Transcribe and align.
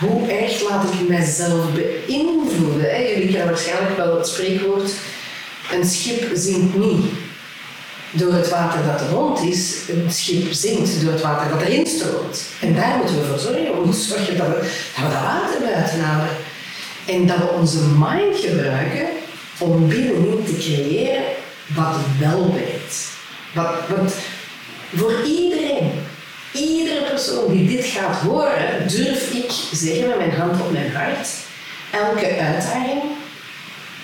hoe 0.00 0.30
erg 0.30 0.68
laat 0.68 0.84
ik 0.84 1.08
mijzelf 1.08 1.72
beïnvloeden? 1.72 2.90
Hè? 2.90 2.96
Jullie 2.96 3.28
kennen 3.28 3.46
waarschijnlijk 3.46 3.96
wel 3.96 4.16
het 4.16 4.26
spreekwoord, 4.28 4.92
een 5.72 5.84
schip 5.84 6.30
zinkt 6.34 6.76
niet 6.76 7.04
door 8.12 8.32
het 8.32 8.48
water 8.48 8.80
dat 8.86 9.00
er 9.00 9.08
rond 9.08 9.40
is, 9.40 9.74
een 9.88 10.10
schip 10.10 10.52
zinkt 10.52 11.00
door 11.00 11.12
het 11.12 11.20
water 11.20 11.50
dat 11.50 11.62
erin 11.62 11.86
stroomt. 11.86 12.42
En 12.60 12.74
daar 12.74 12.96
moeten 12.96 13.18
we 13.18 13.24
voor 13.24 13.38
zorgen. 13.38 13.72
We 13.72 13.82
moeten 13.84 14.02
zorgen 14.02 14.36
dat 14.36 14.46
we 14.46 14.52
dat, 14.96 15.10
dat 15.10 15.22
water 15.22 15.60
buiten 15.60 16.00
houden. 16.00 16.36
En 17.06 17.26
dat 17.26 17.36
we 17.36 17.48
onze 17.48 17.78
mind 17.98 18.36
gebruiken 18.36 19.06
om 19.58 19.88
binnenin 19.88 20.44
te 20.44 20.56
creëren 20.58 21.22
wat 21.66 21.96
wel 22.18 22.54
werkt. 22.54 23.08
Wat 23.54 24.12
voor 24.94 25.12
iedereen, 25.26 25.90
iedere 26.52 27.04
persoon 27.04 27.52
die 27.52 27.76
dit 27.76 27.84
gaat 27.84 28.16
horen, 28.16 28.88
durf 28.88 29.32
ik 29.32 29.50
zeggen 29.72 30.08
met 30.08 30.16
mijn 30.16 30.32
hand 30.32 30.60
op 30.60 30.72
mijn 30.72 30.92
hart, 30.92 31.28
elke 31.92 32.26
uitdaging 32.26 33.02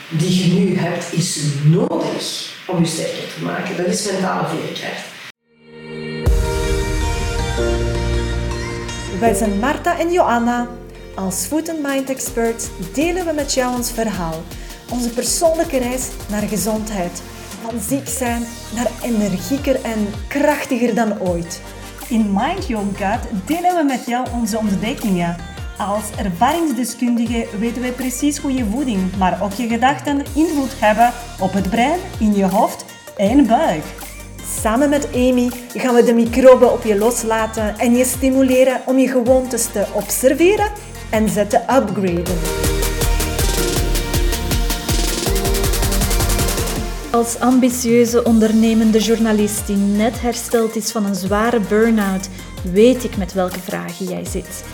die 0.08 0.44
je 0.44 0.60
nu 0.60 0.78
hebt, 0.78 1.12
is 1.12 1.40
nodig 1.64 2.54
om 2.66 2.80
je 2.80 2.86
sterker 2.86 3.34
te 3.34 3.44
maken. 3.44 3.76
Dat 3.76 3.86
is 3.86 4.10
mentale 4.12 4.48
veerkracht. 4.48 5.14
Wij 9.20 9.34
zijn 9.34 9.58
Marta 9.58 9.98
en 9.98 10.12
Joanna. 10.12 10.68
Als 11.14 11.46
Food 11.46 11.68
and 11.68 11.82
Mind 11.82 12.10
Experts 12.10 12.66
delen 12.92 13.26
we 13.26 13.32
met 13.32 13.54
jou 13.54 13.76
ons 13.76 13.90
verhaal. 13.90 14.42
Onze 14.90 15.10
persoonlijke 15.10 15.78
reis 15.78 16.08
naar 16.30 16.42
gezondheid. 16.42 17.22
Van 17.62 17.80
ziek 17.80 18.08
zijn 18.08 18.42
naar 18.74 18.90
energieker 19.02 19.82
en 19.82 20.08
krachtiger 20.28 20.94
dan 20.94 21.20
ooit. 21.20 21.60
In 22.08 22.32
Mind 22.32 22.66
Your 22.66 22.84
Gut 22.96 23.46
delen 23.46 23.74
we 23.74 23.84
met 23.84 24.06
jou 24.06 24.26
onze 24.34 24.58
ontdekkingen. 24.58 25.36
Als 25.78 26.10
ervaringsdeskundige 26.18 27.46
weten 27.58 27.82
wij 27.82 27.92
precies 27.92 28.38
hoe 28.38 28.52
je 28.52 28.64
voeding, 28.64 29.16
maar 29.16 29.42
ook 29.42 29.52
je 29.52 29.68
gedachten 29.68 30.24
invloed 30.34 30.80
hebben 30.80 31.12
op 31.40 31.52
het 31.52 31.70
brein, 31.70 31.98
in 32.18 32.34
je 32.34 32.44
hoofd 32.44 32.84
en 33.16 33.46
buik. 33.46 33.84
Samen 34.60 34.88
met 34.88 35.08
Amy 35.14 35.50
gaan 35.74 35.94
we 35.94 36.02
de 36.02 36.14
microben 36.14 36.72
op 36.72 36.84
je 36.84 36.98
loslaten 36.98 37.78
en 37.78 37.96
je 37.96 38.04
stimuleren 38.04 38.80
om 38.86 38.98
je 38.98 39.08
gewoontes 39.08 39.66
te 39.66 39.86
observeren 39.92 40.70
en 41.10 41.28
ze 41.28 41.46
te 41.46 41.58
upgraden. 41.58 42.65
Als 47.16 47.38
ambitieuze 47.40 48.24
ondernemende 48.24 48.98
journalist 48.98 49.66
die 49.66 49.76
net 49.76 50.20
hersteld 50.20 50.76
is 50.76 50.92
van 50.92 51.04
een 51.06 51.14
zware 51.14 51.60
burn-out, 51.60 52.28
weet 52.72 53.04
ik 53.04 53.16
met 53.16 53.32
welke 53.32 53.58
vragen 53.58 54.06
jij 54.06 54.24
zit. 54.24 54.64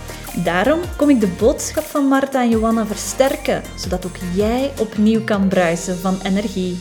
Daarom 0.45 0.81
kom 0.97 1.11
ik 1.11 1.21
de 1.21 1.35
boodschap 1.39 1.85
van 1.85 2.05
Marta 2.05 2.43
en 2.43 2.49
Johanna 2.49 2.87
versterken, 2.87 3.63
zodat 3.77 4.07
ook 4.07 4.17
jij 4.35 4.73
opnieuw 4.81 5.25
kan 5.25 5.49
bruisen 5.49 5.97
van 5.97 6.21
energie. 6.23 6.77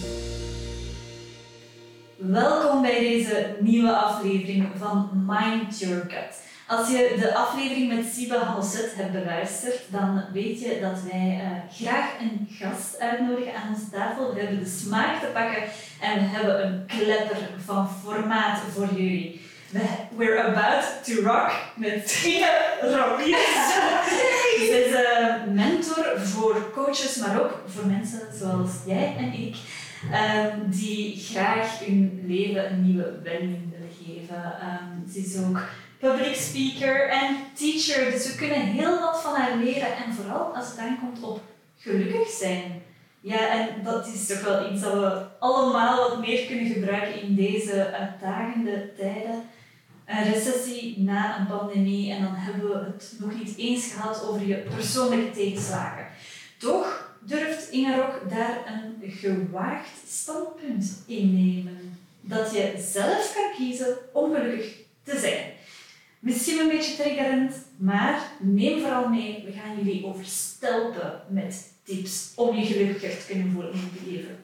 Welkom 2.17 2.81
bij 2.81 2.99
deze 2.99 3.55
nieuwe 3.59 3.95
aflevering 3.95 4.67
van 4.77 5.09
Mind 5.27 5.79
Your 5.79 6.05
Gut. 6.07 6.50
Als 6.71 6.89
je 6.89 7.15
de 7.19 7.35
aflevering 7.35 7.95
met 7.95 8.13
Siba 8.13 8.37
Halset 8.37 8.93
hebt 8.95 9.11
beluisterd, 9.11 9.79
dan 9.87 10.23
weet 10.33 10.59
je 10.59 10.79
dat 10.81 11.01
wij 11.11 11.41
uh, 11.43 11.85
graag 11.85 12.09
een 12.19 12.47
gast 12.51 12.99
uitnodigen 12.99 13.55
aan 13.55 13.73
onze 13.73 13.89
tafel. 13.89 14.33
We 14.33 14.39
hebben 14.39 14.59
de 14.59 14.69
smaak 14.69 15.19
te 15.19 15.27
pakken 15.33 15.63
en 16.01 16.19
we 16.19 16.25
hebben 16.25 16.65
een 16.65 16.85
klepper 16.85 17.37
van 17.65 17.89
formaat 18.03 18.59
voor 18.73 18.87
jullie. 18.95 19.41
We're 20.17 20.43
about 20.43 20.83
to 21.03 21.13
rock 21.21 21.51
met 21.75 22.07
Trina 22.07 22.49
Ramirez. 22.81 23.73
Zij 24.57 24.81
is 24.81 24.93
een 24.93 25.53
mentor 25.53 26.19
voor 26.19 26.71
coaches, 26.73 27.15
maar 27.15 27.41
ook 27.41 27.63
voor 27.67 27.85
mensen 27.85 28.21
zoals 28.39 28.71
jij 28.85 29.15
en 29.17 29.33
ik, 29.33 29.55
um, 30.13 30.69
die 30.69 31.19
graag 31.19 31.79
hun 31.79 32.23
leven 32.27 32.71
een 32.71 32.85
nieuwe 32.85 33.19
wending 33.23 33.71
willen 33.71 33.93
geven. 34.03 34.43
Um, 34.45 35.11
ze 35.13 35.19
is 35.19 35.37
ook 35.37 35.61
public 36.01 36.35
speaker 36.35 37.09
en 37.09 37.35
teacher, 37.53 38.11
dus 38.11 38.27
we 38.27 38.35
kunnen 38.35 38.61
heel 38.61 38.99
wat 38.99 39.21
van 39.21 39.35
haar 39.35 39.57
leren. 39.57 39.95
En 39.95 40.13
vooral 40.13 40.55
als 40.55 40.67
het 40.69 40.77
aankomt 40.77 41.21
op 41.23 41.41
gelukkig 41.77 42.29
zijn. 42.29 42.81
Ja, 43.21 43.49
en 43.49 43.83
dat 43.83 44.07
is 44.07 44.27
toch 44.27 44.41
wel 44.41 44.71
iets 44.71 44.81
dat 44.81 44.93
we 44.93 45.25
allemaal 45.39 46.09
wat 46.09 46.19
meer 46.19 46.45
kunnen 46.45 46.65
gebruiken 46.65 47.21
in 47.21 47.35
deze 47.35 47.91
uitdagende 47.93 48.93
tijden 48.97 49.43
een 50.11 50.33
recessie 50.33 50.99
na 50.99 51.39
een 51.39 51.47
pandemie 51.47 52.11
en 52.11 52.21
dan 52.21 52.33
hebben 52.35 52.69
we 52.69 52.75
het 52.75 53.15
nog 53.19 53.33
niet 53.33 53.57
eens 53.57 53.93
gehad 53.93 54.27
over 54.27 54.47
je 54.47 54.55
persoonlijke 54.55 55.31
tegenslagen. 55.31 56.05
Toch 56.57 57.15
durft 57.19 57.69
Ingerok 57.69 58.29
daar 58.29 58.57
een 58.65 59.11
gewaagd 59.11 59.89
standpunt 60.07 61.03
innemen. 61.07 61.97
Dat 62.21 62.53
je 62.53 62.85
zelf 62.91 63.33
kan 63.33 63.51
kiezen 63.57 63.97
om 64.13 64.33
gelukkig 64.33 64.75
te 65.03 65.19
zijn. 65.19 65.43
Misschien 66.21 66.59
een 66.59 66.67
beetje 66.67 66.95
triggerend, 66.95 67.53
maar 67.77 68.19
neem 68.39 68.79
vooral 68.79 69.09
mee. 69.09 69.43
We 69.45 69.51
gaan 69.51 69.75
jullie 69.77 70.05
overstelpen 70.05 71.21
met 71.29 71.73
tips 71.83 72.31
om 72.35 72.55
je 72.55 72.65
gelukkiger 72.65 73.17
te 73.17 73.25
kunnen 73.25 73.51
voelen 73.51 73.73
in 73.73 73.89
het 73.93 74.11
leven. 74.11 74.37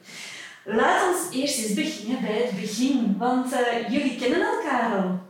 Laat 0.64 1.14
ons 1.14 1.34
eerst 1.34 1.58
eens 1.58 1.74
beginnen 1.74 2.20
bij 2.20 2.42
het 2.42 2.60
begin, 2.60 3.16
want 3.18 3.52
uh, 3.52 3.88
jullie 3.90 4.16
kennen 4.16 4.40
elkaar 4.40 4.96
al. 4.96 5.20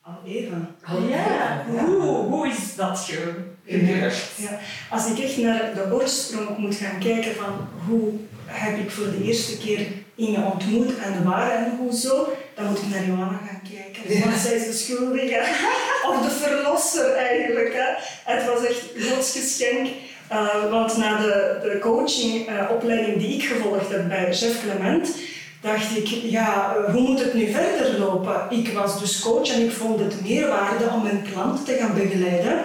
Al 0.00 0.18
even. 0.26 0.68
Al 0.84 1.02
ja. 1.02 1.64
Hoe, 1.68 2.02
hoe 2.02 2.48
is 2.48 2.76
dat 2.76 2.98
gebeurd? 2.98 4.16
Ja. 4.36 4.58
Als 4.90 5.10
ik 5.10 5.18
echt 5.18 5.36
naar 5.36 5.74
de 5.74 5.88
oorsprong 5.92 6.58
moet 6.58 6.74
gaan 6.74 6.98
kijken 6.98 7.34
van 7.34 7.68
hoe 7.86 8.12
heb 8.46 8.78
ik 8.78 8.90
voor 8.90 9.10
de 9.10 9.24
eerste 9.24 9.58
keer 9.58 9.86
Inge 10.14 10.44
ontmoet 10.44 10.98
en 10.98 11.24
waar 11.24 11.50
en 11.50 11.76
hoezo, 11.76 12.28
dan 12.54 12.66
moet 12.66 12.78
ik 12.78 12.88
naar 12.88 13.04
Johanna 13.04 13.40
gaan 13.48 13.62
kijken. 13.72 14.20
Want 14.24 14.40
zij 14.40 14.54
is 14.54 14.66
de 14.66 14.72
schuldige, 14.72 15.40
of 16.08 16.22
de 16.22 16.30
verlosser 16.30 17.12
eigenlijk. 17.12 17.72
Hè. 17.74 17.92
Het 18.32 18.46
was 18.46 18.66
echt 18.66 18.82
Gods 19.08 19.32
geschenk. 19.32 19.88
Uh, 20.32 20.70
want 20.70 20.96
na 20.96 21.18
de, 21.18 21.58
de 21.62 21.78
coachingopleiding 21.78 23.14
uh, 23.14 23.22
die 23.22 23.34
ik 23.34 23.42
gevolgd 23.42 23.90
heb 23.90 24.08
bij 24.08 24.34
chef 24.34 24.62
Clement, 24.62 25.16
dacht 25.60 25.96
ik, 25.96 26.06
ja, 26.06 26.76
eh, 26.76 26.92
hoe 26.92 27.00
moet 27.00 27.20
het 27.20 27.34
nu 27.34 27.52
verder 27.52 27.98
lopen? 27.98 28.46
Ik 28.50 28.68
was 28.68 29.00
dus 29.00 29.20
coach 29.20 29.48
en 29.48 29.64
ik 29.64 29.72
vond 29.72 30.00
het 30.00 30.22
meerwaarde 30.22 30.88
om 30.94 31.02
mijn 31.02 31.26
klanten 31.32 31.64
te 31.64 31.76
gaan 31.80 31.94
begeleiden. 31.94 32.62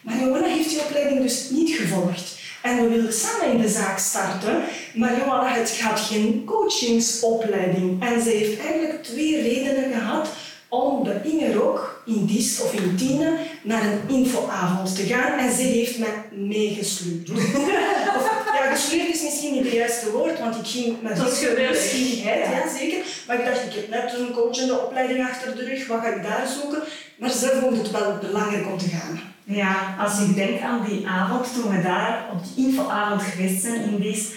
Maar 0.00 0.18
Johanna 0.18 0.46
heeft 0.46 0.68
die 0.68 0.80
opleiding 0.80 1.22
dus 1.22 1.50
niet 1.50 1.70
gevolgd. 1.70 2.39
En 2.62 2.82
we 2.82 2.88
wilden 2.88 3.12
samen 3.12 3.52
in 3.52 3.60
de 3.60 3.68
zaak 3.68 3.98
starten, 3.98 4.62
maar 4.94 5.18
Johanna 5.18 5.52
het 5.52 5.70
gaat 5.70 6.00
geen 6.00 6.44
coachingsopleiding. 6.44 8.02
En 8.02 8.22
ze 8.22 8.28
heeft 8.28 8.60
eigenlijk 8.60 9.02
twee 9.02 9.42
redenen 9.42 9.92
gehad 9.92 10.28
om 10.68 11.04
de 11.04 11.20
Inge 11.22 11.62
ook 11.62 12.02
in 12.06 12.26
Diest 12.26 12.62
of 12.62 12.72
in 12.72 12.96
Tiene 12.96 13.36
naar 13.62 13.84
een 13.84 14.16
infoavond 14.16 14.96
te 14.96 15.02
gaan. 15.02 15.38
En 15.38 15.52
ze 15.52 15.62
heeft 15.62 15.98
mij 15.98 16.24
meegesleurd. 16.30 17.28
ja, 18.56 18.74
gesleurd 18.74 19.08
is 19.08 19.22
misschien 19.22 19.52
niet 19.52 19.64
het 19.64 19.72
juiste 19.72 20.10
woord, 20.10 20.38
want 20.38 20.56
ik 20.56 20.66
ging 20.66 21.02
met 21.02 21.18
veel 21.18 21.56
nieuwsgierigheid, 21.56 22.44
ja. 22.44 22.78
zeker. 22.78 22.98
Maar 23.26 23.38
ik 23.38 23.44
dacht, 23.44 23.64
ik 23.64 23.72
heb 23.72 23.88
net 23.88 24.14
een 24.18 24.32
coachende 24.32 24.80
opleiding 24.80 25.28
achter 25.28 25.56
de 25.56 25.64
rug, 25.64 25.86
wat 25.86 26.00
ga 26.00 26.06
ik 26.06 26.22
daar 26.22 26.48
zoeken? 26.60 26.82
Maar 27.16 27.30
ze 27.30 27.58
vond 27.60 27.76
het 27.76 27.90
wel 27.90 28.18
belangrijk 28.20 28.66
om 28.66 28.78
te 28.78 28.88
gaan. 28.88 29.29
Ja, 29.50 29.96
als 29.98 30.20
ik 30.20 30.34
denk 30.34 30.60
aan 30.60 30.84
die 30.88 31.08
avond, 31.08 31.54
toen 31.54 31.76
we 31.76 31.82
daar 31.82 32.24
op 32.32 32.38
die 32.44 32.66
infoavond 32.66 33.22
geweest 33.22 33.62
zijn 33.62 33.82
in 33.82 33.96
Diest, 34.00 34.32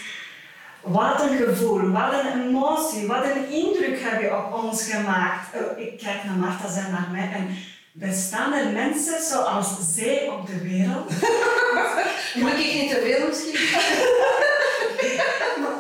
wat 0.82 1.22
een 1.22 1.38
gevoel, 1.38 1.92
wat 1.92 2.14
een 2.14 2.48
emotie, 2.48 3.08
wat 3.08 3.26
een 3.26 3.50
indruk 3.50 4.00
heb 4.02 4.22
je 4.22 4.38
op 4.38 4.64
ons 4.64 4.92
gemaakt. 4.92 5.48
Oh, 5.56 5.80
ik 5.80 5.98
kijk 5.98 6.24
naar 6.24 6.36
Marta, 6.36 6.72
zij 6.72 6.92
naar 6.92 7.08
mij 7.12 7.32
en 7.34 7.56
bestaan 7.92 8.54
er 8.54 8.72
mensen 8.72 9.24
zoals 9.24 9.68
zij 9.96 10.30
op 10.30 10.48
de 10.48 10.62
wereld? 10.62 11.12
Moet 12.40 12.60
ik 12.60 12.74
niet 12.74 12.90
te 12.90 13.02
veel 13.06 13.28
misschien? 13.28 13.78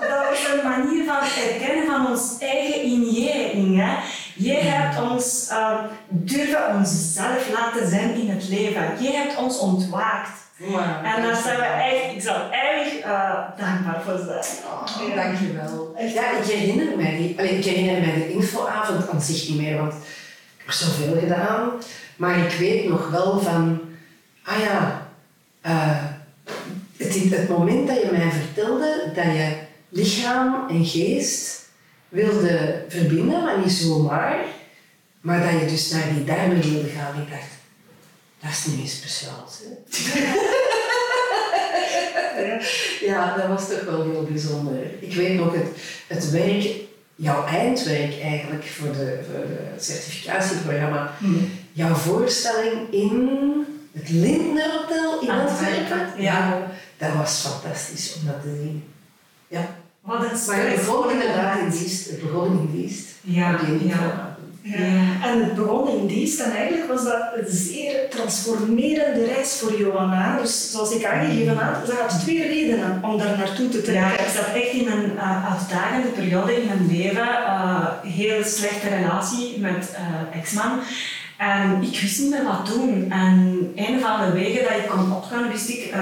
dat 0.09 0.29
was 0.29 0.47
een 0.51 0.69
manier 0.69 1.05
van 1.05 1.43
erkennen 1.43 1.85
van 1.85 2.07
ons 2.07 2.37
eigen 2.39 2.81
injering. 2.81 3.77
Hè? 3.77 3.95
Jij 4.35 4.61
hebt 4.61 5.11
ons 5.11 5.49
uh, 5.51 5.79
durven 6.07 6.75
onszelf 6.75 7.49
laten 7.51 7.89
zijn 7.89 8.15
in 8.15 8.29
het 8.29 8.49
leven. 8.49 9.03
Jij 9.03 9.11
hebt 9.11 9.37
ons 9.37 9.59
ontwaakt. 9.59 10.41
Wow, 10.57 10.79
en 11.03 11.21
daar 11.21 11.35
zijn 11.35 11.57
we 11.57 11.63
echt, 11.63 12.15
ik 12.15 12.21
zal 12.21 12.51
erg 12.51 13.05
uh, 13.05 13.39
dankbaar 13.57 14.01
voor 14.05 14.17
zijn. 14.17 14.65
Oh, 14.65 15.07
ja. 15.07 15.23
Dankjewel. 15.23 15.95
Ja, 15.97 16.37
ik 16.37 16.45
herinner 16.45 16.97
mij 16.97 17.17
die, 17.17 17.29
ik 17.29 17.65
herinner 17.65 18.01
mij 18.01 18.13
de 18.13 18.31
infoavond 18.31 19.09
aan 19.09 19.21
zich 19.21 19.49
niet 19.49 19.61
meer, 19.61 19.77
want 19.77 19.93
ik 19.93 20.63
heb 20.65 20.71
zoveel 20.71 21.19
gedaan. 21.19 21.71
Maar 22.15 22.37
ik 22.37 22.51
weet 22.51 22.89
nog 22.89 23.09
wel 23.09 23.39
van, 23.39 23.81
ah 24.43 24.59
ja, 24.59 25.07
uh, 25.65 26.03
het, 26.97 27.29
het 27.29 27.49
moment 27.49 27.87
dat 27.87 28.01
je 28.01 28.09
mij 28.11 28.31
vertelde 28.31 29.11
dat 29.15 29.25
je 29.25 29.55
lichaam 29.89 30.69
en 30.69 30.85
geest 30.85 31.62
wilde 32.13 32.85
verbinden, 32.87 33.43
maar 33.43 33.59
niet 33.59 33.71
zomaar, 33.71 34.45
maar 35.21 35.51
dat 35.51 35.59
je 35.59 35.65
dus 35.67 35.91
naar 35.91 36.13
die 36.13 36.23
darmen 36.23 36.61
wilde 36.61 36.89
gaan. 36.89 37.21
Ik 37.21 37.29
dacht, 37.29 37.51
dat 38.39 38.51
is 38.51 38.65
niet 38.65 38.89
speciaal. 38.89 39.47
Hè? 39.61 39.73
ja, 43.09 43.37
dat 43.37 43.47
was 43.47 43.69
toch 43.69 43.83
wel 43.83 44.03
heel 44.03 44.23
bijzonder. 44.23 44.85
Ik 44.99 45.13
weet 45.13 45.37
nog 45.37 45.53
het, 45.53 45.67
het 46.07 46.29
werk, 46.29 46.71
jouw 47.15 47.45
eindwerk 47.45 48.21
eigenlijk 48.21 48.65
voor, 48.65 48.91
de, 48.91 49.19
voor 49.31 49.45
het 49.73 49.85
certificatieprogramma. 49.85 51.13
Hmm. 51.19 51.51
Jouw 51.71 51.93
voorstelling 51.93 52.91
in 52.91 53.29
het 53.91 54.09
Lindner 54.09 54.71
Hotel 54.71 55.21
in 55.21 55.29
Antwerpen. 55.29 56.21
Ja. 56.21 56.71
Dat 56.97 57.13
was 57.13 57.39
fantastisch 57.39 58.15
om 58.15 58.27
dat 58.27 58.41
te 58.41 58.59
zien. 58.61 58.83
Ja. 59.47 59.82
Wat 60.05 60.23
een 60.23 60.37
Maar 60.47 60.67
het 60.67 60.75
begon 60.75 61.11
inderdaad 61.11 61.59
in 61.59 61.69
dienst. 61.69 62.09
Het 62.09 62.21
begon 62.21 62.59
in 62.59 62.69
dienst. 62.71 63.07
Ja, 63.21 63.57
die 63.57 63.87
ja. 63.87 64.31
Ja. 64.61 64.77
En 65.23 65.43
het 65.43 65.55
begon 65.55 65.89
in 65.89 66.07
dienst 66.07 66.39
en 66.39 66.51
eigenlijk 66.51 66.87
was 66.87 67.03
dat 67.03 67.21
een 67.35 67.45
zeer 67.47 68.09
transformerende 68.09 69.25
reis 69.25 69.59
voor 69.59 69.77
Johanna. 69.79 70.37
Dus 70.37 70.71
zoals 70.71 70.91
ik 70.91 71.05
aangegeven 71.05 71.57
had, 71.57 71.87
ze 71.87 71.93
had 71.93 72.19
twee 72.19 72.47
redenen 72.47 72.99
om 73.03 73.17
daar 73.17 73.37
naartoe 73.37 73.69
te 73.69 73.81
trekken. 73.81 74.03
Ja, 74.03 74.19
ik 74.19 74.33
zat 74.35 74.55
echt 74.55 74.71
in 74.71 74.87
een 74.87 75.11
uh, 75.15 75.51
uitdagende 75.51 76.07
periode 76.07 76.61
in 76.61 76.67
mijn 76.67 76.87
leven. 76.87 77.27
Uh, 77.27 77.87
heel 78.03 78.43
slechte 78.43 78.89
relatie 78.89 79.59
met 79.59 79.95
uh, 79.99 80.39
ex-man. 80.39 80.79
En 81.37 81.81
ik 81.81 81.99
wist 81.99 82.19
niet 82.19 82.29
meer 82.29 82.43
wat 82.43 82.67
doen. 82.67 83.11
En 83.11 83.71
een 83.75 83.99
van 83.99 84.25
de 84.25 84.31
wegen 84.31 84.63
dat 84.63 84.77
ik 84.77 84.87
kon 84.87 85.15
opgaan, 85.15 85.49
wist 85.51 85.69
ik 85.69 85.93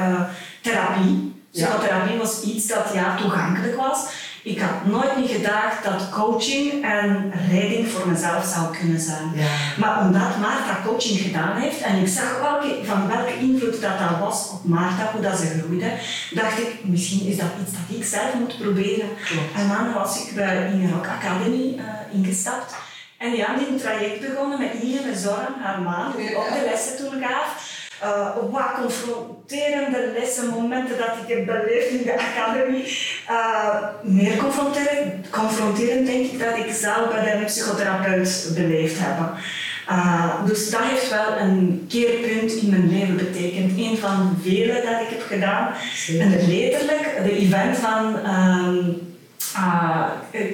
therapie. 1.51 1.62
Ja. 1.62 1.65
Psychotherapie 1.68 2.18
was 2.18 2.42
iets 2.42 2.68
dat 2.68 2.92
ja, 2.94 3.15
toegankelijk 3.18 3.75
was. 3.75 4.09
Ik 4.44 4.59
had 4.59 4.86
nooit 4.86 5.18
niet 5.18 5.30
gedacht 5.30 5.83
dat 5.83 6.09
coaching 6.09 6.83
en 6.83 7.33
redding 7.50 7.88
voor 7.88 8.07
mezelf 8.07 8.45
zou 8.45 8.77
kunnen 8.77 9.00
zijn. 9.00 9.31
Ja. 9.36 9.48
Maar 9.77 10.06
omdat 10.06 10.38
Maarta 10.38 10.77
coaching 10.86 11.19
gedaan 11.19 11.57
heeft 11.57 11.81
en 11.81 12.01
ik 12.01 12.07
zag 12.07 12.39
welke, 12.39 12.86
van 12.86 13.07
welke 13.07 13.38
invloed 13.39 13.81
dat, 13.81 14.00
dat 14.00 14.19
was 14.19 14.50
op 14.50 14.63
Maarta, 14.63 15.12
hoe 15.12 15.21
dat 15.21 15.38
ze 15.38 15.62
groeide, 15.63 15.92
dacht 16.31 16.57
ik, 16.57 16.75
misschien 16.81 17.27
is 17.27 17.38
dat 17.38 17.48
iets 17.62 17.71
dat 17.71 17.98
ik 17.98 18.06
zelf 18.06 18.33
moet 18.33 18.57
proberen. 18.57 19.09
Klopt. 19.25 19.53
En 19.56 19.68
dan 19.68 19.94
was 19.94 20.24
ik 20.24 20.36
bij 20.36 20.71
Inge 20.74 20.92
Rock 20.92 21.07
Academy 21.07 21.75
uh, 21.77 21.83
ingestapt. 22.12 22.74
En 23.18 23.36
ja, 23.36 23.56
die 23.57 23.68
een 23.68 23.80
traject 23.80 24.19
begonnen 24.19 24.59
met 24.59 25.03
met 25.06 25.18
Zoran, 25.19 25.56
haar 25.59 25.81
maan, 25.81 26.13
die 26.18 26.38
ook 26.38 26.50
de 26.50 26.62
lessen 26.69 26.98
toen 26.98 27.24
gaf. 27.24 27.69
Uh, 28.03 28.36
wat 28.51 28.71
confronterende 28.81 30.12
lessen, 30.19 30.50
momenten 30.50 30.98
dat 30.98 31.07
ik 31.07 31.36
heb 31.36 31.45
beleefd 31.45 31.89
in 31.89 32.03
de 32.03 32.19
academie. 32.19 32.98
Uh, 33.30 33.75
meer 34.01 34.38
confronterend, 34.38 35.30
confronterend 35.30 36.06
denk 36.06 36.25
ik 36.31 36.39
dat 36.39 36.57
ik 36.57 36.74
zelf 36.74 37.09
bij 37.09 37.38
de 37.38 37.45
psychotherapeut 37.45 38.51
beleefd 38.56 38.95
heb. 39.00 39.18
Uh, 39.89 40.45
dus 40.45 40.69
dat 40.69 40.81
heeft 40.83 41.09
wel 41.09 41.38
een 41.38 41.86
keerpunt 41.89 42.51
in 42.51 42.69
mijn 42.69 42.89
leven 42.89 43.18
betekend. 43.18 43.77
Een 43.77 43.98
van 43.98 44.38
vele 44.44 44.74
dat 44.74 45.01
ik 45.01 45.09
heb 45.09 45.24
gedaan. 45.27 45.74
Zeker. 45.94 46.21
En 46.21 46.30
letterlijk, 46.30 47.19
de 47.24 47.38
event 47.38 47.77
van 47.77 48.19
uh, 49.56 50.06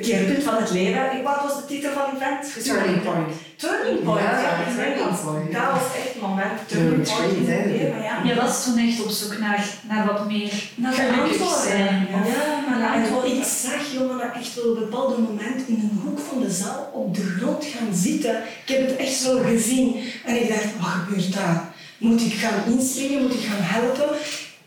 keerpunt 0.01 0.43
van 0.43 0.55
het 0.55 0.71
leven. 0.71 1.23
Wat 1.23 1.41
was 1.43 1.55
de 1.55 1.65
titel 1.65 1.91
van 1.91 2.03
het 2.05 2.21
event? 2.21 2.63
Turning 2.65 3.03
point. 3.03 3.31
Turning 3.55 4.03
point, 4.03 4.21
Ja, 4.21 4.39
ja, 4.39 4.63
turning 4.75 4.93
inderdaad. 4.93 5.23
point. 5.23 5.51
Dat 5.53 5.71
was 5.71 5.87
echt 5.99 6.13
het 6.13 6.21
moment. 6.21 6.55
Turning 6.67 7.03
point 7.09 7.33
in 7.33 7.45
het 7.45 7.59
hè. 7.59 7.69
leven, 7.69 8.01
ja. 8.01 8.21
Je 8.23 8.35
was 8.35 8.63
toen 8.63 8.77
echt 8.77 9.03
op 9.03 9.09
zoek 9.09 9.37
naar, 9.39 9.65
naar 9.89 10.05
wat 10.05 10.27
meer 10.27 10.51
gelukkig 10.81 11.63
zijn. 11.63 12.07
Ja, 12.11 12.69
maar 12.69 12.93
antwoorden. 12.95 13.37
ik 13.37 13.43
zag 13.43 13.81
Johanna 13.93 14.33
echt 14.33 14.55
wel 14.55 14.71
op 14.71 14.77
een 14.77 14.83
bepaald 14.89 15.17
moment 15.17 15.67
in 15.67 15.75
een 15.75 15.99
hoek 16.03 16.19
van 16.19 16.41
de 16.41 16.51
zaal 16.51 16.89
op 16.93 17.15
de 17.15 17.35
grond 17.37 17.65
gaan 17.65 17.93
zitten. 17.93 18.35
Ik 18.65 18.75
heb 18.75 18.87
het 18.87 18.95
echt 18.95 19.13
zo 19.13 19.39
gezien. 19.45 19.95
En 20.25 20.41
ik 20.41 20.47
dacht, 20.47 20.63
wat 20.79 20.87
gebeurt 20.89 21.33
daar? 21.33 21.63
Moet 21.97 22.21
ik 22.21 22.33
gaan 22.33 22.73
inspringen? 22.73 23.21
Moet 23.21 23.33
ik 23.33 23.45
gaan 23.49 23.61
helpen? 23.61 24.15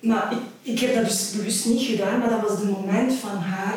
Maar 0.00 0.32
ik, 0.32 0.72
ik 0.72 0.80
heb 0.80 0.94
dat 0.94 1.04
dus 1.04 1.30
bewust 1.30 1.66
niet 1.66 1.82
gedaan, 1.86 2.18
maar 2.18 2.30
dat 2.30 2.40
was 2.40 2.50
het 2.50 2.70
moment 2.70 3.12
van 3.20 3.36
haar 3.36 3.74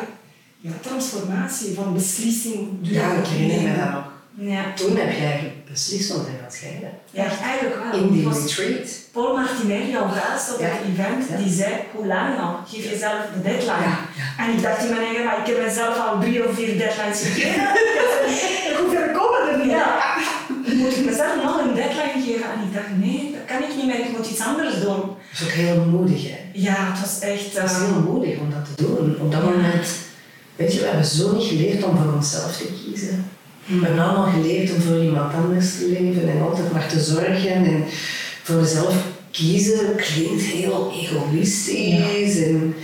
ja, 0.66 0.70
transformatie, 0.80 1.74
van 1.74 1.94
beslissing. 1.94 2.68
Ja, 2.80 3.12
ik 3.12 3.26
herinner 3.26 3.70
me 3.70 3.76
dat 3.78 3.92
nog. 3.92 4.04
Ja. 4.36 4.62
Toen 4.74 4.96
heb 4.96 5.10
jij 5.24 5.52
beslist 5.70 6.14
om 6.14 6.24
te 6.24 6.30
gaan 6.40 6.50
scheiden. 6.52 6.90
ja, 7.10 7.24
eigenlijk 7.50 7.76
wel. 7.82 8.00
In 8.00 8.12
die 8.12 8.24
was 8.24 8.38
retreat. 8.56 8.88
Paul 9.12 9.36
Martinelli, 9.36 9.92
baas 9.92 10.44
op 10.54 10.60
Ja. 10.60 10.66
het 10.66 10.82
event, 10.92 11.28
Ja. 11.30 11.36
die 11.36 11.52
zei, 11.60 11.72
hoe 11.94 12.06
lang 12.06 12.28
nog? 12.38 12.54
Geef 12.70 12.84
jezelf 12.90 13.20
de 13.34 13.42
deadline. 13.42 13.88
Ja. 13.90 13.96
En 14.42 14.46
ik 14.54 14.62
dacht 14.62 14.82
in 14.84 14.90
mijn 14.90 15.04
eigen, 15.06 15.24
maar 15.24 15.38
ik 15.42 15.46
heb 15.46 15.58
mezelf 15.66 15.94
al 16.06 16.20
drie 16.20 16.48
of 16.48 16.54
vier 16.54 16.78
deadlines 16.78 17.20
gegeven. 17.22 17.62
hoe 18.78 18.88
ver 18.94 19.08
komen 19.18 19.40
er 19.50 19.58
niet? 19.62 19.70
Ja. 19.78 19.88
Moet 20.80 20.96
ik 20.96 21.04
mezelf 21.04 21.34
nog 21.44 21.56
een 21.62 21.74
deadline 21.74 22.18
geven? 22.26 22.46
En 22.52 22.58
ik 22.66 22.72
dacht, 22.76 22.90
nee, 23.04 23.22
dat 23.36 23.44
kan 23.50 23.68
ik 23.68 23.76
niet 23.76 23.86
meer, 23.86 24.00
ik 24.08 24.16
moet 24.16 24.30
iets 24.30 24.40
anders 24.50 24.74
doen. 24.80 25.00
Dat 25.06 25.34
is 25.40 25.42
ook 25.44 25.50
heel 25.64 25.84
moedig, 25.94 26.22
hè. 26.30 26.38
Ja, 26.52 26.74
het 26.90 27.00
was 27.00 27.18
echt... 27.18 27.44
Het 27.56 27.70
is 27.70 27.76
eh, 27.76 27.84
heel 27.84 28.00
moedig 28.10 28.38
om 28.38 28.50
dat 28.50 28.64
te 28.68 28.82
doen. 28.82 29.16
Op 29.20 29.32
dat 29.32 29.42
moment, 29.42 29.86
weet 30.56 30.72
je, 30.72 30.80
we 30.80 30.86
hebben 30.86 31.04
zo 31.06 31.36
niet 31.36 31.46
geleerd 31.46 31.84
om 31.84 31.96
voor 31.96 32.12
onszelf 32.12 32.56
te 32.56 32.68
kiezen. 32.84 33.30
We 33.66 33.86
hebben 33.86 34.04
allemaal 34.04 34.32
geleerd 34.32 34.74
om 34.74 34.80
voor 34.80 35.02
iemand 35.02 35.34
anders 35.34 35.78
te 35.78 35.88
leven 35.88 36.28
en 36.30 36.42
altijd 36.42 36.72
maar 36.72 36.88
te 36.88 37.00
zorgen. 37.00 37.64
En 37.64 37.84
voor 38.42 38.60
jezelf 38.60 38.94
kiezen 39.30 39.96
klinkt 39.96 40.42
heel 40.42 40.92
egoïstisch. 41.00 42.36
En 42.36 42.74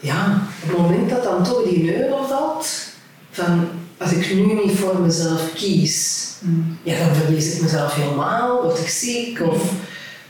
ja, 0.00 0.48
op 0.62 0.68
het 0.68 0.78
moment 0.78 1.10
dat 1.10 1.22
dan 1.22 1.44
toch 1.44 1.62
die 1.68 1.96
euro 1.96 2.26
valt, 2.26 2.68
van 3.30 3.68
als 3.96 4.12
ik 4.12 4.34
nu 4.34 4.54
niet 4.64 4.78
voor 4.78 5.00
mezelf 5.00 5.52
kies, 5.54 6.28
mm. 6.38 6.78
ja, 6.82 6.98
dan 6.98 7.14
verlies 7.14 7.54
ik 7.54 7.62
mezelf 7.62 7.94
helemaal, 7.94 8.62
word 8.62 8.78
ik 8.78 8.88
ziek 8.88 9.40
of 9.40 9.72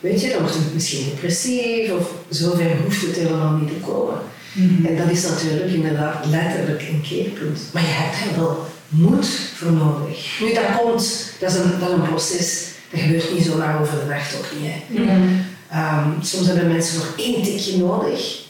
weet 0.00 0.20
je, 0.20 0.30
dan 0.30 0.40
word 0.40 0.54
ik 0.54 0.74
misschien 0.74 1.04
depressief 1.04 1.92
of 1.92 2.12
zover 2.28 2.76
hoeft 2.84 3.02
het 3.02 3.16
helemaal 3.16 3.52
niet 3.52 3.68
te 3.68 3.90
komen. 3.90 4.18
Mhm. 4.52 4.86
En 4.86 4.96
dat 4.96 5.10
is 5.10 5.22
natuurlijk 5.22 5.72
inderdaad 5.72 6.26
letterlijk 6.26 6.82
een 6.82 7.04
keerpunt. 7.08 7.60
Maar 7.72 7.82
je 7.82 7.88
hebt 7.88 8.30
er 8.30 8.40
wel 8.40 8.66
moed 8.88 9.26
voor 9.54 9.72
nodig. 9.72 10.40
Nu, 10.40 10.54
dat 10.54 10.64
komt, 10.80 11.32
dat 11.40 11.50
is 11.50 11.56
een, 11.56 11.78
dat 11.80 11.88
is 11.88 11.94
een 11.94 12.08
proces, 12.08 12.64
dat 12.90 13.00
gebeurt 13.00 13.32
niet 13.34 13.44
zo 13.44 13.56
lang 13.56 13.80
over 13.80 13.98
de 13.98 14.06
nacht 14.08 14.36
ook 14.36 14.46
niet. 14.60 14.70
Hè. 14.72 15.02
Mhm. 15.02 15.28
Ehm, 15.70 16.08
soms 16.22 16.46
hebben 16.46 16.68
mensen 16.68 16.96
nog 16.96 17.12
één 17.16 17.42
tikje 17.42 17.76
nodig 17.78 18.40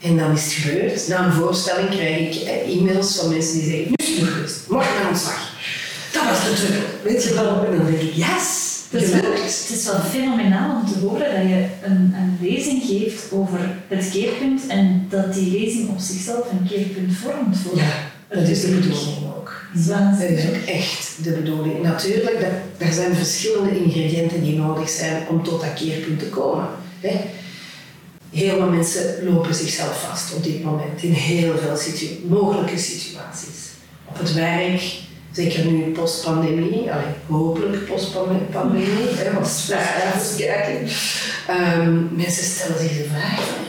en 0.00 0.16
dan 0.16 0.32
is 0.32 0.44
het 0.44 0.52
gebeurd. 0.52 1.08
Na 1.08 1.24
een 1.24 1.32
voorstelling 1.32 1.90
krijg 1.90 2.18
ik 2.18 2.42
eh, 2.42 2.76
e-mails 2.76 3.16
van 3.16 3.28
mensen 3.28 3.52
die 3.52 3.62
zeggen: 3.62 3.86
Nu 3.86 3.94
is 3.96 4.18
het 4.18 4.28
geweest, 4.28 4.58
morgen 4.68 5.00
aan 5.02 5.08
ontslag. 5.08 5.50
Dat 6.12 6.22
was 6.24 6.44
de 6.44 6.66
druk. 6.66 6.86
Weet 7.02 7.24
je 7.24 7.34
wel? 7.34 7.64
En 7.64 7.76
dan 7.76 7.86
denk 7.86 8.00
ik: 8.00 8.14
Yes, 8.14 8.61
Het 8.92 9.02
is, 9.02 9.10
wel, 9.10 9.32
het 9.32 9.70
is 9.74 9.84
wel 9.84 10.00
fenomenaal 10.00 10.80
om 10.80 10.86
te 10.92 10.98
horen 10.98 11.34
dat 11.34 11.48
je 11.48 11.66
een, 11.82 12.14
een 12.16 12.38
lezing 12.40 12.82
geeft 12.82 13.32
over 13.32 13.58
het 13.88 14.10
keerpunt 14.10 14.66
en 14.66 15.06
dat 15.08 15.34
die 15.34 15.60
lezing 15.60 15.88
op 15.88 15.98
zichzelf 15.98 16.50
een 16.50 16.66
keerpunt 16.68 17.12
vormt 17.16 17.56
voor 17.58 17.76
Ja, 17.76 17.92
dat 18.28 18.48
is 18.48 18.60
de 18.60 18.68
bedoeling 18.70 19.16
ook. 19.36 19.66
Dat 19.74 20.20
is 20.20 20.46
ook 20.48 20.66
echt 20.66 21.24
de 21.24 21.30
bedoeling. 21.30 21.82
Natuurlijk, 21.82 22.40
dat- 22.40 22.86
er 22.88 22.92
zijn 22.94 23.14
verschillende 23.14 23.84
ingrediënten 23.84 24.42
die 24.42 24.56
nodig 24.56 24.88
zijn 24.88 25.22
om 25.28 25.42
tot 25.44 25.60
dat 25.60 25.74
keerpunt 25.74 26.18
te 26.18 26.24
komen. 26.28 26.66
Hè. 27.00 27.20
Heel 28.30 28.56
veel 28.56 28.70
mensen 28.70 29.24
lopen 29.24 29.54
zichzelf 29.54 30.06
vast 30.08 30.34
op 30.34 30.44
dit 30.44 30.64
moment 30.64 31.02
in 31.02 31.12
heel 31.12 31.58
veel 31.58 31.76
situ- 31.76 32.18
mogelijke 32.28 32.78
situaties. 32.78 33.58
Op 34.08 34.18
het 34.18 34.32
werk, 34.34 34.82
zeker 35.32 35.64
nu 35.64 35.90
post-pandemie, 35.92 36.90
hopelijk 37.26 37.86
post-pandemie, 37.86 39.32
want 39.32 39.46
cijfers 39.46 40.36
kijken. 40.36 40.88
Ehm, 41.48 42.16
mensen 42.16 42.44
stellen 42.44 42.78
zich 42.78 42.96
de 42.96 43.08
vraag 43.08 43.60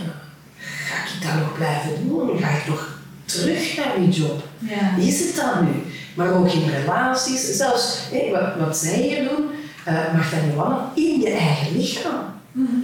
ga 0.93 1.03
ik 1.03 1.24
dat 1.24 1.39
nog 1.39 1.53
blijven 1.53 2.08
doen? 2.08 2.39
Ga 2.39 2.50
ik 2.50 2.67
nog 2.67 2.98
terug 3.25 3.77
naar 3.77 3.93
die 4.00 4.10
job? 4.10 4.43
Ja. 4.58 4.98
Is 4.98 5.20
het 5.20 5.36
dan 5.36 5.65
nu? 5.65 5.72
Maar 6.15 6.34
ook 6.34 6.51
in 6.51 6.70
relaties, 6.70 7.55
zelfs 7.55 8.00
wat, 8.32 8.65
wat 8.65 8.77
zij 8.77 9.01
hier 9.01 9.24
doen, 9.29 9.46
uh, 9.88 10.13
Marta 10.13 10.38
en 10.38 10.51
Johanna, 10.53 10.91
in 10.96 11.20
je 11.20 11.29
eigen 11.29 11.77
lichaam. 11.77 12.22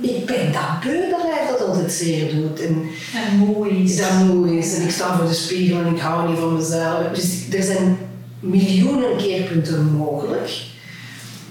Ik 0.01 0.25
ben 0.25 0.51
dat 0.51 0.79
beu 0.83 1.09
dat 1.09 1.21
hij 1.21 1.47
dat 1.51 1.67
altijd 1.67 1.91
zeer 1.91 2.35
doet. 2.35 2.61
En 2.61 2.89
En 3.31 3.37
mooi 3.37 3.83
is. 3.83 3.97
dat 3.97 4.11
moe 4.11 4.57
is. 4.57 4.75
En 4.75 4.81
ik 4.81 4.91
sta 4.91 5.17
voor 5.17 5.27
de 5.27 5.33
spiegel 5.33 5.79
en 5.79 5.95
ik 5.95 5.99
hou 5.99 6.29
niet 6.29 6.39
van 6.39 6.55
mezelf. 6.55 7.07
Dus 7.13 7.41
er 7.51 7.63
zijn 7.63 7.97
miljoenen 8.39 9.17
keerpunten 9.17 9.85
mogelijk. 9.85 10.51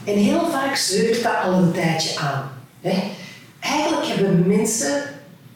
En 0.04 0.14
heel 0.14 0.50
vaak 0.50 0.76
zeugt 0.76 1.22
dat 1.22 1.42
al 1.42 1.52
een 1.52 1.72
tijdje 1.72 2.18
aan. 2.18 2.50
Hè? 2.80 3.12
Eigenlijk 3.60 4.06
hebben 4.06 4.46
mensen 4.46 5.02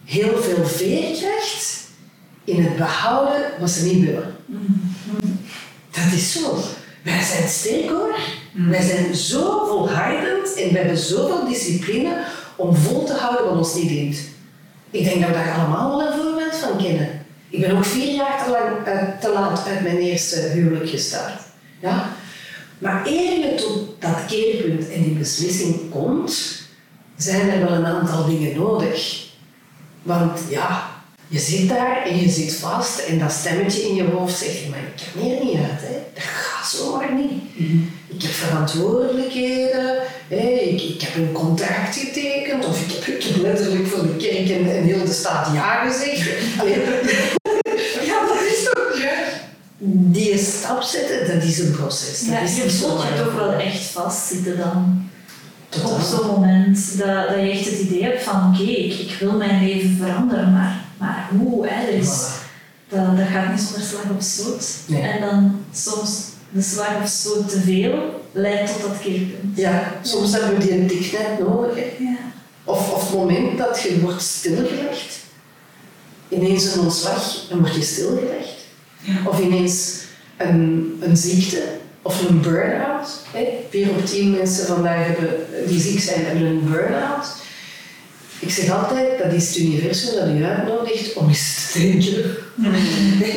heel 0.04 0.42
veel 0.42 0.66
veerkracht 0.66 1.80
in 2.44 2.64
het 2.64 2.76
behouden 2.76 3.42
wat 3.60 3.70
ze 3.70 3.84
niet 3.84 4.04
willen. 4.04 4.36
Dat 5.90 6.12
is 6.12 6.32
zo. 6.32 6.56
Wij 7.02 7.22
zijn 7.22 7.48
sterk 7.48 7.88
hoor. 7.88 8.18
Wij 8.52 8.82
zijn 8.82 9.14
zo 9.14 9.66
volhardend 9.66 10.54
en 10.54 10.72
we 10.72 10.78
hebben 10.78 10.96
zoveel 10.96 11.48
discipline 11.48 12.24
om 12.56 12.76
vol 12.76 13.04
te 13.04 13.12
houden 13.12 13.44
wat 13.44 13.56
ons 13.56 13.74
niet 13.74 13.88
dient. 13.88 14.16
Ik 14.90 15.04
denk 15.04 15.20
dat 15.20 15.28
we 15.28 15.34
daar 15.34 15.58
allemaal 15.58 15.98
wel 15.98 16.06
een 16.06 16.18
voorbeeld 16.18 16.56
van 16.56 16.76
kennen. 16.76 17.21
Ik 17.52 17.60
ben 17.60 17.76
ook 17.76 17.84
vier 17.84 18.14
jaar 18.14 18.44
te, 18.44 18.50
lang, 18.50 18.86
eh, 18.86 19.18
te 19.20 19.32
laat 19.32 19.66
uit 19.66 19.82
mijn 19.82 19.98
eerste 19.98 20.40
huwelijk 20.40 20.88
gestart. 20.88 21.40
Ja? 21.80 22.12
Maar 22.78 23.06
eer 23.06 23.38
je 23.38 23.54
tot 23.54 24.00
dat 24.00 24.24
keerpunt 24.28 24.90
en 24.90 25.02
die 25.02 25.14
beslissing 25.14 25.90
komt, 25.90 26.62
zijn 27.16 27.50
er 27.50 27.60
wel 27.60 27.72
een 27.72 27.86
aantal 27.86 28.26
dingen 28.26 28.56
nodig. 28.56 29.26
Want 30.02 30.40
ja, 30.48 30.90
je 31.26 31.38
zit 31.38 31.68
daar 31.68 32.06
en 32.06 32.20
je 32.20 32.28
zit 32.28 32.54
vast 32.54 32.98
en 32.98 33.18
dat 33.18 33.32
stemmetje 33.32 33.88
in 33.88 33.94
je 33.94 34.04
hoofd 34.04 34.38
zegt, 34.38 34.68
maar 34.68 34.78
ik 34.78 35.02
kan 35.12 35.22
hier 35.22 35.44
niet 35.44 35.56
uit, 35.56 35.80
hè. 35.80 35.96
dat 36.14 36.22
gaat 36.22 36.70
zomaar 36.70 37.14
niet. 37.14 37.42
Ik 38.06 38.22
heb 38.22 38.30
verantwoordelijkheden, 38.30 39.98
hè. 40.28 40.48
Ik, 40.48 40.82
ik 40.82 41.02
heb 41.02 41.14
een 41.14 41.32
contract 41.32 41.96
getekend 41.96 42.66
of 42.66 42.82
ik 42.82 42.92
heb, 42.92 43.14
ik 43.16 43.22
heb 43.22 43.42
letterlijk 43.42 43.86
voor 43.86 44.02
de 44.02 44.16
kerk 44.16 44.50
en, 44.50 44.76
en 44.76 44.82
heel 44.82 45.04
de 45.04 45.12
staat 45.12 45.54
ja 45.54 45.84
gezegd. 45.84 46.28
Allee, 46.60 46.80
ja, 48.04 48.26
dat 48.26 48.42
is 48.42 48.64
toch... 48.64 49.00
Ja. 49.02 49.40
Die 49.84 50.38
stap 50.38 50.82
zetten, 50.82 51.34
dat 51.34 51.42
is 51.44 51.58
een 51.58 51.70
proces. 51.70 52.18
Dat 52.20 52.28
Ja, 52.28 52.38
is 52.40 52.56
je 52.56 52.70
voelt 52.70 53.02
je 53.02 53.22
toch 53.24 53.34
wel 53.34 53.52
echt 53.52 53.82
vastzitten 53.84 54.56
dan. 54.58 55.10
Totaal. 55.68 55.90
Op 55.90 56.00
zo'n 56.00 56.26
moment 56.26 56.98
dat, 56.98 57.28
dat 57.28 57.34
je 57.36 57.50
echt 57.50 57.64
het 57.64 57.78
idee 57.78 58.02
hebt 58.02 58.22
van 58.22 58.54
oké, 58.54 58.62
ik, 58.70 58.92
ik 58.98 59.16
wil 59.20 59.32
mijn 59.32 59.64
leven 59.64 59.96
veranderen, 60.00 60.52
maar, 60.52 60.84
maar 60.98 61.28
hoe? 61.38 61.66
Hè? 61.68 62.00
Voilà. 62.00 62.48
dat, 62.88 63.16
dat 63.16 63.26
gaat 63.32 63.50
niet 63.50 63.60
zonder 63.60 63.82
slag 63.88 64.02
of 64.16 64.22
stoot. 64.24 64.66
Nee. 64.86 65.02
En 65.02 65.20
dan 65.20 65.64
soms 65.74 66.10
de 66.50 66.62
slag 66.62 67.02
of 67.02 67.08
stoot 67.08 67.48
te 67.48 67.60
veel 67.60 68.24
leidt 68.32 68.72
tot 68.72 68.82
dat 68.82 68.98
keerpunt. 69.00 69.56
Ja, 69.58 69.92
soms 70.02 70.32
hebben 70.32 70.58
we 70.58 70.64
die 70.64 70.72
een 70.78 70.86
tik 70.86 71.12
net 71.12 71.38
nodig. 71.48 71.74
hè. 71.74 72.04
Ja. 72.04 72.16
Of, 72.64 72.92
of 72.92 73.02
het 73.10 73.18
moment 73.18 73.58
dat 73.58 73.80
je 73.82 74.00
wordt 74.00 74.22
stilgelegd. 74.22 75.18
Ineens 76.28 76.64
een 76.74 76.80
ontslag 76.80 77.34
en 77.50 77.58
word 77.60 77.74
je 77.74 77.82
stilgelegd. 77.82 78.60
Of 79.24 79.40
ineens 79.40 80.00
een, 80.36 80.98
een 81.00 81.16
ziekte 81.16 81.62
of 82.02 82.28
een 82.28 82.40
burn-out. 82.40 83.08
Vier 83.70 83.90
op 83.90 84.06
tien 84.06 84.30
mensen 84.30 84.66
vandaag 84.66 85.06
hebben, 85.06 85.46
die 85.66 85.80
ziek 85.80 86.00
zijn 86.00 86.24
hebben 86.24 86.44
een 86.44 86.70
burn-out. 86.70 87.26
Ik 88.38 88.50
zeg 88.50 88.70
altijd, 88.70 89.18
dat 89.22 89.32
is 89.32 89.48
het 89.48 89.56
universum 89.56 90.14
dat 90.14 90.28
u 90.28 90.44
uitnodigt 90.44 91.14
om 91.14 91.28
eens 91.28 91.70
te 91.72 91.78
denken. 91.78 92.36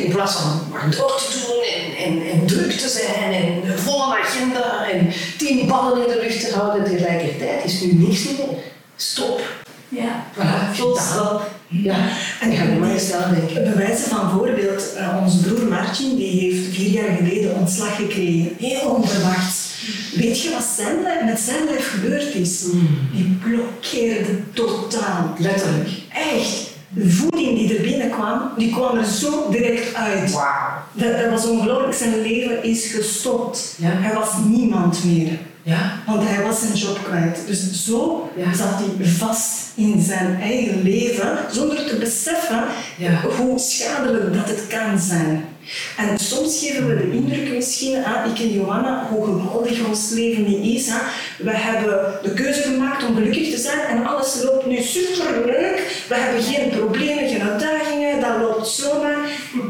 In 0.04 0.10
plaats 0.12 0.34
van 0.34 0.60
maar 0.70 0.90
door 0.90 1.16
te 1.16 1.44
doen 1.46 1.62
en, 1.62 2.04
en, 2.04 2.30
en 2.30 2.46
druk 2.46 2.70
te 2.70 2.88
zijn 2.88 3.32
en 3.32 3.70
een 3.70 3.78
volle 3.78 4.18
agenda 4.18 4.90
en 4.90 5.12
tien 5.38 5.66
ballen 5.66 6.02
in 6.02 6.12
de 6.12 6.20
lucht 6.20 6.48
te 6.48 6.54
houden 6.54 6.84
tegelijkertijd 6.84 7.64
is 7.64 7.80
nu 7.80 7.92
niks 7.92 8.24
meer. 8.24 8.48
Stop. 8.96 9.55
Ja, 9.88 10.24
Voilà, 10.34 10.74
stop. 10.96 11.50
Ja, 11.68 11.96
en 12.40 12.52
ga 12.52 12.62
je 12.64 12.78
maar 12.78 12.90
eens 12.90 13.10
nadenken. 13.10 13.54
Bij 13.64 13.76
wijze 13.76 14.08
van 14.08 14.30
voorbeeld, 14.30 14.94
eh, 14.96 15.16
onze 15.24 15.38
broer 15.40 15.68
Martin 15.68 16.16
die 16.16 16.40
heeft 16.40 16.74
vier 16.76 16.90
jaar 16.90 17.16
geleden 17.16 17.54
ontslag 17.54 17.96
gekregen. 17.96 18.52
Heel 18.58 18.88
onverwachts. 18.90 19.64
Weet 20.14 20.42
je 20.42 20.50
wat 20.50 20.64
zijn, 20.76 21.26
met 21.26 21.40
zijn 21.40 21.64
lijf 21.64 21.90
gebeurd 21.90 22.34
is? 22.34 22.64
Die 23.12 23.38
blokkeerde 23.44 24.52
totaal. 24.52 25.34
Letterlijk. 25.38 25.88
Echt. 26.34 26.74
De 26.88 27.10
voeding 27.10 27.58
die 27.58 27.76
er 27.76 27.82
binnenkwam, 27.82 28.50
die 28.58 28.72
kwam 28.72 28.96
er 28.98 29.04
zo 29.04 29.50
direct 29.50 29.94
uit. 29.94 30.32
Wauw. 30.32 30.68
Dat, 30.92 31.18
dat 31.18 31.30
was 31.30 31.46
ongelooflijk. 31.46 31.94
Zijn 31.94 32.20
leven 32.22 32.62
is 32.62 32.86
gestopt. 32.86 33.74
Ja. 33.78 33.90
Hij 33.90 34.14
was 34.14 34.28
niemand 34.48 35.04
meer. 35.04 35.38
Ja? 35.66 36.02
Want 36.06 36.22
hij 36.28 36.42
was 36.44 36.60
zijn 36.60 36.74
job 36.74 36.98
kwijt. 37.04 37.38
Dus 37.46 37.84
zo 37.84 38.30
Ja. 38.36 38.54
zat 38.54 38.68
hij 38.78 39.06
vast 39.06 39.50
in 39.74 40.02
zijn 40.02 40.40
eigen 40.40 40.82
leven, 40.82 41.38
zonder 41.52 41.86
te 41.86 41.96
beseffen 41.96 42.64
Ja. 42.96 43.20
hoe 43.36 43.58
schadelijk 43.58 44.34
dat 44.34 44.48
het 44.48 44.66
kan 44.66 44.98
zijn. 44.98 45.44
En 45.96 46.18
soms 46.18 46.58
geven 46.58 46.88
we 46.88 46.96
de 46.96 47.10
indruk 47.12 47.52
misschien 47.54 48.04
aan, 48.04 48.30
ik 48.30 48.38
en 48.38 48.52
Johanna, 48.52 49.06
hoe 49.10 49.24
geweldig 49.24 49.86
ons 49.88 50.10
leven 50.10 50.44
niet 50.44 50.76
is. 50.76 50.86
Hè. 50.86 50.98
We 51.44 51.50
hebben 51.50 52.18
de 52.22 52.34
keuze 52.34 52.62
gemaakt 52.62 53.04
om 53.04 53.14
gelukkig 53.14 53.50
te 53.50 53.60
zijn 53.60 53.80
en 53.80 54.06
alles 54.06 54.42
loopt 54.42 54.66
nu 54.66 54.82
superleuk. 54.82 56.04
We 56.08 56.14
hebben 56.14 56.42
geen 56.42 56.68
problemen, 56.70 57.28
geen 57.28 57.42
uitdagingen, 57.42 58.20
dat 58.20 58.36
loopt 58.40 58.68
zomaar. 58.68 59.18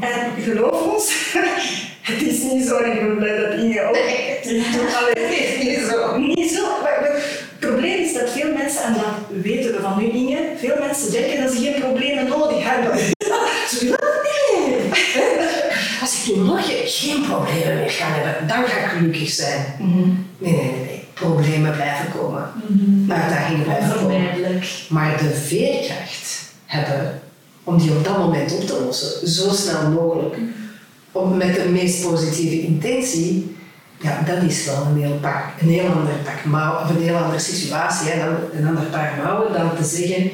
En 0.01 0.43
geloof 0.43 0.83
ons, 0.95 1.13
het 2.13 2.23
is 2.23 2.43
niet 2.43 2.67
zo. 2.67 2.77
En 2.77 2.93
ik 2.93 3.01
ben 3.01 3.17
blij 3.17 3.37
dat 3.41 3.53
Inge 3.61 3.83
ook 3.89 3.97
het 3.97 4.47
is 5.31 5.65
niet 5.65 5.79
zo. 5.91 6.19
Niet 6.19 6.51
zo. 6.51 6.63
Maar- 6.83 6.99
maar 7.01 7.15
Het 7.59 7.59
probleem 7.75 8.01
is 8.05 8.13
dat 8.15 8.31
veel 8.31 8.53
mensen, 8.53 8.83
en 8.83 8.93
dat 8.93 9.43
weten 9.43 9.73
we 9.73 9.81
van 9.81 10.03
u 10.03 10.05
Inge, 10.13 10.39
veel 10.59 10.75
mensen 10.87 11.11
denken 11.13 11.43
dat 11.45 11.53
ze 11.53 11.61
geen 11.63 11.81
problemen 11.81 12.29
nodig 12.29 12.59
hebben. 12.63 12.99
Zo, 13.71 13.85
nee. 13.85 14.91
Als 16.03 16.13
ik 16.29 16.37
nu 16.37 16.43
nog 16.43 16.61
geen 16.85 17.23
problemen 17.23 17.77
meer 17.81 17.91
ga 17.91 18.07
hebben, 18.09 18.49
dan 18.49 18.65
ga 18.65 18.79
ik 18.79 18.85
gelukkig 18.91 19.31
zijn. 19.31 19.65
Nee, 20.39 20.53
nee, 20.53 20.53
nee, 20.63 20.73
nee. 20.87 21.05
Problemen 21.15 21.73
blijven 21.73 22.13
komen. 22.19 22.51
Uitdagingen 23.09 23.63
blijven 23.63 23.93
komen. 23.99 24.61
Maar 24.89 25.19
de 25.19 25.35
veerkracht 25.35 26.43
hebben 26.67 27.21
om 27.65 27.79
die 27.79 27.91
op 27.91 28.05
dat 28.05 28.19
moment 28.19 28.53
op 28.53 28.67
te 28.67 28.81
lossen, 28.85 29.29
zo 29.29 29.51
snel 29.51 29.91
mogelijk, 29.91 30.37
om 31.17 31.37
met 31.37 31.55
de 31.55 31.69
meest 31.69 32.03
positieve 32.09 32.61
intentie, 32.61 33.57
ja, 34.01 34.23
dat 34.27 34.43
is 34.43 34.65
wel 34.65 34.87
een 34.91 35.03
heel, 35.03 35.19
pak, 35.21 35.45
een 35.61 35.69
heel 35.69 35.89
ander 35.89 36.15
pak 36.25 36.45
mouwen, 36.45 36.83
of 36.83 36.91
een 36.91 37.03
heel 37.03 37.17
andere 37.17 37.39
situatie, 37.39 38.11
hè, 38.11 38.25
dan 38.25 38.37
een 38.61 38.67
ander 38.67 38.85
paar 38.85 39.21
mouwen, 39.25 39.53
dan 39.53 39.77
te 39.77 39.85
zeggen, 39.85 40.31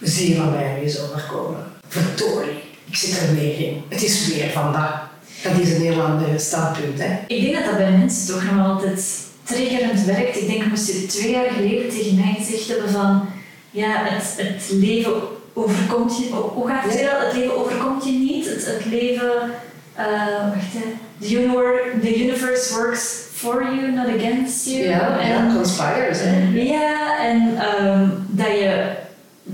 zie 0.00 0.28
je 0.28 0.36
van 0.36 0.50
mij 0.50 0.74
nu 0.76 0.82
eens 0.82 1.00
overkomen. 1.00 1.64
Verdorie, 1.88 2.62
ik 2.90 2.96
zit 2.96 3.20
er 3.20 3.34
weer 3.34 3.58
in. 3.66 3.82
Het 3.88 4.02
is 4.02 4.34
weer 4.34 4.50
vandaag. 4.50 5.12
Dat 5.42 5.52
is 5.60 5.70
een 5.74 5.80
heel 5.82 6.00
ander 6.02 6.40
standpunt. 6.40 6.98
Hè. 6.98 7.18
Ik 7.26 7.42
denk 7.42 7.54
dat 7.54 7.64
dat 7.64 7.76
bij 7.76 7.90
mensen 7.90 8.26
toch 8.34 8.44
nog 8.52 8.66
altijd 8.66 9.04
triggerend 9.42 10.04
werkt. 10.04 10.36
Ik 10.40 10.46
denk, 10.46 10.66
moest 10.66 10.86
je 10.86 11.06
twee 11.06 11.30
jaar 11.30 11.50
geleden 11.50 11.88
tegen 11.90 12.14
mij 12.14 12.34
gezegd 12.38 12.68
hebben 12.68 12.90
van 12.90 13.26
ja, 13.70 14.04
het, 14.04 14.34
het 14.36 14.70
leven 14.70 15.12
overkomt 15.52 16.16
je, 16.18 16.24
hoe- 16.54 16.68
gaat 16.68 16.84
het 16.84 16.94
weer 16.94 17.10
al? 17.10 17.26
Het 17.26 17.36
leven 17.36 17.56
overkomt 17.56 18.04
je 18.04 18.10
niet. 18.10 18.46
Het, 18.46 18.66
het 18.66 18.84
leven, 18.84 19.30
wacht 19.96 20.72
hè, 20.72 20.84
the, 21.20 21.34
universe, 21.34 22.00
the 22.00 22.24
universe 22.24 22.74
works 22.74 23.28
for 23.32 23.62
you, 23.62 23.92
not 23.92 24.06
against 24.06 24.66
you. 24.66 24.84
Ja, 24.88 25.18
En- 25.20 25.28
ja, 25.28 25.54
conspires. 25.54 26.18
Hè. 26.20 26.48
ja, 26.60 27.18
en 27.24 27.56
ehm, 27.58 28.08
dat 28.28 28.46
je 28.46 28.92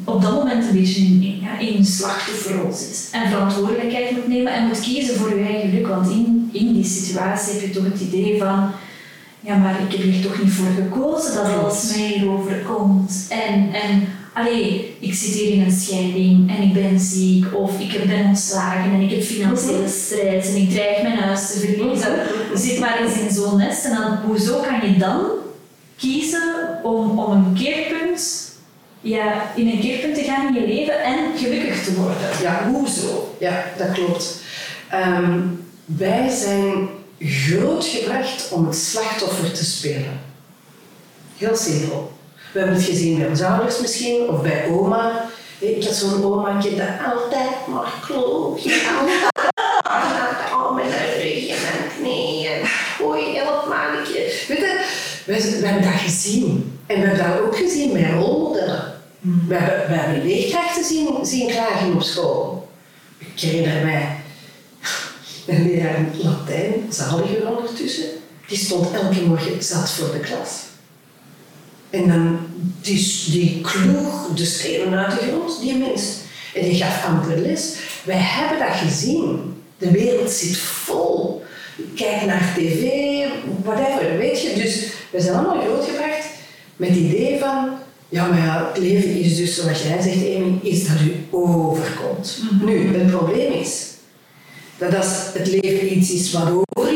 op 0.05 0.23
dat 0.23 0.33
moment 0.33 0.67
een 0.67 0.73
beetje 0.81 1.01
in, 1.01 1.23
in, 1.23 1.41
ja, 1.43 1.59
in 1.59 1.77
een 1.77 1.85
slachtofferrol 1.85 2.73
zit. 2.73 3.09
En 3.13 3.31
verantwoordelijkheid 3.31 4.11
moet 4.11 4.29
nemen 4.29 4.53
en 4.53 4.67
moet 4.67 4.81
kiezen 4.81 5.17
voor 5.17 5.39
je 5.39 5.45
eigen 5.45 5.71
geluk. 5.71 5.87
Want 5.87 6.11
in, 6.11 6.51
in 6.53 6.73
die 6.73 6.85
situatie 6.85 7.53
heb 7.53 7.63
je 7.63 7.71
toch 7.71 7.85
het 7.85 8.01
idee 8.01 8.39
van... 8.39 8.71
Ja, 9.43 9.57
maar 9.57 9.75
ik 9.81 9.93
heb 9.93 10.03
hier 10.03 10.23
toch 10.23 10.43
niet 10.43 10.53
voor 10.53 10.67
gekozen 10.77 11.35
dat 11.35 11.59
alles 11.59 11.97
mij 11.97 12.25
overkomt. 12.29 13.27
En, 13.29 13.73
en 13.73 14.09
allee, 14.41 14.97
ik 14.99 15.15
zit 15.15 15.35
hier 15.35 15.53
in 15.53 15.63
een 15.63 15.73
scheiding 15.73 16.51
en 16.51 16.63
ik 16.63 16.73
ben 16.73 17.01
ziek. 17.01 17.45
Of 17.55 17.81
ik 17.81 18.07
ben 18.07 18.25
ontslagen 18.25 18.93
en 18.93 19.01
ik 19.01 19.11
heb 19.11 19.23
financiële 19.23 19.89
stress 19.89 20.49
en 20.49 20.57
ik 20.57 20.71
dreig 20.71 21.03
mijn 21.03 21.19
huis 21.19 21.53
te 21.53 21.59
verliezen. 21.59 22.19
Zit 22.55 22.79
maar 22.79 23.01
eens 23.01 23.19
in 23.19 23.31
zo'n 23.31 23.57
nest. 23.57 23.85
En 23.85 23.95
dan, 23.95 24.19
hoezo 24.27 24.61
kan 24.61 24.91
je 24.91 24.99
dan 24.99 25.21
kiezen 25.97 26.79
om, 26.83 27.19
om 27.19 27.33
een 27.33 27.55
keerpunt, 27.55 28.53
ja, 29.01 29.53
in 29.57 29.69
een 29.69 29.81
keerpunt 29.81 30.15
te 30.15 30.23
gaan 30.23 30.47
in 30.47 30.61
je 30.61 30.67
leven 30.67 31.03
en 31.03 31.39
gelukkig 31.39 31.85
te 31.85 31.95
worden. 31.95 32.29
Ja. 32.43 32.69
Hoezo? 32.73 33.37
Ja, 33.41 33.65
dat 33.79 33.93
klopt. 33.93 34.43
Ehm, 34.91 35.41
wij 35.85 36.29
zijn 36.29 36.89
grootgebracht 37.19 38.53
om 38.53 38.67
het 38.67 38.77
slachtoffer 38.77 39.53
te 39.53 39.65
spelen. 39.65 40.21
Heel 41.37 41.57
simpel. 41.57 42.19
We 42.52 42.59
hebben 42.59 42.76
het 42.76 42.85
gezien 42.85 43.19
bij 43.19 43.28
onze 43.28 43.47
ouders 43.47 43.80
misschien, 43.80 44.28
of 44.28 44.42
bij 44.42 44.66
oma. 44.71 45.28
Ik 45.59 45.85
had 45.85 45.95
zo'n 45.95 46.25
omaatje 46.25 46.76
dat 46.76 47.12
altijd 47.14 47.66
maar 47.66 47.92
kloog. 48.07 48.59
Altijd 49.83 50.52
al 50.52 50.73
met 50.73 50.85
een 50.85 51.23
rug 51.23 51.49
en 51.49 51.83
een 51.83 51.90
knie. 51.99 52.49
En 52.49 52.69
oei, 53.02 53.37
help 53.37 53.69
mannetje. 53.69 54.45
Weet 54.49 54.59
je, 54.59 54.85
we, 55.25 55.61
we 55.61 55.66
hebben 55.66 55.83
dat 55.83 56.00
gezien. 56.00 56.78
En 56.87 57.00
we 57.00 57.07
hebben 57.07 57.26
dat 57.26 57.40
ook 57.40 57.57
gezien 57.57 57.92
bij 57.92 58.11
rolmodellen. 58.11 58.95
We 59.21 59.54
hebben, 59.54 59.88
we 59.88 59.95
hebben 59.95 60.26
leerkrachten 60.26 60.85
zien, 60.85 61.26
zien 61.26 61.49
klagen 61.49 61.95
op 61.95 62.02
school. 62.02 62.69
Ik 63.19 63.40
herinner 63.40 63.85
mij 63.85 64.16
een 65.47 65.66
leraar 65.66 66.07
Latijn, 66.12 66.87
zaliger 66.88 67.57
ondertussen, 67.57 68.09
die 68.47 68.59
stond 68.59 68.92
elke 68.92 69.21
morgen 69.21 69.62
zat 69.62 69.90
voor 69.90 70.12
de 70.12 70.21
klas. 70.21 70.70
En 71.91 72.09
dan, 72.09 72.39
die, 72.81 73.25
die 73.31 73.61
kloeg 73.61 74.35
de 74.35 74.45
stenen 74.45 75.07
uit 75.07 75.21
de 75.21 75.27
grond, 75.27 75.61
die 75.61 75.77
mens. 75.77 76.03
En 76.55 76.63
die 76.63 76.75
gaf 76.75 77.07
amper 77.07 77.39
les. 77.39 77.75
Wij 78.05 78.19
hebben 78.19 78.59
dat 78.59 78.77
gezien. 78.77 79.55
De 79.79 79.91
wereld 79.91 80.31
zit 80.31 80.57
vol. 80.57 81.43
Kijk 81.95 82.25
naar 82.27 82.53
tv, 82.57 82.89
whatever, 83.65 84.19
weet 84.19 84.43
je. 84.43 84.53
Dus 84.55 84.87
we 85.11 85.21
zijn 85.21 85.35
allemaal 85.35 85.63
grootgebracht 85.63 86.27
met 86.77 86.89
het 86.89 86.99
idee 86.99 87.39
van, 87.39 87.69
ja, 88.09 88.27
maar 88.27 88.39
ja, 88.39 88.71
het 88.73 88.83
leven 88.83 89.11
is 89.11 89.37
dus, 89.37 89.55
zoals 89.55 89.83
jij 89.83 90.03
zegt, 90.03 90.17
Amy, 90.17 90.59
is 90.63 90.89
dat 90.89 90.97
u 91.01 91.13
overkomt. 91.31 92.43
Nu, 92.65 92.97
het 92.97 93.11
probleem 93.11 93.53
is 93.53 93.87
dat 94.79 94.95
als 94.95 95.07
het 95.33 95.47
leven 95.47 95.97
iets 95.97 96.11
is 96.11 96.33
wat 96.33 96.49
over 96.49 96.90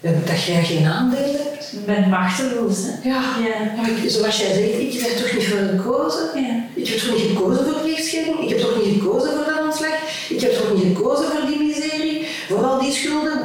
dat 0.00 0.42
jij 0.46 0.64
geen 0.64 0.86
aandeel 0.86 1.18
hebt. 1.32 1.72
Ik 1.72 1.86
ben 1.86 2.08
machteloos, 2.08 2.76
hè. 2.80 3.08
Ja. 3.08 3.22
Ja. 3.48 3.56
Maar 3.76 3.90
ik- 3.90 4.10
zoals 4.10 4.38
jij 4.40 4.52
zegt, 4.54 4.78
ik 4.94 5.00
heb 5.00 5.16
toch 5.16 5.32
niet 5.36 5.46
voor 5.48 5.58
gekozen. 5.58 6.24
Ja. 6.34 6.64
Ik 6.74 6.88
heb 6.88 6.98
toch 6.98 7.14
niet 7.16 7.26
gekozen 7.36 7.64
voor 7.64 7.86
rechtsscheiding. 7.86 8.40
Ik 8.42 8.48
heb 8.48 8.58
toch 8.58 8.76
niet 8.84 8.94
gekozen 9.02 9.30
voor 9.30 9.44
dat 9.54 9.64
ontslag. 9.64 9.96
Ik 10.28 10.40
heb 10.40 10.52
toch 10.52 10.74
niet 10.74 10.96
gekozen 10.96 11.24
voor 11.24 11.46
die 11.46 11.58
miserie, 11.66 12.26
voor 12.48 12.64
al 12.64 12.80
die 12.80 12.92
schulden. 12.92 13.38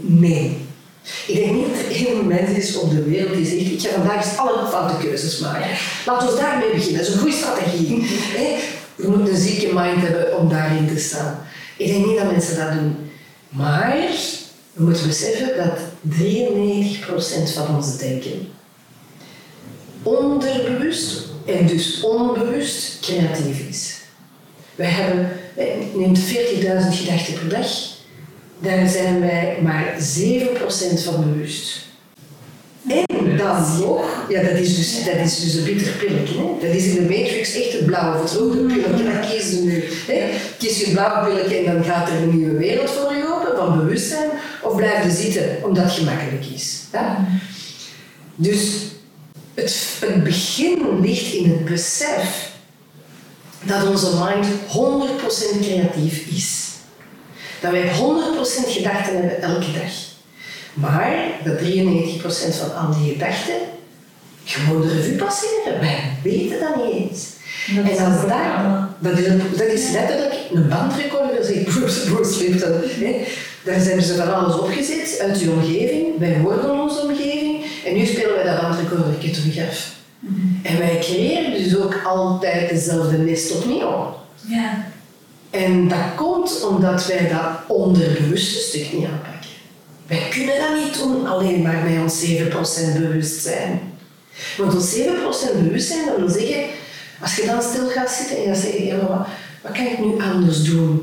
Nee. 0.00 0.56
Ik 1.26 1.34
denk 1.34 1.52
niet 1.52 1.66
dat 1.66 1.84
er 1.84 2.06
één 2.06 2.26
mens 2.26 2.50
is 2.50 2.76
op 2.76 2.90
de 2.90 3.02
wereld 3.02 3.34
die 3.34 3.46
zegt, 3.46 3.60
ik 3.60 3.80
ga 3.80 3.88
vandaag 3.98 4.24
eens 4.24 4.36
alle 4.36 4.66
foute 4.70 5.06
keuzes 5.06 5.38
maken. 5.38 5.70
Laten 6.06 6.28
we 6.28 6.34
daarmee 6.40 6.70
beginnen. 6.70 6.98
Dat 6.98 7.08
is 7.08 7.14
een 7.14 7.20
goede 7.20 7.36
strategie. 7.36 8.02
Hè? 8.10 8.56
Je 9.02 9.08
moet 9.08 9.28
een 9.28 9.36
zieke 9.36 9.66
mind 9.74 10.02
hebben 10.02 10.38
om 10.38 10.48
daarin 10.48 10.88
te 10.94 11.00
staan. 11.00 11.38
Ik 11.76 11.86
denk 11.86 12.06
niet 12.06 12.18
dat 12.18 12.30
mensen 12.30 12.56
dat 12.56 12.72
doen. 12.72 12.96
Maar 13.48 13.96
we 14.80 14.86
moeten 14.86 15.06
beseffen 15.06 15.56
dat 15.56 15.78
93% 16.02 17.52
van 17.52 17.76
ons 17.76 17.98
denken 17.98 18.48
onderbewust 20.02 21.22
en 21.46 21.66
dus 21.66 22.00
onbewust 22.00 23.00
creatief 23.00 23.68
is. 23.68 23.98
Wij 24.74 24.86
hebben, 24.86 25.30
eh, 25.56 25.66
neemt 25.94 26.18
40.000 26.18 26.94
gedachten 26.94 27.34
per 27.34 27.48
dag, 27.48 27.68
daar 28.58 28.88
zijn 28.88 29.20
wij 29.20 29.58
maar 29.62 29.94
7% 29.98 31.02
van 31.02 31.32
bewust. 31.32 31.88
En 32.88 33.36
dan 33.36 33.78
nog, 33.78 34.26
ja, 34.28 34.42
dat 34.42 34.58
is 34.58 34.76
dus, 34.76 35.04
dat 35.04 35.14
is 35.14 35.40
dus 35.40 35.54
een 35.54 35.64
bitter 35.64 35.92
pilletje. 35.92 36.34
Hè? 36.38 36.66
Dat 36.66 36.76
is 36.76 36.84
in 36.86 36.94
de 36.94 37.00
Matrix 37.00 37.54
echt 37.54 37.72
het 37.72 37.86
blauwe 37.86 38.16
of 38.16 38.22
het 38.22 38.40
rode 38.40 38.58
pilletje. 38.58 39.04
Dat 39.04 39.30
kies 39.30 39.50
je 39.50 39.60
nu. 39.60 39.84
Hè? 40.06 40.30
Kies 40.58 40.78
je 40.78 40.84
het 40.84 40.94
blauwe 40.94 41.28
pilletje 41.28 41.56
en 41.56 41.74
dan 41.74 41.84
gaat 41.84 42.08
er 42.08 42.14
een 42.14 42.36
nieuwe 42.36 42.58
wereld 42.58 42.90
voor 42.90 43.14
je 43.14 43.34
open 43.34 43.56
van 43.56 43.78
bewustzijn. 43.78 44.30
Of 44.62 44.76
blijf 44.76 45.04
je 45.04 45.10
zitten 45.10 45.64
omdat 45.64 45.84
het 45.84 45.92
gemakkelijk 45.92 46.46
is. 46.46 46.80
Ja? 46.92 47.26
Dus 48.34 48.60
het, 49.54 49.96
het 50.00 50.24
begin 50.24 51.00
ligt 51.00 51.32
in 51.32 51.50
het 51.50 51.64
besef 51.64 52.50
dat 53.62 53.88
onze 53.88 54.10
mind 54.24 54.46
100% 54.46 55.60
creatief 55.60 56.26
is. 56.26 56.68
Dat 57.60 57.70
wij 57.70 57.88
100% 57.88 57.92
gedachten 58.66 59.16
hebben 59.16 59.42
elke 59.42 59.72
dag. 59.72 59.92
Maar 60.74 61.16
dat 61.44 61.58
93% 61.58 61.62
van 62.58 62.76
al 62.76 62.94
die 63.02 63.12
gedachten 63.12 63.54
gewoon 64.44 64.80
de 64.80 64.88
revue 64.88 65.16
passeren. 65.16 65.80
Wij 65.80 66.16
weten 66.22 66.60
dat 66.60 66.76
niet 66.76 66.94
eens. 66.94 67.26
Dat 67.74 67.84
en 67.84 68.04
als 68.04 68.14
dat, 68.14 68.26
programma. 68.26 68.89
Dat, 69.00 69.18
is, 69.18 69.26
een- 69.26 69.42
dat 69.56 69.66
is 69.66 69.90
letterlijk 69.90 70.34
een 70.52 70.68
bandrecorder, 70.68 71.44
zegt 71.44 71.64
Bruce, 71.64 72.10
Bruce 72.12 72.38
Lipton. 72.42 72.72
Hè. 73.04 73.24
Daar 73.64 73.80
zijn 73.80 74.02
ze 74.02 74.14
van 74.14 74.34
alles 74.34 74.58
opgezet 74.58 75.18
uit 75.22 75.40
je 75.40 75.50
omgeving. 75.50 76.18
Wij 76.18 76.38
horen 76.38 76.80
onze 76.80 77.00
omgeving. 77.00 77.64
En 77.84 77.94
nu 77.96 78.06
spelen 78.06 78.34
wij 78.34 78.44
dat 78.44 78.60
bandrecorder 78.60 79.18
terug 79.18 79.68
af. 79.68 79.92
En 80.62 80.78
wij 80.78 80.98
creëren 81.00 81.62
dus 81.62 81.76
ook 81.76 82.00
altijd 82.04 82.68
dezelfde 82.70 83.18
nest 83.18 83.52
opnieuw. 83.56 84.14
Ja. 84.46 84.84
En 85.50 85.88
dat 85.88 86.14
komt 86.16 86.64
omdat 86.64 87.06
wij 87.06 87.28
dat 87.28 87.76
onderbewuste 87.76 88.58
stuk 88.58 88.92
niet 88.92 89.04
aanpakken. 89.04 89.50
Wij 90.06 90.22
kunnen 90.30 90.54
dat 90.58 90.84
niet 90.84 90.98
doen 90.98 91.26
alleen 91.26 91.62
maar 91.62 91.82
met 91.88 92.02
ons 92.02 92.24
7% 92.26 92.98
bewustzijn. 92.98 93.80
Want 94.56 94.74
ons 94.74 94.96
7% 94.96 95.62
bewustzijn, 95.62 96.06
dat 96.06 96.16
wil 96.16 96.28
zeggen, 96.28 96.64
als 97.20 97.36
je 97.36 97.46
dan 97.46 97.62
stil 97.62 97.88
gaat 97.88 98.10
zitten 98.10 98.36
en 98.36 98.42
je 98.42 98.54
zegt, 98.54 98.78
ja, 98.78 98.96
wat, 98.96 99.26
wat 99.62 99.72
kan 99.72 99.86
ik 99.86 99.98
nu 99.98 100.22
anders 100.22 100.62
doen? 100.62 101.02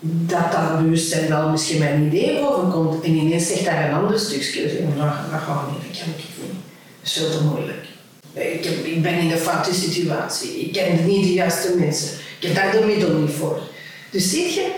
Dat 0.00 0.52
dat 0.52 0.78
bewustzijn 0.78 1.28
wel 1.28 1.48
misschien 1.48 1.78
mijn 1.78 2.06
idee 2.06 2.40
bovenkomt 2.40 3.04
en 3.04 3.10
ineens 3.10 3.48
zegt 3.48 3.64
daar 3.64 3.88
een 3.88 3.94
ander 3.94 4.18
stukje, 4.18 4.68
zeg, 4.68 4.80
maar 4.96 5.06
dat, 5.06 5.30
dat 5.30 5.40
gaat 5.40 5.70
niet, 5.70 5.80
dat 5.88 6.00
kan 6.00 6.08
ik 6.08 6.16
niet. 6.16 6.52
Dat 7.00 7.10
is 7.10 7.12
veel 7.12 7.30
te 7.30 7.44
moeilijk. 7.44 7.84
Ik, 8.32 8.64
ik 8.64 9.02
ben 9.02 9.18
in 9.18 9.30
een 9.30 9.38
foute 9.38 9.74
situatie. 9.74 10.60
Ik 10.60 10.72
ken 10.72 11.06
niet 11.06 11.24
de 11.24 11.32
juiste 11.32 11.74
mensen. 11.78 12.08
Ik 12.40 12.46
heb 12.46 12.54
daar 12.54 12.72
de 12.72 12.86
middelen 12.86 13.24
niet 13.24 13.34
voor. 13.34 13.60
Dus 14.10 14.30
zie 14.30 14.44
je, 14.44 14.70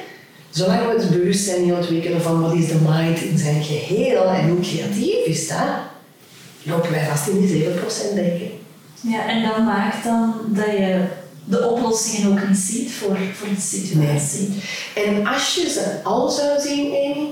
zolang 0.50 0.86
we 0.86 1.00
het 1.00 1.10
bewustzijn 1.10 1.64
niet 1.64 1.72
ontwikkelen 1.72 2.22
van 2.22 2.40
wat 2.40 2.54
is 2.54 2.66
de 2.66 2.78
mind 2.88 3.20
in 3.20 3.38
zijn 3.38 3.62
geheel 3.62 4.24
en 4.24 4.48
hoe 4.48 4.60
creatief 4.60 5.24
is 5.24 5.48
dat, 5.48 5.68
lopen 6.62 6.90
wij 6.90 7.06
vast 7.06 7.28
in 7.28 7.46
die 7.46 7.64
7% 7.64 8.14
denken. 8.14 8.53
Ja, 9.06 9.28
en 9.28 9.42
dat 9.42 9.58
maakt 9.58 10.04
dan 10.04 10.34
dat 10.48 10.66
je 10.66 11.04
de 11.44 11.68
oplossingen 11.68 12.30
ook 12.30 12.48
niet 12.48 12.58
ziet 12.58 12.92
voor, 12.92 13.16
voor 13.34 13.48
de 13.48 13.60
situatie. 13.60 14.62
En 14.94 15.26
als 15.26 15.54
je 15.54 15.70
ze 15.70 16.00
al 16.02 16.30
zou 16.30 16.60
zien, 16.60 16.86
Amy, 16.86 17.28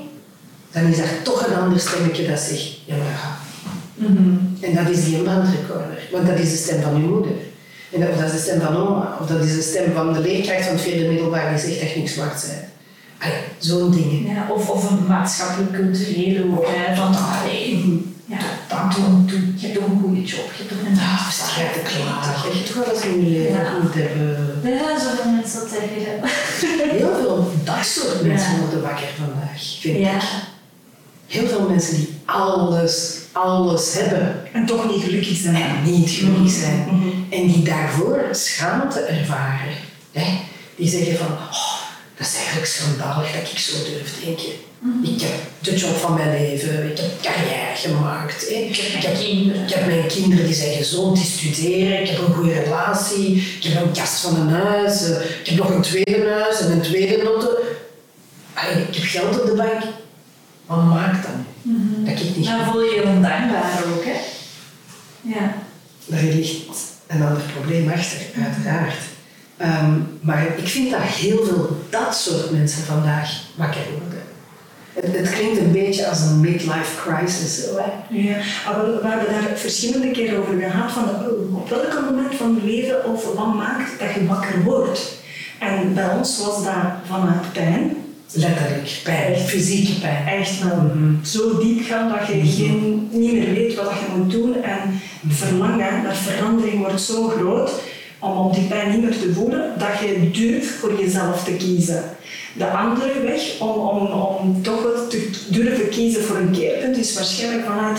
dan 0.70 0.84
is 0.84 0.98
er 0.98 1.22
toch 1.22 1.46
een 1.46 1.56
ander 1.56 1.80
stemmetje 1.80 2.28
dat 2.28 2.38
zegt, 2.38 2.78
ja 2.84 2.96
maar. 2.96 3.38
Mhm. 3.94 4.36
En 4.60 4.74
dat 4.74 4.88
is 4.88 5.04
die 5.04 5.22
bandrecorder, 5.22 6.08
want 6.12 6.26
dat 6.26 6.38
is 6.38 6.50
de 6.50 6.56
stem 6.56 6.82
van 6.82 7.00
je 7.00 7.08
moeder. 7.08 7.32
En 7.92 8.00
dat, 8.00 8.08
of 8.08 8.16
dat 8.16 8.24
is 8.24 8.32
de 8.32 8.38
stem 8.38 8.60
van 8.60 8.76
oma, 8.76 9.16
of 9.20 9.26
dat 9.26 9.44
is 9.44 9.54
de 9.54 9.62
stem 9.62 9.92
van 9.92 10.12
de 10.12 10.20
leerkracht 10.20 10.64
van 10.64 10.72
het 10.72 10.82
vierde 10.82 11.08
middelbaar 11.08 11.50
die 11.50 11.58
zegt 11.58 11.80
dat 11.80 11.90
je 11.90 11.98
niks 11.98 12.16
waard 12.16 12.46
bent. 12.46 12.70
Ja, 13.20 13.38
zo'n 13.58 13.90
dingen. 13.90 14.34
Ja, 14.34 14.46
of, 14.50 14.70
of 14.70 14.90
een 14.90 15.06
maatschappelijk-culturele 15.06 16.44
ook, 16.44 16.66
hè, 16.66 16.94
van 16.96 17.14
allee, 17.14 18.02
ja, 18.34 18.38
dat 18.68 18.94
doen, 18.96 19.26
doen. 19.26 19.54
je 19.58 19.72
toch 19.72 19.86
een 19.86 20.00
goede 20.02 20.22
job, 20.22 20.52
je 20.58 20.66
toch 20.66 20.78
een 20.86 20.94
jij 21.56 21.72
te 21.72 21.80
klagen? 21.90 22.50
Je 22.50 22.56
hebt 22.56 22.66
toch 22.66 22.84
wel 22.84 22.94
eens 22.94 23.04
in 23.04 23.24
je 23.24 23.30
leven 23.38 23.62
Ja. 23.64 23.78
moet 23.82 23.94
hebben. 23.94 24.60
Ja, 24.64 24.98
zoveel 25.00 25.30
mensen 25.32 25.60
dat 25.60 25.68
zeggen. 25.68 26.20
Heel 26.98 27.14
veel 27.20 27.52
dat 27.64 27.84
soort 27.86 28.22
mensen 28.22 28.58
worden 28.60 28.82
wakker 28.82 29.08
vandaag, 29.18 29.60
vind 29.80 29.96
ik. 29.98 30.22
Heel 31.26 31.46
veel 31.46 31.68
mensen 31.68 31.96
die 31.96 32.08
alles, 32.24 33.18
alles 33.32 33.94
hebben 33.94 34.42
En 34.52 34.66
toch 34.66 34.90
niet 34.90 35.02
gelukkig 35.04 35.36
zijn. 35.36 35.54
en 35.62 35.82
niet 35.84 36.10
gelukkig 36.10 36.50
zijn. 36.52 36.78
Mhm. 36.90 37.08
En 37.30 37.46
die 37.46 37.62
daarvoor 37.62 38.20
schaamte 38.30 39.00
ervaren. 39.00 39.74
Hè? 40.12 40.38
Die 40.76 40.88
zeggen 40.88 41.16
van, 41.16 41.26
oh, 41.26 41.74
dat 42.16 42.26
is 42.26 42.34
eigenlijk 42.36 42.66
schandalig 42.66 43.32
dat 43.32 43.50
ik 43.52 43.58
zo 43.58 43.72
durf 43.84 44.24
denken. 44.24 44.52
Ik 45.02 45.20
heb 45.20 45.32
de 45.58 45.76
job 45.76 45.96
van 45.96 46.14
mijn 46.14 46.30
leven, 46.30 46.90
ik 46.90 46.98
heb 46.98 47.22
carrière 47.22 47.76
gemaakt. 47.76 48.48
Hè? 48.48 48.54
Ik, 48.54 48.76
heb, 48.76 49.14
kinderen. 49.14 49.62
ik 49.62 49.74
heb 49.74 49.86
mijn 49.86 50.06
kinderen 50.06 50.46
die 50.46 50.54
zijn 50.54 50.76
gezond, 50.76 51.16
die 51.16 51.24
studeren, 51.24 52.00
ik 52.00 52.08
heb 52.08 52.18
een 52.18 52.34
goede 52.34 52.60
relatie, 52.60 53.36
ik 53.36 53.62
heb 53.62 53.82
een 53.82 53.92
kast 53.92 54.20
van 54.20 54.40
een 54.40 54.48
huis, 54.48 55.10
eh, 55.10 55.40
ik 55.40 55.46
heb 55.46 55.58
nog 55.58 55.70
een 55.70 55.82
tweede 55.82 56.30
huis 56.30 56.60
en 56.60 56.70
een 56.70 56.80
tweede 56.80 57.22
notte. 57.22 57.62
Allee, 58.54 58.82
ik 58.82 58.94
heb 58.94 59.04
geld 59.04 59.40
op 59.40 59.46
de 59.46 59.54
bank. 59.54 59.82
Wat 60.66 60.84
maakt 60.84 61.26
dan? 61.26 61.46
Dat 62.04 62.20
ik 62.20 62.36
niet 62.36 62.46
Dan 62.46 62.64
voel 62.64 62.82
je 62.82 62.94
je 62.94 63.02
ondankbaar 63.02 63.82
ook, 63.94 64.04
hè? 64.04 64.20
Ja. 65.20 65.54
Daar 66.06 66.22
ligt 66.22 66.76
een 67.06 67.22
ander 67.22 67.42
probleem 67.54 67.90
achter, 67.90 68.20
uiteraard. 68.44 68.94
Ehm, 69.56 70.00
maar 70.20 70.46
ik 70.58 70.68
vind 70.68 70.90
dat 70.90 71.00
heel 71.00 71.44
veel 71.44 71.84
dat 71.90 72.16
soort 72.16 72.50
mensen 72.50 72.82
vandaag 72.82 73.30
wakker 73.54 73.82
worden. 73.98 74.11
Het, 74.92 75.16
het 75.16 75.30
klinkt 75.30 75.58
een 75.58 75.72
beetje 75.72 76.08
als 76.08 76.20
een 76.20 76.40
midlife 76.40 76.96
crisis. 76.96 77.64
Ja, 78.10 78.36
maar 78.66 78.84
we, 78.84 78.98
we 79.02 79.08
hebben 79.08 79.32
daar 79.32 79.56
verschillende 79.56 80.10
keren 80.10 80.38
over 80.38 80.60
gehad 80.60 80.92
van 80.92 81.04
oh, 81.04 81.56
op 81.56 81.68
welk 81.68 82.00
moment 82.04 82.34
van 82.34 82.60
je 82.62 82.70
leven 82.70 83.04
of 83.04 83.34
wat 83.34 83.54
maakt 83.54 83.98
dat 83.98 84.14
je 84.14 84.26
wakker 84.26 84.62
wordt. 84.62 85.20
En 85.58 85.94
bij 85.94 86.08
ons 86.08 86.38
was 86.38 86.64
dat 86.64 86.74
vanuit 87.06 87.52
pijn, 87.52 87.96
Letterlijk, 88.34 89.00
pijn, 89.04 89.36
fysieke 89.36 90.00
pijn. 90.00 90.26
echt 90.26 90.62
wel 90.62 90.90
zo 91.24 91.58
diep 91.58 91.84
gaan 91.84 92.08
dat 92.08 92.26
je 92.26 92.46
geen, 92.46 93.08
niet 93.12 93.32
meer 93.32 93.54
weet 93.54 93.74
wat 93.74 93.84
je 93.84 94.16
moet 94.16 94.30
doen 94.30 94.62
en 94.62 94.80
het 95.26 95.36
verlangen 95.36 96.02
naar 96.02 96.16
verandering 96.16 96.78
wordt 96.78 97.00
zo 97.00 97.28
groot 97.28 97.72
om, 98.18 98.36
om 98.36 98.52
die 98.52 98.66
pijn 98.66 98.90
niet 98.90 99.02
meer 99.02 99.18
te 99.18 99.32
voelen, 99.32 99.78
dat 99.78 99.98
je 100.00 100.30
durft 100.30 100.70
voor 100.70 101.00
jezelf 101.00 101.44
te 101.44 101.52
kiezen. 101.52 102.02
De 102.56 102.66
andere 102.66 103.20
weg 103.20 103.60
om, 103.60 103.68
om, 103.68 104.06
om 104.06 104.62
toch 104.62 104.82
wel 104.82 105.08
te 105.08 105.30
durven 105.48 105.88
kiezen 105.88 106.22
voor 106.22 106.36
een 106.36 106.50
keerpunt 106.50 106.96
is 106.96 107.14
waarschijnlijk 107.14 107.64
vanuit 107.64 107.98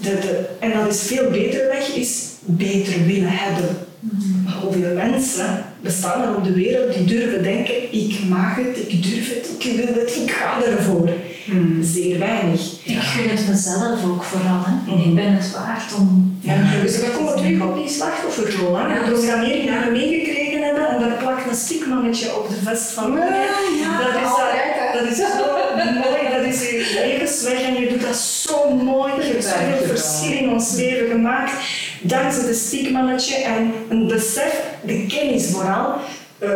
de, 0.00 0.10
de, 0.10 0.48
en 0.60 0.72
dat 0.72 0.94
is 0.94 1.02
veel 1.02 1.30
betere 1.30 1.66
weg, 1.66 1.94
is 1.94 2.22
beter 2.44 3.06
willen 3.06 3.30
hebben. 3.30 3.76
Maar 4.44 4.54
hoeveel 4.62 4.94
mensen 4.94 5.64
bestaan 5.80 6.22
er 6.22 6.36
op 6.36 6.44
de 6.44 6.52
wereld 6.52 6.94
die 6.94 7.04
durven 7.04 7.42
denken, 7.42 7.74
ik 7.92 8.18
mag 8.28 8.56
het, 8.56 8.78
ik 8.88 9.02
durf 9.02 9.34
het, 9.34 9.50
ik 9.58 9.76
wil 9.76 9.94
het, 9.94 10.16
ik 10.16 10.30
ga 10.30 10.62
ervoor. 10.64 11.10
Zeer 11.80 12.18
weinig. 12.18 12.60
Ik 12.84 12.98
gun 12.98 13.28
het 13.28 13.48
mezelf 13.48 14.04
ook 14.04 14.22
vooral, 14.22 14.60
hè. 14.64 14.92
Mhm. 14.94 15.08
Ik 15.08 15.14
ben 15.14 15.32
het 15.32 15.52
waard 15.52 15.94
om... 15.98 16.38
Ja, 16.40 16.80
dus 16.82 16.96
we 16.96 17.10
komen 17.16 17.36
terug 17.36 17.62
op 17.62 17.76
die 17.76 17.88
slachtofferrol. 17.88 18.76
Hè? 18.76 18.86
Ja. 18.86 19.04
De 19.04 19.10
programmering 19.10 19.90
meegekregen 19.92 20.37
en 20.88 21.00
daar 21.00 21.18
plakt 21.18 21.48
een 21.48 21.54
stigmannetje 21.56 22.36
op 22.36 22.48
de 22.48 22.54
vest 22.64 22.90
van. 22.90 23.12
Ja, 23.12 23.98
dat, 23.98 24.14
is, 24.14 24.36
hè. 24.38 24.98
dat 24.98 25.10
is 25.10 25.16
zo 25.16 25.46
mooi, 25.76 26.28
dat 26.36 26.54
is 26.54 26.60
je 26.70 27.00
levensweg 27.04 27.62
en 27.62 27.74
je 27.80 27.88
doet 27.88 28.02
dat 28.02 28.16
zo 28.16 28.70
mooi. 28.70 29.12
Je 29.16 29.22
hebt 29.22 29.44
zoveel 29.44 29.86
verschil 29.96 30.32
in 30.32 30.50
ons 30.52 30.72
leven 30.74 31.08
gemaakt 31.10 31.52
dankzij 32.00 32.46
de 32.46 32.54
stigmannetje 32.54 33.36
en 33.36 33.72
een 33.88 34.06
besef, 34.06 34.60
de 34.82 35.06
kennis 35.06 35.50
vooral. 35.50 35.94
eh, 36.38 36.48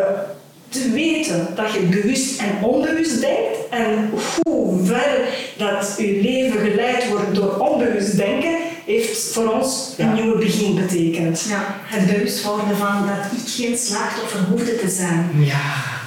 te 0.68 0.90
weten 0.90 1.46
dat 1.54 1.72
je 1.72 1.80
bewust 1.80 2.40
en 2.40 2.64
onbewust 2.68 3.20
denkt 3.20 3.68
en 3.70 4.10
hoe 4.42 4.84
ver 4.84 5.18
dat 5.56 5.94
je 5.98 6.20
leven 6.22 6.60
geleid 6.60 7.08
wordt 7.08 7.34
door 7.34 7.58
onbewust 7.58 8.16
denken, 8.16 8.54
heeft 8.86 9.32
voor 9.32 9.52
ons 9.52 9.94
een 9.96 10.06
Ja. 10.06 10.12
nieuwe 10.12 10.38
begin 10.38 10.74
betekend. 10.74 11.44
Ja, 11.48 11.64
het 11.84 12.06
bewust 12.06 12.42
worden 12.44 12.76
van 12.76 13.06
dat 13.06 13.38
ik 13.40 13.52
geen 13.56 13.78
slachtoffer 13.78 14.40
hoefde 14.50 14.76
te 14.78 14.88
zijn. 14.90 15.30
Ja. 15.38 15.60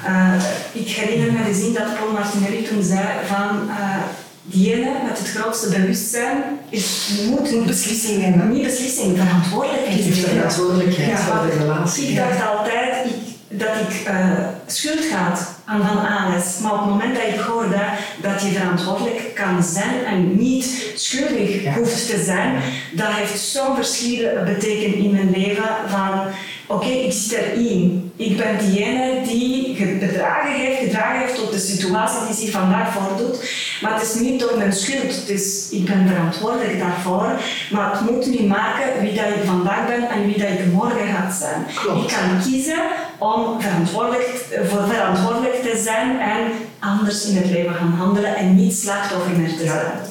Eh, 0.05 0.43
ik 0.81 0.89
herinner 0.89 1.31
me 1.31 1.43
de 1.47 1.53
zin 1.53 1.73
dat 1.73 1.97
Paul 1.99 2.11
Martinelli 2.11 2.63
toen 2.67 2.83
zei 2.83 3.07
van 3.27 3.67
uh, 3.67 3.95
diegene 4.43 4.91
met 5.07 5.17
het 5.19 5.29
grootste 5.29 5.69
bewustzijn 5.69 6.43
is, 6.69 7.09
moet 7.29 7.51
Moet 7.51 7.65
beslissingen 7.65 8.29
nemen. 8.29 8.51
niet 8.51 8.63
beslissing, 8.63 9.17
verantwoordelijkheid 9.17 9.97
Het 10.03 10.05
is 10.07 10.15
nemen. 10.15 10.29
verantwoordelijkheid 10.29 11.09
Ja, 11.09 11.17
voor 11.17 11.45
de 11.49 11.57
relatie. 11.57 12.07
Ik 12.07 12.15
dacht 12.15 12.47
altijd 12.57 13.05
ik, 13.05 13.59
dat 13.59 13.69
ik 13.89 14.05
eh, 14.07 14.29
schuld 14.65 15.09
had 15.11 15.53
aan 15.65 15.87
van 15.87 16.07
alles. 16.07 16.59
Maar 16.61 16.73
op 16.73 16.79
het 16.79 16.89
moment 16.89 17.15
dat 17.15 17.23
ik 17.23 17.39
hoorde 17.39 17.81
dat 18.21 18.41
je 18.41 18.47
verantwoordelijk 18.47 19.31
kan 19.35 19.63
zijn 19.63 20.05
en 20.05 20.35
niet 20.37 20.91
schuldig 20.95 21.63
Ja. 21.63 21.73
hoeft 21.73 22.09
te 22.09 22.23
zijn, 22.23 22.61
dat 22.91 23.07
heeft 23.07 23.39
zo'n 23.39 23.75
verschil 23.75 24.43
betekend 24.45 24.95
in 24.95 25.11
mijn 25.11 25.31
leven 25.31 25.69
van 25.87 26.21
oké, 26.67 26.87
ik 26.87 27.11
zit 27.11 27.37
erin. 27.37 28.11
Ik 28.15 28.37
ben 28.37 28.57
diegene 28.57 29.21
die 29.23 29.75
gedragen 29.75 30.53
heeft, 30.53 30.79
gedragen 30.79 31.19
heeft 31.19 31.35
tot 31.35 31.51
de 31.51 31.59
situatie 31.59 32.25
die 32.25 32.35
zich 32.35 32.51
vandaag 32.51 32.93
voordoet. 32.93 33.49
Maar 33.81 33.93
het 33.93 34.01
is 34.01 34.13
niet 34.13 34.39
door 34.39 34.57
mijn 34.57 34.73
schuld. 34.73 35.27
Dus 35.27 35.69
ik 35.69 35.85
ben 35.85 36.07
verantwoordelijk 36.07 36.79
daarvoor. 36.79 37.39
Maar 37.71 37.91
het 37.91 38.09
moet 38.09 38.25
niet 38.25 38.47
maken 38.47 39.01
wie 39.01 39.13
dat 39.13 39.25
ik 39.25 39.43
vandaag 39.45 39.87
ben 39.87 40.09
en 40.09 40.25
wie 40.25 40.37
dat 40.37 40.49
ik 40.49 40.71
morgen 40.71 41.07
ga 41.07 41.31
zijn. 41.31 41.65
Klopt. 41.75 42.11
Ik 42.11 42.17
kan 42.17 42.41
kiezen 42.43 42.83
om 43.17 43.61
verantwoordelijk, 43.61 44.45
voor 44.69 44.87
verantwoordelijk 44.87 45.61
te 45.61 45.81
zijn 45.83 46.19
en 46.19 46.51
anders 46.79 47.25
in 47.25 47.35
het 47.35 47.49
leven 47.49 47.73
gaan 47.73 47.93
handelen 47.97 48.35
en 48.35 48.55
niet 48.55 48.75
slachtoffer 48.77 49.37
meer 49.37 49.57
te 49.57 49.63
Ja. 49.63 50.01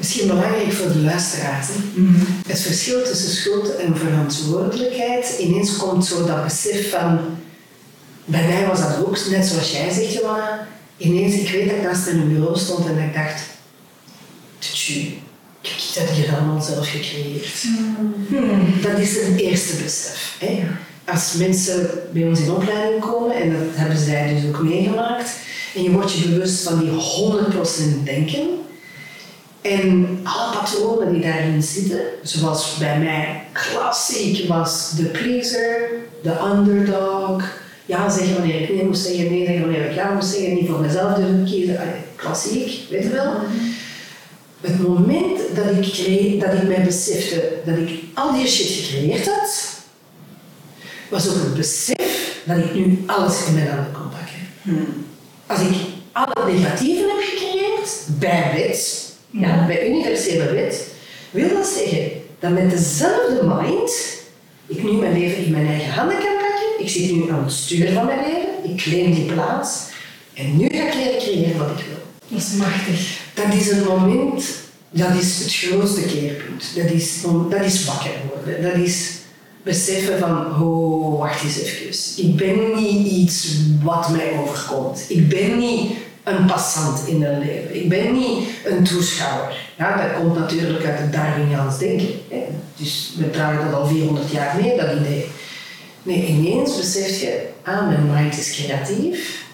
Misschien 0.00 0.26
belangrijk 0.26 0.72
voor 0.72 0.92
de 0.92 0.98
luisteraars. 0.98 1.66
hè. 1.68 2.02
Het 2.46 2.60
verschil 2.60 3.02
tussen 3.04 3.30
schuld 3.30 3.76
en 3.76 3.96
verantwoordelijkheid. 3.96 5.36
Ineens 5.38 5.76
komt 5.76 6.06
zo 6.06 6.26
dat 6.26 6.44
besef 6.44 6.90
van. 6.90 7.18
Bij 8.24 8.46
mij 8.46 8.66
was 8.66 8.80
dat 8.80 8.96
ook, 9.06 9.18
net 9.30 9.46
zoals 9.46 9.70
jij 9.72 9.90
zegt, 9.92 10.12
Johanna. 10.12 10.66
Ineens, 10.96 11.34
ik 11.34 11.48
weet 11.50 11.68
dat 11.68 11.76
ik 11.76 11.82
naast 11.82 12.06
in 12.06 12.18
een 12.20 12.28
bureau 12.32 12.58
stond 12.58 12.86
en 12.86 12.94
dat 12.94 13.04
ik 13.04 13.14
dacht. 13.14 13.42
Tju, 14.58 14.94
ik 15.60 15.70
heb 15.94 16.06
dat 16.06 16.16
hier 16.16 16.34
allemaal 16.34 16.62
zelf 16.62 16.88
gecreëerd. 16.90 17.64
Dat 18.82 18.98
is 18.98 19.16
het 19.16 19.36
eerste 19.36 19.76
besef. 19.82 20.36
Hè? 20.38 20.62
Als 21.04 21.32
mensen 21.32 21.90
bij 22.12 22.24
ons 22.28 22.40
in 22.40 22.50
opleiding 22.50 23.00
komen, 23.00 23.36
en 23.36 23.50
dat 23.52 23.60
hebben 23.72 23.98
zij 23.98 24.34
dus 24.34 24.48
ook 24.48 24.62
meegemaakt, 24.62 25.30
en 25.74 25.82
je 25.82 25.90
wordt 25.90 26.12
je 26.12 26.28
bewust 26.28 26.62
van 26.62 26.78
die 26.78 26.90
100% 26.90 28.04
denken, 28.04 28.48
en 29.60 30.20
alle 30.22 30.52
patronen 30.52 31.12
die 31.12 31.22
daarin 31.22 31.62
zitten, 31.62 32.00
zoals 32.22 32.76
bij 32.76 32.98
mij 32.98 33.42
klassiek 33.52 34.48
was 34.48 34.92
de 34.96 35.04
pleaser, 35.04 35.88
de 36.22 36.40
underdog, 36.54 37.42
ja 37.86 38.10
zeggen 38.10 38.34
wanneer 38.34 38.60
ik 38.60 38.74
nee 38.74 38.84
moest 38.84 39.02
zeggen, 39.02 39.30
nee 39.30 39.46
zeggen 39.46 39.64
wanneer 39.64 39.90
ik 39.90 39.94
ja 39.94 40.12
moest 40.12 40.28
zeggen, 40.28 40.54
niet 40.54 40.68
voor 40.68 40.80
mezelf 40.80 41.14
durven 41.14 41.44
kiezen, 41.44 41.78
klassiek, 42.16 42.90
weet 42.90 43.02
je 43.02 43.08
wel. 43.08 43.32
Het 44.60 44.82
moment 44.88 45.38
dat 45.54 45.66
ik, 45.66 45.92
kreeg, 45.92 46.42
dat 46.42 46.52
ik 46.52 46.62
mij 46.62 46.84
besefte 46.84 47.52
dat 47.64 47.76
ik 47.76 47.90
al 48.14 48.32
die 48.32 48.46
shit 48.46 48.66
gecreëerd 48.66 49.26
had, 49.26 49.78
was 51.08 51.28
ook 51.28 51.34
het 51.34 51.54
besef 51.54 52.42
dat 52.44 52.56
ik 52.56 52.74
nu 52.74 53.02
alles 53.06 53.46
in 53.46 53.54
mijn 53.54 53.68
handen 53.68 53.92
kon 53.92 54.08
pakken. 54.08 55.06
Als 55.46 55.60
ik 55.60 55.76
al 56.12 56.44
het 56.44 56.54
negatieve 56.54 57.00
heb 57.00 57.20
gecreëerd, 57.20 58.18
bij 58.18 58.50
wet, 58.54 59.09
ja, 59.30 59.66
bij 59.66 59.88
universele 59.88 60.52
wet, 60.52 60.86
wil 61.30 61.48
dat 61.48 61.66
zeggen 61.66 62.10
dat 62.38 62.50
met 62.50 62.70
dezelfde 62.70 63.46
mind 63.46 64.18
ik 64.66 64.82
nu 64.82 64.92
mijn 64.92 65.18
leven 65.18 65.44
in 65.44 65.50
mijn 65.52 65.66
eigen 65.66 65.92
handen 65.92 66.18
kan 66.18 66.36
pakken. 66.36 66.84
Ik 66.84 66.88
zit 66.88 67.12
nu 67.12 67.30
aan 67.30 67.44
het 67.44 67.52
stuur 67.52 67.92
van 67.92 68.06
mijn 68.06 68.18
leven, 68.18 68.70
ik 68.70 68.76
claim 68.76 69.14
die 69.14 69.32
plaats 69.32 69.78
en 70.34 70.56
nu 70.56 70.68
ga 70.68 70.86
ik 70.86 70.94
leren 70.94 71.18
creëren 71.18 71.58
wat 71.58 71.70
ik 71.70 71.84
wil. 71.86 72.02
Dat 72.28 72.40
is 72.40 72.52
machtig. 72.52 73.20
Dat 73.34 73.54
is 73.54 73.70
een 73.70 73.84
moment, 73.84 74.44
dat 74.90 75.14
is 75.20 75.38
het 75.38 75.54
grootste 75.54 76.00
keerpunt. 76.00 76.64
Dat 76.76 76.90
is, 76.90 77.22
dat 77.50 77.64
is 77.64 77.84
wakker 77.84 78.10
worden. 78.34 78.62
Dat 78.62 78.86
is 78.86 79.10
beseffen 79.62 80.18
van, 80.18 80.62
oh, 80.62 81.18
wacht 81.18 81.42
eens 81.42 81.58
even. 81.58 82.24
Ik 82.26 82.36
ben 82.36 82.74
niet 82.74 83.06
iets 83.06 83.56
wat 83.82 84.08
mij 84.10 84.38
overkomt. 84.38 85.04
Ik 85.08 85.28
ben 85.28 85.58
niet 85.58 85.92
een 86.36 86.46
passant 86.46 87.06
in 87.06 87.22
een 87.22 87.38
leven. 87.38 87.74
Ik 87.74 87.88
ben 87.88 88.12
niet 88.12 88.48
een 88.64 88.84
toeschouwer. 88.84 89.56
Ja, 89.78 89.96
dat 89.96 90.20
komt 90.20 90.38
natuurlijk 90.38 90.84
uit 90.84 90.98
het 90.98 91.12
Darwiniaans 91.12 91.78
denken. 91.78 92.08
Hè. 92.28 92.42
Dus 92.76 93.12
we 93.16 93.30
dragen 93.30 93.64
dat 93.64 93.80
al 93.80 93.86
400 93.86 94.30
jaar 94.30 94.56
mee, 94.60 94.76
dat 94.76 94.98
idee. 95.00 95.26
Nee, 96.02 96.26
ineens 96.26 96.76
besef 96.76 97.20
je, 97.20 97.48
ah, 97.64 97.86
mijn 97.86 98.10
mind 98.12 98.38
is 98.38 98.50
creatief. 98.50 99.44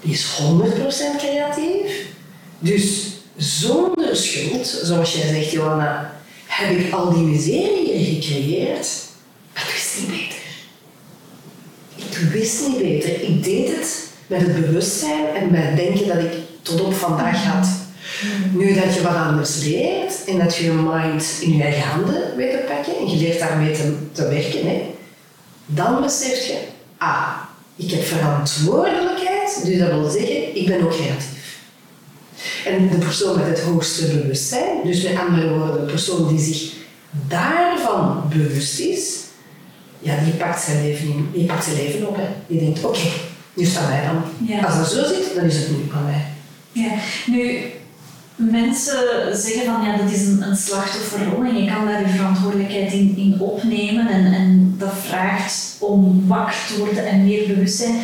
Die 0.00 0.12
is 0.12 0.24
100% 0.24 1.16
creatief. 1.18 2.06
Dus 2.58 3.12
zonder 3.36 4.16
schuld, 4.16 4.66
zoals 4.82 5.14
jij 5.14 5.28
zegt, 5.28 5.50
Johanna, 5.50 6.12
heb 6.46 6.78
ik 6.78 6.92
al 6.92 7.12
die 7.12 7.22
miserie 7.22 8.04
gecreëerd. 8.04 8.88
Maar 9.54 9.62
ik 9.62 9.72
wist 9.72 9.98
niet 9.98 10.10
beter. 10.10 10.42
Ik 11.96 12.30
wist 12.32 12.68
niet 12.68 12.78
beter. 12.78 13.22
Ik 13.22 13.44
deed 13.44 13.76
het 13.76 14.08
met 14.34 14.46
het 14.46 14.66
bewustzijn 14.66 15.26
en 15.34 15.50
met 15.50 15.62
het 15.62 15.76
denken 15.76 16.06
dat 16.06 16.18
ik 16.18 16.32
tot 16.62 16.80
op 16.80 16.94
vandaag 16.94 17.44
had. 17.44 17.68
Nu 18.52 18.74
dat 18.74 18.94
je 18.94 19.02
wat 19.02 19.14
anders 19.14 19.62
leert 19.64 20.24
en 20.26 20.38
dat 20.38 20.56
je 20.56 20.64
je 20.64 20.72
mind 20.72 21.38
in 21.40 21.56
je 21.56 21.62
eigen 21.62 21.88
handen 21.88 22.36
weet 22.36 22.50
te 22.50 22.64
pakken 22.68 22.98
en 22.98 23.10
je 23.10 23.16
leert 23.16 23.38
daarmee 23.38 23.72
te, 23.72 23.96
te 24.12 24.28
werken, 24.28 24.66
hè, 24.66 24.94
dan 25.66 26.02
besef 26.02 26.46
je, 26.46 26.58
ah, 26.98 27.28
ik 27.76 27.90
heb 27.90 28.04
verantwoordelijkheid, 28.04 29.60
dus 29.64 29.78
dat 29.78 29.88
wil 29.88 30.10
zeggen, 30.10 30.56
ik 30.56 30.66
ben 30.66 30.84
ook 30.84 30.90
creatief. 30.90 31.58
En 32.64 32.88
de 32.88 32.96
persoon 32.96 33.38
met 33.38 33.46
het 33.46 33.60
hoogste 33.60 34.06
bewustzijn, 34.06 34.76
dus 34.84 35.02
met 35.02 35.18
andere 35.28 35.58
woorden, 35.58 35.86
de 35.86 35.92
persoon 35.92 36.28
die 36.28 36.38
zich 36.38 36.72
daarvan 37.28 38.22
bewust 38.28 38.78
is, 38.78 39.18
ja, 39.98 40.16
die 40.24 40.32
pakt 40.32 40.62
zijn 40.62 40.82
leven, 40.82 41.08
in, 41.08 41.28
die 41.32 41.46
pakt 41.46 41.64
zijn 41.64 41.76
leven 41.76 42.08
op. 42.08 42.16
Hè. 42.16 42.26
Die 42.46 42.60
denkt, 42.60 42.84
oké, 42.84 43.08
is 43.54 43.68
het 43.68 43.76
aan 43.78 43.88
mij 43.88 44.04
dan. 44.04 44.48
Ja. 44.48 44.66
Als 44.66 44.76
dat 44.76 44.90
zo 44.90 45.14
zit, 45.14 45.34
dan 45.34 45.44
is 45.44 45.56
het 45.56 45.70
nu 45.70 45.76
aan 45.94 46.04
mij. 46.04 46.24
Ja, 46.72 46.92
nu, 47.26 47.60
mensen 48.34 48.96
zeggen 49.32 49.64
van 49.64 49.84
ja, 49.84 49.96
dat 49.96 50.10
is 50.10 50.26
een, 50.26 50.42
een 50.42 50.56
slachtofferrol 50.56 51.44
en 51.44 51.64
je 51.64 51.70
kan 51.72 51.86
daar 51.86 52.00
je 52.00 52.08
verantwoordelijkheid 52.08 52.92
in, 52.92 53.14
in 53.16 53.40
opnemen 53.40 54.08
en, 54.08 54.32
en 54.32 54.74
dat 54.78 54.94
vraagt 55.02 55.76
om 55.78 56.24
wakker 56.26 56.56
te 56.66 56.78
worden 56.78 57.06
en 57.06 57.24
meer 57.24 57.46
bewustzijn. 57.46 57.94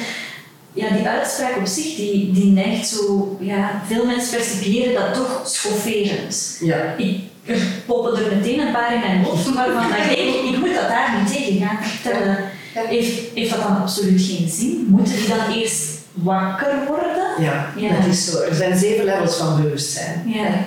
Ja, 0.72 0.88
die 0.90 1.08
uitspraak 1.08 1.56
op 1.56 1.66
zich, 1.66 1.94
die, 1.96 2.32
die 2.32 2.52
neigt 2.52 2.88
zo, 2.88 3.36
ja, 3.40 3.82
veel 3.86 4.06
mensen 4.06 4.36
percipiëren 4.36 4.94
dat 4.94 5.14
toch 5.14 5.42
schofferend. 5.44 6.58
Ja. 6.60 6.94
Ik, 6.96 7.18
er 7.44 7.58
poppen 7.86 8.24
er 8.24 8.36
meteen 8.36 8.60
een 8.60 8.72
paar 8.72 8.94
in 8.94 9.00
mijn 9.00 9.22
hoofd 9.22 9.54
waarvan 9.54 9.84
ik 9.84 10.16
denk, 10.16 10.54
ik 10.54 10.58
moet 10.58 10.74
dat 10.74 10.88
daar 10.88 11.14
niet 11.18 11.32
tegen 11.32 11.66
gaan 11.66 11.78
vertellen. 11.82 12.38
Heeft, 12.74 13.20
heeft 13.34 13.50
dat 13.50 13.62
dan 13.62 13.76
absoluut 13.80 14.22
geen 14.22 14.48
zin? 14.48 14.86
Moeten 14.88 15.14
die 15.16 15.28
dan 15.28 15.50
eerst 15.54 15.84
wakker 16.12 16.72
worden? 16.86 17.42
Ja, 17.44 17.72
Ja. 17.76 17.96
dat 17.96 18.06
is 18.06 18.24
zo. 18.30 18.40
Er 18.40 18.54
zijn 18.54 18.78
zeven 18.78 19.04
levels 19.04 19.36
van 19.36 19.62
bewustzijn. 19.62 20.22
Ja. 20.26 20.64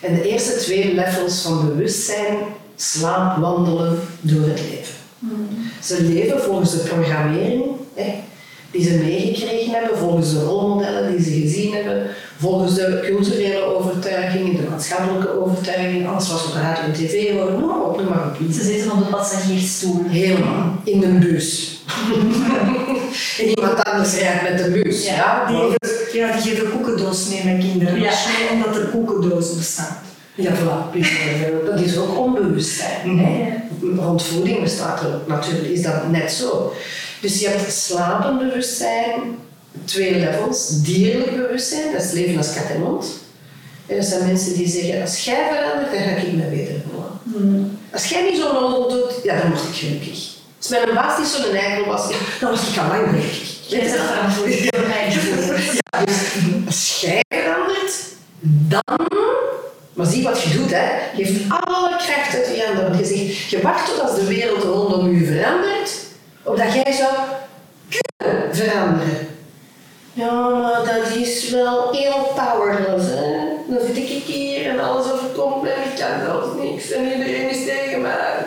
En 0.00 0.14
de 0.14 0.28
eerste 0.30 0.56
twee 0.56 0.94
levels 0.94 1.40
van 1.40 1.66
bewustzijn 1.66 2.36
slaapwandelen 2.76 3.98
door 4.20 4.42
het 4.48 4.60
leven. 4.60 4.94
Ze 5.82 6.02
leven 6.02 6.42
volgens 6.42 6.70
de 6.72 6.78
programmering 6.78 7.62
hè, 7.94 8.14
die 8.70 8.82
ze 8.84 8.94
meegekregen 8.94 9.72
hebben, 9.72 9.98
volgens 9.98 10.32
de 10.32 10.42
rolmodellen 10.42 11.10
die 11.16 11.24
ze 11.24 11.30
gezien 11.40 11.74
hebben, 11.74 12.06
volgens 12.38 12.74
de 12.74 13.02
culturele 13.06 13.64
overtuigingen, 13.64 14.56
de 14.56 14.68
maatschappelijke 14.70 15.40
overtuigingen, 15.42 16.06
alles 16.06 16.28
wat 16.28 16.42
we 16.42 16.48
op 16.48 16.54
radio 16.54 16.82
en 16.84 16.92
tv 16.92 17.32
horen, 17.32 17.58
noem 17.58 17.68
maar 17.68 17.82
op, 17.82 17.96
noem 17.96 18.08
maar 18.08 18.26
op. 18.26 18.52
Ze 18.52 18.62
zitten 18.62 18.92
op 18.92 18.98
de 18.98 19.04
passagiersstoel. 19.04 20.04
Helemaal, 20.06 20.80
in 20.84 21.00
de 21.00 21.06
bus. 21.06 21.80
en 23.40 23.48
iemand 23.48 23.84
anders 23.84 24.18
rijdt 24.18 24.42
met 24.42 24.64
de 24.64 24.70
bus. 24.70 25.06
Ja, 25.06 25.14
Ja, 25.14 25.46
Die, 25.46 26.20
ja, 26.20 26.32
die 26.32 26.40
geven 26.42 26.70
koekendoos 26.70 27.28
mee 27.28 27.54
met 27.54 27.64
kinderen. 27.64 28.00
Ja. 28.00 28.12
Omdat 28.52 28.76
er 28.76 28.86
koekendoos 28.86 29.56
bestaan. 29.56 29.96
Ja, 30.34 30.52
voilà. 30.52 30.98
Dat 31.64 31.80
is 31.80 31.98
ook 31.98 32.18
onbewustzijn. 32.18 33.22
Rond 33.96 34.22
voeding 34.22 34.62
bestaat 34.62 35.00
er 35.00 35.20
natuurlijk, 35.26 35.68
is 35.68 35.82
dat 35.82 36.10
net 36.10 36.32
zo. 36.32 36.72
Dus 37.20 37.40
je 37.40 37.48
hebt 37.48 37.72
slapend 37.72 38.38
bewustzijn, 38.38 39.38
twee 39.84 40.14
levels. 40.18 40.82
Dierlijk 40.82 41.36
bewustzijn, 41.36 41.92
dat 41.92 42.02
is 42.02 42.12
leven 42.12 42.36
als 42.36 42.52
kat 42.52 42.70
en 42.74 42.80
hond. 42.80 43.06
En 43.86 43.96
dat 43.96 44.04
zijn 44.06 44.26
mensen 44.26 44.54
die 44.54 44.68
zeggen, 44.68 45.00
als 45.00 45.24
jij 45.24 45.48
verandert, 45.50 45.92
dan 45.92 46.02
ga 46.02 46.16
ik 46.16 46.32
me 46.32 46.42
beter 46.42 46.74
voelen. 46.90 47.78
Als 47.92 48.04
jij 48.08 48.30
niet 48.30 48.40
zo 48.40 48.52
nodig 48.52 48.92
doet, 48.92 49.24
ja, 49.24 49.40
dan 49.40 49.50
word 49.50 49.62
ik 49.62 49.74
gelukkig. 49.74 50.34
Als 50.58 50.68
mijn 50.68 50.94
baas 50.94 51.18
niet 51.18 51.26
zo'n 51.26 51.54
eikel 51.54 51.84
was, 51.92 52.10
dan 52.40 52.50
was 52.50 52.68
ik 52.68 52.78
al 52.78 52.88
lang 52.88 53.10
weg. 53.10 53.54
Jij 53.68 53.80
bent 53.80 53.92
verantwoordelijk 53.92 54.76
voor 54.76 54.86
mijn 54.88 55.12
gevoel. 55.12 56.66
Als 56.66 56.98
jij 57.00 57.22
verandert, 57.28 57.92
dan... 58.40 59.06
Maar 59.92 60.06
zie 60.06 60.22
wat 60.22 60.42
je 60.42 60.50
doet, 60.50 60.70
hè. 60.70 60.88
Je 61.16 61.24
geeft 61.24 61.42
alle 61.48 61.96
kracht 61.96 62.34
uit 62.34 62.56
je 62.56 62.64
handen. 62.66 62.84
Want 62.84 62.98
je 62.98 63.16
zegt, 63.16 63.50
je 63.50 63.60
wacht 63.62 63.86
tot 63.86 64.00
als 64.00 64.14
de 64.14 64.26
wereld 64.26 64.62
rondom 64.62 65.18
je 65.18 65.26
verandert, 65.26 65.90
opdat 66.42 66.72
jij 66.72 66.92
zou 66.92 67.12
kunnen 67.88 68.54
veranderen. 68.56 69.25
Ja, 70.16 70.48
maar 70.48 70.84
dat 70.84 71.16
is 71.16 71.50
wel 71.50 71.92
heel 71.92 72.32
powerless, 72.34 73.06
hè. 73.08 73.36
Dan 73.68 73.86
zit 73.86 73.96
ik 73.96 74.22
hier 74.22 74.66
en 74.66 74.80
alles 74.80 75.12
overkomt 75.12 75.68
en 75.68 75.90
ik 75.90 75.98
kan 75.98 76.20
zelfs 76.24 76.46
niks 76.62 76.90
en 76.90 77.12
iedereen 77.12 77.50
is 77.50 77.64
tegen 77.64 78.00
mij. 78.00 78.46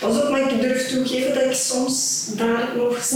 Pas 0.00 0.22
op, 0.22 0.28
maar 0.30 0.40
ik 0.52 0.60
durf 0.60 0.88
toegeven 0.88 1.34
dat 1.34 1.42
ik 1.42 1.52
soms 1.52 2.26
daar 2.36 2.68
nog 2.76 3.08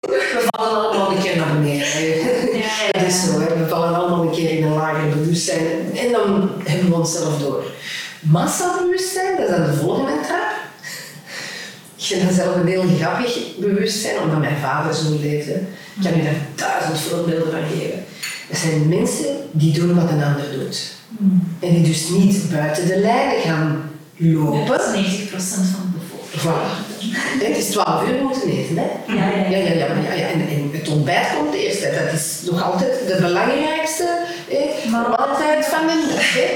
We 0.00 0.46
vallen 0.46 0.88
allemaal 0.88 1.10
een 1.10 1.22
keer 1.22 1.36
naar 1.36 1.54
beneden. 1.54 2.56
Ja, 2.56 2.90
Dat 2.90 3.02
is 3.02 3.24
zo, 3.24 3.40
hè. 3.40 3.56
we 3.56 3.68
vallen 3.68 3.94
allemaal 3.94 4.22
een 4.22 4.30
keer 4.30 4.50
in 4.50 4.64
een 4.64 4.74
lager 4.74 5.08
bewustzijn 5.08 5.96
en 5.96 6.12
dan 6.12 6.50
hebben 6.64 6.88
we 6.88 6.94
onszelf 6.94 7.38
door. 7.38 7.64
Massabewustzijn, 8.20 9.36
dat 9.36 9.48
is 9.48 9.56
dan 9.56 9.66
de 9.66 9.72
volgende 9.72 10.20
trap. 10.26 10.55
Ik 12.08 12.12
vind 12.12 12.26
dat 12.28 12.36
zelf 12.36 12.56
een 12.56 12.66
heel 12.66 12.84
grappig 13.00 13.56
bewustzijn, 13.58 14.20
omdat 14.22 14.38
mijn 14.38 14.56
vader 14.56 14.94
zo 14.94 15.18
leefde. 15.20 15.52
Ik 15.52 16.02
kan 16.02 16.20
u 16.20 16.22
daar 16.22 16.34
duizend 16.54 17.00
voorbeelden 17.00 17.50
van 17.50 17.78
geven. 17.78 18.04
Dat 18.48 18.58
zijn 18.58 18.88
mensen 18.88 19.26
die 19.50 19.72
doen 19.72 19.94
wat 19.94 20.10
een 20.10 20.22
ander 20.22 20.50
doet. 20.58 20.92
En 21.60 21.74
die 21.74 21.82
dus 21.82 22.08
niet 22.08 22.50
buiten 22.50 22.86
de 22.86 22.98
lijnen 22.98 23.42
gaan 23.42 23.90
lopen. 24.16 24.66
Dat 24.66 24.94
is 24.94 25.20
90% 25.20 25.30
van 25.74 25.92
de 25.92 25.98
bevolking. 25.98 26.40
Voilà. 26.42 26.94
Het 27.44 27.56
is 27.56 27.66
12 27.66 28.08
uur 28.08 28.22
moeten 28.22 28.50
eten, 28.50 28.76
hè? 28.76 29.14
Ja, 29.14 29.28
ja, 29.28 29.56
ja, 29.56 29.72
ja. 29.72 29.86
ja, 29.86 30.12
ja. 30.14 30.28
En, 30.28 30.48
en 30.48 30.70
het 30.72 30.88
ontbijt 30.88 31.26
komt 31.38 31.54
eerst. 31.54 31.84
Hè. 31.84 32.04
Dat 32.04 32.12
is 32.12 32.40
nog 32.50 32.62
altijd 32.62 32.92
de 33.06 33.16
belangrijkste 33.20 34.18
hè, 34.48 34.90
Maaltijd. 34.90 35.18
maaltijd 35.18 35.66
van 35.66 35.88
hè. 35.88 36.48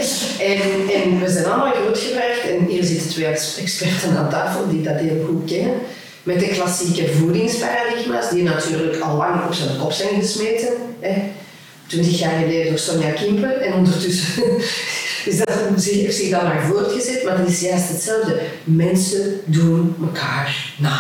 En, 0.45 1.03
en 1.03 1.21
we 1.21 1.31
zijn 1.31 1.45
allemaal 1.45 1.73
grootgebracht. 1.73 2.49
En 2.51 2.65
hier 2.67 2.85
zitten 2.85 3.09
twee 3.09 3.27
experten 3.27 4.17
aan 4.17 4.31
tafel 4.31 4.69
die 4.69 4.83
dat 4.83 4.97
heel 4.97 5.25
goed 5.27 5.51
kennen. 5.51 5.75
Met 6.23 6.41
de 6.41 6.49
klassieke 6.49 7.13
voedingsparadigma's, 7.13 8.31
die 8.31 8.43
natuurlijk 8.43 9.03
al 9.03 9.17
lang 9.17 9.47
op 9.47 9.55
zijn 9.55 9.79
kop 9.79 9.93
zijn 9.93 10.21
gesmeten. 10.21 10.69
Hè. 11.01 11.23
20 11.87 12.19
jaar 12.19 12.39
geleden 12.39 12.69
door 12.69 12.79
Sonja 12.79 13.11
Kimper. 13.11 13.53
En 13.53 13.73
ondertussen 13.73 14.43
is 15.31 15.39
dat, 15.39 15.49
heeft 15.85 16.17
zich 16.17 16.31
dat 16.31 16.43
maar 16.43 16.63
voortgezet. 16.63 17.25
Maar 17.25 17.39
het 17.39 17.49
is 17.49 17.61
juist 17.61 17.89
hetzelfde. 17.89 18.41
Mensen 18.65 19.41
doen 19.45 19.95
elkaar 20.01 20.75
na. 20.79 20.99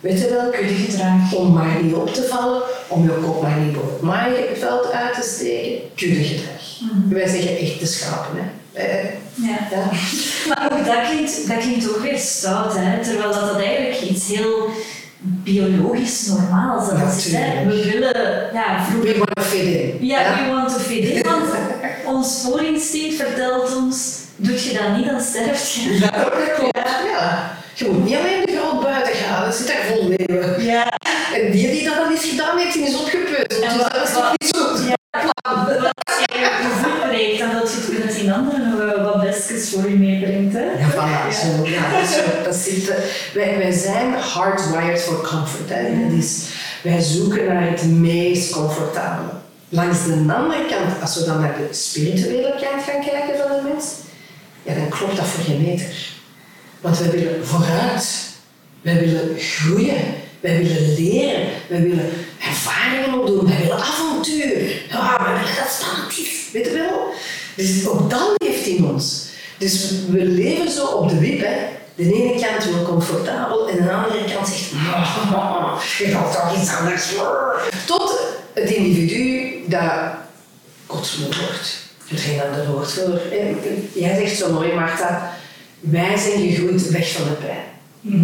Weet 0.00 0.20
je 0.20 0.28
wel? 0.28 0.50
Kuddegedrag. 0.50 1.34
Om 1.34 1.52
maar 1.52 1.82
niet 1.82 1.94
op 1.94 2.14
te 2.14 2.22
vallen, 2.22 2.62
om 2.88 3.02
je 3.02 3.18
kop 3.24 3.42
maar 3.42 3.58
niet 3.58 3.72
boven 3.72 3.92
het 3.92 4.00
maaiveld 4.02 4.92
uit 4.92 5.14
te 5.14 5.28
steken. 5.34 5.80
Kuddegedrag. 5.94 6.62
Wij 7.08 7.28
zeggen 7.28 7.58
echt 7.58 7.80
de 7.80 7.86
schapen. 7.86 8.36
Hè. 8.36 8.82
Eh, 8.82 9.04
Ja. 9.34 9.58
ja. 9.70 9.90
Maar 10.48 10.72
ook 10.72 10.86
dat 10.86 11.08
klinkt, 11.10 11.48
dat 11.48 11.58
klinkt 11.58 11.88
ook 11.88 12.02
weer 12.02 12.18
stout, 12.18 12.74
hè? 12.76 13.02
terwijl 13.04 13.32
dat, 13.32 13.52
dat 13.52 13.60
eigenlijk 13.60 14.00
iets 14.00 14.26
heel 14.28 14.68
biologisch 15.22 16.26
normaals 16.26 16.88
is. 17.26 17.32
Hè? 17.32 17.64
We 17.66 17.90
willen, 17.90 18.50
ja, 18.52 18.84
vroeger 18.90 19.12
We 19.12 19.18
want 19.18 19.36
to 19.36 19.42
fit 19.42 19.62
in. 19.62 20.06
Ja, 20.06 20.44
we 20.44 20.54
want 20.54 20.68
to 20.68 20.78
fit 20.78 21.04
in, 21.04 21.22
want 21.22 21.44
ons 22.16 22.40
voorinstinct 22.44 23.14
vertelt 23.14 23.76
ons, 23.76 24.14
doe 24.46 24.64
je 24.64 24.78
dat 24.78 24.96
niet, 24.96 25.06
dan 25.06 25.20
sterf 25.20 25.68
je. 25.74 25.98
Ja, 25.98 26.10
dat 26.10 26.54
klopt. 26.56 26.78
Ja. 27.18 27.56
Je 27.74 27.88
moet 27.88 28.04
niet 28.04 28.16
alleen 28.16 28.44
de 28.46 28.60
grond 28.62 28.82
buiten 28.82 29.12
gaan, 29.14 29.44
dat 29.44 29.54
zit 29.54 29.66
daar 29.66 29.84
vol 29.92 30.08
leeuwen. 30.16 30.64
Ja. 30.64 30.92
En 31.34 31.50
die 31.50 31.70
die 31.70 31.84
dat 31.84 31.98
al 31.98 32.10
eens 32.10 32.24
gedaan 32.24 32.58
heeft, 32.58 32.72
die 32.74 32.82
is. 32.86 32.92
En 32.94 32.98
Dus 33.60 33.76
wat- 33.76 33.92
dat 33.92 34.02
is 34.08 34.12
toch 34.12 34.32
niet 34.38 34.56
zo. 34.56 34.62
Wat 35.12 35.92
als 36.08 36.18
je 36.26 36.38
je 36.38 36.50
voet 36.82 37.08
breekt, 37.08 37.38
dan 37.38 37.48
wil 37.50 37.60
je 37.68 37.74
het 37.76 37.84
kunnen 37.94 38.12
zien 38.12 38.32
anderen 38.32 38.70
nog 38.70 38.78
wel 38.78 39.04
wat 39.04 39.20
bestjes 39.20 39.70
voor 39.70 39.88
je 39.90 39.96
meebrengt. 39.96 40.54
Hè? 40.54 40.64
Ja, 40.64 40.90
voilà, 40.92 41.34
zo. 41.40 41.68
Ja, 41.70 42.00
dat, 42.00 42.08
zo. 42.08 42.20
dat 42.44 42.54
zit, 42.54 42.88
eh, 42.88 42.96
wij, 43.34 43.58
wij 43.58 43.72
zijn 43.72 44.14
hardwired 44.14 45.00
for 45.02 45.20
comfort. 45.28 45.68
Hè. 45.68 45.82
Dat 46.08 46.18
is, 46.24 46.42
wij 46.82 47.00
zoeken 47.00 47.44
naar 47.46 47.70
het 47.70 47.84
meest 47.84 48.50
comfortabele. 48.52 49.28
Langs 49.68 50.04
de 50.06 50.12
andere 50.34 50.64
kant, 50.66 51.02
als 51.02 51.16
we 51.16 51.24
dan 51.24 51.40
naar 51.40 51.54
de 51.56 51.74
spirituele 51.74 52.50
kant 52.50 52.82
gaan 52.86 53.04
kijken 53.04 53.38
van 53.38 53.56
de 53.56 53.68
mens, 53.72 53.84
ja, 54.68 54.74
dan 54.74 54.88
klopt 54.88 55.16
dat 55.16 55.26
voor 55.26 55.44
geen 55.44 55.62
meter. 55.62 55.96
Want 56.80 56.98
wij 56.98 57.10
willen 57.10 57.46
vooruit. 57.46 58.26
Wij 58.80 58.98
willen 58.98 59.38
groeien. 59.38 60.14
Wij 60.40 60.58
willen 60.58 60.94
leren. 60.94 61.46
Wij 61.68 61.82
willen 61.82 62.10
ervaringen 62.38 63.20
opdoen. 63.20 63.46
Wij 63.46 63.56
willen 63.56 63.76
avontuur. 63.78 64.82
Ja, 64.88 65.18
dat 65.18 66.18
is. 66.18 66.50
Weet 66.52 66.64
je 66.64 66.72
wel? 66.72 67.12
Dus 67.54 67.88
ook 67.88 68.10
dat 68.10 68.34
leeft 68.36 68.66
in 68.66 68.84
ons. 68.84 69.26
Dus 69.58 69.90
we 70.10 70.24
leven 70.24 70.70
zo 70.70 70.86
op 70.86 71.08
de 71.08 71.18
wip. 71.18 71.40
Hè. 71.40 71.56
De 71.94 72.12
ene 72.12 72.40
kant 72.40 72.64
wil 72.64 72.82
comfortabel 72.82 73.68
en 73.68 73.76
de 73.84 73.92
andere 73.92 74.34
kant 74.34 74.48
zegt... 74.48 74.70
Je 75.98 76.06
gaat 76.06 76.32
toch 76.32 76.60
iets 76.60 76.74
anders. 76.74 77.12
Tot 77.86 78.18
het 78.54 78.70
individu 78.70 79.52
dat 79.66 79.90
kotsmoe 80.86 81.26
wordt. 81.26 81.87
Er 82.10 82.18
geen 82.18 82.40
ander 82.40 82.66
woord 82.72 82.92
voor. 82.92 83.20
Jij 83.92 84.14
zegt 84.16 84.36
zo 84.36 84.52
mooi, 84.52 84.72
Marta, 84.72 85.34
wij 85.80 86.16
zijn 86.16 86.48
gegroeid 86.48 86.90
weg 86.90 87.12
van 87.12 87.24
de 87.24 87.30
pijn. 87.46 87.66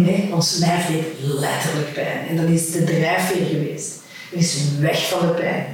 Hè, 0.05 0.33
Ons 0.35 0.57
lijf 0.57 0.85
deed 0.87 1.03
letterlijk 1.19 1.93
pijn. 1.93 2.27
En 2.29 2.35
dat 2.35 2.49
is 2.49 2.71
de 2.71 2.83
drijfveer 2.83 3.45
geweest. 3.45 3.91
Het 4.31 4.39
is 4.41 4.57
weg 4.79 5.07
van 5.07 5.27
de 5.27 5.33
pijn. 5.33 5.65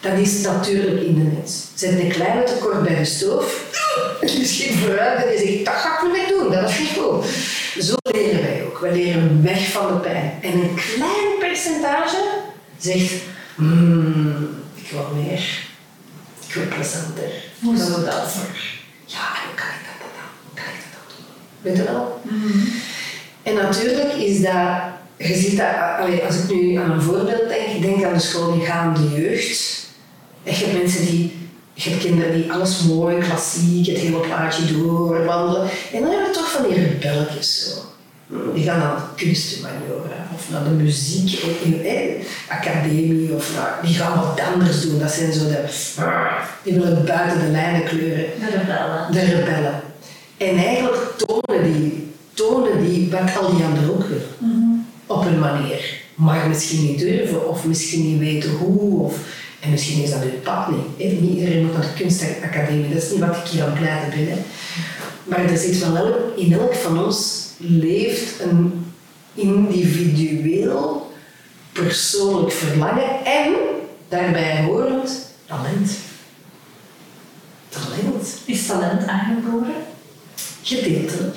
Dat 0.00 0.18
is 0.18 0.40
natuurlijk 0.40 1.02
in 1.02 1.14
de 1.14 1.30
mens. 1.36 1.64
Zet 1.74 1.98
een 2.00 2.08
kleine 2.08 2.42
tekort 2.42 2.82
bij 2.82 2.94
de 2.94 3.04
stoof, 3.04 3.64
je 4.20 4.44
schiet 4.44 4.76
vooruit 4.78 5.24
en 5.24 5.32
je 5.32 5.38
zegt, 5.38 5.64
dat 5.64 5.74
ga 5.74 5.96
ik 5.96 6.02
niet 6.02 6.12
meer 6.12 6.28
doen, 6.38 6.52
dat 6.52 6.70
is 6.70 6.78
niet 6.78 6.88
goed. 6.88 7.24
Zo 7.84 7.94
leren 8.02 8.42
wij 8.42 8.62
ook. 8.66 8.78
Wij 8.78 8.92
leren 8.92 9.42
weg 9.42 9.70
van 9.70 9.86
de 9.86 9.98
pijn. 9.98 10.32
En 10.42 10.52
een 10.52 10.74
klein 10.74 11.38
percentage 11.38 12.16
zegt, 12.78 13.12
"Hmm, 13.54 14.48
ik 14.74 14.90
wil 14.90 15.08
meer. 15.14 15.72
Wil 16.54 16.68
plezanter. 16.68 17.32
Hoezo 17.62 17.86
wil 17.86 18.04
dat? 18.04 18.34
Ja, 19.06 19.26
en 19.36 19.44
hoe 19.46 19.54
kan 19.54 19.66
ik 19.76 19.82
dat 19.86 19.98
dan? 20.00 20.28
Hoe 20.44 20.54
kan 20.54 20.64
ik 20.64 20.80
dat 20.82 20.92
dan 20.94 21.06
doen? 21.16 21.26
Weet 21.62 21.76
je 21.76 21.84
wel? 21.84 22.20
En 23.42 23.54
natuurlijk 23.54 24.12
is 24.12 24.40
dat, 24.40 24.80
je 25.16 25.34
ziet 25.34 25.56
dat, 25.58 26.22
als 26.26 26.36
ik 26.36 26.50
nu 26.50 26.74
aan 26.74 26.90
een 26.90 27.02
voorbeeld 27.02 27.48
denk, 27.48 27.66
ik 27.66 27.82
denk 27.82 28.04
aan 28.04 28.12
de 28.12 28.20
schoolgaande 28.20 29.20
jeugd. 29.20 29.86
En 30.42 30.52
je 30.52 30.64
hebt 30.64 30.78
mensen 30.78 31.06
die, 31.06 31.48
je 31.74 31.90
hebt 31.90 32.02
kinderen 32.02 32.34
die 32.34 32.52
alles 32.52 32.82
mooi, 32.82 33.18
klassiek, 33.18 33.86
het 33.86 33.98
hele 33.98 34.20
plaatje 34.20 34.72
doorwandelen. 34.72 35.68
En 35.92 36.00
dan 36.02 36.10
hebben 36.10 36.28
we 36.28 36.34
toch 36.34 36.50
van 36.50 36.62
die 36.62 36.74
rebelletjes 36.74 37.64
zo. 37.64 37.80
Die 38.54 38.64
gaan 38.64 38.78
naar 38.78 38.96
de 38.96 39.24
kunstmaniora 39.24 40.28
of 40.34 40.50
naar 40.50 40.64
de 40.64 40.70
muziek 40.70 41.40
in, 41.40 41.84
in, 41.84 42.22
academie 42.48 43.34
of 43.34 43.54
naar, 43.54 43.78
die 43.82 43.94
gaan 43.94 44.20
wat 44.20 44.40
anders 44.54 44.80
doen. 44.80 44.98
Dat 44.98 45.10
zijn 45.10 45.32
zo 45.32 45.48
de, 45.48 45.64
die 46.62 46.74
willen 46.74 47.04
buiten 47.04 47.40
de 47.40 47.50
lijnen 47.50 47.84
kleuren. 47.84 48.26
De 48.38 48.58
rebellen. 48.58 49.12
De 49.12 49.20
rebellen. 49.20 49.80
En 50.36 50.56
eigenlijk 50.56 51.14
tonen 51.16 51.72
die, 51.72 52.12
tonen 52.34 52.84
die 52.84 53.10
wat 53.10 53.36
al 53.38 53.54
die 53.56 53.64
anderen 53.64 53.90
ook 53.90 54.06
willen. 54.08 54.86
Op 55.06 55.26
een 55.26 55.38
manier. 55.38 56.02
Maar 56.14 56.48
misschien 56.48 56.82
niet 56.86 56.98
durven 56.98 57.48
of 57.48 57.64
misschien 57.64 58.10
niet 58.10 58.18
weten 58.18 58.50
hoe. 58.50 59.02
Of, 59.02 59.16
en 59.60 59.70
misschien 59.70 60.02
is 60.02 60.10
dat 60.10 60.20
hun 60.20 60.40
pad 60.42 60.70
niet. 60.70 60.80
hè. 61.10 61.20
Niet 61.20 61.38
iedereen 61.38 61.64
moet 61.64 61.72
naar 61.72 61.82
de 61.82 62.02
kunstacademie. 62.02 62.94
Dat 62.94 63.02
is 63.02 63.10
niet 63.10 63.20
wat 63.20 63.36
ik 63.36 63.46
hier 63.46 63.62
aan 63.62 63.70
het 63.70 63.78
pleiten 63.78 64.10
ben. 64.10 64.28
Hè. 64.28 64.38
Maar 65.24 65.44
er 65.44 65.58
zit 65.58 65.78
wel 65.78 65.96
elk, 65.96 66.36
in 66.36 66.52
elk 66.52 66.74
van 66.74 67.04
ons 67.04 67.48
leeft 67.56 68.40
een 68.40 68.84
individueel 69.34 71.12
persoonlijk 71.72 72.52
verlangen 72.52 73.24
en 73.24 73.54
daarbij 74.08 74.62
horend 74.62 75.26
talent. 75.46 75.90
Talent. 77.68 78.38
Is 78.44 78.66
talent 78.66 79.06
aangeboren? 79.06 79.74
Gedeeltelijk. 80.62 81.36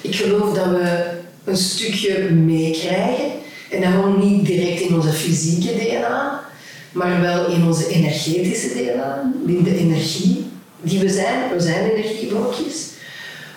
Ik 0.00 0.14
geloof 0.14 0.54
dat 0.54 0.66
we 0.66 1.18
een 1.44 1.56
stukje 1.56 2.30
meekrijgen. 2.30 3.30
En 3.70 3.80
dat 3.80 3.90
gewoon 3.90 4.18
niet 4.28 4.46
direct 4.46 4.80
in 4.80 4.94
onze 4.94 5.12
fysieke 5.12 5.72
DNA, 5.76 6.44
maar 6.92 7.20
wel 7.20 7.46
in 7.46 7.66
onze 7.66 7.88
energetische 7.88 8.68
DNA, 8.68 9.32
in 9.46 9.62
de 9.62 9.78
energie 9.78 10.47
die 10.80 11.00
we 11.00 11.08
zijn. 11.08 11.52
We 11.52 11.60
zijn 11.60 11.90
energieblokjes. 11.90 12.86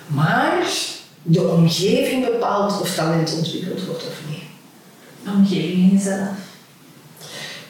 Maar 0.07 0.67
de 1.23 1.47
omgeving 1.47 2.25
bepaalt 2.25 2.81
of 2.81 2.95
talent 2.95 3.35
ontwikkeld 3.37 3.85
wordt 3.85 4.07
of 4.07 4.21
niet. 4.29 4.43
De 5.23 5.31
omgeving 5.31 5.73
in 5.73 5.89
jezelf. 5.93 6.29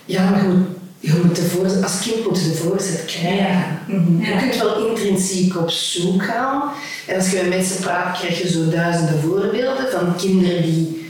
Ja, 0.06 0.30
maar 0.30 0.40
goed, 0.40 0.66
je 1.00 1.22
moet 1.24 1.36
de 1.36 1.42
voor, 1.42 1.84
als 1.84 2.00
kind 2.02 2.28
moet 2.28 2.42
je 2.42 2.50
de 2.50 2.56
voorzet 2.56 3.06
krijgen. 3.06 3.80
Mhm. 3.88 4.26
Je 4.26 4.38
kunt 4.38 4.58
wel 4.58 4.88
intrinsiek 4.88 5.58
op 5.58 5.70
zoek 5.70 6.24
gaan. 6.24 6.72
En 7.08 7.16
als 7.16 7.30
je 7.30 7.36
met 7.36 7.50
mensen 7.50 7.82
praat, 7.82 8.20
krijg 8.20 8.42
je 8.42 8.52
zo 8.52 8.70
duizenden 8.70 9.20
voorbeelden 9.20 9.92
van 9.92 10.16
kinderen 10.16 10.62
die 10.62 11.01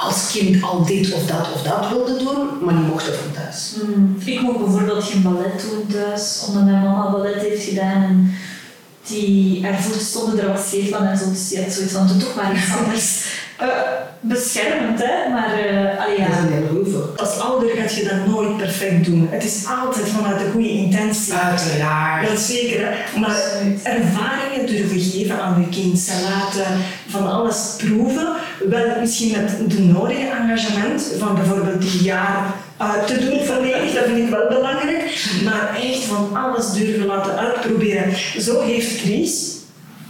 als 0.00 0.30
kind 0.32 0.62
al 0.62 0.84
dit 0.84 1.12
of 1.12 1.26
dat 1.26 1.52
of 1.54 1.62
dat 1.62 1.88
wilden 1.88 2.18
doen, 2.18 2.48
maar 2.64 2.74
die 2.74 2.84
mochten 2.84 3.14
van 3.14 3.32
thuis. 3.32 3.72
Mm, 3.86 4.16
Ik 4.24 4.40
mocht 4.40 4.58
bijvoorbeeld 4.58 5.04
geen 5.04 5.22
ballet 5.22 5.60
doen 5.70 5.86
thuis, 6.00 6.44
omdat 6.48 6.64
mijn 6.64 6.82
mama 6.82 7.10
ballet 7.10 7.40
heeft 7.42 7.64
gedaan 7.64 8.02
en 8.02 8.34
die 9.06 9.66
ervoor 9.66 10.00
stonden 10.00 10.40
er 10.40 10.52
wat 10.52 10.64
scheef 10.66 10.90
van 10.90 11.06
en 11.06 11.18
zo, 11.18 11.30
dus 11.30 11.48
die 11.48 11.62
had 11.62 11.72
zoiets 11.72 11.92
van, 11.92 12.06
doe 12.06 12.16
toch 12.16 12.34
maar 12.34 12.56
iets 12.56 12.76
anders. 12.78 13.24
Eh, 13.60 13.68
beschermend, 14.20 14.98
hè, 15.02 15.30
maar 15.32 15.50
uh, 15.58 16.04
allee, 16.04 16.18
Dat 16.18 16.28
is 16.28 16.34
ja. 16.34 16.42
een 16.42 16.52
heel 16.52 16.68
goed 16.68 16.92
voor. 16.92 17.12
Als 17.16 17.38
ouder 17.38 17.70
gaat 17.76 17.94
je 17.94 18.04
dat 18.04 18.26
nooit 18.26 18.56
perfect 18.56 19.04
doen. 19.04 19.28
Het 19.30 19.44
is 19.44 19.64
altijd 19.82 20.08
vanuit 20.08 20.38
de 20.38 20.50
goede 20.52 20.68
intentie. 20.68 21.34
Uiteraard. 21.34 22.28
Dat 22.28 22.38
zeker, 22.38 22.80
hè. 22.80 23.20
maar 23.20 23.36
ervaringen 23.82 24.66
durven 24.66 25.00
geven 25.00 25.40
aan 25.40 25.60
je 25.60 25.80
kind. 25.80 25.98
Ze 25.98 26.12
laten 26.30 26.66
van 27.08 27.30
alles 27.30 27.74
proeven, 27.76 28.28
wel 28.68 29.00
misschien 29.00 29.30
met 29.30 29.70
de 29.70 29.80
nodige 29.80 30.28
engagement 30.28 31.12
van 31.18 31.34
bijvoorbeeld 31.34 31.82
die 31.82 32.02
jaar 32.02 32.54
uit 32.76 33.06
te 33.06 33.18
doen 33.18 33.44
volledig, 33.44 33.94
dat 33.94 34.04
vind 34.04 34.18
ik 34.18 34.30
wel 34.30 34.48
belangrijk, 34.48 35.30
maar 35.44 35.78
echt 35.82 36.04
van 36.04 36.36
alles 36.36 36.72
durven 36.72 37.06
laten 37.06 37.38
uitproberen. 37.38 38.16
Zo 38.38 38.60
heeft 38.60 39.00
Chris, 39.00 39.59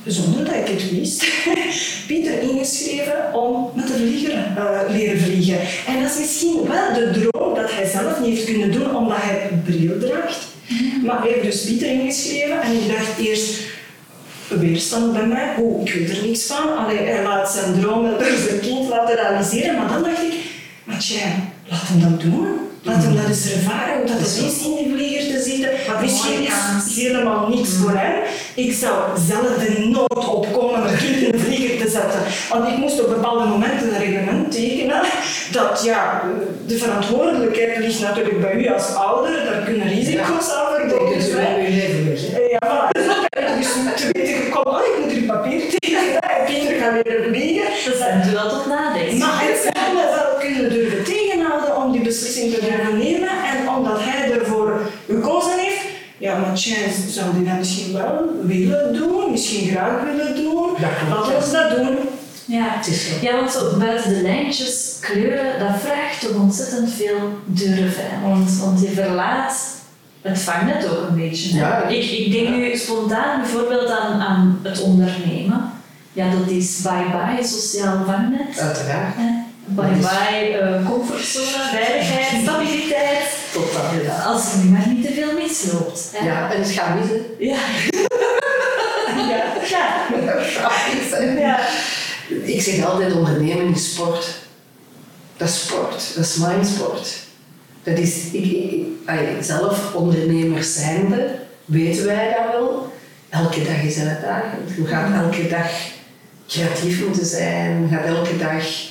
zonder 0.05 0.45
dat 0.45 0.55
ik 0.55 0.67
het 0.67 0.91
wist, 0.91 1.25
Pieter 2.07 2.41
ingeschreven 2.41 3.35
om 3.35 3.71
met 3.75 3.87
de 3.87 3.93
vlieger 3.93 4.33
eh, 4.33 4.81
leren 4.91 5.21
vliegen. 5.21 5.59
En 5.87 6.03
dat 6.03 6.11
is 6.11 6.19
misschien 6.19 6.69
wel 6.69 6.95
de 6.95 7.11
droom 7.11 7.55
dat 7.55 7.73
hij 7.73 7.87
zelf 7.87 8.21
niet 8.21 8.35
heeft 8.35 8.45
kunnen 8.45 8.73
doen 8.73 8.97
omdat 8.97 9.17
hij 9.21 9.49
een 9.51 9.63
bril 9.63 9.99
draagt. 9.99 10.49
Maar 11.05 11.23
hij 11.23 11.31
heeft 11.31 11.43
dus 11.43 11.65
Pieter 11.65 11.89
ingeschreven 11.89 12.63
en 12.63 12.73
ik 12.73 12.89
dacht 12.89 13.19
eerst 13.19 13.61
weerstand 14.49 15.13
bij 15.13 15.27
mij. 15.27 15.55
Oh, 15.59 15.87
ik 15.87 15.93
weet 15.93 16.11
er 16.11 16.27
niks 16.27 16.47
van. 16.47 16.77
Allee, 16.77 16.99
hij 16.99 17.23
laat 17.23 17.51
zijn 17.51 17.81
dromen 17.81 18.19
door 18.19 18.37
zijn 18.49 18.61
kind 18.61 18.89
laten 18.89 19.15
realiseren. 19.15 19.77
Maar 19.77 19.89
dan 19.89 20.03
dacht 20.03 20.23
ik, 20.23 20.33
maar 20.85 20.99
tja, 20.99 21.25
laat 21.69 21.89
hem 21.89 22.01
dat 22.01 22.21
doen. 22.21 22.70
Laat 22.83 23.03
hem 23.03 23.17
dat 23.17 23.27
eens 23.27 23.53
ervaren, 23.53 23.97
hoe 23.97 24.07
dat 24.07 24.19
het 24.19 24.27
is 24.29 24.65
in 24.65 24.75
die 24.77 24.93
vlieger 24.95 25.35
te 25.35 25.43
zitten. 25.43 25.71
Wat 25.93 26.01
Misschien 26.01 26.43
is 26.43 26.53
het 26.53 26.93
helemaal 26.93 27.49
niks 27.49 27.71
voor 27.81 27.91
hem. 27.95 28.15
Ik 28.55 28.73
zou 28.73 28.95
zelf 29.29 29.55
de 29.65 29.89
nood 29.95 30.29
opkomen 30.29 30.81
om 30.81 30.87
een 30.87 30.97
kind 30.97 31.17
in 31.17 31.31
de 31.33 31.39
vlieger 31.39 31.85
te 31.85 31.91
zetten. 31.91 32.21
Want 32.51 32.69
ik 32.69 32.77
moest 32.77 33.01
op 33.03 33.09
bepaalde 33.09 33.45
momenten 33.45 33.89
een 33.89 33.99
reglement 33.99 34.53
tekenen. 34.53 35.01
Dat 35.53 35.83
ja, 35.85 36.23
de 36.67 36.77
verantwoordelijkheid 36.79 37.79
ligt 37.79 38.01
natuurlijk 38.01 38.41
bij 38.41 38.55
u 38.55 38.69
als 38.69 38.95
ouder. 38.95 39.45
Daar 39.45 39.63
kunnen 39.63 39.89
risico's 39.89 40.51
aan 40.51 40.83
Ik 40.83 40.89
denk 40.89 40.91
verbonden 40.91 41.19
dat 41.19 41.29
zijn. 41.29 41.57
wel. 41.57 42.49
Ja, 42.51 42.59
voilà. 42.69 42.89
Dus 42.93 43.07
dan 43.07 43.27
ben 43.29 43.49
ik 43.49 43.57
dus 43.59 43.73
te 43.97 44.09
weten 44.13 44.35
gekomen, 44.43 44.73
oh, 44.81 44.87
ik 44.87 45.03
moet 45.03 45.13
hier 45.13 45.23
papier 45.23 45.61
tekenen 45.75 46.21
en 46.21 46.45
Pieter 46.47 46.77
gaat 46.81 47.03
weer 47.03 47.23
vliegen. 47.29 47.69
Dat 47.85 47.97
zet 48.01 48.31
u 48.31 48.33
wel 48.33 48.49
tot 48.49 48.67
nadenken. 48.67 49.19
Maar 49.19 49.39
hij 49.41 49.57
zou 50.15 50.41
kunnen 50.41 50.73
durven 50.73 51.05
die 51.05 51.30
beslissing 52.11 52.55
te 52.55 52.61
durven 52.61 52.99
nemen 52.99 53.29
en 53.29 53.69
omdat 53.77 53.99
hij 54.01 54.33
ervoor 54.33 54.81
gekozen 55.07 55.59
heeft, 55.59 55.83
ja, 56.19 56.39
maar 56.39 56.55
tja, 56.55 56.77
zou 57.09 57.35
die 57.35 57.45
dat 57.45 57.59
misschien 57.59 57.93
wel 57.93 58.25
willen 58.43 58.93
doen, 58.93 59.31
misschien 59.31 59.69
graag 59.69 60.03
willen 60.03 60.35
doen. 60.35 60.69
Ja, 60.79 60.91
ons 61.37 61.51
dat 61.53 61.77
doen. 61.77 61.97
Ja. 62.45 62.65
Het 62.69 62.87
is 62.87 63.09
zo. 63.09 63.15
Ja, 63.21 63.37
want 63.37 63.51
zo 63.51 63.77
buiten 63.79 64.15
de 64.15 64.23
lijntjes 64.23 64.97
kleuren, 65.01 65.59
dat 65.59 65.81
vraagt 65.85 66.21
toch 66.21 66.35
ontzettend 66.35 66.93
veel 66.93 67.19
durf. 67.45 67.97
Hè? 67.97 68.29
Want, 68.29 68.59
want 68.59 68.81
je 68.81 68.89
verlaat 68.89 69.55
het 70.21 70.39
vangnet 70.39 70.89
ook 70.89 71.09
een 71.09 71.17
beetje. 71.17 71.57
Ja. 71.57 71.83
Ik, 71.83 72.11
ik 72.11 72.33
denk 72.33 72.49
nu 72.49 72.77
spontaan 72.77 73.41
bijvoorbeeld 73.41 73.91
aan, 73.91 74.21
aan 74.21 74.61
het 74.63 74.81
ondernemen. 74.81 75.73
Ja, 76.13 76.31
dat 76.31 76.51
is 76.51 76.81
bye-bye 76.83 77.47
sociaal 77.47 78.05
vangnet. 78.05 78.59
Uiteraard. 78.59 79.15
Bye-bye 79.73 80.59
eh, 80.59 80.87
comfortzone, 80.87 81.69
veiligheid, 81.71 82.43
stabiliteit. 82.43 83.23
Totaal. 83.53 83.95
Ja. 84.03 84.23
Als 84.23 84.53
er 84.53 84.59
nu 84.59 84.71
maar 84.71 84.89
niet 84.89 85.07
te 85.07 85.13
veel 85.13 85.33
misloopt. 85.33 86.11
Hè? 86.13 86.27
ja, 86.27 86.53
en 86.53 86.63
het 86.63 86.71
gaat 86.71 86.95
mis. 86.95 87.09
Ja. 87.39 87.57
ja. 89.31 89.45
ja. 91.39 91.59
Ik 92.45 92.63
zeg 92.63 92.85
altijd, 92.85 93.13
ondernemen 93.13 93.75
is 93.75 93.93
sport. 93.95 94.39
Dat 95.37 95.49
is 95.49 95.61
sport, 95.61 96.15
dat 96.15 96.25
is 96.25 96.37
mindsport. 96.37 97.19
Dat 97.83 97.99
is, 97.99 98.25
ik, 98.33 98.45
ik, 98.45 98.87
allee, 99.07 99.43
zelf 99.43 99.95
ondernemers 99.95 100.75
zijnde, 100.75 101.39
weten 101.65 102.05
wij 102.05 102.37
dat 102.37 102.53
wel. 102.53 102.93
Elke 103.29 103.63
dag 103.63 103.83
is 103.83 103.97
een 103.97 104.09
uitdaging. 104.09 104.77
Je 104.77 104.87
gaat 104.87 105.23
elke 105.25 105.49
dag 105.49 105.71
creatief 106.49 107.05
moeten 107.07 107.27
zijn, 107.27 107.81
je 107.83 107.97
gaat 107.97 108.05
elke 108.05 108.37
dag 108.37 108.90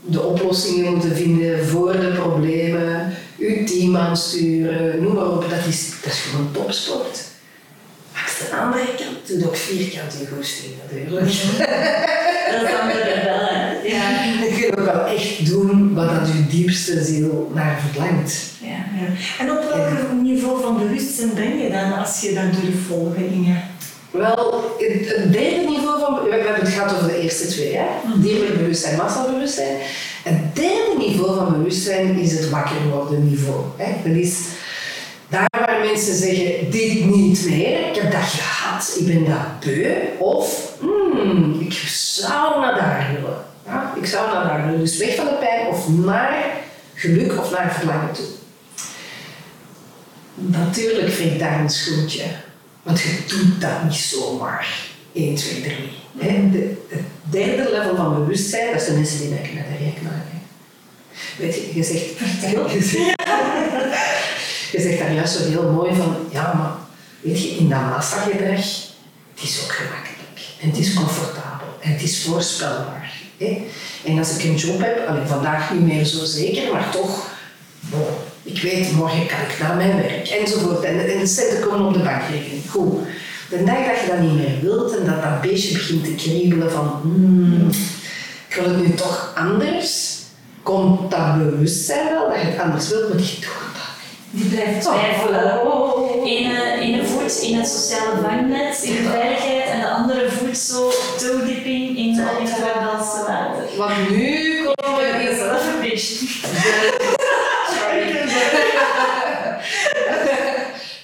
de 0.00 0.22
oplossingen 0.22 0.92
moeten 0.92 1.16
vinden 1.16 1.66
voor 1.66 1.92
de 1.92 2.12
problemen, 2.14 3.14
je 3.36 3.64
team 3.64 3.96
aansturen, 3.96 5.02
noem 5.02 5.14
maar 5.14 5.30
op. 5.30 5.50
Dat 5.50 5.66
is, 5.68 5.90
dat 6.02 6.12
is 6.12 6.18
gewoon 6.18 6.52
topsport. 6.52 7.24
Aan 8.52 8.72
de 8.72 8.78
andere 8.78 8.94
kant 8.96 9.26
doe 9.26 9.38
je 9.38 9.46
ook 9.46 9.56
vierkant 9.56 10.14
in 10.20 10.28
goesting 10.36 10.72
natuurlijk. 10.82 11.26
Dat 12.50 12.60
de 12.92 13.12
rebellen. 13.14 13.90
Ja. 13.90 14.24
Je 14.24 14.58
kunt 14.60 14.78
ook 14.78 14.84
wel 14.84 15.04
echt 15.04 15.46
doen 15.46 15.94
wat 15.94 16.08
dat 16.08 16.28
je 16.28 16.46
diepste 16.46 17.04
ziel 17.04 17.50
naar 17.54 17.80
verlangt. 17.80 18.42
Ja. 18.60 18.68
Ja. 18.68 19.44
En 19.44 19.50
op 19.50 19.74
welk 19.74 20.22
niveau 20.22 20.62
van 20.62 20.78
bewustzijn 20.78 21.34
ben 21.34 21.58
je 21.58 21.70
dan 21.70 21.98
als 21.98 22.20
je 22.20 22.34
dat 22.34 22.62
durft 22.62 22.86
volgen, 22.88 23.30
Inge? 23.32 23.56
Wel, 24.10 24.76
het 24.78 25.32
derde 25.32 25.64
niveau 25.68 26.00
van... 26.00 26.14
We 26.24 26.30
hebben 26.30 26.54
het 26.54 26.68
gehad 26.68 26.94
over 26.94 27.08
de 27.08 27.20
eerste 27.20 27.46
twee, 27.46 27.76
hè? 27.76 27.86
Dierlijk 28.20 28.58
bewustzijn, 28.58 28.96
massabewustzijn. 28.96 29.76
Het 30.22 30.56
derde 30.56 30.94
niveau 30.98 31.36
van 31.36 31.52
bewustzijn 31.52 32.18
is 32.18 32.32
het 32.32 32.50
wakker 32.50 32.88
worden 32.90 33.28
niveau. 33.28 33.64
Hè? 33.76 33.92
Dat 34.04 34.16
is 34.16 34.38
daar 35.28 35.48
waar 35.50 35.80
mensen 35.80 36.14
zeggen, 36.14 36.70
dit 36.70 37.04
niet 37.04 37.44
meer, 37.48 37.88
ik 37.88 37.94
heb 37.94 38.12
dat 38.12 38.22
gehad, 38.22 38.96
ik 38.98 39.06
ben 39.06 39.24
dat 39.24 39.60
beu. 39.60 39.94
Of, 40.18 40.72
hmm, 40.80 41.60
ik 41.60 41.72
zou 41.92 42.60
naar 42.60 42.74
daar 42.74 43.10
willen. 43.14 43.44
Ja? 43.66 43.92
Ik 43.96 44.06
zou 44.06 44.32
naar 44.32 44.44
daar 44.44 44.64
willen. 44.64 44.80
Dus 44.80 44.96
weg 44.96 45.14
van 45.14 45.24
de 45.24 45.36
pijn 45.40 45.66
of 45.66 45.88
naar 45.88 46.44
geluk 46.94 47.38
of 47.38 47.50
naar 47.50 47.74
verlangen 47.78 48.12
toe. 48.12 48.24
Natuurlijk 50.34 51.10
vind 51.10 51.38
daar 51.38 51.60
een 51.60 51.70
schoentje. 51.70 52.24
Want 52.86 53.00
je 53.00 53.24
doet 53.26 53.60
dat 53.60 53.82
niet 53.84 53.94
zomaar. 53.94 54.84
1, 55.12 55.34
2, 55.34 55.60
3. 55.60 55.74
Hè? 56.18 56.50
De, 56.50 56.86
het 56.88 57.02
derde 57.22 57.70
level 57.70 57.96
van 57.96 58.14
bewustzijn, 58.14 58.72
dat 58.72 58.80
is 58.80 58.86
de 58.86 58.92
mensen 58.92 59.18
die 59.18 59.28
werken 59.28 59.54
met 59.54 59.64
de 59.64 59.84
rekenaar. 59.84 60.24
Weet 61.38 61.54
je, 61.54 61.74
je 61.74 61.82
zegt, 61.82 62.04
je 62.72 62.82
zegt, 62.82 63.22
je 64.72 64.80
zegt 64.80 64.98
daar 64.98 65.12
juist 65.12 65.36
zo 65.36 65.48
heel 65.48 65.72
mooi 65.72 65.94
van, 65.94 66.16
ja, 66.32 66.52
maar 66.52 66.72
weet 67.20 67.42
je, 67.42 67.48
in 67.48 67.68
dat 67.68 67.80
massagedrag, 67.80 68.64
het 69.34 69.42
is 69.42 69.60
ook 69.64 69.72
gemakkelijk. 69.72 70.40
En 70.60 70.68
het 70.68 70.78
is 70.78 70.94
comfortabel. 70.94 71.66
En 71.80 71.92
het 71.92 72.02
is 72.02 72.22
voorspelbaar. 72.22 73.12
Hè? 73.36 73.66
En 74.04 74.18
als 74.18 74.36
ik 74.36 74.44
een 74.44 74.56
job 74.56 74.80
heb, 74.80 75.08
allee, 75.08 75.26
vandaag 75.26 75.72
niet 75.72 75.86
meer 75.86 76.04
zo 76.04 76.24
zeker, 76.24 76.72
maar 76.72 76.90
toch, 76.90 77.30
bon, 77.80 78.06
ik 78.46 78.62
weet, 78.62 78.92
morgen 78.92 79.26
kan 79.26 79.38
ik 79.38 79.58
naar 79.60 79.76
mijn 79.76 79.96
werk, 79.96 80.28
enzovoort. 80.28 80.84
En, 80.84 81.10
en 81.10 81.18
de 81.18 81.26
centen 81.26 81.60
komen 81.60 81.86
op 81.86 81.92
de 81.94 81.98
bankrekening. 81.98 82.70
Goed. 82.70 82.98
De 83.50 83.64
dag 83.64 83.76
dat 83.76 84.00
je 84.00 84.06
dat 84.08 84.18
niet 84.18 84.34
meer 84.34 84.60
wilt 84.62 84.96
en 84.96 85.06
dat 85.06 85.22
dat 85.22 85.40
beestje 85.40 85.72
begint 85.72 86.04
te 86.04 86.14
kriebelen 86.14 86.70
van, 86.70 87.00
hmm, 87.02 87.68
ik 88.48 88.54
wil 88.54 88.64
het 88.64 88.86
nu 88.86 88.94
toch 88.94 89.32
anders, 89.34 90.18
komt 90.62 91.10
dat 91.10 91.38
bewustzijn 91.38 92.08
wel 92.08 92.28
dat 92.28 92.40
je 92.40 92.46
het 92.46 92.60
anders 92.60 92.88
wilt, 92.88 93.08
maar 93.08 93.22
je 93.22 93.34
doet 93.34 93.42
dat. 93.42 93.94
Die 94.30 94.44
blijft 94.44 94.82
twijfelen. 94.82 95.60
Ene, 96.24 96.78
ene 96.80 97.04
voet 97.04 97.38
in 97.42 97.58
het 97.58 97.68
sociale 97.68 98.20
vangnet, 98.22 98.82
in 98.82 98.92
de 98.96 99.08
veiligheid, 99.10 99.68
en 99.70 99.80
de 99.80 99.88
andere 99.88 100.30
voet 100.30 100.58
zo 100.58 100.90
toe-dipping 101.18 101.88
in, 101.88 101.96
in 101.96 102.18
het 102.18 102.28
Rotterdamse 102.38 103.24
water. 103.26 103.76
Want 103.76 104.10
nu 104.10 104.64
komen 104.64 105.00
we 105.00 105.30
in 105.30 105.38
Dat 105.38 105.60
is 105.60 105.66
een 105.66 105.80
beetje. 105.80 106.24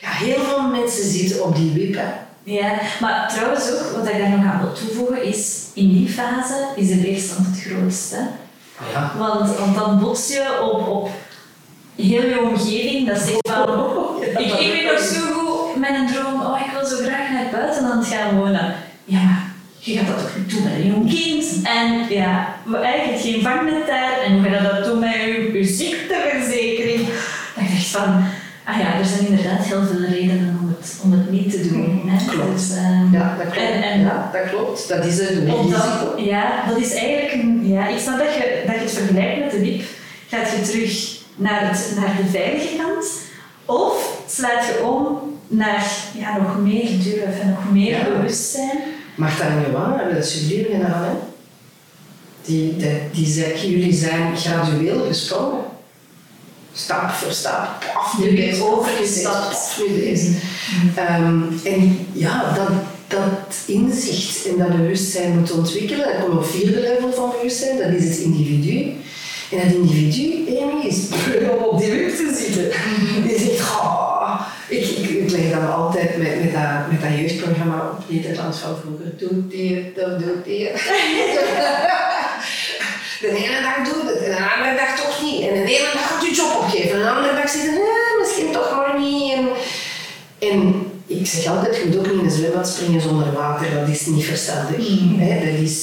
Ja, 0.01 0.11
heel 0.11 0.45
veel 0.45 0.63
mensen 0.63 1.11
zitten 1.11 1.45
op 1.45 1.57
die 1.57 1.73
wip. 1.73 1.95
hè. 1.95 2.32
Ja, 2.45 2.73
maar 3.01 3.33
trouwens 3.35 3.71
ook, 3.71 3.97
wat 3.97 4.09
ik 4.09 4.19
daar 4.19 4.29
nog 4.29 4.45
aan 4.45 4.61
wil 4.61 4.73
toevoegen, 4.73 5.25
is 5.25 5.67
in 5.75 5.89
die 5.89 6.09
fase 6.09 6.67
is 6.77 6.89
de 6.89 7.01
weerstand 7.01 7.47
het 7.47 7.61
grootste. 7.61 8.17
Ja. 8.93 9.13
Want, 9.19 9.57
want 9.59 9.77
dan 9.77 10.01
bots 10.01 10.29
je 10.29 10.61
op, 10.63 10.89
op 10.89 11.11
heel 11.97 12.29
je 12.29 12.41
omgeving, 12.41 13.09
dat 13.09 13.19
zegt 13.19 13.51
van... 13.51 14.23
Ik, 14.23 14.39
ik 14.39 14.73
weet 14.73 14.91
nog 14.93 15.01
zo 15.01 15.21
goed 15.33 15.77
mijn 15.77 16.07
droom, 16.07 16.41
oh 16.41 16.61
ik 16.67 16.73
wil 16.73 16.87
zo 16.89 16.97
graag 16.97 17.31
naar 17.31 17.43
het 17.43 17.51
buitenland 17.51 18.07
gaan 18.07 18.37
wonen. 18.39 18.75
Ja, 19.05 19.23
maar 19.23 19.53
je 19.79 19.97
gaat 19.97 20.07
dat 20.07 20.19
toch 20.19 20.37
niet 20.37 20.51
doen 20.51 20.63
met 20.63 20.73
een 20.73 20.87
jong 20.87 21.11
kind? 21.11 21.63
En 21.63 22.07
ja, 22.09 22.55
eigenlijk 22.83 23.21
geen 23.21 23.43
vangnet 23.43 23.87
daar. 23.87 24.21
En 24.25 24.33
hoe 24.33 24.43
ga 24.43 24.57
je 24.57 24.63
dat 24.63 24.85
doen 24.85 24.99
met 24.99 25.15
je, 25.15 25.51
je 25.53 25.65
ziekteverzekering? 25.65 27.07
Dan 27.55 27.65
dacht 27.65 27.79
ik, 27.79 27.87
van, 27.87 28.25
ah 28.73 28.79
ja, 28.79 28.99
er 28.99 29.05
zijn 29.05 29.27
inderdaad 29.27 29.65
heel 29.65 29.83
veel 29.83 30.01
redenen 30.01 30.59
om 30.61 30.69
het, 30.79 30.97
om 31.03 31.13
het 31.13 31.31
niet 31.31 31.51
te 31.51 31.69
doen. 31.69 32.03
Hè? 32.07 32.33
Klopt. 32.33 32.53
Dus, 32.59 32.77
ehm, 32.77 33.13
Ja, 33.13 33.37
dat 33.37 33.53
klopt. 33.53 33.69
En, 33.69 33.83
en 33.83 34.01
ja, 34.01 34.31
dat 34.33 34.51
klopt. 34.51 34.89
Dat 34.89 35.05
is 35.05 35.21
Omdat, 35.21 35.85
risico. 35.85 36.15
ja, 36.31 36.65
dat 36.69 36.77
is 36.79 36.95
eigenlijk 36.95 37.33
een, 37.33 37.69
ja, 37.69 37.89
ik 37.89 37.99
snap 37.99 38.19
dat 38.19 38.35
je, 38.35 38.63
dat 38.67 38.75
je 38.75 38.81
het 38.81 38.93
vergelijkt 38.93 39.41
met 39.41 39.51
de 39.51 39.59
WIP. 39.61 39.83
Gaat 40.29 40.51
je 40.51 40.63
terug 40.63 41.21
naar, 41.37 41.69
het, 41.69 41.93
naar 41.97 42.17
de 42.17 42.29
veilige 42.31 42.77
kant 42.77 43.07
of 43.65 44.23
slaat 44.29 44.67
je 44.67 44.85
om 44.87 45.19
naar 45.49 45.87
ja, 46.19 46.37
nog 46.39 46.59
meer 46.59 46.89
durf 47.05 47.41
en 47.41 47.49
nog 47.51 47.73
meer 47.73 47.99
Ja. 47.99 48.05
bewustzijn? 48.05 48.79
Marta 49.15 49.45
en 49.47 49.65
Johan 49.71 49.97
hebben 49.99 50.15
dat 50.15 50.27
studie 50.27 50.65
gedaan. 50.65 51.03
Hè? 51.05 51.11
Die, 52.45 52.77
die, 52.77 53.11
die 53.13 53.71
jullie 53.71 53.93
zijn 53.93 54.37
gradueel 54.37 55.05
gesprongen. 55.07 55.61
Stap 56.75 57.11
voor 57.11 57.33
stap. 57.33 57.69
Nu 58.19 58.31
Nu 58.31 58.37
deze, 58.37 58.65
overgestapt. 58.65 59.49
paf, 59.49 59.81
nu 59.89 60.01
deze. 60.01 60.33
Ehm, 60.95 61.43
en 61.65 62.07
ja, 62.13 62.53
dat, 62.55 62.69
dat 63.09 63.57
inzicht 63.67 64.47
en 64.47 64.59
dat 64.59 64.77
bewustzijn 64.77 65.39
moet 65.39 65.53
ontwikkelen. 65.53 66.07
Dat 66.07 66.25
komt 66.25 66.39
op 66.39 66.47
vierde 66.47 66.81
level 66.81 67.13
van 67.13 67.31
bewustzijn, 67.31 67.77
dat 67.79 67.87
is 68.01 68.05
het 68.05 68.19
individu. 68.19 68.93
En 69.51 69.59
dat 69.59 69.77
individu, 69.77 70.59
Amy, 70.61 70.87
is 70.87 71.09
beu 71.09 71.49
om 71.49 71.65
op 71.65 71.79
die 71.81 71.91
wip 71.93 72.17
te 72.17 72.35
zitten. 72.39 72.71
Die 73.29 73.39
zegt, 73.39 73.61
"Ah." 73.71 74.41
ik, 74.69 74.87
ik, 74.87 75.09
ik 75.11 75.31
leg 75.31 75.51
dan 75.51 75.73
altijd 75.75 76.17
met, 76.19 76.43
met, 76.43 76.53
dat, 76.53 76.91
met 76.91 77.01
dat 77.01 77.19
jeugdprogramma 77.19 77.91
op 77.91 78.11
Nederlands 78.11 78.59
van 78.59 78.77
vroeger. 78.81 79.17
Doet 79.19 79.51
die, 79.51 79.93
dat 79.97 80.19
doet 80.19 80.45
die. 80.45 80.69
De 83.23 83.29
ene 83.29 83.63
dag 83.63 83.87
doet 83.87 84.09
het, 84.11 84.23
en 84.23 84.31
de 84.31 84.51
andere 84.57 84.77
dag 84.77 85.01
toch 85.01 85.23
niet. 85.23 85.41
En 85.41 85.55
de 85.55 85.77
ene 85.77 85.91
dag 85.93 86.07
gaat 86.09 86.23
je 86.23 86.35
job 86.35 86.57
opgeven, 86.61 86.93
en 86.93 87.03
de 87.03 87.11
andere 87.11 87.35
dag 87.35 87.49
zit 87.49 87.63
je, 87.63 88.17
misschien 88.21 88.53
toch 88.53 88.77
maar 88.77 89.01
niet. 89.01 89.33
En, 89.33 89.49
en 90.39 90.87
ik 91.07 91.27
zeg 91.27 91.47
altijd, 91.47 91.77
je 91.77 91.85
moet 91.87 91.99
ook 91.99 92.07
niet 92.07 92.21
in 92.21 92.25
een 92.25 92.31
zwembad 92.31 92.69
springen 92.69 93.01
zonder 93.01 93.33
water, 93.33 93.67
dat 93.81 93.89
is 93.89 94.07
niet 94.07 94.25
verstandig. 94.25 94.87
Hè, 95.19 95.35
dat 95.35 95.61
is, 95.61 95.79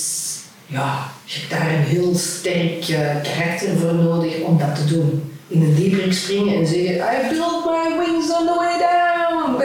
ja, 0.65 1.11
je 1.25 1.39
hebt 1.39 1.51
daar 1.51 1.73
een 1.73 1.83
heel 1.83 2.15
sterk 2.15 2.87
eh, 2.87 3.21
karakter 3.23 3.77
voor 3.77 3.93
nodig 3.93 4.39
om 4.39 4.57
dat 4.57 4.75
te 4.75 4.85
doen. 4.85 5.33
In 5.47 5.61
een 5.61 5.75
dieperik 5.75 6.13
springen 6.13 6.55
en 6.55 6.67
zeggen, 6.67 6.95
I 6.95 7.29
built 7.29 7.65
my 7.65 7.97
wings 7.97 8.31
on 8.39 8.45
the 8.45 8.53
way 8.55 8.77
down. 8.79 9.61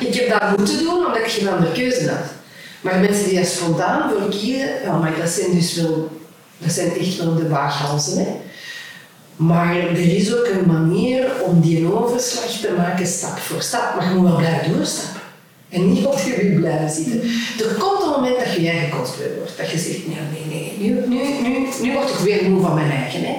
ik 0.08 0.14
heb 0.14 0.40
dat 0.40 0.58
moeten 0.58 0.78
doen 0.78 1.06
omdat 1.06 1.16
ik 1.16 1.30
geen 1.30 1.48
andere 1.48 1.72
keuze 1.72 2.08
had. 2.08 2.26
Maar 2.80 2.98
mensen 2.98 3.24
die 3.24 3.34
daar 3.34 3.44
spontaan 3.44 4.10
voor 4.10 4.28
kiezen, 4.28 4.82
ja, 4.84 4.96
maar 4.96 5.16
dat 5.20 5.28
zijn 5.28 5.54
dus 5.54 5.74
wel, 5.74 6.17
dat 6.58 6.72
zijn 6.72 6.98
echt 6.98 7.16
wel 7.16 7.34
de 7.34 7.48
waaghalzen. 7.48 8.18
Hè. 8.18 8.36
Maar 9.36 9.76
er 9.76 10.16
is 10.16 10.34
ook 10.34 10.46
een 10.46 10.66
manier 10.66 11.30
om 11.44 11.60
die 11.60 11.92
overslag 11.92 12.50
te 12.60 12.74
maken 12.76 13.06
stap 13.06 13.38
voor 13.38 13.62
stap. 13.62 13.94
Maar 13.96 14.08
je 14.08 14.14
moet 14.14 14.28
wel 14.28 14.36
blijven 14.36 14.72
doorstappen. 14.72 15.20
En 15.68 15.92
niet 15.92 16.06
op 16.06 16.18
je 16.18 16.36
wiel 16.42 16.60
blijven 16.60 16.90
zitten. 16.90 17.20
Er 17.68 17.74
komt 17.78 18.02
een 18.02 18.10
moment 18.10 18.38
dat 18.38 18.54
je 18.54 18.62
je 18.62 18.70
eigen 18.70 18.96
wordt. 18.96 19.56
Dat 19.56 19.70
je 19.70 19.78
zegt, 19.78 20.06
nee, 20.06 20.16
nee, 20.32 20.76
nee, 20.78 20.90
nu, 20.90 21.06
nu, 21.08 21.48
nu, 21.48 21.66
nu 21.82 21.92
word 21.92 22.08
ik 22.08 22.16
weer 22.16 22.50
moe 22.50 22.62
van 22.62 22.74
mijn 22.74 22.90
eigen. 22.90 23.20
Hè. 23.24 23.34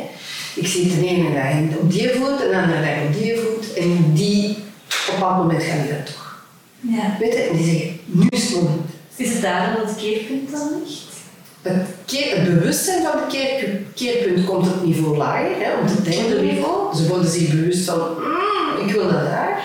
Ik 0.55 0.67
zit 0.67 0.99
de 0.99 1.07
ene 1.07 1.33
dag 1.33 1.77
op 1.79 1.91
die 1.91 2.09
voet, 2.09 2.37
de 2.37 2.59
andere 2.61 2.81
dag 2.81 3.03
op 3.07 3.13
die 3.21 3.37
voet. 3.37 3.73
En 3.73 4.13
die, 4.13 4.49
op 4.49 5.13
een 5.13 5.19
bepaald 5.19 5.37
moment 5.37 5.63
gaan 5.63 5.81
die 5.81 5.91
dat 5.91 6.05
toch. 6.05 6.43
Ja. 6.79 7.17
Weet 7.19 7.33
je, 7.33 7.39
en 7.39 7.57
die 7.57 7.65
zeggen, 7.65 7.99
nu 8.05 8.27
is 8.29 8.43
het 8.43 8.55
moment. 8.55 8.89
Is 9.15 9.33
het 9.33 9.41
daar 9.41 9.75
dat 9.77 9.89
het 9.89 9.97
keerpunt 9.97 10.51
dan 10.51 10.69
ligt? 10.83 11.08
Het, 11.73 11.87
keer, 12.05 12.35
het 12.35 12.45
bewustzijn 12.45 13.03
van 13.03 13.19
het 13.19 13.31
keer, 13.31 13.79
keerpunt 13.95 14.45
komt 14.45 14.67
op 14.67 14.85
niveau 14.85 15.17
lager, 15.17 15.55
hè, 15.57 15.73
op 15.73 15.87
het 15.87 16.05
derde 16.05 16.41
niveau. 16.41 16.95
Ze 16.95 17.07
worden 17.07 17.31
zich 17.31 17.49
bewust 17.49 17.85
van, 17.85 17.99
"Mm, 17.99 18.87
ik 18.87 18.93
wil 18.93 19.11
naar 19.11 19.23
daar. 19.23 19.63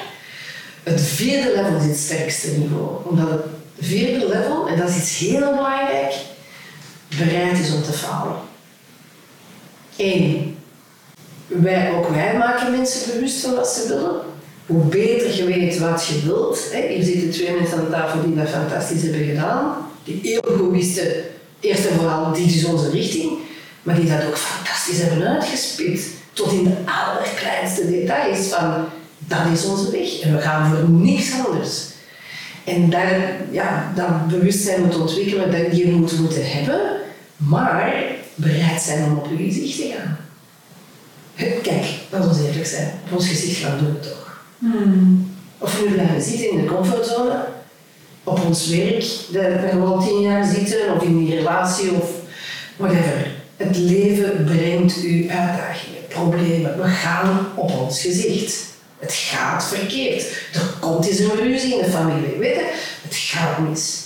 Het 0.83 1.01
vierde 1.01 1.53
level 1.55 1.77
is 1.77 1.87
het 1.87 1.97
sterkste 1.97 2.51
niveau. 2.51 2.89
Omdat 3.05 3.31
het 3.31 3.43
vierde 3.81 4.29
level, 4.29 4.69
en 4.69 4.79
dat 4.79 4.89
is 4.89 4.97
iets 4.97 5.19
heel 5.19 5.55
belangrijk, 5.55 6.15
bereid 7.19 7.59
is 7.59 7.75
om 7.75 7.83
te 7.83 7.93
falen. 7.93 8.37
Eén, 9.97 10.57
wij, 11.47 11.93
ook 11.93 12.09
wij 12.09 12.37
maken 12.37 12.71
mensen 12.71 13.13
bewust 13.15 13.41
van 13.41 13.55
wat 13.55 13.69
ze 13.69 13.89
willen. 13.89 14.21
Hoe 14.67 14.85
beter 14.85 15.37
je 15.37 15.45
weet 15.45 15.79
wat 15.79 16.07
je 16.07 16.21
wilt. 16.25 16.73
Hè. 16.73 16.87
Hier 16.89 17.03
zitten 17.03 17.31
twee 17.31 17.57
mensen 17.61 17.79
aan 17.79 17.91
tafel 17.91 18.23
die 18.23 18.35
dat 18.35 18.49
fantastisch 18.49 19.03
hebben 19.03 19.25
gedaan. 19.25 19.77
Die 20.05 20.21
heel 20.23 20.57
goed 20.59 20.71
wisten, 20.71 21.13
eerst 21.65 21.87
en 21.87 21.97
vooral, 21.97 22.33
dit 22.33 22.55
is 22.55 22.65
onze 22.65 22.91
richting. 22.91 23.33
Maar 23.83 23.95
die 23.95 24.09
dat 24.09 24.27
ook 24.27 24.37
fantastisch 24.37 24.99
hebben 24.99 25.27
uitgespit. 25.29 26.11
Tot 26.33 26.53
in 26.53 26.65
de 26.65 26.77
allerkleinste 26.85 27.91
details 27.91 28.47
van, 28.47 28.85
dat 29.19 29.47
is 29.53 29.65
onze 29.65 29.91
weg. 29.91 30.21
En 30.21 30.37
we 30.37 30.41
gaan 30.41 30.71
voor 30.71 30.89
niks 30.91 31.33
anders. 31.47 31.85
En 32.65 32.91
daar, 32.91 33.37
ja, 33.51 33.93
dat 33.95 34.29
bewustzijn 34.29 34.83
moet 34.85 35.01
ontwikkelen, 35.01 35.53
dat 35.53 35.77
je 35.77 35.87
moet 35.87 36.19
moeten 36.19 36.51
hebben. 36.51 36.81
Maar 37.37 38.05
bereid 38.35 38.81
zijn 38.81 39.05
om 39.05 39.19
op 39.19 39.27
je 39.31 39.45
gezicht 39.45 39.77
te 39.77 39.95
gaan. 39.97 40.17
Kijk, 41.63 41.85
laten 42.11 42.31
we 42.31 42.49
eerlijk 42.49 42.67
zijn. 42.67 42.93
Op 43.07 43.17
ons 43.17 43.29
gezicht 43.29 43.61
gaan 43.61 43.79
doen 43.79 43.93
we 43.93 44.01
toch. 44.01 44.43
Hmm. 44.59 45.35
Of 45.59 45.81
we 45.81 45.85
blijven 45.85 46.23
zitten 46.23 46.51
in 46.51 46.57
de 46.57 46.65
comfortzone, 46.65 47.45
op 48.25 48.45
ons 48.45 48.69
werk, 48.69 49.05
dat 49.31 49.61
we 49.61 49.69
gewoon 49.71 50.05
tien 50.05 50.21
jaar 50.21 50.45
zitten, 50.47 50.95
of 50.97 51.03
in 51.03 51.25
die 51.25 51.35
relatie, 51.35 51.93
of 51.93 52.11
whatever. 52.77 53.27
Het 53.57 53.77
leven 53.77 54.45
brengt 54.45 55.05
u 55.05 55.31
uitdagingen, 55.31 56.07
problemen. 56.09 56.83
We 56.83 56.89
gaan 56.89 57.47
op 57.55 57.71
ons 57.71 58.01
gezicht. 58.01 58.73
Het 58.99 59.13
gaat 59.13 59.65
verkeerd. 59.65 60.23
Er 60.53 60.75
komt 60.81 61.09
eens 61.09 61.19
een 61.19 61.37
ruzie 61.37 61.75
in 61.75 61.85
de 61.85 61.91
familie, 61.91 62.39
weet 62.39 62.55
je? 62.55 62.73
Het 63.03 63.17
gaat 63.17 63.59
mis. 63.59 64.03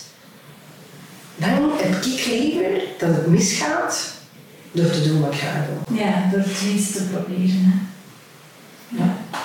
Dan 1.37 1.49
heb 1.77 2.05
ik 2.05 2.27
liever 2.27 2.83
dat 2.99 3.09
het 3.09 3.27
misgaat 3.27 4.13
door 4.73 4.91
te 4.91 5.09
doen 5.09 5.21
wat 5.21 5.33
ik 5.33 5.39
ga 5.39 5.67
doen. 5.67 5.97
Ja, 5.99 6.29
door 6.31 6.41
het 6.41 6.63
minst 6.65 6.93
te 6.93 7.03
proberen. 7.03 7.63
Hè. 7.65 7.98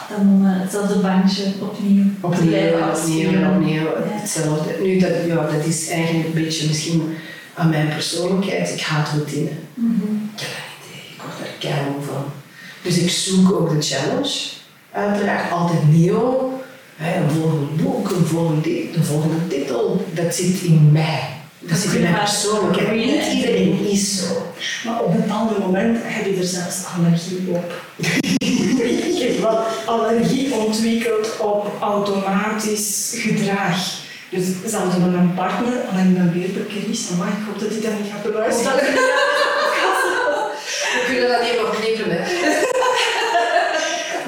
Dan 0.10 0.42
eh, 0.46 0.62
hetzelfde 0.62 1.00
bankje 1.00 1.44
opnieuw 1.60 2.04
Opnieuw 2.22 2.90
opnieuw 2.92 3.56
opnieuw 3.56 3.88
hetzelfde. 4.04 4.76
Nu, 4.82 5.00
dat, 5.00 5.12
ja, 5.28 5.36
dat 5.36 5.66
is 5.66 5.90
eigenlijk 5.90 6.26
een 6.26 6.44
beetje 6.44 6.68
misschien 6.68 7.18
aan 7.54 7.70
mijn 7.70 7.88
persoonlijkheid. 7.88 8.74
Ik 8.74 8.82
haat 8.82 9.10
routine. 9.10 9.50
Mhm. 9.74 10.14
Ik 10.36 10.40
heb 10.40 10.50
dat 10.50 10.68
niet 10.72 10.84
tegen. 10.92 11.14
Ik 11.16 11.22
word 11.22 11.38
daar 11.40 11.56
keihard 11.60 12.06
van. 12.06 12.24
Dus 12.82 12.98
ik 12.98 13.10
zoek 13.10 13.52
ook 13.52 13.70
de 13.70 13.82
challenge. 13.82 14.40
Uiteraard 14.92 15.52
altijd 15.52 15.92
nieuw. 15.92 16.52
Hè, 16.96 17.24
een 17.24 17.30
volgend 17.30 17.84
boek, 17.84 18.10
een 18.10 18.62
dit, 18.62 18.96
een 18.96 19.04
volgende 19.04 19.48
titel. 19.48 20.06
Dat 20.14 20.36
zit 20.36 20.62
in 20.62 20.92
mij. 20.92 21.43
Dat 21.68 21.94
in 21.94 22.02
mijn 22.02 22.16
persoonlijkheid. 22.16 22.96
Niet 22.96 23.34
iedereen 23.34 23.88
is 23.90 24.18
zo. 24.18 24.54
Maar 24.86 25.02
op 25.02 25.14
een 25.14 25.32
ander 25.32 25.60
moment 25.60 25.98
heb 26.02 26.26
je 26.26 26.38
er 26.38 26.44
zelfs 26.44 26.78
allergie 26.98 27.48
op. 27.50 27.74
ik 28.38 29.20
heb 29.20 29.40
wel 29.40 29.64
allergie 29.86 30.54
ontwikkeld 30.54 31.38
op 31.40 31.72
automatisch 31.82 33.12
gedrag. 33.16 34.02
Dus 34.30 34.46
zelfs 34.66 34.98
met 34.98 35.12
mijn 35.12 35.34
partner, 35.36 35.74
alleen 35.92 36.14
ben 36.14 36.34
weer 36.34 36.52
bekriest, 36.52 37.10
maar 37.18 37.28
ik 37.28 37.46
hoop 37.46 37.60
dat 37.60 37.70
hij 37.70 37.82
dat 37.82 38.00
niet 38.00 38.12
gaat 38.12 38.24
beluisteren. 38.24 38.76
We 40.94 41.04
kunnen 41.06 41.30
dat 41.30 41.42
niet 41.42 41.52
meer 41.62 41.70
knippen, 41.80 42.12
hè. 42.12 42.22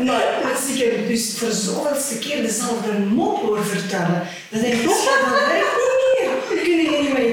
Maar 0.04 0.24
als 0.54 0.68
ik 0.74 0.84
hem 0.84 1.08
dus 1.08 1.34
voor 1.38 1.52
zoveelste 1.52 2.18
keer 2.18 2.42
dezelfde 2.42 2.92
mop 2.92 3.42
hoor 3.42 3.66
vertellen, 3.66 4.28
dan 4.50 4.62
denk 4.62 4.74
ik, 4.74 4.84
dat 4.84 4.96
werkt 5.48 5.75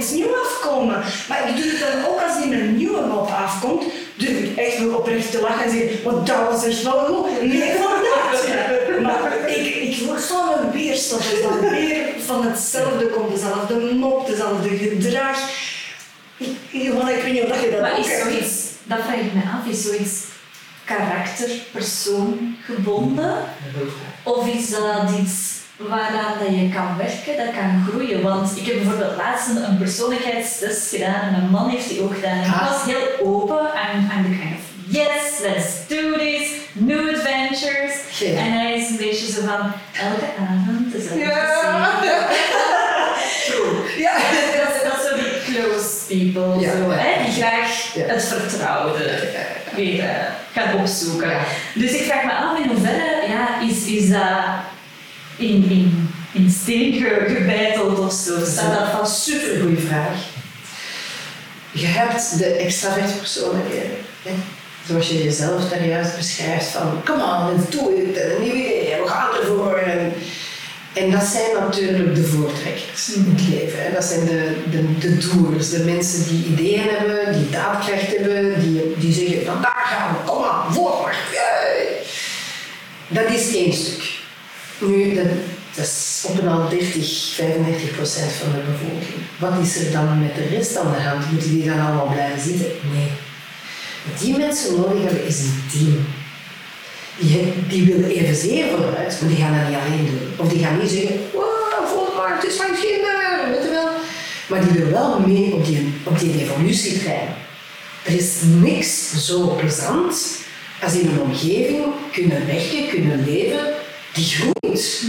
iets 0.03 0.11
nieuws 0.11 0.37
afkomen. 0.45 1.03
Maar 1.29 1.49
ik 1.49 1.57
doe 1.57 1.65
het 1.71 1.81
dan 1.81 2.05
ook 2.11 2.21
als 2.21 2.45
met 2.45 2.61
een 2.61 2.77
nieuwe 2.77 3.01
mop 3.07 3.29
afkomt, 3.31 3.85
durf 4.15 4.39
ik 4.39 4.57
echt 4.57 4.79
wel 4.79 4.97
oprecht 4.97 5.31
te 5.31 5.41
lachen 5.41 5.65
en 5.65 5.71
zeggen, 5.71 6.03
want 6.05 6.27
dat 6.27 6.49
was 6.51 6.65
echt 6.65 6.83
wel 6.83 6.99
goed. 6.99 7.43
Nee, 7.43 7.73
vandaag. 7.83 9.01
Maar 9.03 9.49
ik, 9.49 9.75
ik 9.75 10.07
word 10.07 10.21
zo'n 10.23 10.71
weerstand 10.73 11.23
dat 11.43 11.71
weer 11.71 12.07
van 12.27 12.47
hetzelfde 12.47 13.07
komt, 13.07 13.35
dezelfde 13.35 13.95
mop, 13.95 14.27
dezelfde 14.27 14.69
gedrag. 14.69 15.39
Ik, 16.37 16.57
Johanna, 16.71 17.11
ik 17.11 17.23
weet 17.23 17.33
niet 17.33 17.43
of 17.43 17.65
je 17.65 17.71
dat 17.71 17.81
Maar 17.81 17.93
ook 17.93 17.99
is 17.99 18.07
hebt. 18.07 18.23
zoiets, 18.23 18.53
dat 18.85 18.99
vraag 19.03 19.17
ik 19.17 19.35
me 19.35 19.41
af, 19.41 19.71
is 19.73 19.83
zoiets 19.83 20.21
karakter, 20.85 21.51
persoon 21.73 22.57
gebonden? 22.65 23.35
Of 24.23 24.47
is 24.47 24.71
dat 24.71 25.11
iets 25.21 25.61
waaraan 25.89 26.39
dat 26.39 26.49
je 26.57 26.69
kan 26.75 26.97
werken, 26.97 27.45
dat 27.47 27.55
kan 27.55 27.85
groeien? 27.89 28.23
Want 28.23 28.57
ik 28.57 28.67
heb 28.67 28.75
bijvoorbeeld 28.75 29.17
laatst 29.17 29.49
een, 29.49 29.79
persoonlijkheidstest 29.79 30.89
gedaan 30.89 31.23
en 31.23 31.31
mijn 31.33 31.51
man 31.51 31.69
heeft 31.69 31.89
die 31.89 32.03
ook 32.03 32.15
gedaan. 32.15 32.39
En 32.39 32.45
ik 32.45 32.53
Ah. 32.55 32.71
was 32.71 32.83
heel 32.85 33.07
open 33.27 33.61
en 33.75 33.99
I'm 34.17 34.23
the 34.23 34.39
kind 34.41 34.55
of, 34.59 34.65
yes, 34.89 35.41
let's 35.43 35.73
do 35.89 36.19
this, 36.19 36.49
new 36.73 37.09
adventures. 37.15 37.95
En 38.37 38.53
hij 38.53 38.75
is 38.81 38.89
een 38.91 38.97
beetje 38.97 39.33
zo 39.33 39.41
van, 39.41 39.73
elke 40.09 40.29
avond 40.41 40.95
is 40.95 41.05
het 41.09 41.19
Ja. 41.19 41.91
Ja. 43.99 44.13
dat, 44.85 44.93
is 44.99 45.09
zo 45.09 45.15
die 45.17 45.55
close 45.55 46.07
people, 46.09 46.61
Ja, 46.61 46.71
zo, 46.77 46.91
hè, 46.91 47.25
die 47.25 47.33
graag 47.33 47.95
Ja. 47.95 48.07
het 48.07 48.25
vertrouwde. 48.25 49.19
weer 49.77 50.05
eh, 50.05 50.15
gaan 50.55 50.75
opzoeken. 50.81 51.33
Dus 51.75 51.91
ik 51.91 52.03
vraag 52.03 52.25
me 52.25 52.33
af 52.33 52.59
in 52.59 52.69
hoeverre 52.71 53.27
ja, 53.29 53.61
is, 53.69 53.87
is 53.87 54.11
dat 54.11 54.21
in, 55.37 55.71
in, 55.71 56.11
in 56.33 56.51
steen 56.51 56.93
ge- 56.93 57.35
gebeiteld 57.37 57.99
of 57.99 58.13
zo? 58.13 58.45
Staat 58.45 58.79
dat 58.79 58.89
vast? 58.91 59.23
Super 59.23 59.61
goede 59.61 59.81
vraag. 59.81 60.17
Je 61.73 61.87
hebt 61.87 62.39
de 62.39 62.45
extraverte 62.45 63.19
persoonlijkheden. 63.19 63.97
Hè? 64.23 64.31
Zoals 64.89 65.09
je 65.09 65.25
jezelf 65.25 65.69
daar 65.69 65.87
juist 65.87 66.17
beschrijft 66.17 66.67
van 66.67 67.01
come 67.05 67.23
on, 67.25 67.67
doe 67.71 68.01
het, 68.01 68.23
een 68.23 68.43
nieuw 68.43 68.55
idee, 68.55 69.01
we 69.03 69.09
gaan 69.09 69.35
ervoor. 69.41 69.75
En, 69.77 70.13
en 70.95 71.11
dat 71.11 71.25
zijn 71.25 71.55
natuurlijk 71.61 72.15
de 72.15 72.25
voortrekkers 72.25 73.13
in 73.15 73.35
het 73.37 73.49
leven. 73.49 73.83
Hè? 73.83 73.93
Dat 73.93 74.05
zijn 74.05 74.25
de, 74.25 74.57
de, 74.71 74.99
de 74.99 75.19
doers, 75.19 75.71
de 75.71 75.79
mensen 75.85 76.29
die 76.29 76.45
ideeën 76.45 76.89
hebben, 76.89 77.33
die 77.33 77.51
daadkracht 77.51 78.17
hebben, 78.17 78.61
die, 78.61 78.95
die 78.99 79.13
zeggen 79.13 79.47
vandaag 79.47 79.89
gaan 79.89 80.13
we, 80.13 80.31
kom 80.31 80.45
aan, 80.45 80.75
voorwaarts. 80.75 81.19
Yay! 81.33 81.87
Dat 83.09 83.31
is 83.39 83.55
één 83.55 83.73
stuk. 83.73 84.12
Nu, 84.87 85.15
dat, 85.15 85.27
is 85.87 86.25
op 86.29 86.39
en 86.39 86.49
al 86.49 86.69
30, 86.69 87.35
35 87.35 87.91
procent 87.97 88.33
van 88.33 88.53
de 88.53 88.59
bevolking. 88.71 89.23
Wat 89.39 89.53
is 89.63 89.77
er 89.77 89.93
dan 89.93 90.21
met 90.21 90.35
de 90.35 90.57
rest 90.57 90.77
aan 90.77 90.93
de 90.93 91.01
hand? 91.01 91.31
Moeten 91.31 91.51
die 91.51 91.65
dan 91.65 91.81
allemaal 91.81 92.13
blijven 92.13 92.41
zitten? 92.41 92.67
Nee. 92.93 93.11
Wat 94.09 94.21
die 94.21 94.37
mensen 94.37 94.77
nodig 94.77 95.03
hebben 95.03 95.27
is 95.27 95.39
een 95.39 95.63
team. 95.73 96.07
Die, 97.19 97.53
die 97.69 97.95
willen 97.95 98.11
evenzeer 98.11 98.65
vooruit, 98.69 99.19
maar 99.21 99.29
die 99.29 99.39
gaan 99.39 99.59
dat 99.59 99.69
niet 99.69 99.79
alleen 99.79 100.07
doen. 100.07 100.47
Of 100.47 100.53
die 100.53 100.65
gaan 100.65 100.79
niet 100.79 100.91
zeggen, 100.91 101.21
wow, 101.33 102.17
maand, 102.17 102.43
het 102.43 102.51
is 102.51 102.59
mijn 102.59 102.75
kinder, 102.81 103.51
weet 103.51 103.63
je 103.63 103.71
wel. 103.71 103.89
Maar 104.49 104.61
die 104.61 104.73
willen 104.73 104.93
wel 104.93 105.21
mee 105.21 105.55
op 105.55 105.67
die, 105.67 105.93
op 106.03 106.19
die. 106.19 106.31
Er 108.03 108.13
is 108.13 108.35
niks 108.61 109.27
zo 109.27 109.57
plezant 109.61 110.39
als 110.83 110.93
in 110.93 111.09
een 111.09 111.21
omgeving 111.21 111.85
kunnen 112.13 112.47
werken, 112.47 112.89
kunnen 112.89 113.25
leven, 113.25 113.61
die 114.13 114.25
groeit. 114.25 115.05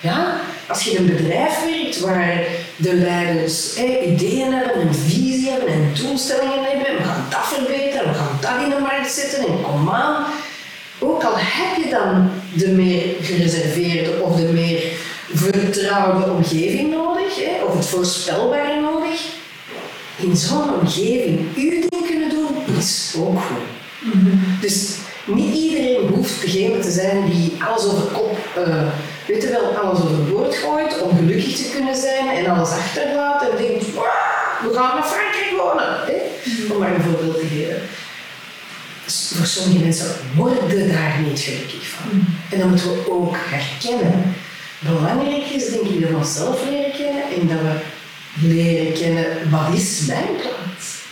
Ja? 0.00 0.40
Als 0.68 0.82
je 0.82 0.90
in 0.90 0.96
een 0.96 1.16
bedrijf 1.16 1.64
werkt 1.64 2.00
waar 2.00 2.42
de 2.76 2.94
leiders 2.94 3.74
eh, 3.74 4.12
ideeën 4.12 4.52
hebben, 4.52 4.80
een 4.80 4.94
visie 4.94 5.50
hebben 5.50 5.68
en 5.68 5.90
doelstellingen 5.94 6.64
hebben, 6.64 6.96
we 6.96 7.02
gaan 7.02 7.26
dat 7.30 7.46
verbeteren, 7.46 8.08
we 8.08 8.14
gaan 8.14 8.38
dat 8.40 8.62
in 8.62 8.70
de 8.70 8.78
markt 8.80 9.12
zetten 9.12 9.46
en 9.46 9.62
kom 9.62 9.90
aan. 9.90 10.24
Ook 10.98 11.22
al 11.22 11.34
heb 11.36 11.84
je 11.84 11.90
dan 11.90 12.30
de 12.54 12.68
meer 12.68 13.02
gereserveerde 13.20 14.22
of 14.22 14.36
de 14.36 14.42
meer 14.52 14.82
vertrouwde 15.34 16.30
omgeving 16.30 16.90
nodig, 16.90 17.36
hè, 17.36 17.64
of 17.64 17.76
het 17.76 17.86
voorspelbare 17.86 18.80
nodig, 18.80 19.20
in 20.16 20.36
zo'n 20.36 20.80
omgeving 20.80 21.40
uw 21.56 21.70
ding 21.70 22.06
kunnen 22.06 22.30
doen, 22.30 22.76
is 22.78 23.14
ook 23.18 23.40
goed. 23.40 24.12
Dus 24.60 24.88
niet 25.24 25.54
iedereen 25.54 26.08
hoeft 26.08 26.40
degene 26.40 26.78
te 26.78 26.90
zijn 26.90 27.30
die 27.30 27.56
alles 27.68 27.84
over 27.84 28.06
kop, 28.06 28.38
eh, 28.56 28.86
weet 29.26 29.42
je 29.42 29.48
wel, 29.48 29.76
alles 29.76 30.00
overboord 30.00 30.54
gooit 30.54 31.00
om 31.00 31.16
gelukkig 31.16 31.56
te 31.56 31.70
kunnen 31.74 31.96
zijn 31.96 32.28
en 32.28 32.50
alles 32.50 32.70
achterlaat 32.70 33.48
en 33.48 33.56
denkt, 33.56 33.94
"Wauw, 33.94 34.34
we 34.64 34.74
gaan 34.74 34.94
naar 34.94 35.04
Frankrijk 35.04 35.54
wonen. 35.56 35.98
Hè? 36.06 36.72
Om 36.72 36.78
maar 36.78 36.94
een 36.94 37.02
voorbeeld 37.02 37.40
te 37.40 37.46
geven. 37.46 37.82
Dus 39.04 39.32
voor 39.34 39.46
sommige 39.46 39.84
mensen 39.84 40.06
worden 40.34 40.88
daar 40.92 41.20
niet 41.20 41.40
gelukkig 41.40 41.86
van. 41.88 42.26
En 42.50 42.58
dat 42.58 42.68
moeten 42.68 42.90
we 42.90 43.10
ook 43.10 43.36
herkennen. 43.36 44.34
Belangrijk 44.78 45.44
is 45.50 45.68
denk 45.68 45.86
ik 45.86 46.00
dat 46.00 46.10
we 46.10 46.16
onszelf 46.16 46.64
leren 46.70 46.92
kennen 46.92 47.22
en 47.22 47.48
dat 47.48 47.60
we 47.60 48.46
leren 48.46 48.92
kennen 48.92 49.50
wat 49.50 49.74
is 49.74 50.00
mijn 50.06 50.36
plaats. 50.36 51.02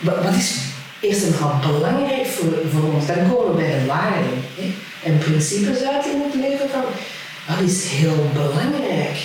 Wat, 0.00 0.24
wat 0.24 0.34
is 0.34 0.54
eerst 1.00 1.22
en 1.22 1.34
vooral 1.34 1.58
belangrijk 1.58 2.26
voor, 2.26 2.52
voor 2.72 2.92
ons? 2.92 3.06
Dan 3.06 3.30
komen 3.30 3.50
we 3.50 3.62
bij 3.62 3.78
de 3.78 3.86
waarden 3.86 4.42
hè? 4.54 4.74
en 5.02 5.18
principes 5.18 5.82
uit 5.82 6.06
in 6.06 6.22
het 6.22 6.34
leven 6.34 6.68
van 6.70 6.84
wat 7.46 7.68
is 7.68 7.84
heel 7.84 8.30
belangrijk 8.32 9.18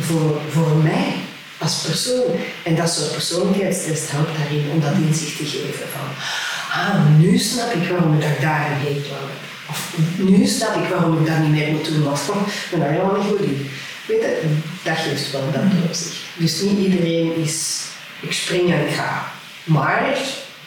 voor, 0.00 0.40
voor 0.50 0.76
mij 0.82 1.12
als 1.58 1.74
persoon. 1.86 2.36
En 2.62 2.76
dat 2.76 2.90
soort 2.90 3.12
persoonlijkheidstest 3.12 4.10
helpt 4.10 4.38
daarin 4.38 4.70
om 4.72 4.80
dat 4.80 4.92
inzicht 4.92 5.36
te 5.36 5.44
geven 5.44 5.88
van 5.92 6.08
ah, 6.80 7.18
nu 7.18 7.38
snap 7.38 7.72
ik 7.72 7.88
waarom 7.88 8.20
ik 8.20 8.40
daar 8.40 8.70
een 8.70 8.86
hekel 8.86 9.16
aan 9.16 9.28
heb. 9.28 9.44
Of 9.68 9.92
nu 10.16 10.46
snap 10.46 10.74
ik 10.74 10.88
waarom 10.88 11.18
ik 11.18 11.26
dat 11.26 11.38
niet 11.38 11.50
meer 11.50 11.72
moet 11.72 11.84
doen, 11.84 12.02
want 12.02 12.18
ik 12.18 12.68
ben 12.70 12.80
daar 12.80 12.90
helemaal 12.90 13.16
niet 13.16 13.26
goed 13.28 13.40
in. 13.40 13.70
Weet 14.06 14.20
je, 14.20 14.40
dat 14.82 14.96
geeft 14.96 15.30
wel 15.30 15.52
dat 15.52 15.62
op 15.88 15.94
zich. 15.94 16.16
Dus 16.36 16.60
niet 16.60 16.78
iedereen 16.78 17.36
is, 17.36 17.80
ik 18.20 18.32
spring 18.32 18.72
en 18.72 18.88
ik 18.88 18.94
ga. 18.94 19.32
Maar 19.64 20.18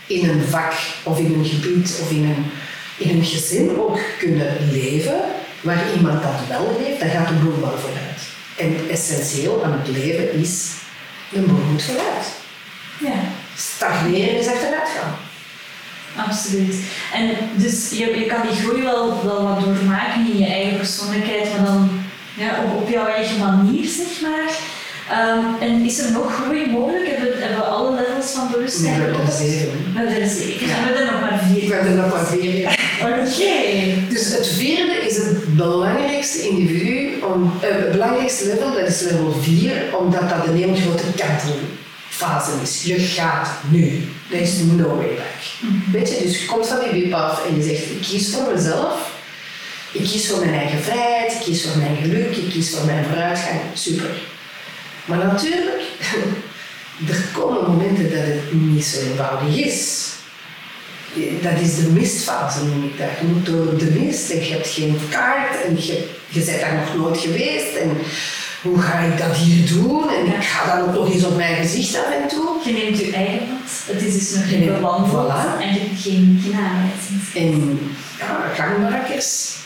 in 0.10 0.30
een 0.30 0.43
vak 0.47 0.74
of 1.03 1.20
in 1.20 1.34
een 1.34 1.45
gebied 1.45 1.99
of 2.01 2.12
in 2.12 2.24
een, 2.24 2.45
in 2.97 3.18
een 3.18 3.26
gezin 3.26 3.80
ook 3.80 3.99
kunnen 4.20 4.72
leven 4.72 5.22
waar 5.62 5.84
iemand 5.95 6.24
dat 6.24 6.47
wel 6.47 6.78
heeft, 6.84 6.99
dan 6.99 7.10
gaat 7.10 7.28
de 7.28 7.34
boel 7.34 7.60
wel 7.60 7.78
vooruit. 7.78 8.22
En 8.57 8.89
essentieel 8.89 9.64
aan 9.64 9.80
het 9.80 9.88
leven 9.97 10.34
is, 10.34 10.72
de 11.30 11.39
boel 11.39 11.64
moet 11.72 11.84
vooruit. 11.84 12.26
Ja. 12.99 13.20
Stagneren 13.57 14.39
is 14.39 14.47
achteruit 14.47 14.89
gaan. 14.99 15.16
Absoluut. 16.28 16.76
En 17.14 17.30
dus 17.55 17.89
je, 17.89 18.20
je 18.20 18.26
kan 18.26 18.41
die 18.41 18.62
groei 18.62 18.82
wel, 18.82 19.26
wel 19.26 19.43
wat 19.43 19.60
doormaken 19.60 20.32
in 20.32 20.38
je 20.38 20.45
eigen 20.45 20.78
persoonlijkheid, 20.78 21.51
maar 21.51 21.66
dan 21.66 22.01
ja, 22.38 22.64
op, 22.64 22.82
op 22.82 22.89
jouw 22.89 23.05
eigen 23.05 23.39
manier, 23.39 23.88
zeg 23.88 24.22
maar. 24.22 24.49
Ehm, 25.10 25.45
en 25.60 25.86
is 25.86 25.99
er 25.99 26.12
nog 26.12 26.34
groei 26.34 26.70
mogelijk? 26.70 27.07
Hebben, 27.07 27.39
hebben 27.41 27.57
we 27.57 27.64
alle 27.64 27.95
levels 27.95 28.32
van 28.32 28.51
bewustzijn? 28.51 28.99
Nee, 28.99 28.99
we 28.99 29.05
hebben 29.05 29.26
er 29.26 29.32
zeven. 29.32 29.93
We 29.93 29.99
hebben 29.99 30.22
er 30.22 30.30
zeven. 30.30 30.68
Ja. 30.68 30.76
En 30.76 30.82
we 30.82 30.88
hebben 30.88 31.07
er 31.07 31.12
nog 31.12 31.22
maar 31.22 31.39
vier. 31.43 31.76
heb 31.76 31.86
er 31.86 31.91
nog 31.91 32.14
maar 32.14 32.26
vier. 32.26 32.78
Oké. 33.10 33.55
Dus 34.10 34.34
het 34.34 34.47
vierde 34.47 34.93
is 35.07 35.18
het 35.18 35.55
belangrijkste 35.55 36.49
individu, 36.49 37.22
om, 37.22 37.53
eh, 37.62 37.70
het 37.70 37.91
belangrijkste 37.91 38.45
level, 38.47 38.74
dat 38.74 38.88
is 38.88 39.01
level 39.01 39.34
4, 39.41 39.72
omdat 39.99 40.30
dat 40.30 40.47
een 40.47 40.55
heel 40.55 40.76
grote 40.76 41.03
kantelfase 41.16 42.51
is. 42.62 42.84
Je 42.84 42.99
gaat 42.99 43.49
nu. 43.70 44.03
Er 44.32 44.41
is 44.41 44.57
no 44.60 44.95
way 44.95 45.07
back. 45.16 45.72
Weet 45.91 46.10
je, 46.10 46.24
dus 46.24 46.41
je 46.41 46.45
komt 46.45 46.68
van 46.68 46.80
die 46.80 47.01
wip 47.01 47.14
af 47.14 47.45
en 47.47 47.55
je 47.55 47.64
zegt, 47.64 47.82
ik 47.82 48.01
kies 48.01 48.34
voor 48.34 48.53
mezelf, 48.53 49.12
ik 49.91 50.03
kies 50.03 50.28
voor 50.28 50.39
mijn 50.39 50.53
eigen 50.53 50.80
vrijheid, 50.80 51.32
ik 51.32 51.39
kies 51.39 51.64
voor 51.64 51.78
mijn 51.78 51.95
geluk, 52.01 52.36
ik 52.36 52.49
kies 52.49 52.70
voor 52.76 52.86
mijn 52.86 53.05
vooruitgang. 53.05 53.60
Super. 53.74 54.10
Maar 55.10 55.18
natuurlijk, 55.18 55.82
er 57.10 57.24
komen 57.34 57.72
momenten 57.72 58.10
dat 58.10 58.26
het 58.26 58.53
niet 58.53 58.86
zo 58.86 58.99
eenvoudig 58.99 59.66
is. 59.66 60.07
Dat 61.41 61.60
is 61.62 61.76
de 61.76 61.89
mistfase, 61.91 62.66
noem 62.66 62.84
ik 62.84 62.97
dat. 62.97 63.07
Je 63.22 63.28
moet 63.28 63.45
door 63.45 63.78
de 63.78 63.99
mist 63.99 64.30
en 64.30 64.39
je 64.45 64.51
hebt 64.51 64.68
geen 64.68 64.99
kaart 65.10 65.64
en 65.66 65.76
je, 65.76 66.07
je 66.28 66.41
bent 66.43 66.60
daar 66.60 66.74
nog 66.74 66.95
nooit 66.95 67.20
geweest. 67.20 67.76
En 67.76 67.97
hoe 68.62 68.80
ga 68.80 68.99
ik 68.99 69.18
dat 69.18 69.36
hier 69.36 69.68
doen? 69.68 70.10
En 70.10 70.26
ik 70.26 70.43
ga 70.43 70.76
dan 70.76 70.88
ook 70.88 70.93
nog 70.93 71.14
eens 71.14 71.26
op 71.26 71.36
mijn 71.36 71.55
gezicht 71.55 71.95
af 71.95 72.12
en 72.22 72.28
toe. 72.28 72.49
Je 72.66 72.72
neemt 72.72 72.99
je 72.99 73.12
eigen 73.12 73.39
pad. 73.47 73.95
Het 73.95 74.01
is 74.01 74.14
dus 74.14 74.36
nog 74.36 74.49
geen 74.49 74.66
bewandeld 74.66 75.28
voilà. 75.28 75.62
en 75.62 75.74
je 75.74 75.80
hebt 75.80 76.01
geen, 76.01 76.41
geen 76.43 76.60
aanwijzing. 76.60 77.22
En 77.36 77.80
ja, 78.20 78.51
gangmakers 78.55 79.59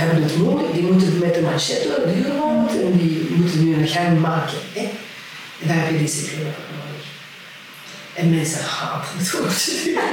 hebben 0.00 0.22
het 0.22 0.36
moeilijk. 0.36 0.72
Die 0.74 0.82
moeten 0.82 1.18
met 1.18 1.36
een 1.36 1.42
machette 1.42 2.02
de 2.04 2.22
deur 2.22 2.34
lopen 2.34 2.82
en 2.86 2.98
die 2.98 3.26
moeten 3.30 3.64
nu 3.64 3.74
een 3.74 3.88
gang 3.88 4.20
maken. 4.20 4.58
Hè? 4.72 4.88
En 5.60 5.68
daar 5.68 5.76
heb 5.76 5.90
je 5.90 5.98
discipline 5.98 6.42
voor 6.42 6.64
nodig. 6.76 7.06
En 8.14 8.30
mensen 8.30 8.64
haten 8.64 9.18
het 9.18 9.30
woord 9.30 9.64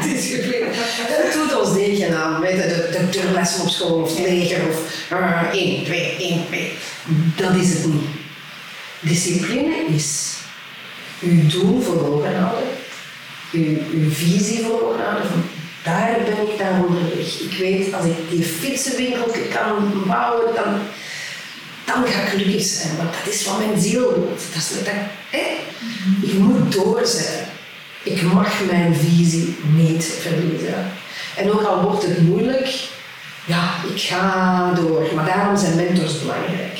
discipline. 0.03 0.67
Dat 1.09 1.33
doet 1.33 1.59
ons 1.59 1.73
degen 1.73 2.17
aan. 2.17 2.41
Je, 2.41 2.55
de, 2.55 3.09
de 3.11 3.61
op 3.63 3.69
school 3.69 4.01
of 4.01 4.09
het 4.09 4.27
leger 4.27 4.67
of 4.69 5.05
uh, 5.11 5.41
1, 5.51 5.83
2, 5.83 6.15
1, 6.19 6.45
2. 6.47 6.71
Dat 7.35 7.55
is 7.55 7.73
het 7.73 7.85
niet. 7.85 8.07
Discipline 8.99 9.75
is 9.95 10.35
uw 11.21 11.47
doel 11.47 11.81
voor 11.81 12.07
ogen 12.07 12.39
houden, 12.39 12.67
uw, 13.51 13.77
uw 13.91 14.11
visie 14.11 14.65
voor 14.65 14.81
ogen 14.81 15.03
houden. 15.03 15.29
Daar 15.87 16.17
ben 16.25 16.47
ik 16.47 16.59
naar 16.59 16.85
onderweg. 16.85 17.39
Ik 17.39 17.57
weet, 17.59 17.93
als 17.93 18.05
ik 18.05 18.29
die 18.29 18.43
fietsenwinkel 18.43 19.31
kan 19.53 20.03
bouwen, 20.07 20.55
dan, 20.55 20.73
dan 21.85 22.11
ga 22.11 22.21
ik 22.21 22.29
gelukkig 22.29 22.65
zijn. 22.65 22.97
Want 22.97 23.09
dat 23.13 23.33
is 23.33 23.45
wat 23.45 23.57
mijn 23.57 23.81
ziel 23.81 24.01
wil. 24.01 24.37
Dat 24.53 24.55
is, 24.55 24.69
dat, 24.69 24.93
hè? 25.29 25.47
Ik 26.21 26.33
moet 26.33 26.73
doorzetten. 26.73 27.45
Ik 28.03 28.21
mag 28.21 28.65
mijn 28.71 28.95
visie 28.95 29.55
niet 29.75 30.05
verliezen. 30.21 30.91
En 31.35 31.51
ook 31.51 31.61
al 31.61 31.81
wordt 31.81 32.03
het 32.03 32.21
moeilijk, 32.21 32.73
ja, 33.45 33.75
ik 33.93 34.01
ga 34.01 34.73
door. 34.73 35.07
Maar 35.15 35.25
daarom 35.25 35.57
zijn 35.57 35.75
mentors 35.75 36.19
belangrijk. 36.19 36.79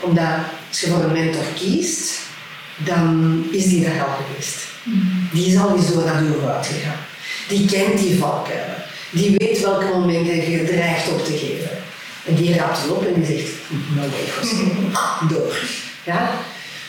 Omdat 0.00 0.24
als 0.68 0.80
je 0.80 0.86
voor 0.86 1.02
een 1.02 1.12
mentor 1.12 1.44
kiest, 1.54 2.18
dan 2.76 3.44
is 3.50 3.64
die 3.64 3.84
daar 3.84 4.02
al 4.02 4.14
geweest. 4.26 4.56
Die 5.32 5.46
is 5.46 5.58
al 5.58 5.76
eens 5.76 5.92
door 5.92 6.02
dat 6.04 6.20
uur 6.20 6.50
uitgegaan. 6.50 7.07
Die 7.48 7.66
kent 7.66 7.98
die 7.98 8.18
valkuilen. 8.18 8.82
Die 9.10 9.34
weet 9.38 9.60
welke 9.60 9.86
momenten 9.86 10.50
je 10.50 10.64
dreigt 10.64 11.08
op 11.08 11.24
te 11.24 11.32
geven. 11.32 11.70
En 12.24 12.34
die 12.34 12.54
raapt 12.54 12.82
het 12.82 12.90
op 12.90 13.06
en 13.06 13.14
die 13.14 13.24
zegt, 13.24 13.52
nou 13.94 14.10
way, 14.10 15.28
door. 15.32 15.58
Ja? 16.04 16.30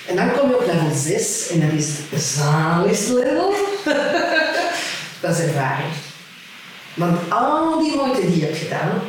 En 0.05 0.16
dan 0.16 0.32
kom 0.32 0.49
je 0.49 0.55
op 0.55 0.66
level 0.66 0.95
6 0.95 1.47
en 1.47 1.60
dat 1.60 1.72
is 1.72 1.88
het 2.10 2.22
zaligste 2.22 3.14
level. 3.14 3.53
dat 5.22 5.38
is 5.38 5.43
ervaring. 5.43 5.93
Want 6.93 7.18
al 7.30 7.80
die 7.80 7.95
moeite 7.95 8.22
die 8.22 8.39
je 8.39 8.45
hebt 8.45 8.57
gedaan, 8.57 9.01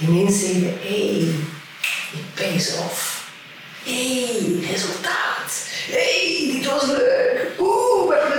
ineens 0.00 0.40
zeg 0.40 0.48
je, 0.50 0.72
hé, 0.80 1.18
hey, 1.18 1.28
pays 2.34 2.76
off. 2.76 3.30
Hé, 3.82 3.92
hey, 3.92 4.70
resultaat. 4.70 5.66
Hé, 5.90 6.46
hey, 6.46 6.52
dit 6.52 6.70
was 6.70 6.86
leuk. 6.86 7.46
Oeh, 7.58 7.77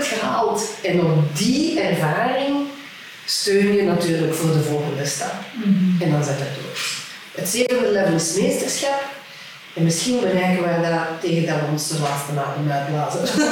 gehaald. 0.10 0.64
En 0.84 1.02
op 1.02 1.38
die 1.38 1.80
ervaring 1.80 2.68
steun 3.26 3.74
je 3.76 3.84
natuurlijk 3.84 4.34
voor 4.34 4.52
de 4.52 4.62
volgende 4.62 5.06
stap. 5.06 5.34
En 6.00 6.12
dan 6.12 6.24
zet 6.24 6.40
het 6.40 6.56
door. 6.56 6.78
Het 7.36 7.50
zevende 7.50 7.92
level 7.92 8.16
is 8.16 8.36
meesterschap. 8.36 9.02
En 9.74 9.84
misschien 9.84 10.20
bereiken 10.20 10.64
we 10.64 10.90
dat 10.90 11.22
tegen 11.22 11.46
dat 11.48 11.56
we 11.56 11.72
ons 11.72 11.88
de 11.88 12.00
laatste 12.00 12.32
adem 12.32 12.72
uitblazen. 12.72 13.44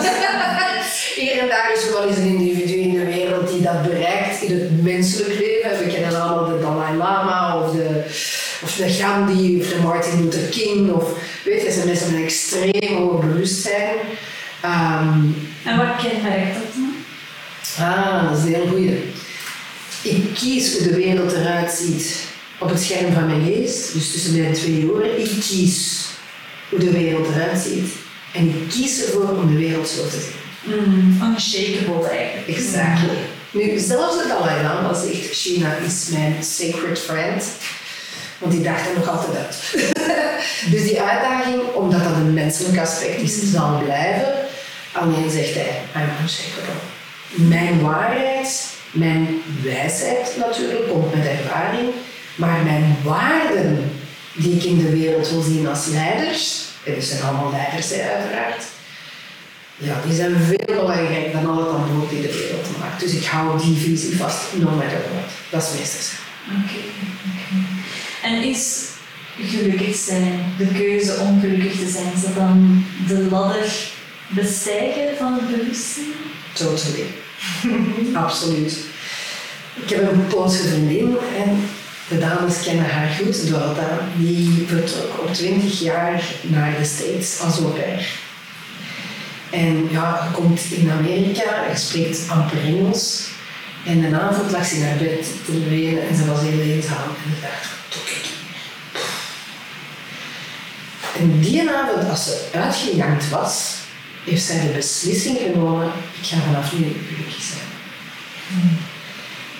Hier 1.21 1.39
en 1.39 1.47
daar 1.47 1.73
is 1.75 1.85
er 1.85 1.93
wel 1.93 2.07
eens 2.07 2.17
een 2.17 2.37
individu 2.37 2.73
in 2.73 2.93
de 2.93 3.05
wereld 3.05 3.49
die 3.49 3.61
dat 3.61 3.81
bereikt 3.81 4.41
in 4.41 4.59
het 4.59 4.83
menselijk 4.83 5.39
leven. 5.39 5.85
We 5.85 5.91
kennen 5.91 6.21
allemaal 6.21 6.45
de 6.45 6.59
Dalai 6.61 6.97
Lama 6.97 7.63
of 7.63 7.71
de, 7.71 8.03
of 8.63 8.75
de 8.77 8.89
Gandhi 8.89 9.59
of 9.59 9.67
de 9.67 9.79
Martin 9.81 10.23
Luther 10.23 10.49
King. 10.49 10.91
Of, 10.91 11.09
weet 11.43 11.61
je, 11.61 11.71
zijn 11.71 11.87
mensen 11.87 12.11
met 12.11 12.19
een 12.19 12.25
extreem 12.25 12.97
hoog 12.97 13.19
bewustzijn. 13.19 13.95
Um, 14.65 15.47
en 15.63 15.77
wat 15.77 15.95
kenmerkt 16.01 16.53
dat 16.53 16.73
dan? 16.73 16.95
Ah, 17.87 18.29
dat 18.29 18.37
is 18.37 18.43
een 18.43 18.53
heel 18.53 18.67
goeie. 18.67 19.03
Ik 20.01 20.33
kies 20.33 20.77
hoe 20.77 20.87
de 20.87 20.95
wereld 20.95 21.33
eruit 21.33 21.71
ziet 21.71 22.25
op 22.59 22.69
het 22.69 22.81
scherm 22.81 23.13
van 23.13 23.25
mijn 23.25 23.43
geest, 23.43 23.93
dus 23.93 24.11
tussen 24.11 24.41
mijn 24.41 24.53
twee 24.53 24.91
oren. 24.91 25.19
Ik 25.19 25.29
kies 25.29 26.05
hoe 26.69 26.79
de 26.79 26.91
wereld 26.91 27.27
eruit 27.27 27.59
ziet. 27.59 27.91
En 28.33 28.47
ik 28.47 28.69
kies 28.69 29.05
ervoor 29.05 29.29
om 29.29 29.47
de 29.47 29.57
wereld 29.57 29.87
zo 29.87 30.03
te 30.03 30.19
zien. 30.19 30.45
Mm, 30.75 31.21
unshakable 31.21 32.09
eigenlijk. 32.09 32.57
Exactly. 32.57 33.17
Nu, 33.51 33.79
zelfs 33.79 34.17
de 34.17 34.27
Dalai 34.27 34.63
Lama 34.63 34.93
zegt, 34.93 35.31
China 35.31 35.75
is 35.75 36.07
mijn 36.11 36.43
sacred 36.43 36.99
friend. 36.99 37.43
Want 38.37 38.51
die 38.51 38.61
dacht 38.61 38.87
er 38.87 38.95
nog 38.95 39.09
altijd 39.09 39.37
uit. 39.37 39.57
dus 40.71 40.83
die 40.83 41.01
uitdaging, 41.01 41.61
omdat 41.73 42.03
dat 42.03 42.13
een 42.13 42.33
menselijk 42.33 42.79
aspect 42.79 43.21
is, 43.21 43.51
zal 43.51 43.81
blijven. 43.83 44.46
Alleen 44.99 45.31
zegt 45.31 45.53
hij, 45.53 45.81
I'm 45.95 46.09
unshakable. 46.21 46.81
Mijn 47.29 47.81
waarheid, 47.81 48.65
mijn 48.91 49.41
wijsheid 49.63 50.35
natuurlijk, 50.37 50.89
komt 50.89 51.15
met 51.15 51.25
ervaring. 51.25 51.89
Maar 52.35 52.63
mijn 52.63 52.97
waarden 53.03 53.91
die 54.33 54.55
ik 54.55 54.63
in 54.63 54.77
de 54.77 54.89
wereld 54.89 55.29
wil 55.29 55.41
zien 55.41 55.67
als 55.67 55.85
leiders, 55.85 56.65
en 56.83 56.95
er 56.95 57.01
zijn 57.01 57.23
allemaal 57.23 57.51
leiders 57.51 57.91
uiteraard, 57.93 58.63
ja, 59.77 59.95
die 60.05 60.15
zijn 60.15 60.35
veel 60.35 60.75
belangrijker 60.75 61.31
dan 61.31 61.49
al 61.49 61.57
het 61.57 61.67
antwoord 61.67 62.09
die 62.09 62.21
de 62.21 62.33
wereld 62.33 62.77
maakt. 62.79 62.99
Dus 62.99 63.13
ik 63.13 63.25
hou 63.25 63.61
die 63.61 63.77
visie 63.77 64.17
vast, 64.17 64.39
no 64.53 64.69
matter 64.69 65.01
what. 65.13 65.31
Dat 65.49 65.63
is 65.63 65.79
meestal 65.79 66.19
Oké, 66.47 66.59
okay. 66.63 68.31
En 68.31 68.43
is 68.43 68.85
gelukkig 69.39 69.95
zijn, 69.95 70.53
de 70.57 70.67
keuze 70.67 71.15
om 71.15 71.39
gelukkig 71.39 71.79
te 71.79 71.89
zijn, 71.89 72.13
is 72.15 72.21
dat 72.21 72.35
dan 72.35 72.85
de 73.07 73.27
ladder 73.29 73.95
bestijgen 74.27 75.17
van 75.17 75.33
het 75.33 75.57
bewustzijn? 75.57 76.13
Totally. 76.53 77.05
Absoluut. 78.23 78.77
Ik 79.83 79.89
heb 79.89 80.11
een 80.11 80.27
Poolse 80.27 80.67
vriendin 80.67 81.17
en 81.37 81.69
de 82.07 82.19
dames 82.19 82.63
kennen 82.63 82.89
haar 82.89 83.09
goed, 83.09 83.49
Dorota. 83.49 83.99
Die 84.17 84.65
vertrok 84.67 85.21
op 85.21 85.33
20 85.33 85.79
jaar 85.79 86.23
naar 86.41 86.75
de 86.79 86.85
States 86.85 87.39
als 87.41 87.59
au 87.59 87.71
pair. 87.71 88.07
En 89.49 89.87
ja, 89.91 90.23
je 90.23 90.41
komt 90.41 90.61
in 90.71 90.91
Amerika, 90.91 91.65
je 91.69 91.77
spreekt 91.77 92.29
amper 92.29 92.63
Engels. 92.63 93.27
En 93.85 94.03
een 94.03 94.15
avond 94.15 94.51
lag 94.51 94.65
ze 94.65 94.75
in 94.75 94.85
haar 94.85 94.97
bed 94.97 95.27
te 95.45 95.69
wenen 95.69 96.07
en 96.07 96.15
ze 96.15 96.25
was 96.25 96.41
heel 96.41 96.59
eenzaam. 96.59 97.09
En 97.25 97.31
ik 97.35 97.41
dacht? 97.41 97.75
En 101.19 101.39
die 101.39 101.69
avond, 101.69 102.09
als 102.09 102.23
ze 102.23 102.47
uitgejankt 102.53 103.29
was, 103.29 103.75
heeft 104.29 104.45
zij 104.45 104.61
de 104.61 104.73
beslissing 104.73 105.37
genomen, 105.37 105.91
ik 106.21 106.27
ga 106.27 106.37
vanaf 106.45 106.73
nu 106.73 106.85
gelukkig 107.07 107.43
zijn. 107.43 107.67
Hmm. 108.47 108.77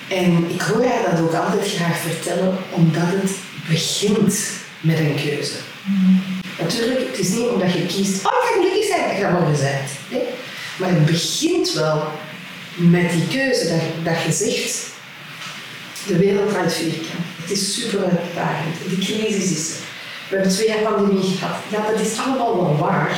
En 0.08 0.50
ik 0.54 0.62
hoor 0.62 0.86
haar 0.86 1.12
dat 1.12 1.22
ook 1.22 1.34
altijd 1.34 1.72
graag 1.72 1.98
vertellen, 1.98 2.58
omdat 2.70 3.08
het 3.08 3.32
begint 3.70 4.40
met 4.82 5.00
een 5.00 5.16
keuze. 5.16 5.56
Mm. 5.84 6.22
Natuurlijk, 6.60 7.00
het 7.08 7.20
is 7.20 7.30
niet 7.30 7.48
omdat 7.48 7.74
je 7.74 7.86
kiest, 7.86 8.26
oh 8.26 8.32
ik 8.32 8.48
ga 8.48 8.54
gelukkig 8.54 8.86
zijn, 8.86 9.08
dat 9.08 9.18
je 9.18 9.22
dat 9.22 9.32
morgen 9.32 9.64
bent. 9.64 9.90
Nee? 10.10 10.24
Maar 10.78 10.90
het 10.90 11.06
begint 11.06 11.74
wel 11.74 12.12
met 12.76 13.12
die 13.12 13.28
keuze 13.28 13.68
dat, 13.68 14.14
dat 14.14 14.24
je 14.24 14.32
zegt, 14.32 14.86
de 16.08 16.18
wereld 16.18 16.50
draait 16.50 16.74
vierkant. 16.74 17.26
Het 17.42 17.52
is 17.52 17.74
super 17.82 18.00
uitdagend. 18.00 18.76
De 18.90 18.98
crisis 18.98 19.52
is 19.52 19.70
er. 19.70 19.76
We 20.30 20.36
hebben 20.36 20.54
twee 20.54 20.68
jaar 20.68 20.94
pandemie 20.94 21.38
gehad. 21.38 21.58
Ja, 21.70 21.92
dat 21.92 22.00
is 22.00 22.18
allemaal 22.18 22.56
wel 22.56 22.78
waar. 22.78 23.18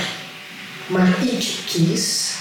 Maar 0.89 1.07
ik 1.21 1.63
kies 1.65 2.33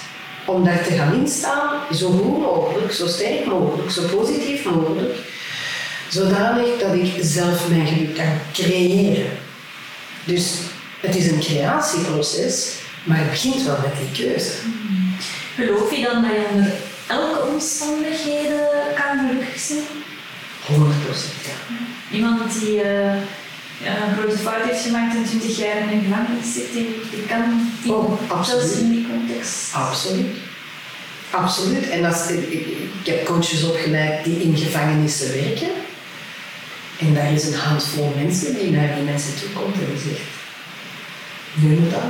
om 0.44 0.64
daar 0.64 0.82
te 0.82 0.92
gaan 0.92 1.14
instaan, 1.14 1.94
zo 1.94 2.10
goed 2.10 2.38
mogelijk, 2.38 2.92
zo 2.92 3.06
sterk 3.06 3.46
mogelijk, 3.46 3.90
zo 3.90 4.02
positief 4.16 4.64
mogelijk, 4.64 5.14
zodanig 6.10 6.78
dat 6.80 6.94
ik 6.94 7.12
zelf 7.20 7.68
mijn 7.68 7.86
geluk 7.86 8.14
kan 8.14 8.40
creëren. 8.52 9.30
Dus 10.24 10.52
het 11.00 11.16
is 11.16 11.30
een 11.30 11.40
creatieproces, 11.40 12.72
maar 13.04 13.18
het 13.18 13.30
begint 13.30 13.62
wel 13.62 13.78
met 13.82 13.92
die 13.98 14.26
keuze. 14.26 14.52
Geloof 15.54 15.96
je 15.96 16.02
dan 16.02 16.22
dat 16.22 16.30
je 16.30 16.46
onder 16.52 16.72
elke 17.06 17.46
omstandigheden 17.52 18.60
kan 18.94 19.28
gelukkig 19.28 19.60
zijn? 19.60 19.84
100% 20.66 20.74
ja. 21.46 21.76
Iemand 22.16 22.60
die 22.60 22.84
uh, 22.84 23.12
een 23.84 24.16
grote 24.18 24.38
fout 24.38 24.62
heeft 24.62 24.82
gemaakt 24.82 25.14
en 25.14 25.24
20 25.24 25.58
jaar 25.58 25.76
in 25.76 25.98
een 25.98 26.04
gevangenis 26.04 26.54
zit, 26.54 26.72
die, 26.72 27.00
die 27.10 27.26
kan 27.26 27.70
die, 27.82 27.92
oh, 27.94 28.44
zelfs 28.44 28.72
in 28.72 28.90
die 28.90 29.06
context. 29.08 29.74
Absoluut. 29.74 30.36
Absoluut. 31.30 31.88
En 31.88 32.04
als, 32.04 32.30
ik, 32.30 32.48
ik, 32.48 32.66
heb 33.04 33.24
coaches 33.24 33.64
opgeleid 33.64 34.24
die 34.24 34.42
in 34.42 34.56
gevangenissen 34.56 35.32
werken. 35.32 35.68
En 36.98 37.14
daar 37.14 37.32
is 37.32 37.44
een 37.44 37.58
handvol 37.58 38.14
mensen 38.16 38.54
die 38.54 38.70
naar 38.70 38.94
die 38.94 39.04
mensen 39.04 39.38
toe 39.40 39.48
komt 39.50 39.74
en 39.74 39.86
die 39.94 40.02
zegt, 40.10 40.28
nu 41.54 41.76
moet 41.76 41.90
dat. 41.90 42.02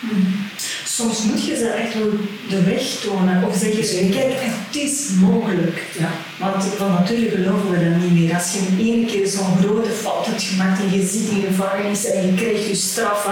Mm. 0.00 0.48
Soms 0.96 1.22
moet 1.22 1.44
je 1.44 1.56
ze 1.56 1.68
echt 1.68 1.94
wel 1.94 2.10
de 2.48 2.62
weg 2.62 2.82
tonen. 2.82 3.44
Of 3.48 3.56
zeggen 3.56 3.84
ze, 3.84 4.08
kijk, 4.10 4.32
het 4.40 4.76
is 4.76 5.08
mogelijk. 5.20 5.82
Ja. 5.98 6.10
Want 6.38 6.64
van 6.64 6.90
nature 6.90 7.30
geloven 7.30 7.70
we 7.70 7.90
dat 7.90 8.02
niet 8.02 8.20
meer. 8.20 8.34
Als 8.34 8.52
je 8.52 8.58
een 8.58 8.86
ene 8.86 9.06
keer 9.06 9.26
zo'n 9.26 9.56
grote 9.62 9.90
fout 9.90 10.26
hebt 10.26 10.42
gemaakt 10.42 10.80
en 10.80 10.98
je 10.98 11.06
zit 11.06 11.28
in 11.28 11.44
gevangenis 11.46 12.04
en 12.04 12.26
je 12.26 12.34
krijgt 12.34 12.66
je 12.66 12.74
straf, 12.74 13.28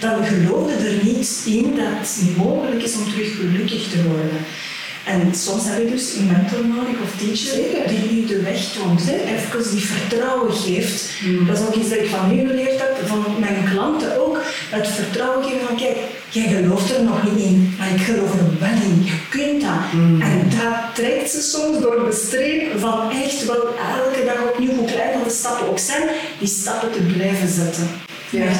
dan 0.00 0.24
geloof 0.24 0.70
je 0.70 0.76
er 0.86 1.04
niet 1.04 1.42
in 1.46 1.74
dat 1.76 1.86
het 2.00 2.36
mogelijk 2.36 2.82
is 2.82 2.96
om 2.96 3.10
terug 3.10 3.36
gelukkig 3.36 3.88
te 3.88 4.02
worden. 4.02 4.38
En 5.08 5.34
soms 5.34 5.62
heb 5.64 5.78
je 5.82 5.90
dus 5.90 6.14
een 6.14 6.26
mentor 6.26 6.66
nodig 6.66 6.96
of 7.02 7.12
teacher 7.18 7.88
die 7.88 8.20
je 8.20 8.26
de 8.26 8.42
weg 8.42 8.60
toont, 8.72 9.06
hè? 9.06 9.16
even 9.34 9.70
die 9.70 9.86
vertrouwen 9.86 10.52
geeft. 10.52 11.10
Mm. 11.24 11.46
Dat 11.46 11.58
is 11.58 11.66
ook 11.66 11.74
iets 11.74 11.88
dat 11.88 11.98
ik 11.98 12.08
van 12.08 12.38
u 12.38 12.46
geleerd 12.46 12.78
heb, 12.78 12.96
van 13.06 13.24
mijn 13.38 13.64
klanten 13.70 14.20
ook. 14.26 14.38
Het 14.70 14.88
vertrouwen 14.88 15.44
geven 15.44 15.66
van 15.66 15.76
kijk, 15.76 15.96
jij 16.28 16.48
gelooft 16.48 16.96
er 16.96 17.02
nog 17.02 17.22
niet 17.22 17.44
in, 17.44 17.74
maar 17.78 17.90
ik 17.94 18.00
geloof 18.00 18.32
er 18.32 18.58
wel 18.58 18.78
in, 18.90 19.04
je 19.04 19.18
kunt 19.28 19.60
dat. 19.60 19.92
Mm. 19.92 20.20
En 20.20 20.50
dat 20.58 20.94
trekt 20.94 21.30
ze 21.30 21.40
soms 21.42 21.80
door 21.80 22.04
de 22.04 22.16
streep 22.26 22.78
van 22.78 23.10
echt 23.10 23.46
wel 23.46 23.64
elke 23.96 24.24
dag 24.24 24.52
opnieuw, 24.52 24.74
hoe 24.74 24.86
klein 24.92 25.22
de 25.24 25.30
stappen 25.30 25.68
ook 25.68 25.78
zijn, 25.78 26.08
die 26.38 26.48
stappen 26.48 26.92
te 26.92 27.02
blijven 27.02 27.48
zetten. 27.48 27.88
Ja. 28.30 28.52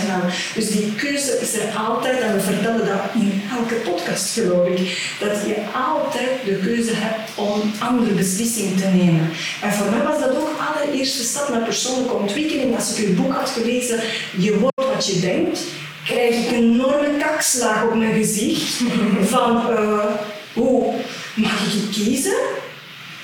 Dus 0.54 0.70
die 0.70 0.94
keuze 0.94 1.38
is 1.40 1.54
er 1.54 1.76
altijd, 1.76 2.20
en 2.20 2.34
we 2.34 2.40
vertellen 2.40 2.86
dat 2.86 3.00
in 3.14 3.42
elke 3.58 3.74
podcast 3.74 4.32
geloof 4.32 4.68
ik, 4.68 5.14
dat 5.20 5.46
je 5.46 5.54
altijd 5.74 6.28
de 6.44 6.58
keuze 6.64 6.92
hebt 6.94 7.30
om 7.34 7.72
andere 7.78 8.14
beslissingen 8.14 8.76
te 8.76 8.86
nemen. 8.86 9.30
En 9.62 9.72
voor 9.72 9.90
mij 9.90 10.02
was 10.02 10.20
dat 10.20 10.36
ook 10.36 10.56
de 10.56 10.64
allereerste 10.74 11.22
stap 11.22 11.48
naar 11.48 11.62
persoonlijke 11.62 12.14
ontwikkeling. 12.14 12.76
Als 12.76 12.96
ik 12.96 13.06
uw 13.06 13.14
boek 13.14 13.32
had 13.32 13.48
gelezen, 13.48 14.00
Je 14.36 14.58
wordt 14.58 14.84
wat 14.94 15.06
je 15.06 15.20
denkt, 15.20 15.60
krijg 16.04 16.34
ik 16.34 16.50
een 16.50 16.56
enorme 16.56 17.16
kakslag 17.18 17.84
op 17.84 17.94
mijn 17.94 18.14
gezicht 18.14 18.80
van 19.32 19.70
uh, 19.70 20.04
hoe 20.52 20.94
mag 21.34 21.74
ik 21.74 21.92
kiezen? 21.92 22.36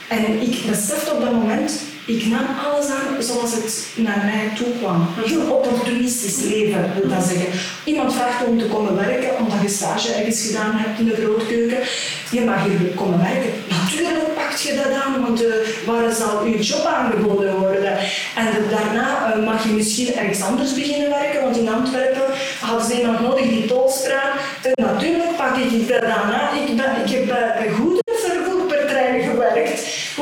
En 0.09 0.41
ik 0.41 0.67
besefte 0.67 1.11
op 1.13 1.21
dat 1.21 1.33
moment, 1.33 1.81
ik 2.07 2.27
nam 2.27 2.47
alles 2.65 2.87
aan 2.87 3.23
zoals 3.23 3.53
het 3.53 3.87
naar 3.95 4.23
mij 4.25 4.57
toe 4.57 4.79
kwam. 4.79 5.09
Heel 5.25 5.51
opportunistisch 5.51 6.43
leven, 6.43 6.93
wil 7.01 7.09
dat 7.09 7.25
zeggen. 7.25 7.47
Iemand 7.85 8.15
vraagt 8.15 8.45
om 8.45 8.59
te 8.59 8.67
komen 8.67 8.97
werken, 8.97 9.39
omdat 9.39 9.63
je 9.63 9.69
stage 9.69 10.13
ergens 10.13 10.47
gedaan 10.47 10.73
hebt 10.75 10.99
in 10.99 11.05
de 11.05 11.15
grootkeuken. 11.15 11.79
Je 12.31 12.41
mag 12.41 12.65
hier 12.65 12.91
komen 12.95 13.19
werken. 13.19 13.51
Natuurlijk 13.69 14.35
pakt 14.35 14.63
je 14.63 14.75
dat 14.75 14.93
aan, 15.03 15.23
want 15.23 15.43
uh, 15.43 15.55
waar 15.87 16.13
zal 16.13 16.47
je 16.47 16.59
job 16.59 16.85
aangeboden 16.85 17.59
worden? 17.59 17.99
En 18.37 18.47
daarna 18.71 19.37
uh, 19.37 19.45
mag 19.45 19.65
je 19.65 19.73
misschien 19.73 20.15
ergens 20.15 20.43
anders 20.43 20.75
beginnen 20.75 21.11
werken, 21.11 21.43
want 21.43 21.57
in 21.57 21.69
Antwerpen 21.69 22.27
hadden 22.61 22.87
ze 22.87 22.99
iemand 23.01 23.21
nodig 23.21 23.49
die 23.49 23.65
tolspraak. 23.65 24.33
En 24.63 24.85
natuurlijk 24.85 25.37
pak 25.37 25.57
ik 25.57 25.89
dat 25.89 26.05
aan. 26.05 26.57
Ik, 26.57 26.77
ben, 26.77 27.05
ik 27.05 27.11
heb 27.11 27.27
bij 27.27 27.71
goede 27.79 28.03
vervoerpartijen 28.05 29.31
gewerkt. 29.31 29.81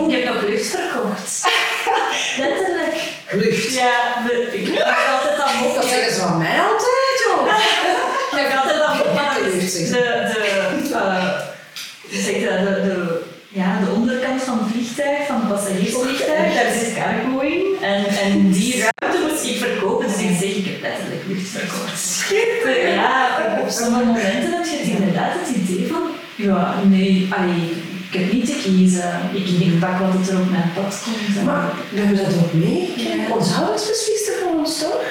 Ik 0.09 0.13
heb 0.13 0.25
nog 0.25 0.43
lucht 0.43 0.67
verkocht. 0.67 1.52
Ja, 3.71 4.23
de, 4.27 4.49
ik 4.53 4.67
heb 4.79 4.97
altijd 5.15 5.41
aan 5.41 5.65
op. 5.65 5.75
Dat 5.75 5.85
zeggen 5.85 6.13
ze 6.15 6.21
van 6.21 6.39
mij 6.39 6.61
altijd, 6.61 7.15
joh. 7.25 7.47
Ik 8.41 8.49
heb 8.49 8.59
altijd 8.59 8.81
aan 8.83 9.01
op. 9.01 9.07
Ja, 9.15 9.35
De, 9.35 9.51
de, 10.33 10.95
eh, 10.95 11.25
hoe 12.11 12.21
zeg 12.23 12.35
je 12.35 12.45
dat? 12.45 12.59
de, 12.59 12.83
de, 12.83 13.21
ja, 13.49 13.79
de 13.85 13.91
onderkant 13.91 14.43
van 14.43 14.59
het 14.59 14.69
vliegtuig, 14.73 15.27
van 15.27 15.37
het 15.41 15.49
passagiersvliegtuig, 15.49 16.55
daar 16.55 16.73
zit 16.79 16.95
cargo 16.95 17.39
in. 17.39 17.65
En, 17.83 18.05
en 18.07 18.51
die 18.51 18.73
ruimte 18.83 19.21
moest 19.29 19.45
ik 19.45 19.57
verkopen, 19.57 20.07
dus 20.07 20.17
ik 20.17 20.37
zeg, 20.41 20.51
ik 20.51 20.65
heb 20.67 20.81
letterlijk 20.83 21.23
lucht 21.27 21.49
verkocht. 21.49 22.01
Ja, 22.95 23.59
op 23.63 23.69
sommige 23.71 24.05
momenten 24.05 24.53
heb 24.53 24.65
je 24.65 24.77
het 24.79 24.89
inderdaad 24.99 25.33
het 25.33 25.57
idee 25.57 25.87
van, 25.93 26.03
ja, 26.37 26.75
nee, 26.85 27.29
allee, 27.31 27.83
ik 28.13 28.21
heb 28.21 28.33
niet 28.33 28.47
te 28.47 28.61
kiezen. 28.63 29.31
Ik, 29.33 29.47
ik 29.67 29.81
pak 29.81 29.99
wat 29.99 30.13
het 30.13 30.29
er 30.29 30.41
op 30.41 30.51
mijn 30.51 30.73
pad 30.75 31.03
komt. 31.05 31.45
Maar 31.45 31.71
we 31.91 32.01
hebben 32.01 32.17
dat 32.17 32.27
ook. 32.27 32.51
Ja. 32.97 33.35
Onze 33.37 33.55
ouders 33.55 33.87
beslisten 33.87 34.35
voor 34.41 34.59
ons 34.59 34.79
toch? 34.79 35.05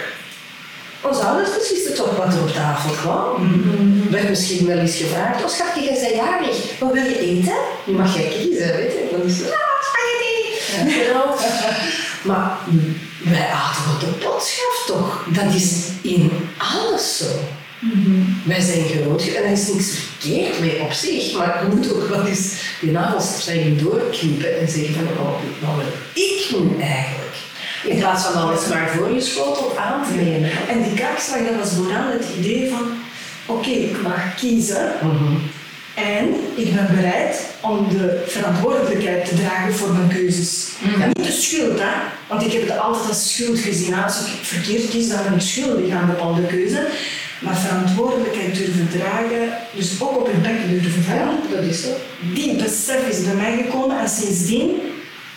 Onze 1.02 1.22
ouders 1.22 1.54
beslisten 1.54 1.96
toch 1.96 2.18
wat 2.18 2.34
er 2.34 2.42
op 2.42 2.54
tafel 2.54 2.92
kwam. 2.92 3.44
Mhm. 3.44 4.12
werd 4.12 4.30
misschien 4.30 4.68
wel 4.68 4.78
eens 4.78 4.96
gevraagd, 4.96 5.44
oh 5.44 5.50
schatje, 5.50 5.84
jij 5.84 6.00
bent 6.02 6.16
jarig, 6.16 6.80
wat 6.80 6.92
wil 6.94 7.04
je 7.04 7.20
eten? 7.20 7.56
Nu 7.86 7.94
mag 7.94 8.16
jij 8.16 8.28
kiezen, 8.40 8.76
weet 8.76 8.92
je. 8.92 9.08
Dan 9.12 9.28
is 9.28 9.38
het, 9.38 9.48
ah, 9.48 9.78
spaghetti. 9.90 10.94
Genau. 11.00 11.38
Maar 12.24 12.58
wij 13.24 13.48
aten 13.48 13.84
wat 13.86 14.00
de 14.00 14.28
gaf 14.40 14.86
toch? 14.86 15.26
Dat 15.30 15.54
is 15.54 15.88
in 16.02 16.32
alles 16.58 17.18
zo. 17.18 17.26
Mhm. 17.82 18.22
Wij 18.44 18.62
zijn 18.62 18.84
groot 18.86 19.22
en 19.22 19.44
er 19.44 19.52
is 19.52 19.68
niks 19.74 19.90
verkeerd 19.90 20.60
mee 20.60 20.82
op 20.82 20.92
zich, 20.92 21.34
maar 21.38 21.64
je 21.64 21.76
moet 21.76 21.94
ook 21.94 22.08
wel 22.10 22.26
eens 22.26 22.54
je 22.82 22.92
navelstreng 22.92 23.82
doorknippen 23.82 24.60
en 24.60 24.68
zeggen 24.70 24.94
van, 24.94 25.04
oh, 25.26 25.32
wat 25.60 25.76
wil 25.76 26.24
ik 26.24 26.56
nu 26.60 26.82
eigenlijk? 26.82 27.36
In 27.84 28.00
plaats 28.00 28.24
van 28.26 28.42
alles 28.42 28.68
maar 28.68 28.90
voor 28.90 29.14
je 29.14 29.22
schotel 29.22 29.78
aan 29.78 30.06
te 30.06 30.14
nemen. 30.14 30.50
En 30.70 30.84
die 30.84 30.94
kaakslag, 30.94 31.38
dat 31.38 31.56
was 31.60 31.74
vooral 31.74 32.08
het 32.12 32.26
idee 32.40 32.70
van, 32.70 32.92
oké, 33.46 33.70
ik 33.70 34.02
mag 34.02 34.36
kiezen 34.36 34.92
Mhm. 35.02 35.34
en 35.96 36.26
ik 36.56 36.74
ben 36.76 36.88
bereid 36.96 37.46
om 37.62 37.90
de 37.90 38.24
verantwoordelijkheid 38.28 39.26
te 39.26 39.36
dragen 39.36 39.74
voor 39.74 39.90
mijn 39.94 40.08
keuzes. 40.10 40.68
En 41.02 41.08
niet 41.14 41.26
de 41.26 41.32
schuld, 41.32 41.80
hè? 41.80 41.92
want 42.28 42.44
ik 42.44 42.52
heb 42.52 42.62
het 42.68 42.80
altijd 42.80 43.08
als 43.08 43.34
schuld 43.34 43.60
gezien. 43.60 43.94
Als 43.96 44.20
ik 44.20 44.28
verkeerd 44.42 44.90
kies, 44.90 45.08
dan 45.10 45.24
ben 45.24 45.34
ik 45.34 45.42
schuldig 45.42 45.94
aan 45.94 46.08
bepaalde 46.08 46.46
keuze. 46.46 46.88
Maar 47.42 47.58
verantwoordelijkheid 47.58 48.56
durven 48.56 48.90
dragen, 48.98 49.44
dus 49.76 50.02
ook 50.02 50.18
op 50.20 50.28
je 50.28 50.38
bek 50.42 50.70
durven 50.70 51.04
Ja, 51.08 51.18
gaan, 51.18 51.36
dat 51.52 51.64
is 51.64 51.82
zo. 51.82 51.90
die 52.34 52.56
besef 52.56 53.08
is 53.10 53.24
bij 53.24 53.34
mij 53.34 53.58
gekomen 53.64 54.00
en 54.00 54.10
sindsdien, 54.10 54.70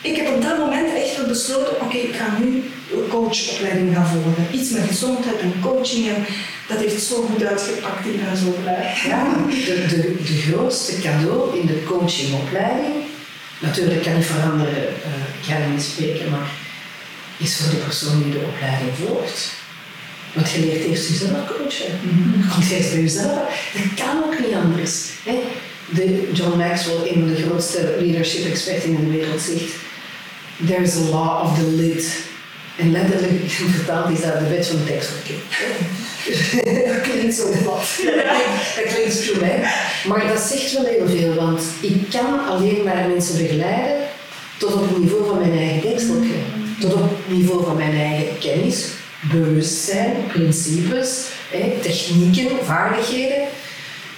ik 0.01 0.17
heb 0.17 0.29
op 0.35 0.43
dat 0.43 0.59
moment 0.59 0.95
echt 0.95 1.17
wel 1.17 1.27
besloten, 1.27 1.81
oké, 1.83 1.97
ik 1.97 2.15
ga 2.15 2.39
nu 2.39 2.63
een 2.93 3.09
coachopleiding 3.09 3.95
gaan 3.95 4.07
volgen. 4.07 4.47
Iets 4.53 4.71
met 4.71 4.87
gezondheid 4.87 5.41
en 5.41 5.55
coaching 5.63 6.09
en 6.09 6.25
dat 6.69 6.79
heeft 6.79 7.03
zo 7.03 7.17
goed 7.23 7.45
uitgepakt, 7.45 8.07
ik 8.07 8.25
ben 8.25 8.37
zo 8.37 8.51
blij. 8.63 8.95
Ja, 9.09 9.35
de, 9.49 9.87
de, 9.89 10.01
de 10.25 10.37
grootste 10.47 11.01
cadeau 11.01 11.59
in 11.61 11.67
de 11.67 11.83
coachingopleiding, 11.85 12.95
natuurlijk 13.59 14.03
kan 14.03 14.15
niet 14.15 14.27
veranderen, 14.27 14.87
eh 14.89 15.23
ik 15.41 15.51
ga 15.51 15.55
er 15.57 15.69
niet 15.69 15.83
spreken, 15.83 16.31
maar 16.31 16.49
is 17.37 17.57
voor 17.57 17.71
de 17.71 17.77
persoon 17.77 18.23
die 18.23 18.33
de 18.33 18.47
opleiding 18.53 18.91
volgt. 19.05 19.53
Want 20.35 20.51
je 20.51 20.61
leert 20.61 20.85
eerst 20.85 21.09
jezelf 21.09 21.47
coachen. 21.47 21.93
Je 22.41 22.49
komt 22.53 22.71
eerst 22.71 22.91
bij 22.91 23.01
jezelf. 23.01 23.71
Dat 23.73 24.07
kan 24.07 24.25
ook 24.25 24.39
niet 24.39 24.55
anders. 24.55 25.09
De 25.91 26.31
John 26.33 26.59
Maxwell, 26.59 27.09
een 27.09 27.21
van 27.21 27.35
de 27.35 27.43
grootste 27.43 27.97
leadership 28.01 28.51
experts 28.51 28.85
in 28.85 28.97
de 28.97 29.11
wereld, 29.11 29.41
zegt: 29.41 29.75
There's 30.67 30.97
a 30.97 31.01
law 31.11 31.45
of 31.45 31.59
the 31.59 31.71
lid. 31.71 32.07
En 32.79 32.93
letterlijk 32.93 33.51
vertaald 33.51 34.11
is 34.11 34.21
dat 34.21 34.39
de 34.39 34.49
wet 34.49 34.67
van 34.67 34.77
de 34.77 34.85
tekstverkeer. 34.85 35.43
dat 36.93 37.01
klinkt 37.01 37.35
zo 37.35 37.45
plat. 37.63 37.87
dat 38.77 38.95
klinkt 38.95 39.15
stoer, 39.15 39.45
hè? 39.45 39.61
Maar 40.09 40.27
dat 40.27 40.41
zegt 40.41 40.73
wel 40.73 40.85
heel 40.85 41.09
veel, 41.09 41.35
want 41.35 41.63
ik 41.81 42.11
kan 42.11 42.47
alleen 42.47 42.83
maar 42.85 43.09
mensen 43.09 43.43
begeleiden 43.43 43.97
tot 44.59 44.73
op 44.73 44.89
het 44.89 44.99
niveau 44.99 45.27
van 45.27 45.39
mijn 45.39 45.59
eigen 45.59 45.83
denkseltje. 45.83 46.35
Tot 46.81 46.95
op 46.95 47.01
het 47.01 47.37
niveau 47.37 47.65
van 47.65 47.77
mijn 47.77 47.97
eigen 47.97 48.39
kennis, 48.39 48.87
bewustzijn, 49.31 50.27
principes, 50.27 51.27
technieken, 51.83 52.65
vaardigheden. 52.65 53.43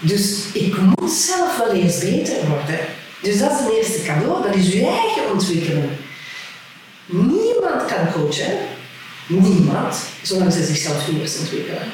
Dus 0.00 0.44
ik 0.52 0.76
moet 0.76 1.10
zelf 1.10 1.58
wel 1.58 1.72
eens 1.72 1.98
beter 1.98 2.48
worden. 2.48 2.80
Dus 3.22 3.38
dat 3.38 3.50
is 3.50 3.58
het 3.58 3.72
eerste 3.76 4.02
cadeau, 4.02 4.42
dat 4.42 4.54
is 4.54 4.72
je 4.72 4.86
eigen 4.86 5.32
ontwikkelen. 5.32 5.96
Niemand 7.06 7.84
kan 7.86 8.12
coachen. 8.12 8.58
Niemand, 9.26 9.96
zolang 10.22 10.52
ze 10.52 10.64
zichzelf 10.64 11.10
niet 11.10 11.38
ontwikkelen. 11.40 11.88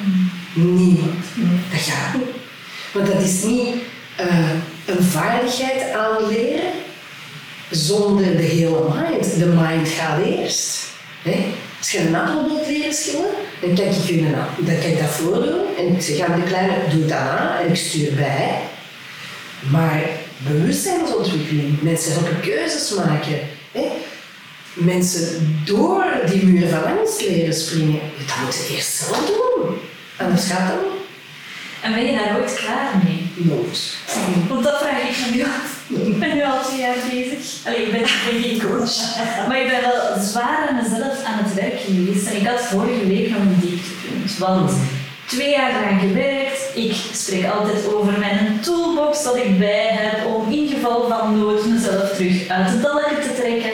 Niemand. 0.52 1.24
Dat 1.70 1.80
gaat 1.80 2.14
niet. 2.14 2.34
Want 2.92 3.06
dat 3.06 3.22
is 3.22 3.42
niet 3.42 3.74
eh, 4.16 4.50
een 4.86 5.02
vaardigheid 5.02 5.92
aanleren 5.92 6.70
zonder 7.70 8.36
de 8.36 8.42
hele 8.42 8.88
mind. 8.94 9.38
De 9.38 9.46
mind 9.46 9.88
gaat 9.88 10.24
eerst. 10.24 10.78
Hè? 11.22 11.46
Als 11.82 11.90
je 11.90 11.98
een 12.00 12.14
appel 12.14 12.48
wilt 12.48 12.66
leren 12.66 12.94
schillen, 12.94 13.30
dan 13.60 13.74
kan 13.74 13.84
ik, 13.84 13.92
je 14.04 14.18
een, 14.18 14.34
appel- 14.34 14.64
dan 14.64 14.80
kan 14.80 14.90
ik 14.90 14.98
dat 14.98 15.10
voordoen 15.10 15.76
en 15.78 15.94
ik 15.94 16.02
zeg 16.02 16.20
aan 16.20 16.40
de 16.40 16.46
kleine, 16.46 16.74
doe 16.90 17.06
dan 17.06 17.18
aan 17.18 17.58
en 17.58 17.68
ik 17.68 17.76
stuur 17.76 18.14
bij. 18.14 18.58
Maar 19.70 20.02
bewustzijnsontwikkeling, 20.36 21.82
mensen 21.82 22.12
helpen 22.12 22.40
keuzes 22.40 22.94
maken. 22.94 23.38
Hè? 23.72 23.86
Mensen 24.72 25.60
door 25.64 26.04
die 26.26 26.44
muur 26.44 26.68
van 26.68 26.84
angst 26.98 27.20
leren 27.20 27.54
springen, 27.54 28.00
dat 28.26 28.36
moeten 28.42 28.60
ze 28.60 28.74
eerst 28.74 28.92
zelf 28.96 29.26
doen. 29.26 29.74
Anders 30.16 30.46
gaat 30.46 30.68
dat 30.68 30.76
niet. 30.82 31.00
En 31.82 31.94
ben 31.94 32.06
je 32.06 32.12
daar 32.12 32.40
ooit 32.40 32.54
klaar 32.54 32.90
mee? 33.04 33.30
Nooit. 33.34 33.94
Want 34.48 34.64
dat 34.64 34.78
vraag 34.78 35.02
ik 35.02 35.34
nu 35.34 35.42
af. 35.42 35.71
Ik 35.94 36.18
ben 36.18 36.34
nu 36.34 36.44
al 36.44 36.62
twee 36.64 36.80
jaar 36.80 36.96
bezig. 37.10 37.66
Allee, 37.66 37.86
ik 37.86 37.92
ben, 37.92 38.06
geen 38.06 38.60
coach. 38.60 39.16
Maar 39.48 39.60
ik 39.60 39.68
ben 39.68 39.80
wel 39.80 40.22
zwaar 40.22 40.68
aan 40.68 40.76
mezelf 40.82 41.24
aan 41.24 41.44
het 41.44 41.54
werk 41.54 41.80
geweest. 41.80 42.26
En 42.26 42.36
ik 42.36 42.46
had 42.46 42.60
vorige 42.60 43.06
week 43.06 43.30
nog 43.30 43.38
een 43.38 43.60
dieptepunt. 43.60 44.38
Want 44.38 44.72
twee 45.26 45.50
jaar 45.50 45.70
eraan 45.70 46.00
gewerkt. 46.00 46.60
Ik 46.74 46.94
spreek 47.12 47.46
altijd 47.46 47.94
over 47.94 48.18
mijn 48.18 48.60
toolbox 48.60 49.24
dat 49.24 49.36
ik 49.36 49.58
bij 49.58 49.88
heb 49.90 50.26
om 50.26 50.52
in 50.52 50.68
geval 50.68 51.08
van 51.08 51.38
nood 51.38 51.66
mezelf 51.66 52.10
terug 52.16 52.48
uit 52.48 52.68
de 52.68 52.80
dalken 52.80 53.20
te 53.22 53.34
trekken. 53.40 53.72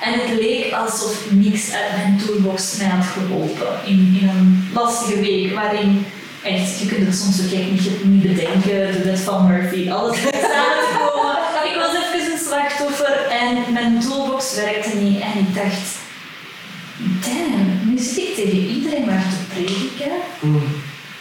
En 0.00 0.12
het 0.12 0.40
leek 0.40 0.72
alsof 0.72 1.30
niks 1.30 1.72
uit 1.72 1.96
mijn 1.96 2.20
toolbox 2.26 2.76
mij 2.76 2.86
had 2.86 3.04
geholpen. 3.04 3.68
In, 3.84 4.18
in 4.20 4.28
een 4.28 4.68
lastige 4.74 5.20
week 5.20 5.54
waarin 5.54 6.06
echt, 6.42 6.78
je 6.78 6.86
kunt 6.86 7.06
het 7.06 7.16
soms 7.16 7.40
ook 7.44 7.52
echt 7.52 7.70
niet, 7.70 8.04
niet 8.04 8.22
bedenken, 8.22 8.92
de 8.92 9.02
wet 9.04 9.20
van 9.20 9.46
Murphy, 9.46 9.90
alles 9.90 10.16
is 10.16 10.40
samengekomen. 10.40 11.37
Slachtoffer 12.48 13.26
en 13.30 13.72
mijn 13.72 14.00
toolbox 14.00 14.54
werkte 14.54 14.96
niet. 14.96 15.20
En 15.20 15.38
ik 15.38 15.54
dacht, 15.54 15.96
damn, 16.96 17.90
nu 17.90 17.98
zit 17.98 18.28
ik 18.28 18.34
tegen 18.34 18.58
iedereen 18.58 19.04
maar 19.04 19.22
te 19.22 19.54
prediken 19.54 20.12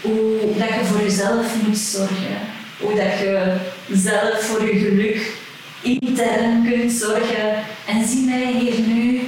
hoe 0.02 0.58
dat 0.58 0.68
je 0.68 0.86
voor 0.86 1.02
jezelf 1.02 1.46
moet 1.66 1.78
zorgen. 1.78 2.38
Hoe 2.80 2.96
dat 2.96 3.20
je 3.20 3.56
zelf 3.92 4.42
voor 4.42 4.66
je 4.66 4.80
geluk 4.80 5.32
intern 5.82 6.70
kunt 6.70 6.92
zorgen. 6.92 7.64
En 7.88 8.08
zie 8.08 8.26
mij 8.26 8.52
hier 8.52 8.80
nu 8.80 9.22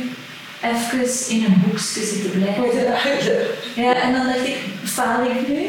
even 0.61 1.29
in 1.29 1.43
een 1.45 1.61
hoekje 1.65 2.05
zitten 2.05 2.31
blijven. 2.31 2.63
Ja, 3.75 3.93
en 3.93 4.13
dan 4.13 4.25
dacht 4.25 4.47
ik, 4.47 4.57
faal 4.83 5.25
ik 5.25 5.47
nu? 5.47 5.65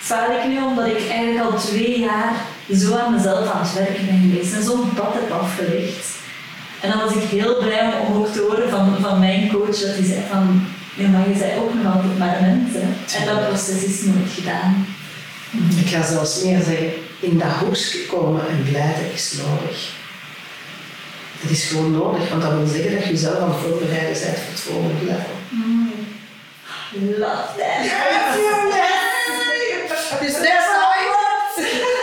Faal 0.00 0.30
ik 0.30 0.48
nu 0.48 0.62
omdat 0.62 0.86
ik 0.86 1.08
eigenlijk 1.08 1.50
al 1.50 1.58
twee 1.58 1.98
jaar 2.00 2.32
zo 2.72 2.96
aan 2.96 3.14
mezelf 3.14 3.50
aan 3.50 3.62
het 3.62 3.74
werken 3.74 4.06
ben 4.06 4.20
geweest 4.20 4.54
en 4.54 4.62
zo'n 4.62 4.94
pad 4.94 5.14
heb 5.14 5.30
afgelegd. 5.30 6.06
En 6.80 6.90
dan 6.90 6.98
was 6.98 7.14
ik 7.14 7.28
heel 7.28 7.56
blij 7.58 7.92
om, 8.00 8.16
ook 8.16 8.32
te 8.32 8.40
horen 8.40 8.70
van, 8.70 8.96
van 9.00 9.18
mijn 9.18 9.48
coach 9.48 9.78
dat 9.78 9.96
hij 9.96 10.04
zei 10.04 10.22
van, 10.30 10.66
ja, 10.94 11.08
maar 11.08 11.28
je 11.28 11.38
zei 11.38 11.58
ook 11.58 11.74
nog 11.74 11.94
altijd 11.94 12.18
maar 12.18 12.36
een 12.38 12.46
mens. 12.46 12.72
Hè. 12.74 13.18
En 13.18 13.26
dat 13.26 13.48
proces 13.48 13.82
is 13.84 14.02
nooit 14.02 14.32
gedaan. 14.34 14.86
Ik 15.76 15.88
ga 15.88 16.06
zelfs 16.06 16.42
meer 16.42 16.62
zeggen, 16.62 16.92
in 17.20 17.38
dat 17.38 17.48
hoekje 17.48 18.06
komen 18.06 18.48
en 18.48 18.62
blijven 18.70 19.12
is 19.12 19.32
nodig. 19.32 19.92
Het 21.40 21.50
is 21.50 21.64
gewoon 21.64 21.90
nodig, 21.90 22.28
want 22.28 22.42
dat 22.42 22.52
wil 22.52 22.66
zeggen 22.66 22.94
dat 22.94 23.04
je 23.04 23.10
jezelf 23.10 23.38
aan 23.38 23.50
het 23.50 23.60
voorbereiden 23.60 24.20
bent 24.22 24.38
voor 24.38 24.52
het 24.52 24.60
volgende 24.60 25.04
level. 25.04 25.34
Love 27.18 27.58
that. 27.58 27.80
That's 30.20 30.68
how 30.74 30.88
I 30.94 31.04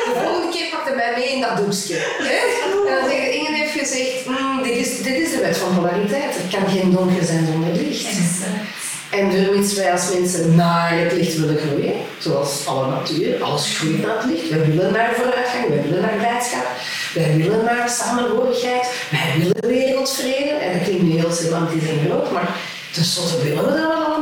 De 0.06 0.20
volgende 0.24 0.52
keer 0.54 0.70
pak 0.70 0.88
je 0.88 0.94
mij 0.96 1.14
mee 1.16 1.32
in 1.32 1.41
dat 1.56 1.66
doekje. 1.66 1.96
hè? 1.96 2.40
En 2.92 3.00
dan 3.00 3.10
zeggen 3.10 3.34
Inge 3.34 3.56
heeft 3.58 3.80
gezegd, 3.80 4.26
"Mm, 4.26 4.64
dit, 4.64 4.76
is, 4.78 5.02
dit 5.02 5.16
is 5.16 5.32
de 5.32 5.40
wet 5.42 5.58
van 5.58 5.76
polariteit. 5.76 6.36
Er 6.36 6.60
kan 6.60 6.70
geen 6.70 6.92
donker 6.92 7.26
zijn 7.26 7.46
zonder 7.46 7.72
licht. 7.74 8.06
Exact. 8.08 8.70
En 9.12 9.32
vermits 9.32 9.74
wij 9.74 9.92
als 9.92 10.14
mensen 10.14 10.56
naar 10.56 10.90
het 11.00 11.12
licht 11.14 11.38
willen 11.38 11.58
groeien, 11.58 11.94
zoals 12.20 12.66
alle 12.68 12.88
natuur, 12.88 13.44
alles 13.44 13.78
groeit 13.78 14.06
naar 14.06 14.16
het 14.18 14.26
licht, 14.32 14.50
we 14.50 14.66
willen 14.66 14.94
naar 14.94 15.14
vooruitgang, 15.16 15.68
we 15.70 15.82
willen 15.82 16.02
naar 16.02 16.18
blijdschap, 16.18 16.66
Wij 17.14 17.36
willen 17.38 17.64
naar 17.66 17.90
samenhorigheid. 17.90 18.86
Wij 19.12 19.34
willen 19.38 19.68
wereldvrede. 19.80 20.50
En 20.50 20.74
dat 20.74 20.84
klinkt 20.88 21.04
nu 21.04 21.12
heel 21.20 21.32
semantisch 21.32 21.90
en 21.90 22.00
groot, 22.06 22.32
maar 22.32 22.50
tenslotte 22.92 23.44
willen 23.44 23.64
we 23.66 23.70
dat 23.72 23.80
wel 23.80 23.92
allemaal. 24.06 24.21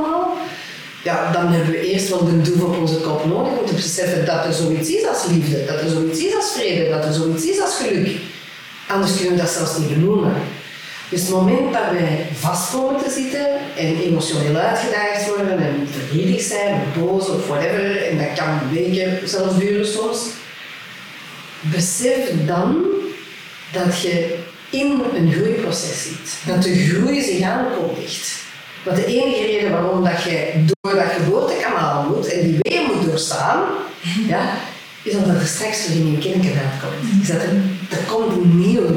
Ja, 1.03 1.31
dan 1.31 1.47
hebben 1.47 1.71
we 1.71 1.91
eerst 1.91 2.09
wel 2.09 2.25
de 2.25 2.41
doel 2.41 2.65
op 2.65 2.77
onze 2.77 2.95
kop 2.95 3.25
nodig 3.25 3.59
om 3.59 3.65
te 3.65 3.73
beseffen 3.73 4.25
dat 4.25 4.45
er 4.45 4.53
zoiets 4.53 4.89
is 4.89 5.07
als 5.07 5.25
liefde, 5.31 5.65
dat 5.65 5.81
er 5.81 5.89
zoiets 5.89 6.19
is 6.19 6.35
als 6.35 6.51
vrede, 6.51 6.89
dat 6.89 7.05
er 7.05 7.13
zoiets 7.13 7.45
is 7.45 7.61
als 7.61 7.75
geluk. 7.75 8.17
Anders 8.87 9.15
kunnen 9.15 9.33
we 9.33 9.41
dat 9.41 9.49
zelfs 9.49 9.77
niet 9.77 9.89
benoemen. 9.89 10.33
Dus 11.09 11.21
het 11.21 11.29
moment 11.29 11.73
dat 11.73 11.91
wij 11.91 12.25
vast 12.33 12.71
komen 12.71 13.03
te 13.03 13.11
zitten 13.11 13.47
en 13.77 14.01
emotioneel 14.01 14.55
uitgedaagd 14.55 15.27
worden 15.27 15.59
en 15.59 15.87
verdrietig 15.91 16.41
zijn 16.41 16.73
of 16.73 17.03
boos 17.03 17.29
of 17.29 17.47
whatever, 17.47 18.07
en 18.07 18.17
dat 18.17 18.33
kan 18.35 18.59
weken 18.71 19.29
zelfs 19.29 19.57
duren 19.57 19.87
soms, 19.87 20.19
besef 21.61 22.45
dan 22.45 22.85
dat 23.71 24.01
je 24.01 24.37
in 24.69 25.01
een 25.15 25.31
groeiproces 25.31 26.03
zit. 26.03 26.53
Dat 26.53 26.63
de 26.63 26.87
groei 26.87 27.23
zich 27.23 27.41
aankondigt. 27.41 28.47
Want 28.83 28.97
de 28.97 29.05
enige 29.05 29.45
reden 29.45 29.71
waarom 29.71 30.03
dat 30.03 30.23
je 30.23 30.63
door 30.81 30.93
dat 30.95 31.11
geboortekanaal 31.17 32.03
moet 32.09 32.27
en 32.33 32.41
die 32.41 32.57
weer 32.59 32.81
moet 32.87 33.05
doorstaan, 33.05 33.63
ja, 34.27 34.53
is 35.03 35.15
omdat 35.15 35.35
er 35.35 35.47
straks 35.47 35.87
weer 35.87 35.97
in 35.97 36.11
je 36.11 36.17
kinderken 36.17 36.61
uitkomt. 36.71 37.21
Is 37.21 37.27
dat 37.27 37.41
er, 37.41 37.51
er 37.89 38.03
komt 38.07 38.53
nieuw. 38.53 38.87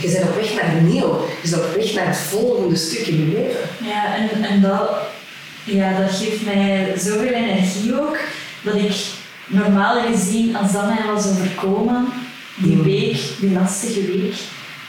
Je 0.00 0.10
bent 0.12 0.28
op 0.28 0.34
weg 0.34 0.54
naar 0.54 0.82
nieuw. 0.82 1.26
Je 1.42 1.50
bent 1.50 1.62
op 1.64 1.74
weg 1.74 1.94
naar 1.94 2.06
het 2.06 2.16
volgende 2.16 2.76
stuk 2.76 3.06
in 3.06 3.16
je 3.18 3.36
leven. 3.36 3.60
Ja, 3.88 4.16
en, 4.16 4.44
en 4.44 4.60
dat, 4.60 4.90
ja, 5.64 6.00
dat 6.00 6.10
geeft 6.10 6.44
mij 6.44 6.92
zoveel 6.98 7.32
energie 7.32 8.00
ook, 8.00 8.18
dat 8.62 8.74
ik 8.74 8.92
normaal 9.46 10.02
gezien, 10.12 10.56
als 10.56 10.72
dat 10.72 10.86
mij 10.86 11.12
was 11.14 11.26
overkomen, 11.26 12.08
die 12.54 12.76
Mm. 12.76 12.82
week, 12.82 13.20
die 13.40 13.52
lastige 13.52 14.00
week, 14.00 14.34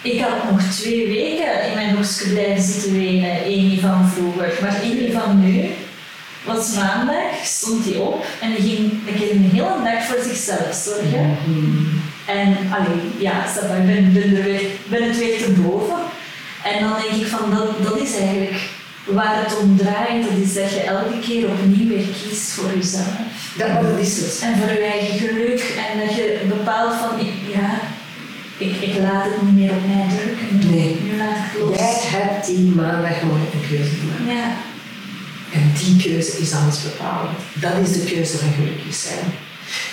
ik 0.02 0.22
had 0.22 0.52
nog 0.52 0.62
twee 0.62 1.08
weken 1.08 1.68
in 1.68 1.74
mijn 1.76 1.96
hoekje 1.96 2.30
blijven 2.30 2.64
zitten 2.64 2.92
wenen, 2.92 3.44
één 3.44 3.80
van 3.80 4.10
vroeger. 4.10 4.54
Maar 4.62 4.82
één 4.82 5.12
van 5.12 5.40
nu 5.40 5.70
was 6.44 6.76
maandag, 6.76 7.44
stond 7.44 7.86
hij 7.86 7.96
op 7.96 8.26
en 8.42 8.54
die 8.56 8.76
ging 8.76 8.92
een 9.08 9.16
keer 9.16 9.32
een 9.32 9.50
hele 9.54 9.84
dag 9.84 10.04
voor 10.04 10.24
zichzelf 10.24 10.84
zorgen. 10.86 11.38
En 12.26 12.58
alleen, 12.72 13.12
ja, 13.18 13.46
ik 13.46 13.86
ben, 13.86 14.14
ben, 14.14 14.36
er 14.36 14.44
weer, 14.44 14.62
ben 14.90 15.04
het 15.08 15.18
weer 15.18 15.38
te 15.38 15.52
boven. 15.52 15.98
En 16.64 16.84
dan 16.84 16.94
denk 17.02 17.22
ik 17.22 17.28
van, 17.28 17.56
dat, 17.56 17.84
dat 17.84 17.98
is 18.00 18.18
eigenlijk 18.18 18.70
waar 19.06 19.44
het 19.44 19.58
om 19.60 19.78
draait. 19.78 20.24
Dat 20.24 20.38
is 20.44 20.54
dat 20.54 20.70
je 20.72 20.80
elke 20.80 21.20
keer 21.20 21.50
opnieuw 21.50 21.88
weer 21.88 22.06
kiest 22.06 22.52
voor 22.52 22.72
jezelf. 22.76 23.16
Dat, 23.58 23.82
dat 23.82 24.00
is 24.00 24.18
het. 24.18 24.42
En 24.44 24.58
voor 24.58 24.72
je 24.72 24.84
eigen 24.84 25.18
geluk. 25.18 25.60
En 25.92 26.00
dat 26.00 26.16
je 26.16 26.46
bepaalt 26.48 26.96
van, 26.96 27.28
ja, 27.54 27.80
ik, 28.62 28.82
ik 28.82 28.98
laat 29.02 29.24
het 29.24 29.42
niet 29.42 29.56
meer 29.60 29.72
op 29.72 29.86
mij 29.88 30.06
drukken. 30.18 30.70
Nee. 30.76 30.98
Nu 31.04 31.18
laat 31.18 31.36
ik 31.38 31.44
het 31.52 31.62
los. 31.62 31.78
Jij 31.78 31.96
hebt 32.20 32.46
die 32.46 32.58
maandag 32.76 33.20
gewoon 33.20 33.40
een 33.54 33.68
keuze 33.70 33.92
gemaakt. 34.00 34.38
Ja. 34.40 34.48
En 35.54 35.72
die 35.80 35.96
keuze 36.04 36.38
is 36.38 36.54
alles 36.54 36.82
bepalend. 36.84 37.38
Dat 37.54 37.72
is 37.88 37.92
de 37.94 38.04
keuze 38.14 38.38
van 38.38 38.54
gelukkig 38.54 38.94
zijn. 38.96 39.26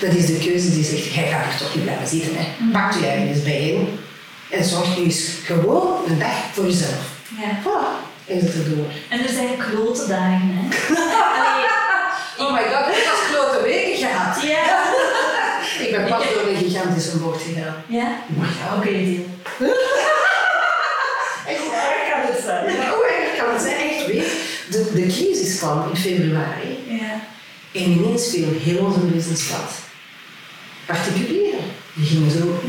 Dat 0.00 0.12
is 0.14 0.26
de 0.26 0.38
keuze 0.38 0.70
die 0.74 0.84
zegt, 0.84 1.14
jij 1.14 1.28
gaat 1.28 1.52
er 1.52 1.58
toch 1.58 1.74
niet 1.74 1.84
blijven 1.84 2.08
zitten. 2.08 2.30
Hè. 2.36 2.44
Pak 2.72 2.92
je 2.92 3.06
ergens 3.06 3.42
bijeen 3.42 3.98
en 4.50 4.64
zorg 4.64 4.96
nu 4.96 5.02
eens 5.04 5.20
gewoon 5.44 5.88
een 6.06 6.18
dag 6.18 6.36
voor 6.52 6.64
jezelf. 6.64 7.04
ja. 7.40 7.50
Voilà. 7.62 8.06
En 8.26 8.40
zit 8.40 8.54
er 8.54 8.68
door. 8.76 8.90
En 9.08 9.18
er 9.22 9.32
zijn 9.32 9.56
klote 9.58 10.06
dagen, 10.06 10.50
hè. 10.54 10.62
Allee, 11.38 11.66
Oh 12.38 12.52
my 12.52 12.62
god, 12.72 12.86
ik 12.96 13.02
heb 13.08 13.18
klote 13.32 13.62
weken 13.62 13.96
gehad. 14.06 14.42
ja. 14.42 14.82
Ik 15.78 15.90
ben 15.90 16.08
pas 16.08 16.24
door 16.32 16.48
een 16.48 16.56
gigantische 16.56 17.16
bocht 17.16 17.42
gegaan. 17.42 17.74
Ja? 17.88 18.22
Maar 18.36 18.48
ja, 18.58 18.76
Oké, 18.76 18.90
deel. 18.90 19.26
Echt 21.52 21.66
waar 21.70 21.96
kan 22.10 22.32
het 22.32 22.42
zijn. 22.44 22.64
Ja, 22.74 22.90
hoe 22.90 23.06
erg 23.06 23.38
kan 23.38 23.52
het 23.54 23.62
zijn? 23.62 23.76
Echt, 23.76 24.06
weet 24.06 24.46
de, 24.70 24.90
de 24.94 25.06
crisis 25.06 25.58
kwam 25.58 25.90
in 25.90 25.96
februari. 25.96 26.78
Ja. 26.88 27.20
En 27.80 27.90
ineens 27.90 28.30
viel 28.30 28.48
heel 28.62 28.84
onze 28.84 28.98
business 28.98 29.46
plat. 29.46 29.72
Particulieren. 30.86 31.60
Die 31.92 32.06
gingen 32.06 32.30
zo... 32.30 32.60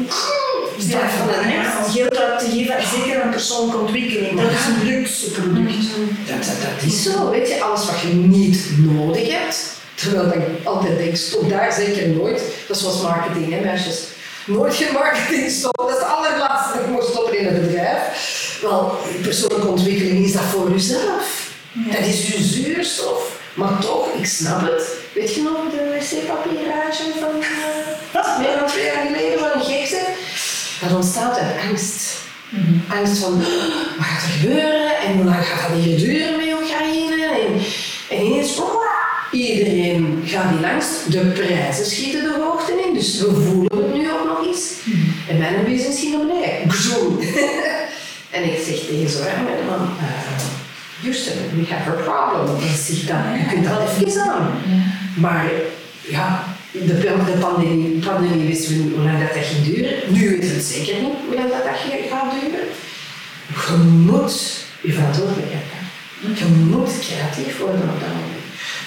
Ja, 0.78 1.10
van 1.10 1.28
de 1.28 1.84
om 1.86 1.91
geld 1.91 2.18
uit 2.18 2.39
te 2.39 2.49
geven, 2.49 2.76
zeker 2.97 3.22
aan 3.22 3.30
persoonlijke 3.30 3.78
ontwikkeling, 3.82 4.41
dat 4.41 4.51
is 4.51 4.66
een 4.66 4.88
luxe 4.88 5.32
product. 5.32 5.88
Dat, 6.28 6.38
dat, 6.38 6.55
dat 6.62 6.84
is 6.86 7.03
zo, 7.03 7.30
weet 7.30 7.47
je, 7.47 7.62
alles 7.64 7.86
wat 7.86 7.99
je 7.99 8.07
niet 8.07 8.68
nodig 8.78 9.30
hebt. 9.32 9.78
Terwijl 10.00 10.34
ik 10.34 10.66
altijd 10.66 10.97
denk, 10.97 11.16
stop 11.16 11.50
daar 11.50 11.74
zeker 11.74 12.08
nooit. 12.08 12.41
Dat 12.68 12.76
is 12.76 12.82
zoals 12.84 13.02
marketing, 13.02 13.54
hè 13.54 13.60
meisjes. 13.60 14.04
Nooit 14.45 14.76
geen 14.76 14.93
marketing 14.93 15.52
stoppen, 15.52 15.86
dat 15.88 15.95
is 15.95 16.02
het 16.02 16.12
allerlaatste 16.12 16.78
dat 16.78 16.86
je 16.86 16.91
moet 16.91 17.04
stoppen 17.04 17.39
in 17.39 17.47
een 17.47 17.62
bedrijf. 17.62 18.58
Wel, 18.62 18.97
persoonlijke 19.22 19.68
ontwikkeling 19.68 20.26
is 20.26 20.34
dat 20.34 20.41
voor 20.41 20.72
jezelf. 20.72 21.52
Dat 21.74 22.06
is 22.06 22.28
je 22.28 22.43
zuurstof. 22.43 23.38
Maar 23.54 23.80
toch, 23.80 24.08
ik 24.14 24.26
snap 24.26 24.62
het. 24.62 24.88
Weet 25.14 25.36
je 25.36 25.41
nog 25.41 25.58
de 25.72 26.00
wc-papierraadje 26.00 27.04
van 27.20 27.36
uh, 27.39 28.39
meer 28.39 28.60
dan 28.60 28.68
twee 28.68 28.86
jaar 28.86 29.06
geleden, 29.06 29.39
van 29.39 29.62
een? 29.62 30.16
Dat 30.82 30.95
ontstaat 30.95 31.38
uit 31.38 31.56
angst. 31.70 32.18
Angst 32.89 33.18
van, 33.18 33.38
wat 33.38 34.06
gaat 34.06 34.24
er 34.24 34.30
gebeuren 34.39 34.97
en 34.97 35.14
hoe 35.14 35.24
lang 35.24 35.45
gaat 35.45 35.70
dat 35.70 35.80
hier 35.80 35.97
duren 35.97 36.38
met 36.38 36.62
Oekraïne? 36.62 37.26
En, 37.26 37.62
en 38.10 38.26
ineens, 38.26 38.56
iedereen 39.32 40.23
gaat 40.25 40.51
in 40.57 40.65
angst. 40.65 41.11
De 41.11 41.19
prijzen 41.19 41.86
schieten 41.86 42.21
de 42.21 42.39
hoogte 42.41 42.84
in, 42.88 42.93
dus 42.93 43.19
we 43.19 43.34
voelen 43.34 43.77
het 43.77 43.93
nu 43.93 44.11
ook 44.11 44.25
nog 44.25 44.47
eens. 44.47 44.73
En 45.30 45.38
mijn 45.38 45.65
business 45.65 45.99
ging 45.99 46.11
naar 46.11 46.25
beneden. 46.25 46.71
Gzoen. 46.71 47.19
en 48.36 48.43
ik 48.43 48.57
zeg 48.65 48.80
tegen 48.80 49.09
zo'n 49.09 49.65
man, 49.69 49.82
uh, 49.82 50.30
Houston, 51.01 51.34
we 51.55 51.73
have 51.73 51.89
a 51.89 51.93
problem. 51.93 52.55
En 52.55 52.77
zeg 52.77 53.05
dan, 53.05 53.23
je 53.38 53.45
kunt 53.49 53.67
wel 53.67 53.82
even 53.82 54.21
aan. 54.21 54.51
Maar 55.15 55.45
ja, 56.01 56.43
de, 56.71 56.97
de 57.25 57.38
pandemie, 57.39 57.99
pandemie 57.99 58.47
wisten 58.47 58.77
we 58.77 58.84
niet 58.84 58.93
hoe 58.95 59.03
lang 59.03 59.19
dat, 59.19 59.34
dat 59.34 59.45
ging 59.45 59.65
duren. 59.65 59.93
Nu 60.07 60.30
weten 60.30 60.49
we 60.49 60.55
het 60.55 60.63
zeker 60.63 60.95
niet 61.01 61.13
hoe 61.25 61.36
lang 61.36 61.49
dat, 61.49 61.63
dat 61.63 61.75
gaat 62.09 62.32
duren. 62.32 62.67
Je 63.47 63.77
moet 64.05 64.67
je 64.82 64.93
verantwoordelijkheid. 64.93 65.63
Je 66.38 66.45
moet 66.45 66.99
creatief 66.99 67.59
worden 67.59 67.82
op 67.82 67.99
dat 67.99 68.09
moment. 68.09 68.38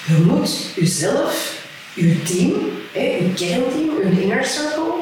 Je 0.05 0.13
moet 0.13 0.49
jezelf, 0.75 1.65
je 1.93 2.23
team, 2.23 2.53
hè, 2.91 3.01
je 3.01 3.33
kernteam, 3.35 4.15
je 4.15 4.21
inner 4.21 4.45
circle 4.45 4.93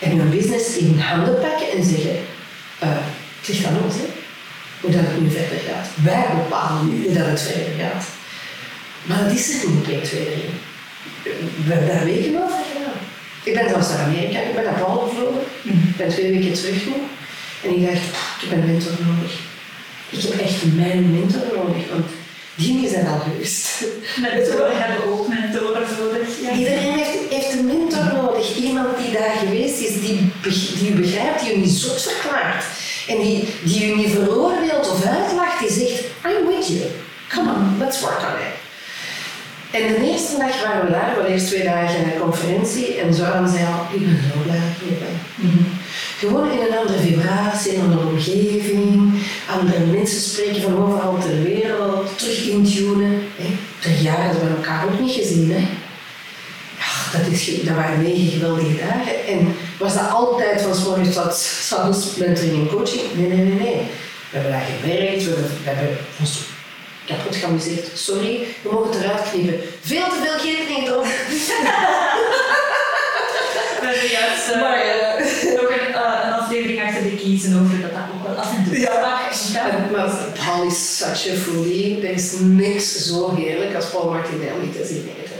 en 0.00 0.16
je 0.16 0.22
business 0.22 0.76
in 0.76 0.98
handen 0.98 1.40
pakken 1.40 1.70
en 1.70 1.84
zeggen, 1.84 2.16
uh, 2.82 2.88
het 3.38 3.48
ligt 3.48 3.66
aan 3.66 3.82
ons, 3.84 3.94
hè, 3.94 4.06
hoe 4.80 4.90
dat 4.90 5.00
het 5.00 5.20
nu 5.20 5.30
verder 5.30 5.58
gaat. 5.68 5.88
Wij 6.04 6.26
bepalen 6.36 6.88
nu 6.88 7.04
hoe 7.04 7.14
dat 7.14 7.26
het 7.26 7.40
verder 7.40 7.72
gaat. 7.78 8.04
Maar 9.02 9.24
dat 9.24 9.32
is 9.32 9.62
er 9.62 9.70
niet 9.70 9.88
1, 9.88 10.02
2, 10.02 10.24
3. 10.24 10.34
We 11.66 11.72
hebben 11.72 11.88
daar 11.88 12.04
weken 12.04 12.42
over 12.42 12.62
gedaan. 12.72 12.98
Ik 13.42 13.54
ben 13.54 13.68
zelfs 13.68 13.88
naar 13.88 13.98
Amerika, 13.98 14.38
ik 14.38 14.54
ben 14.54 14.64
naar 14.64 14.80
Paul 14.80 14.98
gevlogen. 14.98 15.42
Ik 15.62 15.96
ben 15.96 16.08
twee 16.08 16.32
weken 16.32 16.52
terug 16.52 16.86
nu. 16.86 16.92
En 17.62 17.76
ik 17.76 17.86
dacht, 17.86 18.04
ik 18.42 18.48
heb 18.48 18.52
een 18.52 18.66
mentor 18.66 18.92
nodig. 19.06 19.32
Ik 20.10 20.22
heb 20.22 20.40
echt 20.40 20.74
mijn 20.74 21.10
mentor 21.10 21.42
nodig, 21.54 21.88
want 21.90 22.06
die 22.56 22.96
er 22.96 23.08
al 23.08 23.18
geweest. 23.18 23.84
Mentoren 24.20 24.78
hebben 24.82 25.12
ook 25.12 25.28
mentoren 25.28 25.86
nodig. 25.98 26.28
Ja. 26.42 26.52
Iedereen 26.52 26.92
heeft, 26.92 27.18
heeft 27.30 27.52
een 27.52 27.66
mentor 27.66 28.04
nodig. 28.12 28.56
Iemand 28.56 28.98
die 28.98 29.12
daar 29.12 29.36
geweest 29.38 29.80
is, 29.80 30.00
die, 30.00 30.32
die 30.78 30.90
u 30.90 31.00
begrijpt, 31.00 31.40
die 31.40 31.54
u 31.54 31.58
niet 31.58 31.70
zot 31.70 32.02
verklaart. 32.02 32.64
En 33.08 33.18
die, 33.20 33.48
die 33.64 33.92
u 33.92 33.96
niet 33.96 34.10
veroordeelt 34.10 34.90
of 34.90 35.04
uitlacht, 35.04 35.60
die 35.60 35.70
zegt, 35.70 36.02
I'm 36.24 36.46
with 36.46 36.68
you. 36.68 36.80
Come 37.28 37.50
on, 37.50 37.78
let's 37.78 38.00
work 38.00 38.18
on 38.18 38.38
it. 38.46 38.64
En 39.70 39.88
de 39.88 40.10
eerste 40.10 40.36
dag 40.38 40.62
waren 40.62 40.84
we 40.86 40.92
daar, 40.92 41.16
we 41.22 41.28
eerst 41.28 41.46
twee 41.46 41.64
dagen 41.64 42.04
een 42.04 42.20
conferentie 42.20 42.94
en 42.94 43.14
Zoran 43.14 43.48
zei 43.48 43.64
al, 43.64 43.98
ik 43.98 44.06
ben 44.06 44.20
zo 44.32 44.38
blij 44.42 44.58
dat. 44.58 45.75
Gewoon 46.18 46.50
in 46.50 46.60
een 46.60 46.78
andere 46.78 46.98
vibratie, 46.98 47.72
in 47.72 47.80
een 47.80 47.90
andere 47.90 48.06
omgeving, 48.06 49.12
andere 49.50 49.78
mensen 49.78 50.20
spreken 50.20 50.62
van 50.62 50.82
overal 50.82 51.18
ter 51.18 51.42
wereld, 51.42 52.18
terug 52.18 52.46
intunen. 52.46 53.28
Per 53.80 53.90
jaar 54.00 54.24
hadden 54.24 54.48
we 54.48 54.56
elkaar 54.56 54.84
ook 54.84 55.00
niet 55.00 55.14
gezien. 55.14 55.50
Hè. 55.50 55.58
Ja, 56.78 57.18
dat, 57.18 57.32
is, 57.32 57.62
dat 57.62 57.74
waren 57.74 58.02
negen 58.02 58.28
geweldige 58.28 58.76
dagen. 58.76 59.26
En 59.26 59.56
was 59.78 59.94
dat 59.94 60.10
altijd 60.10 60.62
van 60.62 60.82
morgens 60.84 61.14
tot 61.14 61.34
's 61.34 61.72
avonds 61.72 62.16
mentoring 62.16 62.54
en 62.54 62.68
coaching? 62.68 63.02
Nee, 63.14 63.28
nee, 63.28 63.44
nee, 63.44 63.58
nee. 63.58 63.80
We 64.30 64.38
hebben 64.38 64.50
daar 64.50 64.66
gewerkt, 64.80 65.24
we 65.24 65.30
hebben, 65.30 65.50
we 65.64 65.70
hebben 65.70 65.98
ons 66.20 66.38
kapot 67.06 67.36
geamuseerd. 67.36 67.98
Sorry, 67.98 68.46
we 68.62 68.68
mogen 68.72 68.90
het 68.90 69.02
eruit 69.02 69.30
knippen. 69.30 69.60
Veel 69.80 70.04
te 70.04 70.20
veel 70.22 70.36
keten 70.36 70.80
niet 70.80 70.90
op. 70.90 71.06
We 73.80 73.92
hebben 73.92 74.10
juist 74.10 74.48
eh, 74.48 74.60
Maar, 74.60 74.80
eh, 74.80 75.24
nog 75.54 75.70
een, 75.70 75.94
eh, 75.94 76.20
een 76.24 76.32
aflevering 76.32 76.82
achter 76.82 77.02
de 77.02 77.15
kiezen 77.26 77.60
over 77.62 77.80
dat 77.80 77.90
dat 77.90 78.06
ook 78.14 78.26
wel 78.26 78.36
af 78.44 78.56
en 78.56 78.64
toe 78.64 78.80
Ja. 78.80 79.00
mag. 79.00 79.90
Maar 79.90 80.10
Paul 80.44 80.66
is 80.66 80.96
such 80.98 81.22
a 81.34 81.36
foodie. 81.44 82.06
Er 82.06 82.14
is 82.14 82.32
niks 82.40 83.06
zo 83.06 83.34
heerlijk 83.34 83.74
als 83.74 83.86
Paul 83.86 84.10
Martinelli 84.10 84.72
te 84.72 84.86
zien 84.86 85.08
eten. 85.20 85.34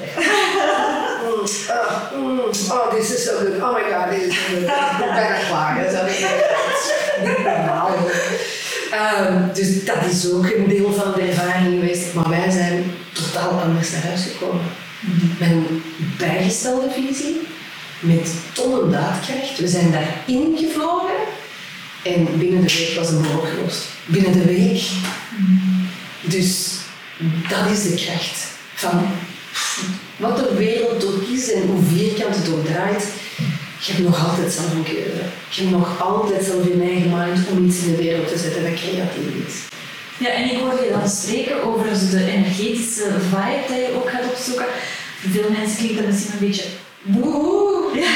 Mm. 1.23 1.47
ah, 1.69 2.13
mm, 2.17 2.39
oh, 2.71 2.95
this 2.95 3.11
is 3.15 3.25
so 3.25 3.33
good. 3.39 3.63
Oh 3.63 3.73
my 3.75 3.85
god, 3.93 4.11
this 4.11 4.23
is 4.27 4.35
so 4.35 4.43
good. 4.53 4.63
Ik 4.63 4.97
ben 4.99 5.15
bijna 5.15 5.39
klaar. 5.49 5.75
Dat 5.93 6.09
is 6.09 6.19
niet 7.25 7.39
normaal. 7.45 7.91
Ehm, 8.91 9.55
dus 9.55 9.85
dat 9.85 9.97
is 10.11 10.33
ook 10.33 10.51
een 10.51 10.69
deel 10.69 10.93
van 10.93 11.13
de 11.13 11.21
ervaring 11.21 11.81
geweest. 11.81 12.15
Maar 12.15 12.29
wij 12.29 12.51
zijn 12.51 12.93
totaal 13.13 13.51
anders 13.61 13.91
naar 13.91 14.03
huis 14.03 14.23
gekomen. 14.33 14.65
Met 15.39 15.51
een 15.51 15.83
bijgestelde 16.19 16.91
visie, 16.91 17.41
met 18.01 18.31
tonnen 18.53 18.91
daadkracht. 18.91 19.59
We 19.59 19.69
zijn 19.69 19.93
daarin 19.93 20.57
gevlogen 20.59 21.15
en 22.07 22.39
binnen 22.39 22.67
de 22.67 22.75
week 22.75 22.95
was 22.97 23.09
de 23.09 23.17
boel 23.17 23.39
opgelost. 23.39 23.83
Binnen 24.07 24.33
de 24.33 24.45
week. 24.45 24.83
Dus 26.21 26.71
dat 27.49 27.71
is 27.73 27.83
de 27.83 27.95
kracht 27.95 28.47
van 28.75 29.07
wat 30.17 30.37
de 30.37 30.55
wereld 30.55 31.07
ook 31.07 31.23
is 31.23 31.53
en 31.53 31.63
hoe 31.67 31.83
vierkant 31.95 32.37
het 32.37 32.49
ook 32.49 32.67
draait. 32.67 33.05
Je 33.81 33.93
hebt 33.93 34.05
nog 34.05 34.29
altijd 34.29 34.53
zelf 34.53 34.73
een 34.73 34.83
keuze. 34.83 35.25
Je 35.51 35.61
hebt 35.61 35.71
nog 35.71 36.03
altijd 36.03 36.45
zelf 36.45 36.65
je 36.65 36.83
eigen 36.83 37.11
mind 37.11 37.39
om 37.51 37.67
iets 37.67 37.79
in 37.79 37.91
de 37.91 38.03
wereld 38.03 38.29
te 38.29 38.39
zetten 38.39 38.63
dat 38.63 38.75
creatief 38.75 39.47
is. 39.47 39.55
Ja, 40.19 40.29
en 40.29 40.51
ik 40.51 40.59
hoorde 40.59 40.85
je 40.85 40.91
dan 40.91 41.09
spreken 41.09 41.63
over 41.63 42.11
de 42.11 42.25
energetische 42.25 43.11
vibe 43.31 43.67
die 43.69 43.77
je 43.77 43.95
ook 43.95 44.11
gaat 44.11 44.31
opzoeken. 44.33 44.67
Veel 45.31 45.51
mensen 45.51 45.77
klinkt 45.77 45.97
dat 45.97 46.07
misschien 46.07 46.33
een 46.33 46.47
beetje 46.47 46.65
woehoe. 47.07 47.99
Ja, 47.99 48.11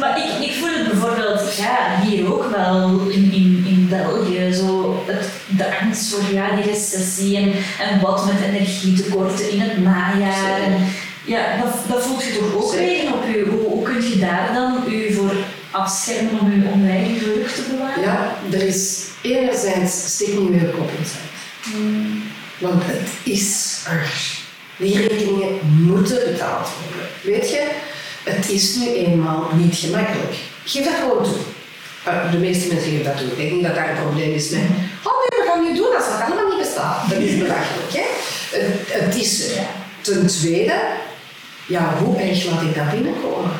maar 0.00 0.18
ik, 0.18 0.48
ik 0.48 0.52
voel 0.52 0.68
het 0.68 0.88
bijvoorbeeld 0.88 1.56
ja, 1.56 2.00
hier 2.04 2.32
ook 2.32 2.50
wel 2.50 3.00
in, 3.08 3.32
in, 3.32 3.64
in 3.66 3.86
België. 3.88 4.52
Zo 4.52 5.02
het, 5.06 5.28
de 5.46 5.78
angst 5.80 6.14
voor 6.14 6.34
ja, 6.34 6.54
die 6.56 6.64
recessie 6.64 7.36
en, 7.36 7.52
en 7.80 8.00
wat 8.00 8.26
met 8.26 8.40
energietekorten 8.48 9.50
in 9.50 9.60
het 9.60 9.82
najaar. 9.82 10.60
En, 10.60 10.86
ja, 11.24 11.56
dat, 11.62 11.74
dat 11.88 12.02
voelt 12.02 12.24
je 12.24 12.38
toch 12.38 12.54
ook 12.54 12.72
Zeker. 12.72 12.86
wegen 12.86 13.12
op 13.14 13.24
je. 13.34 13.46
Hoe, 13.50 13.68
hoe 13.68 13.82
kun 13.82 14.10
je 14.10 14.18
daar 14.18 14.50
dan 14.54 14.82
u 14.88 15.12
voor 15.12 15.34
afschermen 15.70 16.40
om 16.40 16.84
je, 16.84 16.90
eigen 16.90 17.18
geluk 17.18 17.48
te 17.48 17.62
bewaren? 17.70 18.02
Ja, 18.02 18.34
er 18.52 18.62
is 18.62 19.06
enerzijds 19.22 20.14
steek 20.14 20.38
niet 20.38 20.50
meer 20.50 20.68
kop 20.68 20.90
in 20.98 21.06
zand. 21.06 21.28
Want 22.58 22.82
het 22.84 23.08
is 23.22 23.78
er. 23.88 24.10
Die 24.76 25.08
rekeningen 25.08 25.58
moeten 25.62 26.18
betaald 26.24 26.68
worden. 26.84 27.08
Weet 27.22 27.50
je, 27.50 27.70
het 28.24 28.48
is 28.50 28.74
nu 28.76 28.86
eenmaal 28.88 29.48
niet 29.54 29.76
gemakkelijk. 29.76 30.34
Geef 30.64 30.84
dat 30.84 30.94
gewoon 30.94 31.24
toe. 31.24 31.36
Eh, 32.04 32.30
De 32.30 32.38
meeste 32.38 32.68
mensen 32.68 32.90
geven 32.90 33.04
dat 33.04 33.18
toe. 33.18 33.28
Ik 33.28 33.50
denk 33.50 33.62
dat 33.62 33.74
daar 33.74 33.90
een 33.90 34.02
probleem 34.02 34.34
is 34.34 34.48
met. 34.50 34.60
Oh 35.04 35.12
nee, 35.18 35.40
we 35.40 35.44
gaan 35.48 35.62
nu 35.62 35.74
doen 35.74 35.96
als 35.96 36.04
dat 36.06 36.20
allemaal 36.20 36.48
niet 36.48 36.58
bestaat. 36.58 37.10
Dat 37.10 37.18
is 37.18 37.38
belachelijk. 37.38 37.92
Hè? 37.92 38.06
Het, 38.98 39.14
is. 39.14 39.50
Ten 40.00 40.26
tweede, 40.26 40.80
ja, 41.66 41.94
hoe 41.98 42.16
erg 42.16 42.44
laat 42.44 42.62
ik 42.62 42.74
dat 42.74 42.90
binnenkomen? 42.90 43.50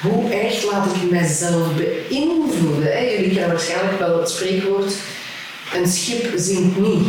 Hoe 0.00 0.32
erg 0.32 0.70
laat 0.72 0.86
ik 0.86 1.10
mijzelf 1.10 1.66
beïnvloeden? 1.74 2.92
Hè? 2.92 2.98
Jullie 2.98 3.30
kennen 3.30 3.48
waarschijnlijk 3.48 3.98
wel 3.98 4.18
het 4.20 4.30
spreekwoord: 4.30 4.92
een 5.74 5.88
schip 5.88 6.32
zinkt 6.36 6.78
niet 6.78 7.06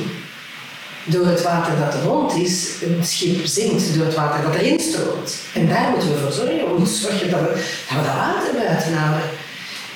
door 1.05 1.25
het 1.25 1.41
water 1.41 1.73
dat 1.79 1.93
er 1.93 2.01
rond 2.01 2.35
is. 2.35 2.69
Een 2.81 3.05
schip 3.05 3.45
zinkt 3.45 3.95
door 3.95 4.05
het 4.05 4.15
water 4.15 4.43
dat 4.43 4.55
erin 4.55 4.79
stroomt. 4.79 5.37
En 5.53 5.67
daar 5.67 5.89
moeten 5.89 6.09
we 6.09 6.17
voor 6.17 6.31
zorgen. 6.31 6.57
We 6.57 6.75
moeten 6.77 6.95
zorgen 6.95 7.31
dat 7.31 7.39
we 7.39 7.47
dat, 7.47 8.51
we 8.51 8.67
dat 8.67 8.93
water. 8.93 9.29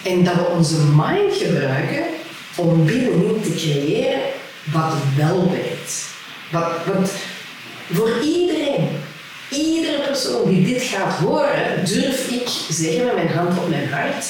En 0.04 0.24
dat 0.24 0.36
we 0.36 0.46
onze 0.46 0.78
mind 0.96 1.34
gebruiken 1.34 2.04
om 2.56 2.86
binnenin 2.86 3.42
te 3.42 3.54
creëren 3.56 4.22
wat 4.64 4.94
wel 5.18 5.52
werkt. 5.52 6.08
Wat, 6.52 6.72
wat 6.86 7.12
voor 7.92 8.12
iedereen, 8.24 8.88
iedere 9.50 10.02
persoon 10.02 10.50
die 10.50 10.74
dit 10.74 10.82
gaat 10.82 11.14
horen, 11.14 11.86
durf 11.86 12.30
ik 12.30 12.50
zeggen 12.70 13.06
met 13.06 13.16
mijn 13.16 13.28
hand 13.28 13.58
op 13.58 13.70
mijn 13.70 13.90
hart, 13.90 14.26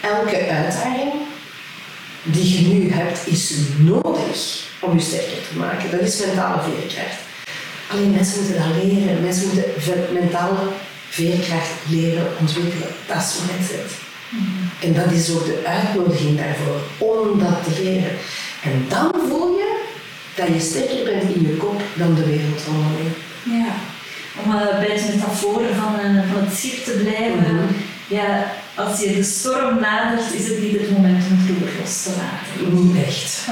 elke 0.00 0.36
uitdaging 0.36 1.12
die 2.22 2.60
je 2.60 2.74
nu 2.74 2.92
hebt, 2.92 3.26
is 3.26 3.52
nodig 3.78 4.70
om 4.80 4.98
je 4.98 5.04
sterker 5.04 5.38
te 5.50 5.58
maken. 5.58 5.90
Dat 5.90 6.00
is 6.00 6.26
mentale 6.26 6.62
veerkracht. 6.62 7.20
Alleen 7.90 8.10
mensen 8.10 8.42
moeten 8.42 8.62
dat 8.62 8.84
leren. 8.84 9.22
Mensen 9.22 9.46
moeten 9.46 10.12
mentale 10.12 10.68
veerkracht 11.08 11.70
leren 11.88 12.26
ontwikkelen. 12.40 12.88
Dat 13.06 13.16
is 13.16 13.38
mindset. 13.50 14.00
En 14.80 14.94
dat 14.94 15.10
is 15.10 15.30
ook 15.30 15.44
de 15.44 15.62
uitnodiging 15.66 16.38
daarvoor, 16.38 16.80
om 16.98 17.38
dat 17.38 17.64
te 17.64 17.82
leren. 17.82 18.10
En 18.62 18.84
dan 18.88 19.12
voel 19.28 19.48
je 19.48 19.80
dat 20.34 20.46
je 20.46 20.60
sterker 20.60 21.04
bent 21.04 21.34
in 21.34 21.42
je 21.42 21.56
kop 21.56 21.82
dan 21.94 22.14
de 22.14 22.24
wereld 22.24 22.62
omheen. 22.68 23.12
Ja, 23.60 23.74
om 24.44 24.54
eh, 24.54 24.78
bij 24.78 24.96
de 24.96 25.12
metafoor 25.14 25.62
van, 25.80 25.98
eh, 25.98 26.32
van 26.32 26.44
het 26.44 26.56
schip 26.56 26.84
te 26.84 26.90
blijven. 26.90 27.54
Mhm. 27.54 27.74
Ja, 28.06 28.52
als 28.74 29.00
je 29.00 29.14
de 29.14 29.22
storm 29.22 29.80
nadert, 29.80 30.32
is 30.32 30.48
het 30.48 30.62
niet 30.62 30.80
het 30.80 30.90
moment 30.90 31.24
om 31.30 31.38
het 31.38 31.58
roer 31.58 31.70
los 31.80 32.02
te 32.02 32.10
laten. 32.10 32.84
Niet 32.86 33.04
echt. 33.06 33.46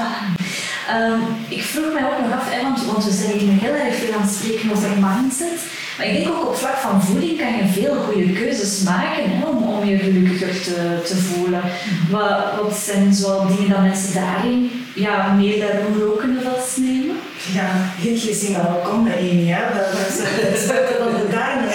Ehm, 0.87 1.19
ik 1.47 1.63
vroeg 1.63 1.93
mij 1.93 2.03
ook 2.03 2.19
nog 2.21 2.31
af, 2.39 2.49
hè, 2.49 2.61
want, 2.61 2.85
want 2.85 3.05
we 3.05 3.11
zijn 3.11 3.37
hier 3.37 3.59
heel 3.59 3.73
erg 3.73 3.95
veel 3.95 4.13
aan 4.13 4.21
het 4.21 4.31
spreken 4.31 4.71
over 4.71 4.89
mindset. 4.99 5.59
Maar 5.97 6.07
ik 6.07 6.13
denk 6.13 6.35
ook 6.35 6.47
op 6.47 6.55
vlak 6.55 6.77
van 6.77 7.01
voeding 7.03 7.37
kan 7.37 7.55
je 7.57 7.67
veel 7.67 7.95
goede 7.95 8.33
keuzes 8.33 8.83
maken 8.83 9.23
hè, 9.29 9.45
om, 9.45 9.63
om 9.63 9.85
je 9.85 9.97
gelukkiger 9.97 10.61
te, 10.61 11.01
te 11.05 11.15
voelen. 11.15 11.61
Wat, 12.09 12.43
wat 12.61 12.75
zijn 12.75 13.13
zoal 13.13 13.47
dingen 13.47 13.69
dat 13.69 13.81
mensen 13.81 14.13
daarin 14.13 14.71
ja, 14.95 15.33
meer 15.33 15.59
daarover 15.59 16.11
ook 16.11 16.19
kunnen 16.19 16.43
vastnemen? 16.43 17.15
Ja, 17.53 17.69
heel 17.75 18.17
gezien 18.19 19.45
ja. 19.45 19.59
Dat 19.59 19.85
het 19.91 20.59
spuiten 20.59 20.95
van 20.97 21.13
de 21.13 21.27
darmen. 21.31 21.69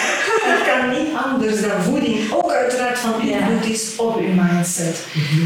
Het 0.47 0.63
kan 0.69 0.91
niet 0.91 1.15
anders 1.25 1.61
dan 1.61 1.83
voeding 1.83 2.06
ook 2.33 2.53
uiteraard 2.53 2.99
van 2.99 3.21
invloed 3.21 3.65
is 3.65 3.97
op 3.97 4.17
uw 4.17 4.33
mindset. 4.43 4.97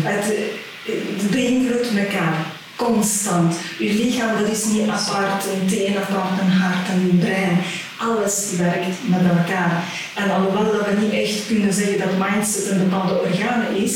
Het, 0.02 0.34
eh, 0.34 0.92
het 1.16 1.30
beïnvloedt 1.30 1.98
elkaar. 1.98 2.34
Constant. 2.76 3.54
Uw 3.78 3.86
lichaam 3.86 4.38
dat 4.38 4.50
is 4.50 4.64
niet 4.64 4.88
apart, 4.88 5.44
een 5.44 5.66
teen 5.68 5.96
apart, 5.96 6.40
een 6.40 6.50
hart 6.50 6.88
en 6.88 7.00
een 7.00 7.18
brein. 7.18 7.58
Alles 7.98 8.46
werkt 8.56 8.96
met 9.06 9.20
elkaar. 9.20 9.84
En 10.14 10.30
alhoewel 10.30 10.72
dat 10.72 10.86
we 10.86 11.00
niet 11.00 11.12
echt 11.12 11.46
kunnen 11.46 11.72
zeggen 11.72 11.98
dat 11.98 12.28
mindset 12.28 12.70
een 12.70 12.88
bepaalde 12.88 13.20
orgaan 13.20 13.62
is, 13.74 13.94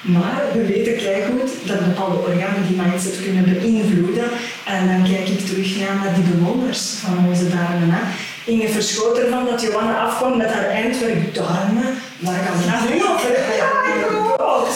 maar 0.00 0.42
we 0.52 0.66
weten 0.66 1.24
goed 1.26 1.50
dat 1.68 1.84
bepaalde 1.84 2.18
organen 2.18 2.66
die 2.68 2.80
mindset 2.82 3.22
kunnen 3.22 3.44
beïnvloeden. 3.44 4.28
En 4.64 4.86
dan 4.86 5.02
kijk 5.12 5.28
ik 5.28 5.46
terug 5.46 5.78
ja, 5.78 5.94
naar 5.94 6.14
die 6.14 6.24
bewoners 6.24 6.80
van 6.80 7.26
onze 7.28 7.48
darmen. 7.48 7.90
Hè. 7.90 8.02
Inge 8.44 8.68
verschoot 8.68 9.18
ervan 9.18 9.44
dat 9.44 9.62
Johanna 9.62 10.04
afkwam 10.06 10.36
met 10.36 10.50
haar 10.50 10.68
eindwerk 10.68 11.34
darmen. 11.34 11.98
Waar 12.18 12.34
gaan 12.44 12.58
we 12.58 12.64
naar 12.66 12.82
nu 12.90 13.02
over? 13.12 13.30
Ja, 13.56 13.66
goed. 14.08 14.74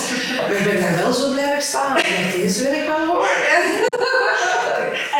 Ik 0.57 0.64
ben 0.64 0.81
daar 0.81 0.97
wel 1.03 1.12
zo 1.12 1.33
blij 1.33 1.61
staan. 1.61 1.97
Deze 2.37 2.62
wil 2.62 2.73
ik 2.73 2.87
wel 2.87 3.07
horen. 3.07 3.31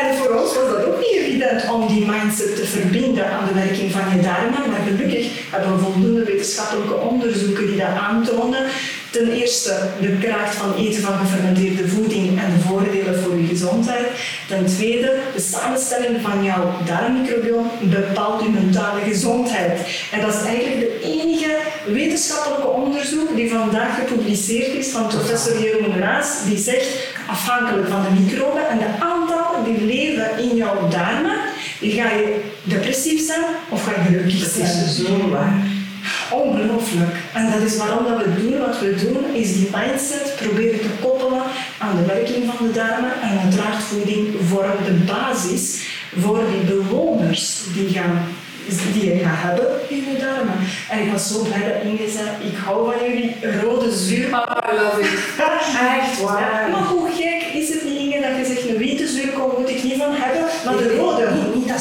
En 0.01 0.15
voor 0.17 0.35
ons 0.35 0.53
was 0.55 0.69
dat 0.69 0.85
ook 0.85 0.97
niet 0.97 1.15
evident 1.15 1.71
om 1.71 1.87
die 1.87 2.05
mindset 2.05 2.55
te 2.55 2.65
verbinden 2.65 3.29
aan 3.31 3.47
de 3.47 3.53
werking 3.53 3.91
van 3.91 4.01
je 4.15 4.21
darmen. 4.21 4.69
Maar 4.69 4.83
gelukkig 4.87 5.27
hebben 5.51 5.73
we 5.73 5.83
voldoende 5.83 6.23
wetenschappelijke 6.23 6.95
onderzoeken 6.95 7.67
die 7.67 7.77
dat 7.77 7.95
aantonen. 8.07 8.65
Ten 9.09 9.31
eerste 9.31 9.89
de 10.01 10.17
kracht 10.17 10.55
van 10.55 10.73
eten 10.75 11.01
van 11.01 11.17
gefermenteerde 11.17 11.87
voeding 11.87 12.39
en 12.39 12.53
de 12.55 12.67
voordelen 12.67 13.19
voor 13.21 13.37
je 13.37 13.47
gezondheid. 13.47 14.06
Ten 14.47 14.65
tweede, 14.65 15.19
de 15.33 15.41
samenstelling 15.41 16.21
van 16.21 16.43
jouw 16.43 16.71
darmmicrobiome 16.85 17.69
bepaalt 17.81 18.41
je 18.43 18.49
mentale 18.49 19.01
gezondheid. 19.01 19.79
En 20.11 20.21
dat 20.21 20.33
is 20.33 20.43
eigenlijk 20.43 20.79
de 20.79 20.99
enige 21.01 21.57
wetenschappelijke 21.87 22.67
onderzoek 22.67 23.35
die 23.35 23.51
vandaag 23.51 23.95
gepubliceerd 23.95 24.73
is 24.73 24.89
van 24.89 25.07
professor 25.07 25.61
Jeroen 25.61 25.99
Raas, 25.99 26.45
die 26.45 26.57
zegt, 26.57 26.87
afhankelijk 27.27 27.87
van 27.87 28.03
de 28.03 28.21
microben 28.21 28.69
en 28.69 28.77
de 28.77 28.89
aantallen 28.99 29.63
die 29.63 29.85
leven 29.85 30.37
in 30.37 30.55
jouw 30.55 30.87
darmen, 30.87 31.37
ga 31.79 32.09
je 32.09 32.41
depressief 32.63 33.25
zijn 33.25 33.45
of 33.69 33.83
ga 33.83 33.91
je 33.91 34.05
gelukkig 34.05 34.49
zijn. 34.49 34.85
is 34.85 34.95
zo 34.95 35.29
waar. 35.29 35.76
Ongelooflijk. 36.31 37.15
En 37.33 37.51
dat 37.51 37.61
is 37.61 37.77
waarom 37.77 38.03
dat 38.03 38.23
we 38.23 38.41
doen 38.41 38.59
wat 38.59 38.79
we 38.79 38.95
doen, 38.95 39.35
is 39.35 39.53
die 39.53 39.69
mindset 39.75 40.35
proberen 40.41 40.79
te 40.79 40.89
koppelen 41.01 41.43
aan 41.77 41.95
de 41.97 42.05
werking 42.05 42.45
van 42.45 42.67
de 42.67 42.73
darmen. 42.73 43.11
En 43.21 43.39
uiteraard 43.39 43.83
voeding 43.83 44.27
vormt 44.49 44.85
de 44.85 44.93
basis 45.05 45.85
voor 46.19 46.43
die 46.51 46.75
bewoners 46.75 47.59
die, 47.73 47.89
gaan, 47.89 48.19
die 48.93 49.05
je 49.05 49.19
gaat 49.23 49.43
hebben 49.43 49.67
in 49.89 49.97
je 49.97 50.17
darmen. 50.19 50.55
En 50.89 50.99
ik 50.99 51.11
was 51.11 51.27
zo 51.27 51.43
blij 51.43 51.73
dat 51.73 51.83
Inge 51.83 52.09
zei, 52.09 52.27
ik 52.51 52.57
hou 52.65 52.91
van 52.91 53.09
jullie 53.09 53.35
rode 53.61 53.91
zuur. 53.91 54.27
I 54.27 54.75
love 54.75 55.01
it. 55.01 55.09
Echt 55.99 56.21
waar. 56.21 56.69
Maar 56.71 56.83
hoe 56.83 57.09
gek 57.09 57.43
is 57.53 57.69
het 57.73 57.83
niet, 57.83 57.97
Inge, 57.97 58.21
dat 58.21 58.37
je 58.37 58.53
zegt, 58.53 58.69
een 58.69 58.77
witte 58.77 59.07
zuurkool 59.07 59.55
moet 59.59 59.69
ik 59.69 59.83
niet 59.83 59.97
van 59.97 60.13
hebben, 60.13 60.45
maar 60.65 60.77
de 60.77 60.95
rode. 60.95 61.27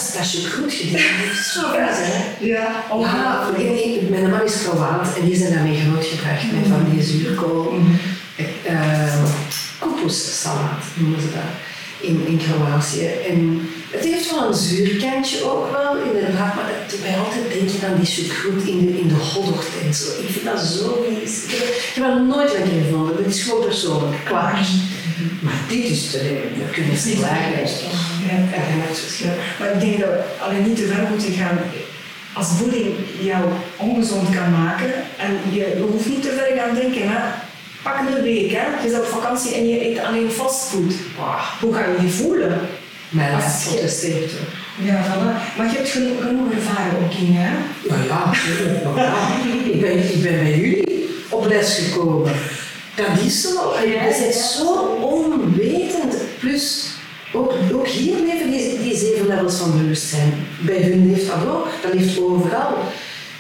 Dat, 0.03 0.53
goed 0.53 0.73
gedaan. 0.73 1.35
Zo 1.55 1.61
is 1.61 1.97
hè. 1.99 2.47
Ja, 2.47 2.55
Ja, 2.61 2.85
ongelooflijk. 2.91 3.59
ik- 3.79 4.03
ik- 4.03 4.09
mijn 4.09 4.31
man 4.31 4.43
is 4.45 4.63
Kroaat 4.63 5.17
en 5.19 5.25
die 5.25 5.37
zijn 5.37 5.53
daarmee 5.53 5.81
grootgebracht 5.81 6.53
met 6.53 6.67
van 6.69 6.87
die 6.91 7.03
zuurkool. 7.03 7.75
Uh, 8.71 9.15
koekoessalaat 9.79 10.83
noemen 10.95 11.21
ze 11.21 11.27
dat. 11.27 11.51
in, 12.01 12.23
in 12.27 12.39
Kroatië. 12.45 13.07
En 13.29 13.69
het 13.91 14.05
heeft 14.05 14.31
wel 14.31 14.49
een 14.49 14.55
zuurkantje 14.55 15.45
ook 15.51 15.71
wel, 15.73 15.97
inderdaad, 15.97 16.55
maar 16.55 16.65
dat 16.79 16.91
doet 16.91 17.01
mij 17.01 17.17
altijd 17.19 17.53
denken 17.53 17.89
aan 17.89 17.97
die 17.97 18.07
sucroet 18.07 18.63
in 18.67 18.87
de, 18.87 18.99
in 19.01 19.09
de 19.09 19.15
en 19.87 19.95
zo. 19.95 20.05
Ik 20.23 20.29
vind 20.31 20.45
dat 20.45 20.61
zo. 20.61 21.05
Ik 21.23 21.51
heb, 21.95 22.05
dat 22.05 22.23
nooit 22.23 22.53
lekker 22.53 22.73
gevonden, 22.85 23.17
dat 23.17 23.35
is 23.35 23.43
gewoon 23.43 23.65
persoonlijk, 23.65 24.25
klaar. 24.25 24.67
Maar 25.41 25.55
dit 25.69 25.85
is 25.85 26.11
te 26.11 26.51
dat 26.59 26.71
kunnen 26.71 26.97
ze 26.97 27.17
klaar 27.17 27.51
Ja, 28.27 28.77
maakt 28.77 28.99
verschil. 28.99 29.31
Maar 29.59 29.73
ik 29.73 29.81
denk 29.81 29.99
dat 29.99 30.09
we 30.09 30.23
alleen 30.45 30.63
niet 30.63 30.77
te 30.77 30.87
ver 30.87 31.07
moeten 31.11 31.33
gaan. 31.33 31.59
Als 32.33 32.49
voeding 32.49 32.95
jou 33.21 33.45
ongezond 33.77 34.29
kan 34.35 34.51
maken, 34.51 34.93
en 35.17 35.33
je 35.53 35.87
hoeft 35.91 36.09
niet 36.09 36.23
te 36.23 36.33
ver 36.39 36.59
gaan 36.59 36.75
denken, 36.75 37.09
hè. 37.09 37.19
pak 37.83 37.99
een 37.99 38.23
week, 38.23 38.51
hè. 38.51 38.65
je 38.85 38.91
bent 38.91 38.99
op 38.99 39.07
vakantie 39.07 39.55
en 39.55 39.69
je 39.69 39.87
eet 39.87 39.99
alleen 39.99 40.31
fastfood. 40.31 40.95
Wow, 41.17 41.41
hoe 41.61 41.75
ga 41.75 41.81
je 41.81 42.07
je 42.07 42.13
voelen? 42.13 42.61
Mijn 43.09 43.37
lijf 43.37 43.65
protesteert. 43.65 44.33
Ja, 44.79 45.05
voilà. 45.05 45.57
Maar 45.57 45.67
je 45.71 45.77
hebt 45.77 45.89
genoeg, 45.89 46.23
genoeg 46.23 46.53
ervaring 46.53 47.05
ook 47.05 47.13
in, 47.13 47.35
hè? 47.35 47.51
Ja, 47.89 48.05
ja, 48.09 48.25
natuurlijk. 48.25 48.85
maar 48.85 49.05
ja, 49.05 49.73
ik, 49.73 49.81
ben, 49.81 50.15
ik 50.15 50.23
ben 50.23 50.39
bij 50.39 50.59
jullie 50.59 51.09
op 51.29 51.47
les 51.47 51.79
gekomen. 51.79 52.33
Dat 52.97 53.25
is 53.25 53.43
zo. 53.43 53.75
Je 53.85 53.99
bent 54.21 54.35
zo 54.35 54.75
onwetend. 55.01 56.15
Plus, 56.41 56.87
ook, 57.33 57.53
ook 57.73 57.87
hier 57.87 58.17
leven 58.17 58.51
die, 58.51 58.79
die 58.83 58.97
zeven 58.97 59.27
levels 59.27 59.57
van 59.57 59.79
bewustzijn. 59.79 60.47
Bij 60.61 60.83
hun 60.83 61.13
leeft 61.13 61.27
dat 61.27 61.47
ook. 61.49 61.69
Dat 61.83 61.95
leeft 61.95 62.21
overal. 62.21 62.79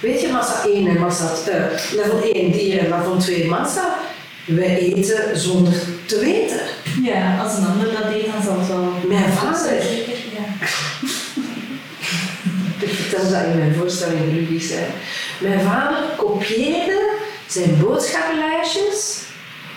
Weet 0.00 0.20
je, 0.20 0.28
massa 0.28 0.64
1 0.64 0.86
en 0.86 0.98
massa 0.98 1.30
eh, 1.50 1.64
level 1.92 2.20
1 2.22 2.52
dier 2.52 2.78
en 2.78 2.88
level 2.88 3.16
2 3.16 3.46
massa. 3.46 3.98
Wij 4.44 4.78
eten 4.78 5.38
zonder 5.38 5.72
te 6.07 6.18
weten. 6.18 6.61
Ja, 7.02 7.38
als 7.42 7.59
een 7.59 7.66
ander 7.66 7.92
dat 7.92 8.11
deed, 8.11 8.24
dan 8.24 8.42
zal 8.42 8.59
het 8.59 8.68
wel... 8.68 8.92
Mijn 9.07 9.32
vader. 9.32 9.72
Ja. 9.72 10.66
Ik 12.86 12.88
vertel 12.88 13.30
dat 13.30 13.42
in 13.42 13.59
mijn 13.59 13.74
voorstelling 13.74 14.20
gelukkig 14.28 14.62
zijn. 14.62 14.90
Mijn 15.40 15.61
vader 15.61 15.98
kopieerde 16.16 17.11
zijn 17.46 17.78
boodschappenlijstjes, 17.80 19.26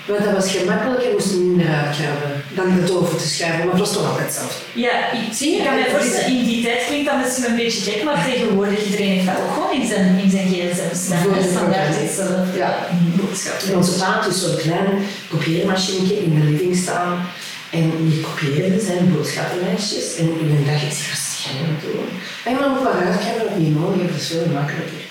want 0.09 0.23
dat 0.25 0.33
was 0.39 0.51
gemakkelijker, 0.57 1.11
moest 1.11 1.29
hij 1.29 1.39
minder 1.39 1.69
uitkrabben 1.81 2.31
dan 2.57 2.71
het 2.71 2.91
over 2.97 3.17
te 3.17 3.27
schrijven, 3.27 3.59
maar 3.65 3.75
het 3.75 3.85
was 3.85 3.93
toch 3.93 4.05
altijd 4.09 4.25
hetzelfde. 4.25 4.61
Ja, 4.85 4.95
ik, 5.11 5.33
Zie 5.39 5.51
je? 5.51 5.57
ik 5.57 5.63
kan 5.65 5.75
me 5.75 5.85
voorstellen, 5.95 6.37
in 6.37 6.43
die 6.51 6.63
tijd 6.65 6.81
klinkt 6.87 7.09
dat 7.09 7.19
misschien 7.23 7.45
een 7.49 7.61
beetje 7.63 7.91
gek, 7.91 8.03
maar 8.03 8.25
tegenwoordig 8.25 8.85
iedereen 8.85 9.13
heeft 9.15 9.29
dat 9.31 9.41
ook 9.43 9.53
gewoon 9.53 9.73
in 9.81 9.87
zijn, 9.87 10.07
in 10.25 10.31
zijn 10.35 10.47
gsm 10.53 10.95
staan. 11.03 11.21
Voor 11.23 11.35
hè, 11.35 11.41
de 11.41 11.49
Standaard 11.55 11.95
hetzelfde. 12.01 12.57
Ja. 12.57 12.71
boodschap. 13.19 13.57
En 13.67 13.77
onze 13.77 13.93
pa 13.99 14.05
had 14.05 14.23
dus 14.23 14.41
zo'n 14.43 14.57
klein 14.65 14.89
kopieermachine 15.29 16.13
in 16.25 16.31
de 16.37 16.43
living 16.49 16.75
staan 16.75 17.13
en 17.77 17.85
die 18.09 18.21
kopieerde 18.21 18.79
zijn 18.79 19.13
boodschappenlijstjes 19.13 20.15
en 20.19 20.25
in 20.41 20.49
een 20.55 20.65
dag 20.65 20.81
is 20.89 20.97
hij 20.99 21.07
waarschijnlijk 21.13 21.81
doen. 21.85 22.07
En 22.45 22.53
dan 22.59 22.71
moet 22.71 22.83
maar 22.83 22.99
uitkrabben 23.05 23.43
dat 23.47 23.57
niet 23.57 23.75
nodig 23.79 24.01
heeft, 24.01 24.13
dat 24.13 24.21
is 24.21 24.27
veel 24.27 24.53
makkelijker. 24.53 25.08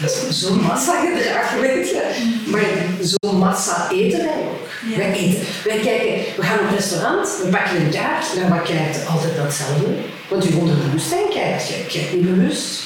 Dat 0.00 0.26
is 0.28 0.40
zo'n 0.40 0.60
massa 0.60 1.00
gedrag, 1.00 1.52
weet 1.60 1.88
je. 1.88 2.02
Maar 2.46 2.64
zo'n 3.00 3.38
massa 3.38 3.90
eten 3.90 4.18
wij 4.18 4.36
ook. 4.36 4.68
Ja. 4.90 4.96
Wij 4.96 5.12
eten. 5.12 5.42
Wij 5.64 5.78
kijken, 5.78 6.34
we 6.36 6.42
gaan 6.42 6.58
op 6.58 6.74
restaurant, 6.76 7.28
we 7.42 7.48
pakken 7.48 7.76
een 7.76 7.90
kaart, 7.90 8.26
naar 8.36 8.48
wat 8.48 8.62
kijkt 8.62 9.06
altijd 9.06 9.36
datzelfde. 9.36 9.86
Want 10.28 10.44
je 10.44 10.56
onderbewustzijn 10.56 11.28
kijkt, 11.30 11.68
je 11.68 11.84
kijkt 11.88 12.12
niet 12.12 12.36
bewust. 12.36 12.82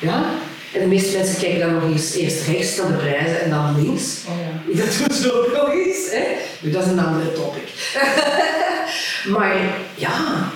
Ja? 0.00 0.24
En 0.72 0.80
de 0.80 0.86
meeste 0.86 1.16
mensen 1.16 1.38
kijken 1.38 1.60
dan 1.60 1.74
nog 1.74 1.82
eens 1.82 2.14
eerst 2.14 2.46
rechts 2.46 2.76
naar 2.76 2.86
de 2.86 2.92
prijzen 2.92 3.40
en 3.40 3.50
dan 3.50 3.82
links. 3.82 4.16
Oh 4.28 4.34
ja. 4.40 4.76
Dat 4.84 4.98
doen 4.98 5.16
ze 5.16 5.32
ook 5.32 5.52
nog 5.56 5.72
eens. 5.72 6.10
Hè? 6.10 6.24
Nu, 6.60 6.70
dat 6.70 6.84
is 6.84 6.90
een 6.90 6.98
andere 6.98 7.32
topic. 7.32 7.68
maar 9.36 9.56
ja, 9.94 10.50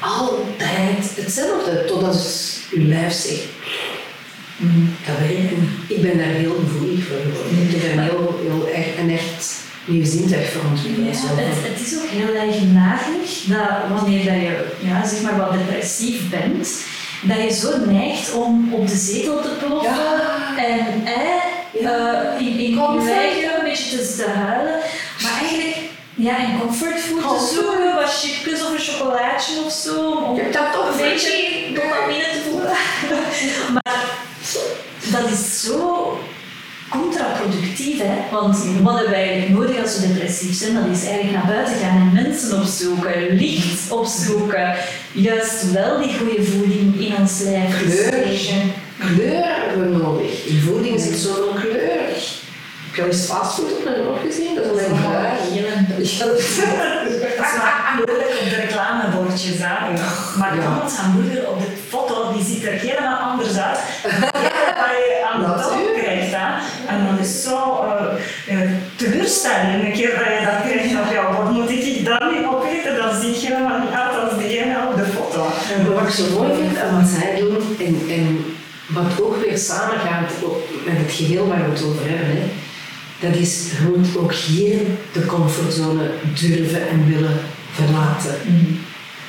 altijd 0.00 1.16
hetzelfde. 1.16 1.84
Totdat 1.84 2.26
uw 2.70 2.88
lijf 2.88 3.12
zegt, 3.12 3.42
dat 5.06 5.18
werkt 5.18 5.50
niet. 5.58 5.70
Ik 5.96 6.02
ben 6.02 6.18
daar 6.18 6.26
heel 6.26 6.56
gevoelig 6.64 7.04
voor 7.06 7.16
geworden. 7.16 7.68
Ik 7.74 7.82
heb 7.82 7.96
daar 7.96 8.04
heel, 8.04 8.40
heel 8.42 8.68
echt, 8.74 8.98
een 8.98 9.10
echt 9.10 9.62
nieuw 9.84 10.04
zintuig 10.04 10.50
voor 10.52 10.62
ontwikkeld. 10.70 11.06
Ja, 11.22 11.34
het, 11.34 11.68
het 11.70 11.86
is 11.86 11.96
ook 11.98 12.08
heel 12.08 12.34
eigenaardig 12.34 13.30
dat 13.46 13.98
wanneer 13.98 14.24
dat 14.24 14.34
je 14.34 14.66
ja, 14.80 15.06
zeg 15.08 15.22
maar 15.22 15.36
wat 15.36 15.52
depressief 15.52 16.30
bent, 16.30 16.68
dat 17.22 17.36
je 17.36 17.52
zo 17.54 17.90
neigt 17.90 18.32
om 18.32 18.72
op 18.74 18.88
de 18.88 18.96
zetel 18.96 19.42
te 19.42 19.50
ploffen 19.66 19.90
Ja. 19.92 20.56
en 20.56 21.06
eh, 21.06 21.42
Ja. 21.80 22.22
eh, 22.40 22.46
in, 22.46 22.58
in 22.58 22.78
eigen 23.08 23.58
een 23.58 23.64
beetje 23.64 23.96
te, 23.96 24.14
te 24.16 24.28
huilen. 24.30 24.78
Maar 25.22 25.38
eigenlijk 25.40 25.73
ja, 26.14 26.38
in 26.38 26.58
comfortfood 26.60 27.22
te 27.22 27.54
zoeken, 27.54 27.94
wat 27.94 28.20
chipjes 28.20 28.62
of 28.62 28.72
een 28.72 28.78
chocolaatje 28.78 29.62
of 29.64 29.72
zo, 29.72 30.10
om 30.10 30.34
Je 30.34 30.42
hebt 30.42 30.54
dat 30.54 30.72
toch 30.72 30.90
een 30.90 30.96
beetje 30.96 31.32
dopamine 31.74 32.24
te 32.32 32.40
voelen. 32.50 32.76
maar 33.74 34.04
dat 35.10 35.30
is 35.30 35.62
zo 35.62 36.18
contraproductief, 36.88 37.98
hè? 37.98 38.30
Want 38.30 38.56
wat 38.82 38.94
hebben 38.94 39.12
we 39.12 39.16
eigenlijk 39.16 39.60
nodig 39.60 39.82
als 39.82 40.00
we 40.00 40.06
depressief 40.06 40.56
zijn? 40.56 40.74
Dat 40.74 40.96
is 40.96 41.06
eigenlijk 41.06 41.32
naar 41.32 41.54
buiten 41.54 41.74
gaan 41.74 41.96
en 41.96 42.22
mensen 42.22 42.60
opzoeken, 42.60 43.28
licht 43.30 43.90
opzoeken, 43.90 44.74
juist 45.12 45.72
wel 45.72 45.98
die 45.98 46.18
goede 46.18 46.44
voeding 46.44 47.00
in 47.00 47.16
ons 47.20 47.40
lijf 47.40 47.78
Kleur. 47.78 48.12
Kleur 48.98 49.44
hebben 49.44 49.90
we 49.92 49.96
nodig. 49.96 50.46
In 50.46 50.60
voeding 50.60 51.00
zit 51.00 51.16
zoveel 51.16 51.52
kleur. 51.60 52.42
Heb 52.94 53.04
je 53.04 53.10
al 53.10 53.16
eens 53.18 53.26
fastfood 53.30 53.72
op 53.72 53.84
mijn 53.84 54.06
oog 54.06 54.20
gezien? 54.20 54.54
Dat 54.54 54.64
is 54.64 54.70
alleen 54.70 55.00
maar 55.02 55.24
en 55.24 55.86
Dat 55.88 55.98
is 56.06 56.18
maar 56.18 57.94
moeilijk 57.96 58.28
op 58.42 58.48
de 58.50 58.56
reclamebordjes. 58.56 59.56
Hè. 59.58 59.74
Maar 60.38 60.56
Ja. 60.56 60.62
iemands 60.62 60.96
hamburger 60.96 61.48
op 61.48 61.58
de 61.60 61.66
foto 61.88 62.32
die 62.32 62.44
ziet 62.44 62.64
er 62.64 62.72
helemaal 62.72 63.18
anders 63.30 63.56
uit 63.58 63.78
dan 64.02 64.20
wat 64.82 64.94
je 65.06 65.26
aan 65.32 65.40
de 65.40 65.46
Natuurlijk. 65.46 66.02
krijgt. 66.02 66.32
Hè. 66.34 66.48
En 66.92 67.06
dan 67.06 67.18
is 67.18 67.42
zo 67.42 67.58
uh, 67.84 68.62
uh, 68.62 68.70
teleurstelling 68.96 69.84
een 69.84 69.92
keer 69.92 70.10
dat 70.18 70.30
je 70.38 70.46
dat 70.50 70.70
krijgt 70.70 71.00
op 71.06 71.12
jouw 71.12 71.34
bord. 71.34 71.50
Moet 71.50 71.70
ik 71.70 72.04
dat 72.04 72.30
niet 72.32 72.46
opeten? 72.46 72.96
Dan 72.96 73.20
zie 73.20 73.40
je 73.40 73.46
helemaal 73.46 73.78
niet 73.78 73.96
uit 74.02 74.14
als 74.22 74.38
diegene 74.38 74.76
op 74.90 74.96
de 74.96 75.06
foto. 75.16 75.40
Wat 75.94 76.02
ik 76.08 76.14
zo 76.14 76.24
mooi 76.38 76.50
vind 76.60 76.78
aan 76.82 77.00
wat 77.00 77.10
zij 77.18 77.34
doen, 77.40 77.56
en, 77.86 77.94
en 78.18 78.26
wat 78.86 79.20
ook 79.22 79.36
weer 79.44 79.58
samengaat 79.58 80.30
met 80.84 80.96
het 81.02 81.12
geheel 81.12 81.46
waar 81.48 81.64
we 81.64 81.70
het 81.70 81.84
over 81.84 82.08
hebben, 82.08 82.26
hè, 82.36 82.46
dat 83.24 83.40
is, 83.40 83.70
moet 83.88 84.16
ook 84.16 84.32
hier 84.32 84.78
de 85.12 85.26
comfortzone 85.26 86.10
durven 86.40 86.88
en 86.88 87.06
willen 87.14 87.40
verlaten. 87.72 88.34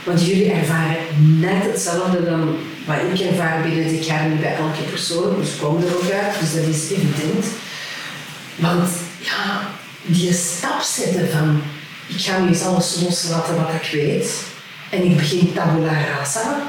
Want 0.03 0.25
jullie 0.25 0.51
ervaren 0.51 0.97
net 1.39 1.63
hetzelfde 1.63 2.23
dan 2.23 2.55
wat 2.85 2.95
ik 3.13 3.19
ervaar 3.19 3.61
binnen 3.61 3.87
dit 3.87 4.05
jaar 4.05 4.29
niet 4.29 4.41
bij 4.41 4.55
elke 4.55 4.83
persoon, 4.89 5.35
dus 5.39 5.57
kom 5.59 5.83
er 5.83 5.95
ook 5.95 6.11
uit, 6.11 6.39
dus 6.39 6.53
dat 6.53 6.75
is 6.75 6.91
evident. 6.91 7.45
Want 8.55 8.89
ja, 9.19 9.61
die 10.01 10.33
stap 10.33 10.81
zetten 10.81 11.29
van 11.29 11.61
ik 12.07 12.21
ga 12.21 12.39
nu 12.39 12.47
eens 12.47 12.63
alles 12.63 13.01
loslaten 13.01 13.55
wat 13.55 13.69
ik 13.81 13.89
weet 13.91 14.43
en 14.89 15.03
ik 15.03 15.17
begin 15.17 15.53
tabula 15.53 15.91
rasa 16.17 16.61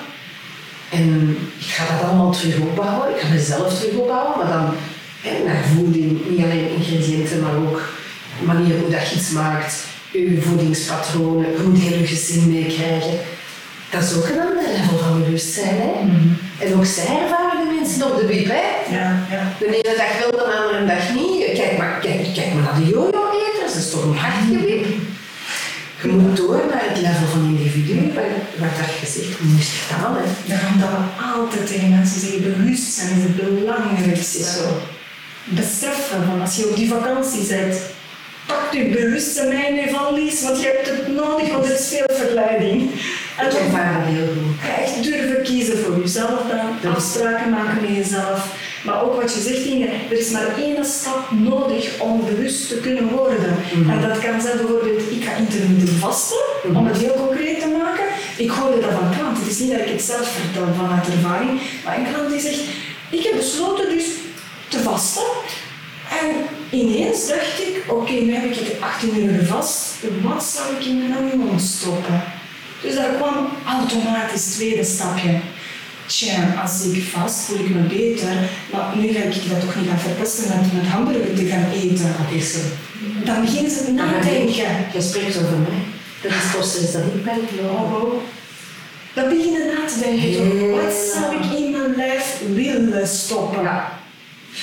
en 0.90 1.36
ik 1.58 1.66
ga 1.66 1.84
dat 1.96 2.08
allemaal 2.08 2.30
terug 2.30 2.58
opbouwen, 2.58 3.10
ik 3.10 3.20
ga 3.20 3.28
mezelf 3.28 3.78
terug 3.78 3.94
opbouwen, 3.94 4.38
maar 4.38 4.52
dan 4.52 4.74
voeding, 5.74 6.20
niet 6.28 6.44
alleen 6.44 6.70
ingrediënten, 6.76 7.40
maar 7.40 7.56
ook 7.56 7.80
manier 8.44 8.78
hoe 8.78 8.90
dat 8.90 9.08
je 9.08 9.16
iets 9.16 9.30
maakt, 9.30 9.74
je 10.10 10.42
voedingspatronen, 10.42 11.46
moet 11.64 11.78
heel 11.78 11.98
je 11.98 12.06
gezin 12.06 12.52
meekrijgen. 12.52 13.18
Dat 13.90 14.02
is 14.02 14.14
ook 14.14 14.28
een 14.28 14.40
ander 14.40 14.62
level 14.72 14.98
van 14.98 15.22
bewustzijn. 15.22 15.76
Hè? 15.80 15.92
En 16.64 16.74
ook 16.74 16.84
zij 16.84 17.04
ervaren 17.04 17.58
de 17.64 17.74
mensen 17.78 18.06
op 18.06 18.20
de 18.20 18.26
wip. 18.26 18.46
Hè? 18.46 18.94
Ja, 18.96 19.26
ja. 19.30 19.42
De 19.58 19.66
ene 19.66 19.96
dag 19.96 20.18
wel, 20.20 20.30
de 20.30 20.56
andere 20.62 20.86
dag 20.86 21.14
niet. 21.14 21.52
Kijk 21.54 21.78
maar, 21.78 21.98
kijk, 22.00 22.34
kijk 22.34 22.54
maar 22.54 22.62
naar 22.62 22.80
de 22.80 22.86
jojo-eters, 22.86 23.72
dat 23.74 23.82
is 23.82 23.90
toch 23.90 24.04
een 24.04 24.16
hartgewip. 24.16 24.86
Je 26.02 26.08
moet 26.08 26.36
door 26.36 26.62
naar 26.70 26.84
het 26.88 27.00
level 27.00 27.26
van 27.26 27.44
individu, 27.44 28.12
waar, 28.14 28.24
waar 28.58 28.74
dat 28.78 28.94
gezegd 29.00 29.40
moest. 29.40 29.70
Hè. 29.88 29.96
Daarom 30.46 30.80
dat 30.80 30.88
we 30.88 31.22
altijd 31.34 31.66
tegen 31.66 31.90
mensen 31.90 32.20
zeggen, 32.20 32.42
bewustzijn 32.42 33.16
is 33.16 33.22
het 33.22 33.36
belangrijkste. 33.36 34.38
Het 34.38 34.46
zo. 34.46 34.95
Beseffen 35.48 36.24
van 36.24 36.40
als 36.40 36.56
je 36.56 36.68
op 36.68 36.76
die 36.76 36.88
vakantie 36.88 37.46
bent, 37.46 37.80
pak 38.46 38.72
je 38.72 38.84
bewustzijn 38.84 39.48
mee 39.48 39.66
in 39.66 39.74
je 39.74 39.90
valies, 39.90 40.42
want 40.42 40.60
je 40.60 40.66
hebt 40.66 40.86
het 40.86 41.16
nodig, 41.16 41.52
want 41.52 41.64
er 41.64 41.74
is 41.74 41.88
veel 41.88 42.16
verleiding. 42.16 42.90
En 43.38 43.46
ervaar 43.46 43.92
dat 43.94 44.14
heel 44.14 44.26
goed. 44.26 44.84
echt 44.84 45.02
durven 45.02 45.42
kiezen 45.42 45.78
voor 45.78 46.00
jezelf 46.00 46.40
dan, 46.82 46.92
afspraken 46.94 47.50
maken 47.50 47.80
met 47.80 47.96
jezelf. 47.96 48.54
Maar 48.84 49.02
ook 49.02 49.20
wat 49.22 49.34
je 49.34 49.40
zegt, 49.40 49.64
Inge, 49.64 49.88
er 50.10 50.18
is 50.18 50.30
maar 50.30 50.58
één 50.58 50.84
stap 50.84 51.30
nodig 51.30 52.00
om 52.00 52.24
bewust 52.24 52.68
te 52.68 52.76
kunnen 52.80 53.08
worden. 53.08 53.56
En 53.90 54.00
dat 54.00 54.18
kan 54.18 54.40
zijn 54.40 54.56
bijvoorbeeld, 54.56 55.10
ik 55.10 55.24
ga 55.24 55.34
intermittent 55.34 55.90
vasten, 55.90 56.46
om 56.74 56.86
het 56.86 56.96
heel 56.96 57.14
concreet 57.26 57.60
te 57.60 57.76
maken. 57.82 58.04
Ik 58.36 58.50
hoorde 58.50 58.80
dat 58.80 58.90
van 58.90 59.10
klant. 59.18 59.38
Het 59.38 59.48
is 59.48 59.58
niet 59.58 59.70
dat 59.70 59.80
ik 59.80 59.92
het 59.92 60.02
zelf 60.02 60.28
vertel 60.28 60.74
vanuit 60.74 61.06
ervaring, 61.06 61.60
maar 61.84 61.98
een 61.98 62.12
klant 62.12 62.30
die 62.30 62.40
zegt, 62.40 62.60
ik 63.10 63.22
heb 63.22 63.36
besloten 63.36 63.88
dus 63.88 64.04
te 64.68 64.80
vasten. 64.80 65.22
En 66.20 66.34
ineens 66.70 67.28
dacht 67.28 67.60
ik, 67.60 67.84
oké, 67.88 68.12
nu 68.12 68.34
heb 68.34 68.44
ik 68.44 68.58
het 68.58 68.80
18 68.80 69.24
uur 69.24 69.46
vast, 69.46 69.94
wat 70.22 70.44
zou 70.44 70.76
ik 70.76 70.84
in 70.84 71.08
mijn 71.08 71.38
mond 71.38 71.62
stoppen? 71.62 72.22
Dus 72.82 72.94
daar 72.94 73.14
kwam 73.14 73.48
automatisch 73.66 74.44
het 74.44 74.54
tweede 74.54 74.84
stapje. 74.84 75.40
Tja, 76.06 76.54
als 76.62 76.84
ik 76.84 77.02
vast 77.02 77.38
voel 77.40 77.58
ik 77.58 77.74
me 77.74 77.80
beter, 77.80 78.34
maar 78.72 78.96
nu 78.96 79.12
ga 79.12 79.18
ik 79.18 79.50
dat 79.50 79.60
toch 79.60 79.76
niet 79.76 79.88
gaan 79.88 79.98
verpesten 79.98 80.48
met, 80.48 80.72
met 80.72 80.92
hamburger 80.92 81.34
te 81.34 81.44
gaan 81.44 81.70
eten. 81.72 82.14
Dat 82.18 82.40
is 82.40 82.52
zo. 82.52 82.58
Dan 83.24 83.40
beginnen 83.40 83.70
ze 83.70 83.84
te 83.84 83.90
nadenken. 83.90 84.86
Je 84.92 85.00
spreekt 85.00 85.36
over 85.36 85.58
mij. 85.58 85.82
Dat 86.22 86.30
is 86.32 86.56
kosten 86.56 86.82
is 86.82 86.92
dat 86.92 87.02
ik 87.02 87.24
ben. 87.24 87.40
Oh, 87.70 88.12
Dan 89.14 89.28
beginnen 89.28 89.66
na 89.66 89.86
te 89.86 89.98
denken, 89.98 90.70
wat 90.70 90.94
zou 91.14 91.36
ik 91.36 91.58
in 91.58 91.70
mijn 91.70 91.96
lijf 91.96 92.40
willen 92.54 93.08
stoppen? 93.08 93.62
Ja. 93.62 93.98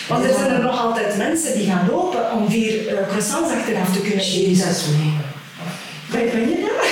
Want 0.07 0.25
er 0.25 0.33
zijn 0.33 0.51
er 0.51 0.61
nog 0.61 0.79
altijd 0.79 1.17
mensen 1.17 1.57
die 1.57 1.67
gaan 1.67 1.87
lopen 1.91 2.31
om 2.31 2.49
vier 2.49 2.91
uh, 2.91 3.07
croissants 3.07 3.53
achteraf 3.53 3.93
te 3.93 3.99
kunnen 3.99 4.25
eten. 4.25 4.49
Jezus, 4.49 4.85
nee. 4.97 5.13
Ben, 6.11 6.31
ben 6.31 6.49
je 6.49 6.61
daar? 6.61 6.85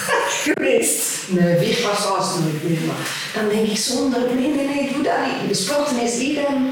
Geweest. 0.44 1.02
Nee, 1.28 1.58
vier 1.58 1.76
croissants 1.76 2.34
doe 2.36 2.52
ik 2.52 2.68
niet, 2.68 2.86
maar 2.86 2.96
dan 3.34 3.48
denk 3.48 3.68
ik 3.68 3.76
zonder, 3.76 4.20
nee, 4.34 4.48
nee, 4.48 4.66
nee, 4.66 4.84
ik 4.88 4.94
doe 4.94 5.02
dat 5.02 5.18
niet. 5.26 5.48
De 5.48 5.54
sporten 5.54 6.02
is 6.02 6.16
idem. 6.18 6.70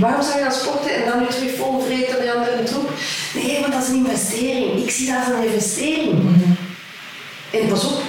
Waarom 0.00 0.22
zou 0.22 0.38
je 0.38 0.44
dan 0.44 0.52
sporten 0.52 0.94
en 0.94 1.10
dan 1.10 1.18
weer 1.18 1.28
terug 1.28 1.56
vol 1.56 1.80
vreten 1.80 2.18
bij 2.18 2.34
andere 2.34 2.62
troep? 2.62 2.90
Nee, 3.34 3.60
want 3.60 3.72
dat 3.72 3.82
is 3.82 3.88
een 3.88 4.06
investering. 4.06 4.82
Ik 4.84 4.90
zie 4.90 5.06
dat 5.06 5.16
als 5.16 5.34
een 5.34 5.44
investering. 5.44 6.22
En 7.50 7.68
pas 7.68 7.84
op, 7.84 8.02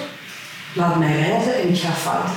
laat 0.73 0.99
mij 0.99 1.19
reizen 1.21 1.55
en 1.55 1.69
ik 1.69 1.79
ga 1.79 1.91
fout. 1.91 2.29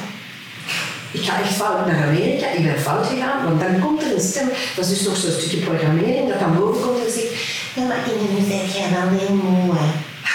Ik 1.16 1.24
ga 1.24 1.40
echt 1.40 1.54
fout 1.60 1.86
naar 1.86 2.02
Amerika, 2.08 2.46
ik 2.58 2.64
ben 2.64 2.80
fout 2.80 3.06
gegaan, 3.06 3.44
want 3.44 3.60
dan 3.60 3.78
komt 3.80 4.02
er 4.02 4.12
een 4.14 4.20
stem, 4.20 4.48
dat 4.76 4.84
is 4.84 4.90
dus 4.90 5.02
nog 5.06 5.16
zo'n 5.16 5.30
stukje 5.38 5.56
programmering, 5.68 6.28
dat 6.28 6.40
dan 6.40 6.56
boven 6.58 6.82
komt 6.82 7.04
en 7.06 7.12
zegt, 7.12 7.32
ja 7.74 7.82
maar 7.82 8.02
Inge, 8.12 8.28
nu 8.34 8.40
ben 8.48 8.66
jij 8.76 8.88
wel 8.96 9.08
heel 9.18 9.34
mooi. 9.34 9.86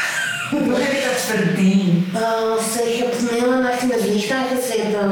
Hoe 0.52 0.80
heb 0.84 0.92
je 0.98 1.02
dat 1.10 1.22
verdiend? 1.32 2.06
Oh, 2.16 2.54
zeg, 2.74 2.88
je 2.98 3.04
hebt 3.04 3.20
een 3.20 3.36
hele 3.40 3.62
nacht 3.62 3.82
in 3.82 3.88
de 3.88 4.00
vliegtuig 4.08 4.48
gezeten. 4.56 5.12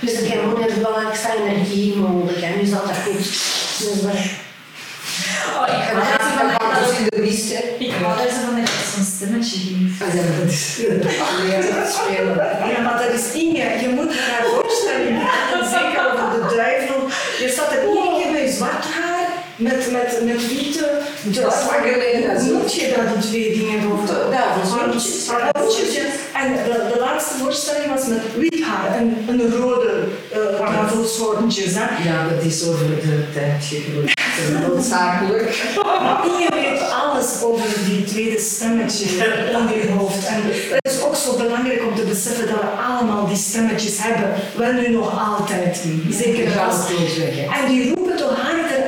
Dus 0.00 0.12
ik 0.12 0.32
heb 0.32 0.40
even 0.68 0.82
wel 0.82 0.98
extra 1.10 1.30
energie 1.46 1.96
nodig. 1.96 2.42
En 2.42 2.52
nu 2.56 2.60
is 2.62 2.70
dat 2.70 2.80
goed. 3.04 3.24
Dus 3.78 4.02
weg. 4.02 4.22
Oh, 5.56 5.66
ik 5.76 5.82
dan 5.92 6.00
dat 6.12 6.26
van 6.36 6.46
mij- 6.46 6.60
in 6.98 7.06
de 7.08 7.54
hè. 7.54 7.84
ik 7.84 7.92
wou 8.02 8.16
dat 8.18 8.28
ze 8.34 8.40
van 8.44 8.54
mij 8.54 8.64
zo'n 8.94 9.04
stemmetje 9.16 9.58
ging. 9.58 9.92
Ah, 10.02 10.14
ja, 10.14 10.22
dat 10.40 10.50
is 10.50 10.64
spelen. 11.96 12.36
Ja, 12.72 12.80
maar 12.84 12.98
dat 13.04 13.12
is 13.20 13.32
Inge. 13.42 13.68
Je 13.82 13.88
moet 13.94 14.12
je 14.14 14.20
haar 14.30 14.44
voorstellen. 14.52 15.06
En 15.54 15.68
zeker 15.76 16.00
over 16.12 16.48
de 16.48 16.54
duivel. 16.56 17.00
Je 17.42 17.48
staat 17.54 17.72
er 17.72 17.82
Inge 17.82 18.30
met 18.32 18.50
zwart 18.54 18.84
haar, 18.96 19.26
met, 19.62 19.90
met, 19.92 20.20
met 20.24 20.48
witte. 20.48 20.90
Dat 21.22 21.54
Hoe 22.42 22.52
moet 22.52 22.74
je 22.74 22.94
dat, 22.96 23.22
die 23.22 23.30
twee 23.30 23.58
dingen? 23.58 23.80
Duivelshoortjes. 24.30 25.26
Duivelshoortjes. 25.26 26.04
En 26.34 26.52
de, 26.52 26.90
de 26.92 27.00
laatste 27.00 27.34
voorstelling 27.38 27.94
was 27.94 28.06
met 28.06 28.20
wit 28.36 28.62
haar 28.62 28.96
en 28.96 29.24
een 29.28 29.54
rode 29.60 30.04
uh, 30.32 30.72
duivelshoortjes. 30.72 31.74
hè. 31.74 32.08
Ja, 32.08 32.28
dat 32.28 32.44
is 32.44 32.68
over 32.68 32.86
de 32.86 33.24
tijd 33.32 33.64
is 34.42 34.66
noodzakelijk. 34.68 35.52
Je 36.38 36.48
weet 36.50 36.80
alles 36.90 37.42
over 37.42 37.68
die 37.84 38.04
tweede 38.04 38.38
stemmetjes 38.38 39.10
in 39.10 39.16
je 39.16 39.92
hoofd. 39.98 40.26
En 40.26 40.42
het 40.82 40.92
is 40.92 41.02
ook 41.02 41.16
zo 41.16 41.36
belangrijk 41.36 41.82
om 41.88 41.94
te 41.94 42.02
beseffen 42.02 42.46
dat 42.46 42.60
we 42.60 42.68
allemaal 42.88 43.26
die 43.26 43.36
stemmetjes 43.36 43.96
hebben. 43.98 44.30
Wel 44.56 44.72
nu 44.72 44.88
nog 44.88 45.36
altijd. 45.38 45.82
Zeker 46.10 46.52
hè. 46.54 47.60
En 47.60 47.68
die 47.68 47.94
roepen 47.94 48.11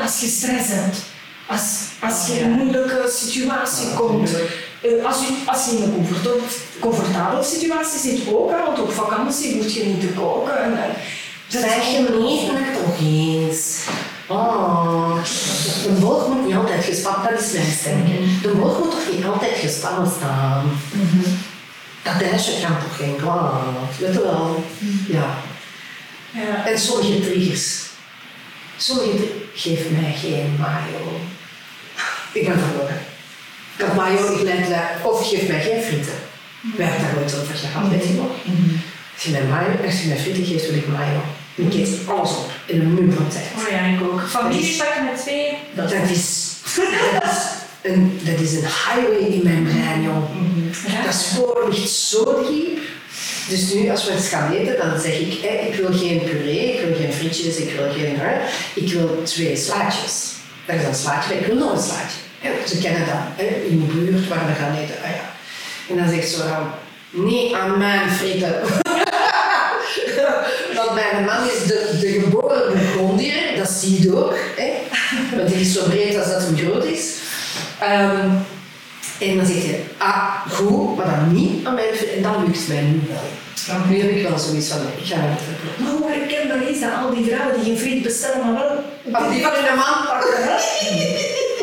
als 0.04 0.20
je 0.20 0.26
stress 0.26 0.68
hebt. 0.68 0.98
Als, 1.46 1.62
als 2.00 2.26
je 2.26 2.32
in 2.38 2.44
een 2.44 2.50
moeilijke 2.58 3.12
situatie 3.16 3.88
komt. 3.96 4.30
Eh, 4.82 5.04
Als 5.06 5.16
je, 5.18 5.36
als 5.46 5.64
je 5.64 5.76
in 5.76 5.82
een 5.82 6.06
comfortabele 6.80 7.44
situatie 7.44 7.98
zit 8.00 8.20
ook, 8.32 8.50
hè, 8.50 8.56
want 8.64 8.80
op 8.80 8.92
vakantie 8.92 9.56
moet 9.56 9.74
je 9.74 9.84
niet 9.84 10.00
te 10.00 10.06
koken. 10.06 10.62
En, 10.62 10.72
Zeg 11.48 11.84
je 11.84 11.98
niet 11.98 12.52
nog 12.52 12.82
toch 12.82 13.00
eens. 13.00 13.76
Oh, 14.28 15.16
de 15.82 15.90
boog 16.00 16.28
moet 16.28 16.46
niet 16.46 16.54
altijd 16.56 16.84
gespannen, 16.84 17.30
dat 17.32 17.40
is 17.40 17.52
mijn 17.52 17.72
sterke. 17.80 18.12
De 18.42 18.48
boog 18.48 18.78
moet 18.78 18.90
toch 18.90 19.14
niet 19.14 19.24
altijd 19.24 19.56
gespannen 19.56 20.12
staan. 20.16 20.64
Dat 22.02 22.22
ijsje 22.30 22.52
kan 22.66 22.78
toch 22.78 22.96
geen 22.96 23.16
kwaad, 23.16 23.62
weet 23.98 24.12
je 24.14 24.20
wel. 24.22 24.64
Ja. 25.08 25.34
Ja. 26.30 26.66
En 26.66 26.78
sommige 26.78 27.20
triggers. 27.20 27.82
Tri- 28.76 29.42
Geef 29.54 29.80
mij 29.90 30.14
geen 30.20 30.56
mayo. 30.58 31.20
Ik 32.32 32.44
ben 32.46 32.58
verloren. 32.58 32.98
Ik 33.76 33.84
had 33.84 33.94
mayo, 33.94 34.34
ik 34.34 34.42
leid 34.42 34.68
daar. 34.68 35.00
Of 35.02 35.28
geef 35.28 35.48
mij 35.48 35.60
geen 35.62 35.82
frieten. 35.82 36.12
Wij 36.76 36.86
hebben 36.86 37.06
daar 37.06 37.14
nooit 37.16 37.38
over 37.40 37.54
gehad, 37.54 37.90
weet 37.90 38.04
je 38.04 38.12
nog? 38.14 38.30
Als 39.14 39.22
je 39.24 39.30
mij 39.30 39.42
mayo, 39.42 39.68
als 39.86 40.00
je 40.02 40.08
mij 40.08 40.16
frieten 40.18 40.44
geeft, 40.44 40.66
wil 40.66 40.76
ik 40.78 40.88
mayo. 40.88 41.20
Ik 41.54 41.74
eet 41.74 41.88
alles 42.06 42.30
op 42.30 42.50
in 42.66 42.80
een 42.80 42.94
muur 42.94 43.12
van 43.12 43.28
tijd. 43.28 43.44
Oh 43.58 43.70
ja, 43.70 43.78
ik 43.80 44.00
ook. 44.02 44.20
Familiepak 44.28 44.94
met 45.10 45.20
twee, 45.22 45.56
dat 45.74 45.90
Dat 45.90 46.10
is, 46.10 46.52
dat 47.12 47.22
is, 47.30 47.38
een, 47.82 48.20
dat 48.22 48.40
is 48.40 48.52
een 48.52 48.60
highway 48.60 49.26
in 49.28 49.40
mijn 49.44 49.62
brein, 49.64 50.02
joh. 50.02 51.04
Dat 51.04 51.14
spoor 51.14 51.66
ligt 51.70 51.90
zo 51.90 52.46
diep. 52.50 52.78
Dus 53.48 53.72
nu, 53.72 53.90
als 53.90 54.04
we 54.04 54.12
het 54.12 54.24
gaan 54.24 54.52
eten, 54.52 54.76
dan 54.76 55.00
zeg 55.00 55.18
ik, 55.18 55.32
ik 55.68 55.74
wil 55.74 55.92
geen 55.92 56.22
puree, 56.22 56.72
ik 56.72 56.86
wil 56.86 56.96
geen 56.96 57.12
frietjes, 57.12 57.56
ik 57.56 57.76
wil 57.76 57.92
geen... 57.92 58.16
Hè, 58.18 58.36
ik 58.74 58.92
wil 58.92 59.22
twee 59.22 59.56
slaatjes. 59.56 60.32
Dat 60.66 60.76
is 60.76 60.84
een 60.84 60.94
slaatje, 60.94 61.34
ik 61.34 61.46
wil 61.46 61.56
nog 61.56 61.72
een 61.72 61.82
slaatje. 61.82 62.18
Ze 62.66 62.78
kennen 62.78 63.06
dat, 63.06 63.46
in 63.68 63.86
de 63.86 63.92
buurt 63.92 64.28
waar 64.28 64.46
we 64.46 64.52
gaan 64.52 64.76
eten. 64.76 64.94
Ah, 65.04 65.10
ja. 65.10 65.32
En 65.88 65.96
dan 65.96 66.08
zegt 66.08 66.28
ze 66.28 66.42
nee 67.10 67.56
aan 67.56 67.78
mijn 67.78 68.10
frieten. 68.10 68.54
Want 70.76 70.94
mijn 70.94 71.24
man 71.24 71.44
is 71.44 71.66
de, 71.66 71.98
de 72.00 72.20
geboren 72.20 72.72
Burgondier, 72.72 73.56
dat 73.56 73.68
zie 73.68 74.02
je 74.02 74.16
ook. 74.16 74.36
Hè? 74.56 74.72
Want 75.36 75.48
die 75.48 75.60
is 75.60 75.72
zo 75.72 75.84
breed 75.84 76.18
als 76.18 76.28
dat 76.28 76.42
hem 76.42 76.56
groot 76.56 76.84
is. 76.84 77.14
Ehm, 77.80 78.28
en 79.20 79.36
dan 79.36 79.46
zeg 79.46 79.62
je, 79.62 79.80
ah, 79.98 80.46
goed, 80.50 80.96
maar 80.96 81.06
dan 81.06 81.32
niet 81.34 81.66
aan 81.66 81.74
mijn 81.74 81.94
vriend. 81.94 82.12
En 82.16 82.22
dan 82.22 82.44
lukt 82.44 82.58
het 82.58 82.68
mij 82.68 82.82
nu 82.82 83.00
wel. 83.08 83.28
Dan 83.66 83.88
nu 83.88 84.00
heb 84.00 84.10
ik 84.10 84.28
wel 84.28 84.38
zoiets 84.38 84.68
van, 84.68 84.78
ik 85.00 85.06
ga 85.06 85.16
het. 85.18 85.40
Maar 85.78 85.92
hoe 85.92 86.08
herkenbaar 86.12 86.68
is 86.70 86.80
dat 86.80 86.90
al 87.02 87.14
die 87.14 87.24
vrouwen 87.30 87.54
die 87.56 87.64
geen 87.64 87.78
friet 87.78 88.02
bestellen, 88.02 88.38
maar 88.44 88.52
wel... 88.54 88.72
Maar 89.12 89.30
die 89.30 89.42
van 89.42 89.52
een 89.52 89.76
man 89.76 89.98
pakken, 90.06 90.34
hè? 90.46 90.54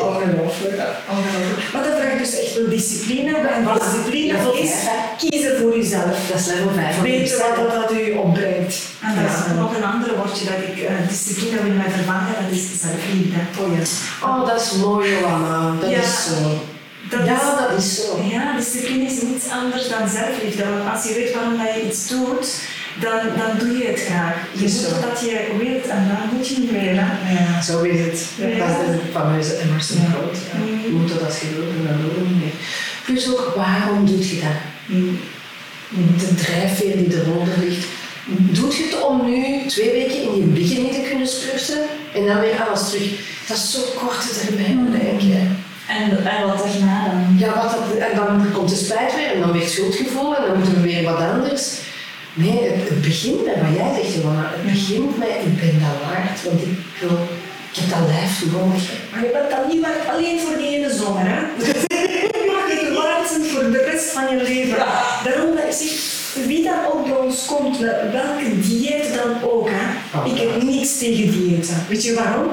Ongelooflijk. 0.08 0.80
Ongelooflijk. 1.10 1.72
Maar 1.72 1.82
dat 1.88 1.98
vraagt 2.00 2.18
dus 2.18 2.38
echt 2.40 2.54
wel 2.54 2.68
discipline. 2.68 3.36
En 3.36 3.68
discipline 3.78 4.36
is 4.62 4.72
kiezen 5.18 5.58
voor 5.60 5.76
jezelf. 5.76 6.16
Dat 6.30 6.38
is 6.40 6.46
level 6.46 6.70
5. 6.74 7.00
Weten 7.00 7.38
wat 7.38 7.56
dat, 7.56 7.70
dat 7.80 7.92
u 7.98 8.12
opbrengt. 8.12 8.74
En 9.02 9.14
dat 9.22 9.30
is 9.36 9.54
nog 9.56 9.76
een 9.76 9.84
ander 9.84 10.16
woordje 10.16 10.44
dat 10.44 10.60
ik 10.68 10.82
eh, 10.84 10.94
discipline 11.08 11.62
wil 11.62 11.72
mij 11.72 11.90
vervangen, 11.90 12.34
dat 12.42 12.50
is 12.58 12.64
zelfliefde. 12.80 13.40
Oh 13.60 13.68
ja. 13.76 13.82
Oh, 14.28 14.46
dat 14.48 14.60
is 14.60 14.72
mooi, 14.72 15.10
Johanna. 15.18 15.74
Dat 15.80 15.90
Ja. 15.90 15.98
is 15.98 16.24
zo. 16.26 16.60
Dat 17.16 17.26
ja, 17.26 17.34
is- 17.34 17.58
dat 17.68 17.78
is 17.78 17.94
zo. 17.96 18.22
Ja, 18.30 18.56
discipline 18.56 19.04
is 19.04 19.22
niets 19.22 19.48
anders 19.60 19.88
dan 19.88 20.08
zelfliefde. 20.08 20.64
Want 20.70 20.88
als 20.94 21.04
je 21.08 21.14
weet 21.14 21.34
waarom 21.34 21.52
je 21.60 21.86
iets 21.88 22.08
doet, 22.08 22.46
dan, 23.00 23.18
dan 23.40 23.50
doe 23.58 23.78
je 23.78 23.86
het 23.86 24.00
graag. 24.00 24.36
Je 24.52 24.64
Is 24.64 24.80
doet 24.82 25.00
wat 25.06 25.20
je 25.20 25.34
wilt 25.58 25.86
en 25.86 26.02
dan 26.10 26.36
moet 26.36 26.48
je 26.48 26.58
niet 26.58 26.72
meer. 26.72 26.94
Hè? 26.94 27.32
Ja, 27.44 27.62
zo 27.62 27.82
is 27.82 28.00
het. 28.06 28.18
Dat 28.58 28.68
is 28.70 28.76
de 28.86 28.98
fameuze 29.12 29.58
Emerson 29.62 30.00
Ja. 30.02 30.08
Mm. 30.58 30.80
Je 30.86 30.90
moet 30.90 31.08
dat 31.08 31.24
als 31.24 31.40
je 31.40 31.46
wil 31.54 31.64
dan 31.86 31.96
wil 32.02 32.14
je 32.24 32.28
niet 32.30 32.42
meer. 32.42 32.52
Plus 33.04 33.28
ook, 33.30 33.52
waarom 33.56 34.06
doe 34.06 34.18
je 34.28 34.40
dat? 34.40 34.58
De 36.20 36.34
drijfveer 36.34 36.96
die 36.96 37.20
eronder 37.20 37.54
ligt. 37.64 37.86
Doet 38.26 38.76
je 38.76 38.82
het 38.82 39.02
om 39.02 39.24
nu 39.30 39.66
twee 39.66 39.90
weken 39.90 40.22
in 40.22 40.36
je 40.36 40.44
beginning 40.44 40.94
te 40.94 41.00
kunnen 41.08 41.28
spurten 41.28 41.78
en 42.14 42.26
dan 42.26 42.40
weer 42.40 42.62
alles 42.68 42.88
terug? 42.90 43.10
Dat 43.48 43.56
is 43.56 43.70
zo 43.72 43.78
kort 43.98 44.24
erbij 44.48 44.76
bedenken. 44.90 45.64
En, 45.88 46.10
en 46.10 46.46
wat 46.46 46.58
daarna 46.58 47.04
dan? 47.10 47.36
Ja, 47.38 47.54
wat 47.54 47.70
dat, 47.70 47.98
en 47.98 48.16
dan 48.16 48.52
komt 48.52 48.68
de 48.68 48.76
spijt 48.76 49.14
weer 49.14 49.32
en 49.34 49.40
dan 49.40 49.52
weer 49.52 49.68
schuldgevoel 49.68 50.36
en 50.36 50.46
dan 50.46 50.56
moeten 50.56 50.74
we 50.74 50.80
weer 50.80 51.02
wat 51.02 51.18
anders. 51.18 51.78
Nee, 52.34 52.62
het, 52.62 52.88
het 52.88 53.02
begint 53.02 53.44
met 53.44 53.54
wat 53.54 53.76
jij 53.76 53.94
zegt, 54.02 54.14
Johanna. 54.14 54.50
Het 54.52 54.72
begint 54.72 55.18
met 55.18 55.28
ik 55.28 55.60
ben 55.60 55.80
dat 55.80 56.08
waard, 56.08 56.42
want 56.44 56.60
ik, 56.62 56.78
wil, 57.00 57.18
ik 57.72 57.76
heb 57.80 57.90
dat 57.90 58.08
lijf 58.08 58.44
nodig. 58.52 58.82
Maar 59.10 59.22
je 59.24 59.30
bent 59.32 59.50
dan 59.50 59.68
niet 59.68 59.80
waard 59.80 60.08
alleen 60.14 60.40
voor 60.40 60.56
die 60.56 60.76
ene 60.76 60.94
zomer, 60.94 61.22
hè? 61.24 61.40
Je 62.38 62.50
mag 62.52 62.80
het 62.80 62.96
waard 62.96 63.28
zijn 63.28 63.44
voor 63.44 63.70
de 63.70 63.90
rest 63.90 64.10
van 64.10 64.36
je 64.36 64.42
leven. 64.42 64.76
Daarom 65.24 65.56
dat 65.56 65.64
ik 65.64 65.72
zeg, 65.72 66.46
wie 66.46 66.64
dan 66.64 66.86
ook 66.92 67.04
bij 67.04 67.16
ons 67.16 67.44
komt, 67.44 67.80
met 67.80 68.12
welke 68.12 68.60
dieet 68.60 69.14
dan 69.14 69.50
ook, 69.50 69.68
hè? 69.70 69.84
Ik 70.30 70.38
heb 70.38 70.62
niks 70.62 70.98
tegen 70.98 71.32
diëten. 71.32 71.86
Weet 71.88 72.04
je 72.04 72.14
waarom? 72.14 72.50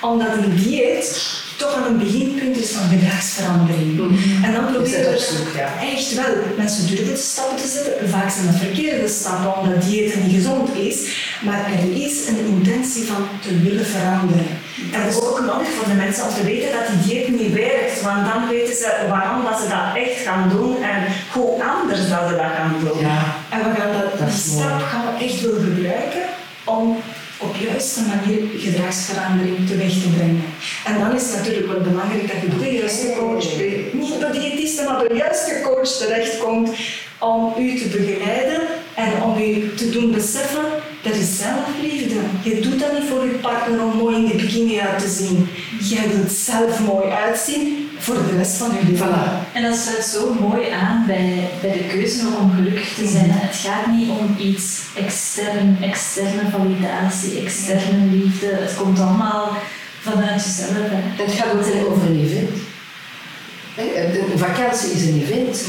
Omdat 0.00 0.28
een 0.32 0.56
dieet 0.56 1.42
toch 1.56 1.74
aan 1.74 1.86
een 1.86 1.98
beginpunt 1.98 2.56
is 2.56 2.70
van 2.70 2.88
gedragsverandering. 2.88 4.00
En 4.44 4.52
dan 4.52 4.72
proberen 4.72 5.12
we 5.12 5.18
zoek, 5.18 5.54
ja. 5.56 5.68
echt 5.92 6.14
wel 6.14 6.34
mensen 6.56 6.86
durven 6.86 7.18
stappen 7.18 7.56
te 7.56 7.68
zetten. 7.68 8.08
Vaak 8.08 8.30
zijn 8.30 8.46
dat 8.46 8.56
verkeerde 8.56 9.08
stappen, 9.08 9.58
omdat 9.58 9.82
diëten 9.82 10.22
niet 10.22 10.34
gezond 10.34 10.76
is. 10.76 10.98
Maar 11.42 11.64
er 11.72 12.02
is 12.04 12.28
een 12.28 12.46
intentie 12.46 13.04
van 13.04 13.28
te 13.42 13.60
willen 13.60 13.86
veranderen. 13.86 14.46
En 14.92 15.00
dat 15.02 15.10
is 15.10 15.20
ook 15.22 15.40
nodig 15.40 15.68
voor 15.76 15.88
de 15.88 15.94
mensen 15.94 16.24
om 16.24 16.34
te 16.34 16.44
weten 16.44 16.72
dat 16.72 16.86
die 16.88 17.00
dieet 17.06 17.40
niet 17.40 17.52
werkt, 17.52 18.02
want 18.02 18.26
dan 18.32 18.48
weten 18.48 18.74
ze 18.74 19.06
waarom 19.08 19.44
dat 19.44 19.60
ze 19.60 19.68
dat 19.68 19.86
echt 20.04 20.18
gaan 20.26 20.48
doen 20.48 20.82
en 20.82 20.98
hoe 21.32 21.62
anders 21.62 22.08
dat 22.08 22.28
ze 22.28 22.34
dat 22.42 22.52
gaan 22.56 22.74
doen. 22.80 22.98
Ja. 23.00 23.18
En 23.50 23.58
we 23.58 23.80
gaan 23.80 23.92
dat, 23.92 24.18
Dat 24.18 24.28
die 24.28 24.54
stap 24.54 24.80
gaan 24.90 25.04
we 25.06 25.24
echt 25.24 25.40
wel 25.40 25.60
gebruiken 25.68 26.24
om 26.64 26.96
op 27.44 27.56
juiste 27.68 28.00
manier 28.00 28.40
gedragsverandering 28.58 29.68
teweeg 29.68 29.92
te 30.02 30.08
brengen. 30.16 30.44
En 30.86 30.98
dan 30.98 31.14
is 31.14 31.22
het 31.22 31.36
natuurlijk 31.36 31.66
wel 31.66 31.80
belangrijk 31.80 32.26
dat 32.32 32.40
je 32.40 32.58
de 32.58 32.74
juiste 32.74 33.14
coach, 33.18 33.56
niet 33.92 34.20
de 34.20 34.28
diëtiste, 34.32 34.84
maar 34.84 35.08
de 35.08 35.14
juiste 35.14 35.60
coach 35.62 35.88
terechtkomt 35.88 36.70
om 37.18 37.52
u 37.58 37.78
te 37.78 37.88
begeleiden 37.88 38.60
en 38.94 39.22
om 39.22 39.38
u 39.38 39.74
te 39.74 39.90
doen 39.90 40.12
beseffen 40.12 40.64
dat 41.04 41.14
is 41.14 41.38
zelfliefde. 41.38 42.14
Je 42.42 42.60
doet 42.60 42.80
dat 42.80 42.92
niet 42.92 43.08
voor 43.08 43.24
je 43.24 43.30
partner 43.30 43.82
om 43.82 43.96
mooi 43.96 44.16
in 44.16 44.26
de 44.26 44.34
bikini 44.34 44.80
uit 44.80 44.98
te 44.98 45.08
zien. 45.08 45.48
Jij 45.80 46.08
wilt 46.08 46.32
zelf 46.32 46.80
mooi 46.80 47.08
uitzien 47.08 47.83
voor 48.04 48.14
de 48.14 48.36
rest 48.36 48.56
van 48.56 48.70
je 48.74 48.90
leven. 48.90 49.06
Voilà. 49.06 49.52
En 49.52 49.62
dat 49.62 49.76
sluit 49.76 50.04
zo 50.04 50.34
mooi 50.40 50.70
aan 50.70 51.04
bij, 51.06 51.50
bij 51.60 51.72
de 51.72 51.84
keuze 51.92 52.26
om 52.40 52.52
gelukkig 52.54 52.94
te 52.94 53.06
zijn. 53.08 53.30
Het 53.30 53.56
gaat 53.56 53.86
niet 53.86 54.08
om 54.08 54.36
iets 54.38 54.80
extern, 54.96 55.78
externe 55.80 56.50
validatie, 56.50 57.40
externe 57.44 58.06
liefde. 58.10 58.46
Het 58.46 58.74
komt 58.74 59.00
allemaal 59.00 59.56
vanuit 60.00 60.44
jezelf. 60.44 60.88
Hè. 60.90 61.22
Het 61.22 61.32
gaat 61.32 61.52
ook 61.52 61.90
over 61.90 62.06
een 62.06 62.24
event. 62.24 62.56
Hè, 63.74 63.84
Een 64.32 64.38
vakantie 64.38 64.90
is 64.90 65.02
een 65.06 65.22
event. 65.22 65.64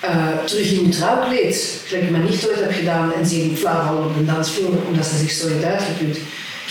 Eh, 0.00 0.26
terug 0.44 0.70
in 0.72 0.86
je 0.86 0.88
trouwkleed, 0.88 1.80
gelijk 1.86 2.04
je 2.04 2.10
maar 2.10 2.20
niet 2.20 2.46
ooit 2.48 2.60
hebt 2.60 2.74
gedaan 2.74 3.12
en 3.12 3.26
ze 3.26 3.42
in 3.42 3.56
flauw 3.56 3.84
vallen 3.84 4.04
op 4.04 4.16
een 4.16 4.26
dansvloer 4.26 4.86
omdat 4.88 5.06
ze 5.06 5.18
zich 5.18 5.30
zo 5.30 5.48
heeft 5.48 5.64
uitgeput, 5.64 6.18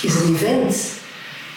is 0.02 0.14
een 0.16 0.36
event. 0.36 0.76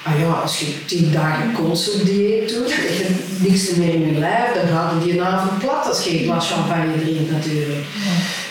Ah 0.03 0.19
ja, 0.21 0.31
als 0.31 0.59
je 0.61 0.85
tien 0.87 1.13
dagen 1.13 1.53
koolsoepdieet 1.53 2.49
doet 2.49 2.71
en 2.73 3.17
niks 3.39 3.71
meer 3.75 3.95
in 3.95 4.07
je 4.15 4.19
lijf, 4.19 4.55
dan 4.55 4.69
gaat 4.69 4.93
het 4.93 5.03
die 5.05 5.23
avond 5.23 5.59
plat 5.59 5.87
als 5.87 6.05
je 6.05 6.19
een 6.19 6.25
glas 6.25 6.51
champagne 6.51 7.01
drinkt 7.01 7.31
natuurlijk. 7.31 7.85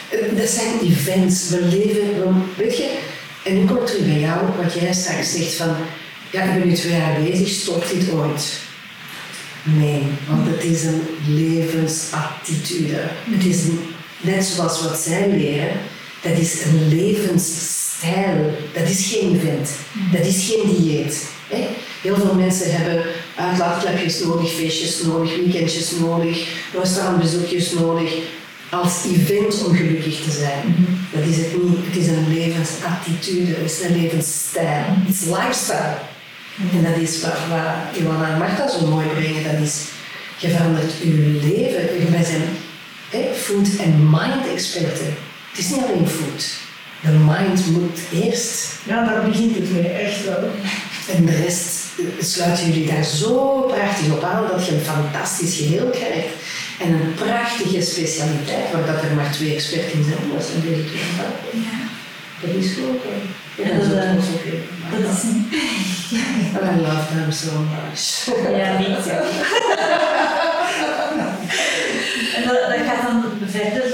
Eh, 0.10 0.38
Dat 0.38 0.50
zijn 0.50 0.80
events, 0.84 1.50
we 1.50 1.62
leven, 1.62 2.02
we- 2.20 2.64
weet 2.64 2.78
je, 2.78 2.98
en 3.46 3.60
nu 3.60 3.66
kom 3.66 3.78
ik 3.78 3.86
terug 3.86 4.06
bij 4.06 4.20
jou, 4.20 4.40
wat 4.64 4.74
jij 4.74 4.94
straks 4.94 5.32
zegt 5.32 5.54
van, 5.54 5.76
ja, 6.32 6.42
ik 6.44 6.60
ben 6.60 6.68
nu 6.68 6.74
twee 6.76 6.92
jaar 6.92 7.22
bezig, 7.22 7.48
stopt 7.50 7.90
dit 7.94 8.12
ooit? 8.12 8.60
Nee, 9.64 10.02
want 10.30 10.48
het 10.48 10.64
is 10.64 10.84
een 10.84 11.02
levensattitude. 11.28 13.02
Het 13.32 13.46
is 13.46 13.64
een, 13.64 13.80
net 14.22 14.46
zoals 14.46 14.82
wat 14.82 14.98
zij 15.00 15.30
leren, 15.30 15.72
dat 16.22 16.38
is 16.38 16.64
een 16.64 16.88
levensstijl. 16.96 18.56
Dat 18.74 18.90
is 18.90 19.08
geen 19.14 19.36
event. 19.36 19.70
Dat 20.12 20.26
is 20.26 20.50
geen 20.52 20.76
dieet. 20.78 21.24
Heel 22.02 22.16
veel 22.16 22.34
mensen 22.34 22.72
hebben 22.72 23.04
uitlaatklapjes 23.36 24.24
nodig, 24.24 24.52
feestjes 24.52 25.04
nodig, 25.04 25.36
weekendjes 25.36 25.92
nodig, 25.92 26.48
restaurantbezoekjes 26.74 27.72
nodig 27.72 28.14
als 28.70 29.04
event 29.06 29.64
om 29.66 29.76
gelukkig 29.76 30.22
te 30.22 30.32
zijn. 30.32 30.88
Dat 31.12 31.24
is 31.26 31.38
het 31.38 31.64
niet. 31.64 31.78
Het 31.86 31.96
is 31.96 32.08
een 32.08 32.34
levensattitude, 32.34 33.54
het 33.56 33.72
is 33.72 33.82
een 33.82 34.02
levensstijl. 34.02 34.86
Het 34.88 35.16
is 35.16 35.26
lifestyle. 35.26 35.98
En 36.74 36.84
dat 36.84 37.02
is 37.02 37.22
wat, 37.22 37.38
wat 37.50 38.02
Johanna 38.02 38.30
en 38.30 38.38
Marta 38.38 38.70
zo 38.70 38.88
mooi 38.88 39.08
brengen. 39.08 39.44
Dat 39.44 39.68
is, 39.68 39.84
je 40.38 40.50
verandert 40.50 40.92
je 41.02 41.40
leven. 41.44 42.12
Wij 42.12 42.24
zijn 42.24 42.44
hè, 43.10 43.34
food 43.36 43.68
en 43.80 44.10
mind 44.10 44.48
experten. 44.54 45.16
Het 45.50 45.60
is 45.60 45.70
niet 45.70 45.84
alleen 45.84 46.08
food. 46.08 46.58
De 47.02 47.10
mind 47.10 47.66
moet 47.72 48.24
eerst. 48.24 48.68
Ja, 48.84 49.06
daar 49.06 49.30
begint 49.30 49.56
het 49.56 49.72
mee, 49.72 49.88
echt 49.88 50.26
wel. 50.26 50.50
En 51.16 51.26
de 51.26 51.36
rest 51.36 51.86
eh, 51.98 52.24
sluiten 52.24 52.66
jullie 52.66 52.88
daar 52.92 53.04
zo 53.04 53.62
prachtig 53.62 54.12
op 54.12 54.24
aan 54.24 54.48
dat 54.52 54.66
je 54.66 54.74
een 54.74 54.82
fantastisch 54.82 55.58
geheel 55.58 55.90
krijgt. 55.90 56.34
En 56.80 56.92
een 56.92 57.14
prachtige 57.14 57.82
specialiteit, 57.82 58.72
waar 58.74 58.86
dat 58.86 59.04
er 59.04 59.16
maar 59.16 59.32
twee 59.32 59.54
experts 59.54 59.94
in 59.94 60.04
zijn. 60.04 60.34
Dat 60.34 60.44
zijn 60.44 60.62
jullie 60.64 60.86
twee 60.86 61.02
van. 61.18 61.62
Dat 62.42 62.64
is 62.64 62.72
goed. 62.74 63.02
En 63.66 63.84
zo 63.84 63.90
dat, 63.90 64.04
eh. 64.04 64.20
Dat 64.92 65.18
is 65.18 65.24
een... 65.24 65.48
I 66.78 66.82
love 66.82 67.08
them 67.14 67.32
so 67.32 67.52
much. 67.72 68.26
Ja, 68.58 68.78
niet. 68.78 69.08
En 72.36 72.48
dat, 72.48 72.60
dat 72.70 72.88
gaat 72.88 73.02
dan 73.08 73.24
verder 73.48 73.89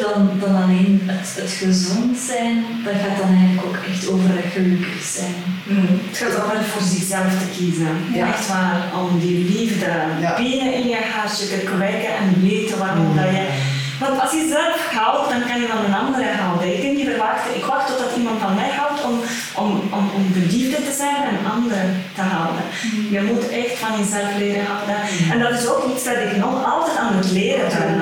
het, 1.36 1.44
het 1.44 1.52
gezond 1.52 2.18
zijn. 2.18 2.66
Dat 2.84 2.94
gaat 2.94 3.18
dan 3.22 3.36
eigenlijk 3.38 3.68
ook 3.68 3.78
echt 3.92 4.08
over 4.08 4.30
het 4.30 4.52
gelukkig 4.54 5.02
zijn. 5.18 5.36
Het 6.10 6.18
gaat 6.18 6.36
over 6.44 6.64
voor 6.64 6.82
zichzelf 6.96 7.32
te 7.42 7.48
kiezen. 7.58 7.96
Ja. 8.14 8.28
Echt 8.28 8.48
waar, 8.48 8.82
om 9.02 9.20
die 9.20 9.38
liefde 9.56 9.92
Ja. 10.22 10.36
binnen 10.36 10.74
in 10.74 10.88
je 10.88 11.02
hartje 11.14 11.48
te 11.48 11.62
kweken 11.76 12.12
en 12.22 12.42
weten 12.42 12.78
waarom 12.78 13.16
dat 13.16 13.26
je... 13.26 13.46
Want 14.00 14.22
als 14.22 14.32
je 14.32 14.48
zelf 14.58 14.80
houdt, 15.00 15.30
dan 15.30 15.42
kan 15.48 15.62
je 15.62 15.68
van 15.68 15.86
een 15.86 16.00
andere 16.06 16.30
houden. 16.44 16.74
Ik 16.76 16.82
kan 16.82 16.96
niet 16.96 17.10
verwachten, 17.10 17.56
ik 17.56 17.66
wacht 17.66 17.88
totdat 17.88 18.16
iemand 18.18 18.40
van 18.42 18.56
mij 18.56 18.72
houdt 18.80 19.04
om, 19.04 19.16
om, 19.64 19.70
om, 19.98 20.06
om 20.18 20.24
de 20.34 20.46
liefde 20.56 20.80
te 20.88 20.96
zijn 21.04 21.22
en 21.32 21.52
anderen 21.56 22.04
te 22.16 22.22
houden. 22.22 22.64
Je 23.16 23.22
moet 23.22 23.50
echt 23.50 23.78
van 23.84 23.94
jezelf 24.00 24.32
leren 24.38 24.66
houden. 24.66 24.96
En 25.32 25.40
dat 25.40 25.54
is 25.60 25.68
ook 25.68 25.84
iets 25.94 26.04
dat 26.04 26.18
ik 26.28 26.36
nog 26.38 26.56
altijd 26.74 26.98
aan 26.98 27.16
het 27.16 27.32
leren 27.32 27.70
ben. 27.80 28.02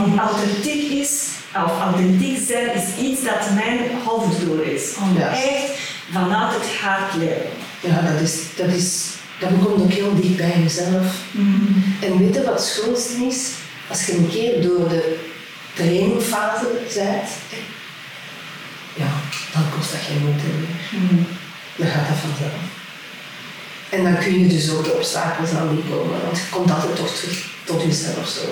Want 0.00 0.18
authentiek 0.18 0.90
is, 1.02 1.12
of 1.56 1.80
authentiek 1.80 2.46
zijn, 2.46 2.74
is 2.74 3.04
iets 3.04 3.24
dat 3.24 3.50
mijn 3.54 3.78
hoofddoel 4.04 4.58
is. 4.60 4.82
Om 5.02 5.18
Ja. 5.18 5.28
echt 5.28 5.70
vanuit 6.12 6.54
het 6.54 6.76
hart 6.80 7.14
leren. 7.14 7.46
Ja, 7.80 8.00
dat 8.12 8.20
is, 8.20 8.34
dat 8.56 8.68
is, 8.68 9.04
dat 9.40 9.48
komt 9.62 9.82
ook 9.82 9.90
heel 9.92 10.14
dicht 10.20 10.36
bij 10.36 10.60
jezelf. 10.62 11.06
En 12.00 12.18
weet 12.18 12.34
je 12.34 12.42
wat 12.44 12.54
het 12.54 12.62
schoonste 12.64 13.12
is? 13.30 13.48
Als 13.88 14.06
je 14.06 14.16
een 14.16 14.28
keer 14.30 14.62
door 14.62 14.88
de 14.88 15.16
trainingfase 15.74 16.66
bent, 16.94 17.28
ja, 18.94 19.10
dan 19.52 19.62
kost 19.76 19.90
dat 19.92 20.00
geen 20.00 20.18
moeite 20.22 20.44
meer. 20.46 21.26
Dan 21.76 21.86
gaat 21.86 22.08
dat 22.08 22.16
vanzelf. 22.16 22.62
En 23.88 24.02
dan 24.04 24.18
kun 24.18 24.38
je 24.40 24.46
dus 24.46 24.70
ook 24.70 24.84
de 24.84 24.92
obstakels 24.92 25.50
aan 25.50 25.74
die 25.74 25.84
komen, 25.96 26.22
want 26.24 26.36
je 26.36 26.44
komt 26.50 26.70
altijd 26.70 26.96
toch 26.96 27.14
terug 27.14 27.46
tot 27.64 27.82
jezelf 27.82 28.28
zo. 28.28 28.46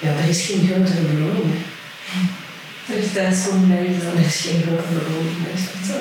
Ja, 0.00 0.10
er 0.22 0.28
is 0.28 0.46
geen 0.46 0.66
grotere 0.66 1.00
beloning. 1.12 1.54
hè. 2.04 2.20
Terug 2.86 3.12
thuis 3.12 3.44
komen 3.46 3.68
bij 3.68 3.84
jezelf. 3.86 4.14
Er 4.14 4.26
is 4.26 4.40
geen 4.46 4.62
grotere 4.62 5.00
beloning. 5.06 5.36
Is 5.54 5.88
zo? 5.88 5.96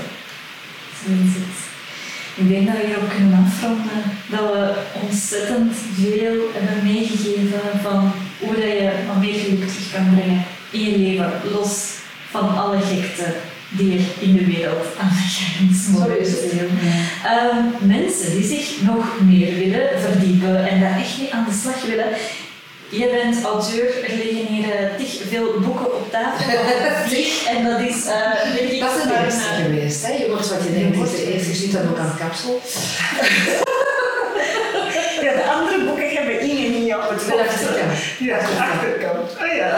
Zo 0.99 1.07
is 1.25 1.33
het. 1.39 1.57
Ik 2.41 2.49
denk 2.49 2.65
dat 2.67 2.75
we 2.77 2.85
hierop 2.85 3.09
kunnen 3.09 3.45
afronden. 3.45 4.01
Dat 4.29 4.39
we 4.53 4.73
ontzettend 5.01 5.73
veel 5.99 6.37
hebben 6.53 6.91
meegegeven 6.91 7.61
van 7.81 8.11
hoe 8.39 8.53
dat 8.53 8.73
je 8.79 8.91
wat 9.07 9.19
meer 9.19 9.39
geluk 9.39 9.67
terug 9.67 9.91
kan 9.93 10.15
brengen 10.15 10.43
in 10.69 10.79
je 10.79 10.97
leven, 10.97 11.31
los 11.51 11.73
van 12.31 12.57
alle 12.57 12.79
gekte 12.81 13.35
die 13.69 13.93
er 13.93 14.03
in 14.19 14.33
de 14.33 14.45
wereld 14.45 14.85
aan 14.99 15.09
de 15.09 16.19
is. 16.19 16.27
Is. 16.27 16.59
Ehm, 17.23 17.87
mensen 17.87 18.31
die 18.31 18.43
zich 18.43 18.81
nog 18.81 19.05
meer 19.21 19.53
willen 19.57 19.89
verdiepen 20.01 20.69
en 20.69 20.79
daar 20.79 20.97
echt 20.99 21.17
mee 21.17 21.33
aan 21.33 21.45
de 21.49 21.57
slag 21.61 21.85
willen. 21.85 22.07
Je 22.97 23.09
bent 23.09 23.43
auteur, 23.43 24.03
er 24.03 24.15
liggen 24.15 24.45
hier 24.45 24.75
eh, 24.75 24.95
tig 24.97 25.21
veel 25.29 25.59
boeken 25.59 25.85
op 25.85 26.11
tafel. 26.11 26.49
En 27.55 27.65
dat 27.65 27.79
is, 27.79 28.05
eh 28.05 28.55
denk 28.55 28.69
ik, 28.71 28.79
Dat 28.79 28.95
is 28.95 29.03
de 29.03 29.09
maar, 29.09 29.23
eerste 29.25 29.49
eh, 29.49 29.63
geweest. 29.65 30.05
Hè? 30.05 30.13
Je 30.13 30.29
wordt 30.29 30.49
wat 30.49 30.63
je 30.63 30.73
denkt, 30.73 30.97
is 30.97 31.11
de 31.11 31.33
eerste. 31.33 31.49
Je 31.49 31.55
ziet 31.55 31.71
dat 31.73 31.81
ook 31.89 31.97
aan 31.97 32.11
het 32.13 32.19
kapsel. 32.19 32.61
Ja, 35.21 35.33
de 35.33 35.43
andere 35.57 35.85
boeken 35.85 36.09
hebben 36.09 36.39
Inge 36.39 36.67
niet 36.67 36.93
op 36.93 37.09
het 37.09 37.19
De 37.25 37.43
achterkant. 37.47 37.97
Ja, 38.19 38.37
de 38.37 38.53
achterkant. 38.71 39.29
Oh 39.41 39.55
ja. 39.55 39.69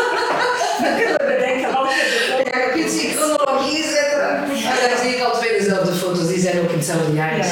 Dan 0.82 0.96
kunnen 0.98 1.16
we 1.18 1.24
bedenken 1.36 1.72
wat 1.72 1.90
je 1.90 2.42
Ja, 2.50 2.58
je 2.64 2.70
kunt 2.74 2.90
ze 2.92 3.00
in 3.06 3.16
chronologie 3.16 3.82
zetten. 3.82 4.28
En 4.72 4.88
dan 4.90 4.98
zie 5.02 5.16
ik 5.16 5.22
al 5.22 5.34
twee 5.38 5.58
dezelfde 5.58 5.92
foto's, 5.92 6.28
die 6.28 6.40
zijn 6.40 6.60
ook 6.60 6.70
in 6.70 6.76
hetzelfde 6.76 7.12
jaar 7.12 7.36
Ja. 7.36 7.44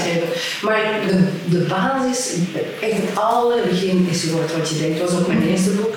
Maar 0.62 0.80
de, 1.08 1.18
de 1.50 1.58
basis, 1.58 2.32
echt 2.80 2.96
het 3.02 3.18
allerbegin 3.18 4.06
is 4.10 4.22
geworden 4.22 4.58
wat 4.58 4.68
je 4.68 4.78
denkt. 4.78 4.98
Dat 4.98 5.10
was 5.10 5.20
ook 5.20 5.26
mijn 5.26 5.48
eerste 5.48 5.70
boek. 5.70 5.96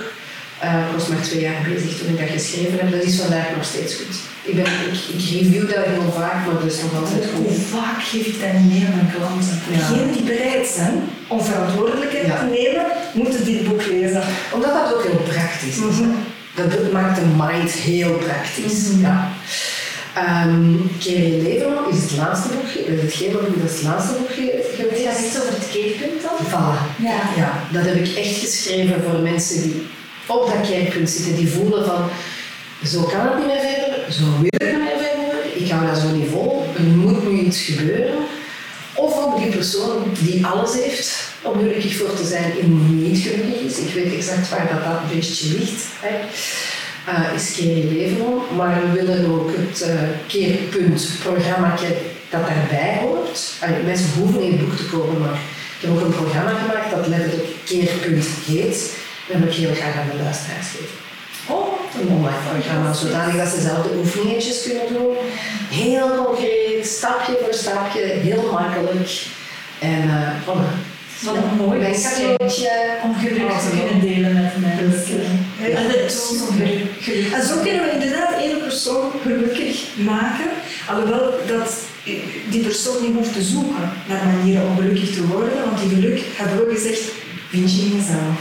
Eh, 0.59 0.73
ik 0.73 0.97
was 0.97 1.07
maar 1.07 1.21
twee 1.21 1.41
jaar 1.41 1.61
bezig 1.69 1.97
toen 1.97 2.09
ik 2.13 2.19
dat 2.19 2.29
geschreven 2.39 2.77
heb. 2.79 2.91
Dat 2.91 3.03
is 3.03 3.19
vandaag 3.19 3.47
nog 3.55 3.65
steeds 3.65 3.93
goed. 3.95 4.15
Ik, 4.49 4.55
ben, 4.55 4.65
ik, 4.65 4.99
ik 5.15 5.21
review 5.31 5.69
dat 5.75 5.85
heel 5.85 6.11
vaak, 6.17 6.45
maar 6.45 6.55
dat 6.61 6.71
is 6.71 6.81
nog 6.81 6.93
altijd 7.01 7.23
Hoe 7.35 7.45
goed. 7.47 7.63
vaak 7.77 7.99
geef 8.11 8.25
ik 8.25 8.39
dat 8.41 8.53
niet 8.53 8.85
aan 8.87 8.95
mijn 8.99 9.13
klanten? 9.15 9.57
Ja. 9.71 10.13
Die 10.13 10.23
bereid 10.23 10.67
zijn 10.67 10.95
om 11.27 11.41
verantwoordelijkheid 11.43 12.25
Ja. 12.25 12.37
te 12.39 12.45
nemen, 12.45 12.85
moeten 13.13 13.45
dit 13.45 13.67
boek 13.67 13.85
lezen. 13.85 14.23
Omdat 14.53 14.73
dat 14.73 14.93
ook 14.93 15.03
heel 15.03 15.21
praktisch 15.33 15.77
is. 15.89 15.97
hè. 16.03 16.07
Dat 16.55 16.91
maakt 16.91 17.15
de 17.19 17.25
mind 17.37 17.71
heel 17.71 18.11
praktisch. 18.11 18.79
Ja. 18.99 19.07
Ehm, 19.07 19.25
Keer 19.25 19.76
je 20.97 21.39
leven 21.43 21.69
nog 21.73 21.87
is 21.87 22.01
het 22.01 22.11
laatste 22.17 22.47
boek, 22.47 22.69
ge- 22.71 22.83
het 22.87 23.31
boek 23.31 23.59
dat 23.61 23.69
is 23.69 23.75
het 23.75 23.83
laatste 23.83 24.13
boek 24.17 24.29
ge- 24.29 24.41
Het 24.41 24.75
gaat 24.77 24.87
geweest. 24.97 25.25
iets 25.25 25.37
over 25.41 25.53
het 25.53 25.69
keerpunt 25.71 26.21
dan? 26.21 26.45
Voilà. 26.51 27.01
Ja. 27.09 27.19
Ja, 27.37 27.63
dat 27.71 27.85
heb 27.85 27.95
ik 27.95 28.15
echt 28.15 28.37
geschreven 28.39 29.03
voor 29.03 29.19
mensen 29.19 29.61
die 29.61 29.81
op 30.27 30.51
dat 30.53 30.67
keerpunt 30.69 31.09
zitten, 31.09 31.35
die 31.35 31.47
voelen 31.47 31.85
van 31.85 32.09
zo 32.85 33.01
kan 33.01 33.19
het 33.27 33.37
niet 33.37 33.45
meer 33.47 33.59
verder, 33.59 34.13
zo 34.13 34.23
wil 34.23 34.45
ik 34.45 34.61
niet 34.61 34.83
meer 34.87 34.97
verder, 35.07 35.61
ik 35.63 35.69
hou 35.71 35.87
dat 35.87 35.97
zo 35.97 36.09
niet 36.15 36.29
vol, 36.31 36.65
er 36.75 36.83
moet 36.83 37.31
nu 37.31 37.39
iets 37.39 37.61
gebeuren. 37.61 38.15
Of 38.95 39.23
op 39.25 39.39
die 39.39 39.51
persoon 39.51 40.03
die 40.19 40.45
alles 40.45 40.73
heeft 40.73 41.15
om 41.41 41.53
gelukkig 41.59 41.95
voor 41.97 42.13
te 42.15 42.25
zijn 42.25 42.51
en 42.61 43.01
niet 43.03 43.17
gelukkig 43.19 43.61
is. 43.61 43.77
Ik 43.77 43.93
weet 43.93 44.13
exact 44.13 44.49
waar 44.49 44.67
dat, 44.73 44.83
dat 44.83 45.09
beestje 45.13 45.57
ligt. 45.57 45.83
Hè. 45.99 46.15
Uh, 47.07 47.33
is 47.35 47.57
leven 47.57 48.25
om. 48.25 48.55
Maar 48.55 48.81
we 48.81 48.91
willen 48.91 49.31
ook 49.31 49.51
het 49.55 49.87
uh, 49.87 49.99
keerpunt-programma 50.27 51.75
dat 52.29 52.47
daarbij 52.47 52.97
hoort. 53.01 53.53
Mensen 53.85 54.09
hoeven 54.17 54.41
in 54.41 54.51
het 54.51 54.59
boek 54.59 54.77
te 54.77 54.85
komen, 54.85 55.21
maar 55.21 55.39
ik 55.79 55.81
heb 55.81 55.91
ook 55.91 56.01
een 56.01 56.21
programma 56.21 56.49
gemaakt 56.49 56.91
dat 56.95 57.07
letterlijk 57.07 57.47
keerpunt 57.65 58.25
heet. 58.45 58.95
Dat 59.27 59.37
wil 59.37 59.47
ik 59.47 59.53
heel 59.53 59.73
graag 59.73 59.95
aan 59.95 60.09
de 60.11 60.23
luisteraars 60.23 60.67
geven. 60.67 60.95
Oh, 61.49 61.67
een 62.01 62.09
online 62.17 62.43
programma, 62.51 62.93
zodanig 62.93 63.35
dat 63.35 63.47
ze 63.47 63.61
zelf 63.61 63.83
de 63.83 63.97
oefeningetjes 63.97 64.63
kunnen 64.63 64.87
doen. 64.93 65.15
Heel 65.69 66.25
concreet, 66.25 66.87
stapje 66.87 67.37
voor 67.43 67.53
stapje, 67.53 68.01
heel 68.01 68.49
makkelijk. 68.51 69.25
En 69.79 70.03
uh, 70.03 70.29
voilà. 70.45 70.95
Wat 71.21 71.35
een 71.35 71.65
mooi 71.65 71.79
cadeautje 71.79 72.71
om 73.03 73.13
te 73.19 73.27
kunnen 73.69 74.01
delen 74.01 74.33
met 74.33 74.81
mensen. 74.81 75.36
En 75.61 76.05
is 76.05 77.47
zo 77.47 77.61
kunnen 77.61 77.83
we 77.83 77.91
inderdaad 77.93 78.33
één 78.39 78.59
persoon 78.59 79.11
gelukkig 79.21 79.85
maken, 79.95 80.49
alhoewel 80.89 81.33
dat 81.47 81.73
die 82.49 82.61
persoon 82.61 83.03
niet 83.03 83.15
hoeft 83.15 83.33
te 83.33 83.41
zoeken 83.41 83.91
naar 84.07 84.25
manieren 84.25 84.67
om 84.67 84.75
gelukkig 84.75 85.13
te 85.13 85.27
worden, 85.27 85.63
want 85.65 85.79
die 85.79 85.89
geluk, 85.89 86.21
hebben 86.35 86.67
we 86.67 86.73
gezegd, 86.73 87.01
vind 87.49 87.75
je 87.75 87.81
in 87.81 87.95
jezelf. 87.97 88.39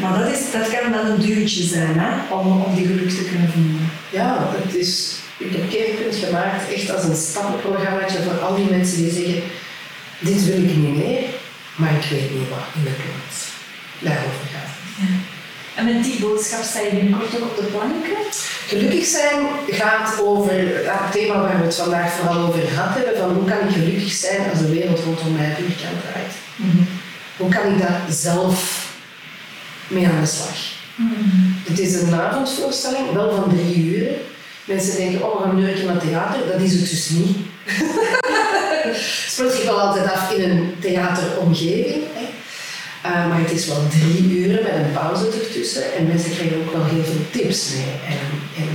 Maar 0.00 0.18
dat, 0.18 0.32
is, 0.32 0.52
dat 0.52 0.70
kan 0.70 0.90
wel 0.90 1.04
een 1.04 1.20
duwtje 1.20 1.62
zijn 1.62 1.98
hè, 1.98 2.34
om, 2.34 2.62
om 2.62 2.74
die 2.74 2.86
geluk 2.86 3.10
te 3.10 3.24
kunnen 3.24 3.50
vinden. 3.50 3.90
Ja, 4.10 4.50
het 4.64 4.74
is, 4.74 5.14
ik 5.36 5.52
heb 5.52 5.70
Keerpunt 5.70 6.14
gemaakt 6.14 6.72
echt 6.72 6.90
als 6.94 7.04
een 7.04 7.16
stappenprogramma 7.16 8.08
voor 8.08 8.38
al 8.38 8.56
die 8.56 8.70
mensen 8.70 8.96
die 8.96 9.12
zeggen, 9.12 9.42
dit 10.18 10.44
wil 10.44 10.56
ik 10.56 10.76
niet 10.76 10.96
meer, 10.96 11.22
maar 11.76 11.94
ik 11.94 12.10
weet 12.10 12.30
niet 12.30 12.48
wat 12.48 12.66
in 12.74 12.84
de 12.84 12.90
plaats. 12.90 13.38
Daarover 13.98 14.46
gaat. 14.52 14.72
Ja. 14.98 15.23
En 15.74 15.84
met 15.84 16.04
die 16.04 16.20
boodschap 16.20 16.62
sta 16.62 16.80
je 16.80 16.90
binnenkort 16.90 17.36
ook 17.36 17.50
op 17.50 17.56
de 17.56 17.62
planken? 17.62 18.16
Gelukkig 18.66 19.06
zijn 19.06 19.46
gaat 19.68 20.20
over 20.20 20.52
het 20.90 21.12
thema 21.12 21.40
waar 21.40 21.58
we 21.58 21.64
het 21.64 21.74
vandaag 21.74 22.12
vooral 22.12 22.46
over 22.46 22.60
gehad 22.60 22.94
hebben, 22.94 23.16
van 23.18 23.34
hoe 23.34 23.44
kan 23.44 23.68
ik 23.68 23.74
gelukkig 23.74 24.12
zijn 24.12 24.50
als 24.50 24.58
de 24.58 24.68
wereld 24.68 25.00
rondom 25.04 25.36
mij 25.36 25.54
vierkant 25.54 26.00
draait. 26.02 26.34
Mm 26.56 26.70
-hmm. 26.70 26.86
Hoe 27.36 27.48
kan 27.48 27.72
ik 27.72 27.78
daar 27.78 28.00
zelf 28.10 28.88
mee 29.88 30.06
aan 30.06 30.20
de 30.20 30.26
slag? 30.26 30.56
Mm 30.94 31.14
-hmm. 31.14 31.56
Het 31.64 31.78
is 31.78 31.94
een 31.94 32.14
avondvoorstelling, 32.14 33.12
wel 33.12 33.34
van 33.34 33.56
drie 33.56 33.76
uur. 33.76 34.08
Mensen 34.64 34.96
denken, 34.96 35.24
oh, 35.24 35.36
we 35.36 35.44
gaan 35.44 35.56
nu 35.56 35.70
een 35.70 35.86
naar 35.86 35.98
theater. 35.98 36.46
Dat 36.52 36.60
is 36.60 36.72
het 36.72 36.90
dus 36.90 37.08
niet. 37.08 37.36
het 38.84 38.96
speelt 39.28 39.52
zich 39.52 39.64
wel 39.64 39.80
altijd 39.80 40.12
af 40.12 40.32
in 40.32 40.50
een 40.50 40.74
theateromgeving. 40.80 42.02
Hè. 42.14 42.33
Uh, 43.06 43.28
maar 43.28 43.40
het 43.40 43.52
is 43.52 43.66
wel 43.66 43.88
drie 43.88 44.30
uren 44.30 44.62
met 44.62 44.72
een 44.72 44.92
pauze 44.92 45.26
ertussen. 45.26 45.94
En 45.94 46.06
mensen 46.06 46.30
krijgen 46.30 46.56
ook 46.56 46.72
wel 46.72 46.84
heel 46.84 47.04
veel 47.04 47.24
tips 47.30 47.70
mee. 47.74 47.94
En, 48.14 48.22
en 48.62 48.68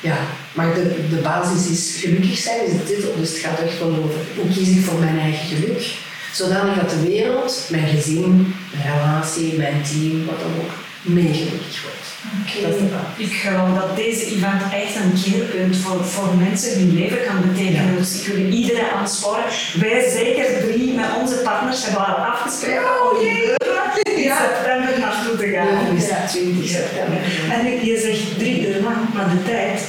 ja, 0.00 0.16
maar 0.52 0.74
de, 0.74 1.06
de 1.10 1.20
basis 1.22 1.70
is 1.70 1.96
gelukkig 2.00 2.38
zijn, 2.38 2.66
is 2.66 2.72
de 2.72 2.84
titel. 2.84 3.14
Dus 3.16 3.30
het 3.30 3.38
gaat 3.38 3.60
echt 3.60 3.78
wel 3.78 3.88
over 3.88 4.20
hoe 4.36 4.52
kies 4.54 4.68
ik 4.68 4.84
voor 4.84 4.98
mijn 4.98 5.18
eigen 5.18 5.56
geluk. 5.56 5.94
Zodanig 6.32 6.78
dat 6.78 6.90
de 6.90 7.08
wereld, 7.08 7.66
mijn 7.70 7.86
gezin, 7.86 8.54
mijn 8.72 8.98
relatie, 8.98 9.56
mijn 9.56 9.82
team, 9.82 10.24
wat 10.26 10.40
dan 10.40 10.52
ook, 10.60 10.72
mee 11.02 11.32
gelukkig 11.32 11.82
wordt. 11.82 12.05
Okay. 12.24 12.72
Ik 13.16 13.32
geloof 13.32 13.74
dat 13.74 13.96
deze 13.96 14.24
event 14.26 14.62
echt 14.72 14.94
een 14.96 15.12
keerpunt 15.22 15.76
voor, 15.76 16.04
voor 16.04 16.34
mensen 16.34 16.78
hun 16.78 16.94
leven 16.94 17.18
kan 17.26 17.40
betekenen. 17.48 17.92
Ja. 17.92 17.98
Dus 17.98 18.20
ik 18.20 18.26
wil 18.26 18.46
iedereen 18.46 18.90
aansporen. 18.90 19.44
Wij 19.80 20.10
zeker 20.10 20.68
drie 20.68 20.92
met 20.92 21.06
onze 21.20 21.34
partners 21.34 21.82
hebben 21.82 22.06
al 22.06 22.14
afgesproken 22.14 23.10
om 23.10 23.20
in 23.20 24.22
ja. 24.22 24.38
september 24.38 24.98
naartoe 24.98 25.36
te 25.36 25.48
gaan. 25.48 25.96
Ja, 25.96 26.26
20 26.26 26.68
september. 26.68 27.18
En 27.50 27.86
je 27.86 28.00
zegt 28.00 28.38
drie 28.38 28.68
uur 28.68 28.82
lang, 28.82 29.14
maar 29.14 29.30
de 29.30 29.42
tijd. 29.42 29.80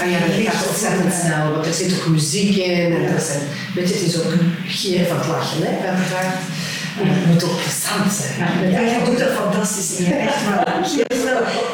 En 0.00 0.10
ja, 0.10 0.18
dat 0.18 0.54
gaat 0.54 0.68
ontzettend 0.68 1.14
snel, 1.14 1.52
want 1.52 1.66
er 1.66 1.74
zit 1.74 1.94
ook 1.98 2.06
muziek 2.06 2.56
in. 2.56 2.94
En 2.94 3.14
er 3.14 3.20
zijn, 3.20 3.40
weet 3.74 3.88
je, 3.88 3.94
het 3.94 4.02
is 4.02 4.18
ook 4.18 4.32
een 4.32 4.54
gier 4.66 5.06
van 5.06 5.18
het 5.18 5.26
lachen, 5.26 5.62
hè, 5.62 5.88
uiteraard. 5.88 6.36
Het 6.98 7.26
moet 7.26 7.44
ook 7.44 7.58
plezant 7.62 8.12
zijn. 8.12 8.70
Ja, 8.70 8.80
jij 8.80 9.04
doet 9.04 9.18
dat 9.18 9.32
fantastisch 9.32 9.98
in 9.98 10.12
echt 10.12 10.44
waar. 10.48 10.64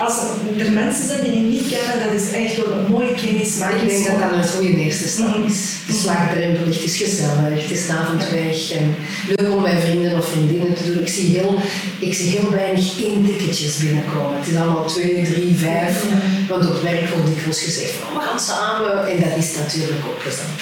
Als 0.00 0.16
er 0.58 0.72
mensen 0.72 1.06
zijn 1.06 1.22
die 1.24 1.34
je 1.34 1.40
niet 1.40 1.68
kennen, 1.68 2.06
dat 2.06 2.20
is 2.20 2.32
echt 2.32 2.56
wel 2.56 2.72
een 2.72 2.90
mooie 2.90 3.14
kennis. 3.14 3.56
Maar 3.58 3.76
ik 3.76 3.88
denk 3.88 4.06
dat 4.06 4.18
dat 4.18 4.32
een 4.32 4.48
goede 4.48 4.76
eerste 4.76 5.08
stap 5.08 5.44
is. 5.46 5.58
De 5.86 5.92
slagdrempel, 5.92 6.66
het 6.66 6.82
is 6.82 6.96
gezellig, 6.96 7.62
het 7.62 7.70
is 7.70 7.88
avond 7.88 8.30
weg. 8.30 8.70
En 8.70 8.94
leuk 9.36 9.52
om 9.52 9.62
bij 9.62 9.80
vrienden 9.80 10.18
of 10.18 10.28
vriendinnen 10.28 10.74
te 10.74 10.92
doen. 10.92 11.02
Ik 11.02 11.08
zie 11.08 11.38
heel, 11.38 11.58
ik 11.98 12.14
zie 12.14 12.30
heel 12.30 12.50
weinig 12.50 12.92
ticketjes 12.94 13.76
binnenkomen. 13.76 14.38
Het 14.38 14.48
is 14.48 14.56
allemaal 14.56 14.84
twee, 14.84 15.24
drie, 15.32 15.54
vijf. 15.56 16.04
Want 16.48 16.66
op 16.66 16.82
werk 16.82 17.08
wordt 17.08 17.26
dikwijls 17.26 17.60
gezegd, 17.60 17.92
oh, 18.02 18.18
we 18.18 18.26
gaan 18.26 18.40
samen. 18.40 19.06
En 19.06 19.20
dat 19.20 19.36
is 19.38 19.56
natuurlijk 19.56 20.02
ook 20.08 20.22
plezant. 20.22 20.60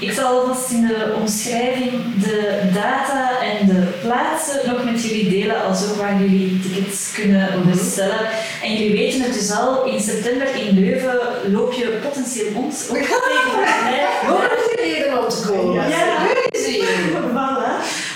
Ik 0.00 0.12
zal 0.12 0.40
alvast 0.40 0.70
in 0.70 0.86
de 0.86 1.14
omschrijving 1.20 1.90
de 2.22 2.60
data 2.74 3.42
en 3.42 3.66
de 3.66 3.98
plaatsen 4.02 4.70
nog 4.70 4.84
met 4.84 5.04
jullie 5.04 5.28
delen, 5.28 5.64
als 5.64 5.88
ook 5.88 5.96
waar 5.96 6.20
jullie 6.20 6.60
tickets 6.60 7.12
kunnen 7.12 7.70
bestellen. 7.70 8.28
En 8.62 8.72
jullie 8.72 8.92
weten 8.92 9.20
het 9.20 9.32
dus 9.32 9.50
al, 9.50 9.84
in 9.84 10.00
september 10.00 10.54
in 10.54 10.80
Leuven 10.80 11.18
loop 11.52 11.72
je 11.72 11.98
potentieel 12.02 12.52
ons 12.54 12.88
ook 12.88 12.96
tegen 12.96 14.84
reden 14.84 15.22
om 15.24 15.28
te 15.28 15.46
komen. 15.46 15.88
Ja, 15.88 15.88
ja. 15.88 16.26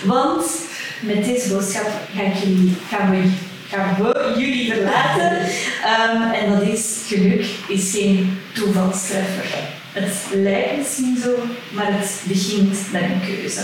Want 0.04 0.44
met 1.00 1.24
deze 1.24 1.48
boodschap 1.48 1.86
ga 2.14 2.22
ik 2.22 2.34
jullie, 2.34 2.76
gaan 2.88 3.10
we 3.10 3.30
gaan 3.68 3.96
we 3.98 4.34
jullie 4.38 4.72
verlaten. 4.72 5.32
Um, 5.32 6.30
en 6.32 6.52
dat 6.52 6.62
is, 6.62 6.96
geluk 7.06 7.46
is 7.68 7.90
geen 7.90 8.38
toevalstreffer. 8.52 9.80
Het 9.92 10.14
lijkt 10.32 10.76
misschien 10.78 11.16
zo, 11.22 11.30
maar 11.70 11.86
het 11.88 12.10
begint 12.24 12.92
met 12.92 13.02
een 13.02 13.20
keuze. 13.26 13.60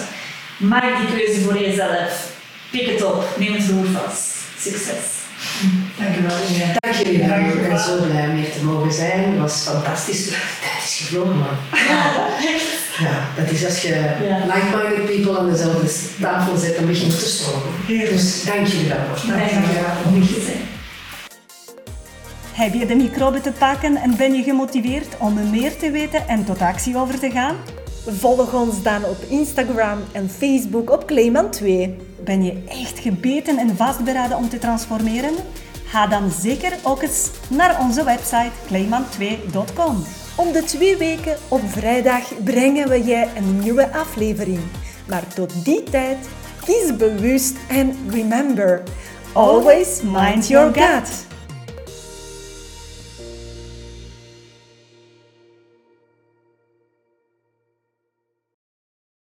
Maak 0.56 0.98
die 0.98 1.18
keuze 1.18 1.40
voor 1.40 1.58
jezelf. 1.58 2.30
Pik 2.70 2.86
het 2.90 3.04
op, 3.04 3.24
neem 3.38 3.52
het 3.52 3.68
roer 3.70 3.86
vast. 3.86 4.36
Succes. 4.58 5.18
Dank 5.98 6.14
je 6.14 6.22
wel. 6.22 6.36
Ja. 6.58 6.74
Dank 6.78 6.94
jullie 6.94 7.18
wel. 7.18 7.38
Ik 7.38 7.68
ben 7.68 7.78
zo 7.78 8.02
blij 8.02 8.28
om 8.28 8.36
hier 8.36 8.52
te 8.52 8.64
mogen 8.64 8.92
zijn. 8.92 9.30
Het 9.30 9.38
was 9.38 9.62
fantastisch. 9.62 10.24
Dat 10.64 10.84
is 10.84 10.96
gevlogen, 10.96 11.38
man. 11.38 11.56
Ja, 12.98 13.28
dat 13.36 13.50
is 13.50 13.64
als 13.64 13.82
je 13.82 13.88
ja. 13.88 14.54
like-minded 14.54 15.04
people 15.06 15.38
aan 15.38 15.50
dezelfde 15.50 15.90
tafel 16.20 16.56
zet, 16.56 16.76
dan 16.76 16.86
begint 16.86 17.12
het 17.12 17.20
te 17.20 17.28
stromen. 17.28 17.72
Dus 17.86 18.44
dank 18.44 18.66
jullie 18.66 18.88
wel. 18.88 18.98
Dank 19.26 19.50
je 19.50 19.60
wel 19.72 20.77
Heb 22.58 22.74
je 22.74 22.86
de 22.86 22.94
microbe 22.94 23.40
te 23.40 23.52
pakken 23.52 23.96
en 23.96 24.16
ben 24.16 24.34
je 24.34 24.42
gemotiveerd 24.42 25.18
om 25.18 25.50
meer 25.50 25.76
te 25.76 25.90
weten 25.90 26.28
en 26.28 26.44
tot 26.44 26.60
actie 26.60 26.96
over 26.96 27.18
te 27.18 27.30
gaan? 27.30 27.56
Volg 28.06 28.54
ons 28.54 28.82
dan 28.82 29.04
op 29.04 29.16
Instagram 29.28 29.98
en 30.12 30.30
Facebook 30.30 30.90
op 30.90 31.06
Clayman 31.06 31.50
2. 31.50 31.96
Ben 32.24 32.44
je 32.44 32.62
echt 32.68 32.98
gebeten 32.98 33.58
en 33.58 33.76
vastberaden 33.76 34.36
om 34.36 34.48
te 34.48 34.58
transformeren? 34.58 35.34
Ga 35.84 36.06
dan 36.06 36.30
zeker 36.30 36.72
ook 36.82 37.02
eens 37.02 37.30
naar 37.48 37.80
onze 37.80 38.04
website 38.04 38.52
clayman2.com. 38.66 40.04
Om 40.36 40.52
de 40.52 40.62
twee 40.64 40.96
weken 40.96 41.36
op 41.48 41.60
vrijdag 41.66 42.42
brengen 42.44 42.88
we 42.88 43.04
je 43.04 43.26
een 43.36 43.58
nieuwe 43.58 43.92
aflevering. 43.92 44.60
Maar 45.08 45.26
tot 45.34 45.64
die 45.64 45.82
tijd, 45.82 46.28
kies 46.64 46.96
bewust 46.96 47.56
en 47.68 47.96
remember, 48.10 48.82
always 49.32 50.02
mind 50.02 50.48
your 50.48 50.72
gut. 50.74 51.26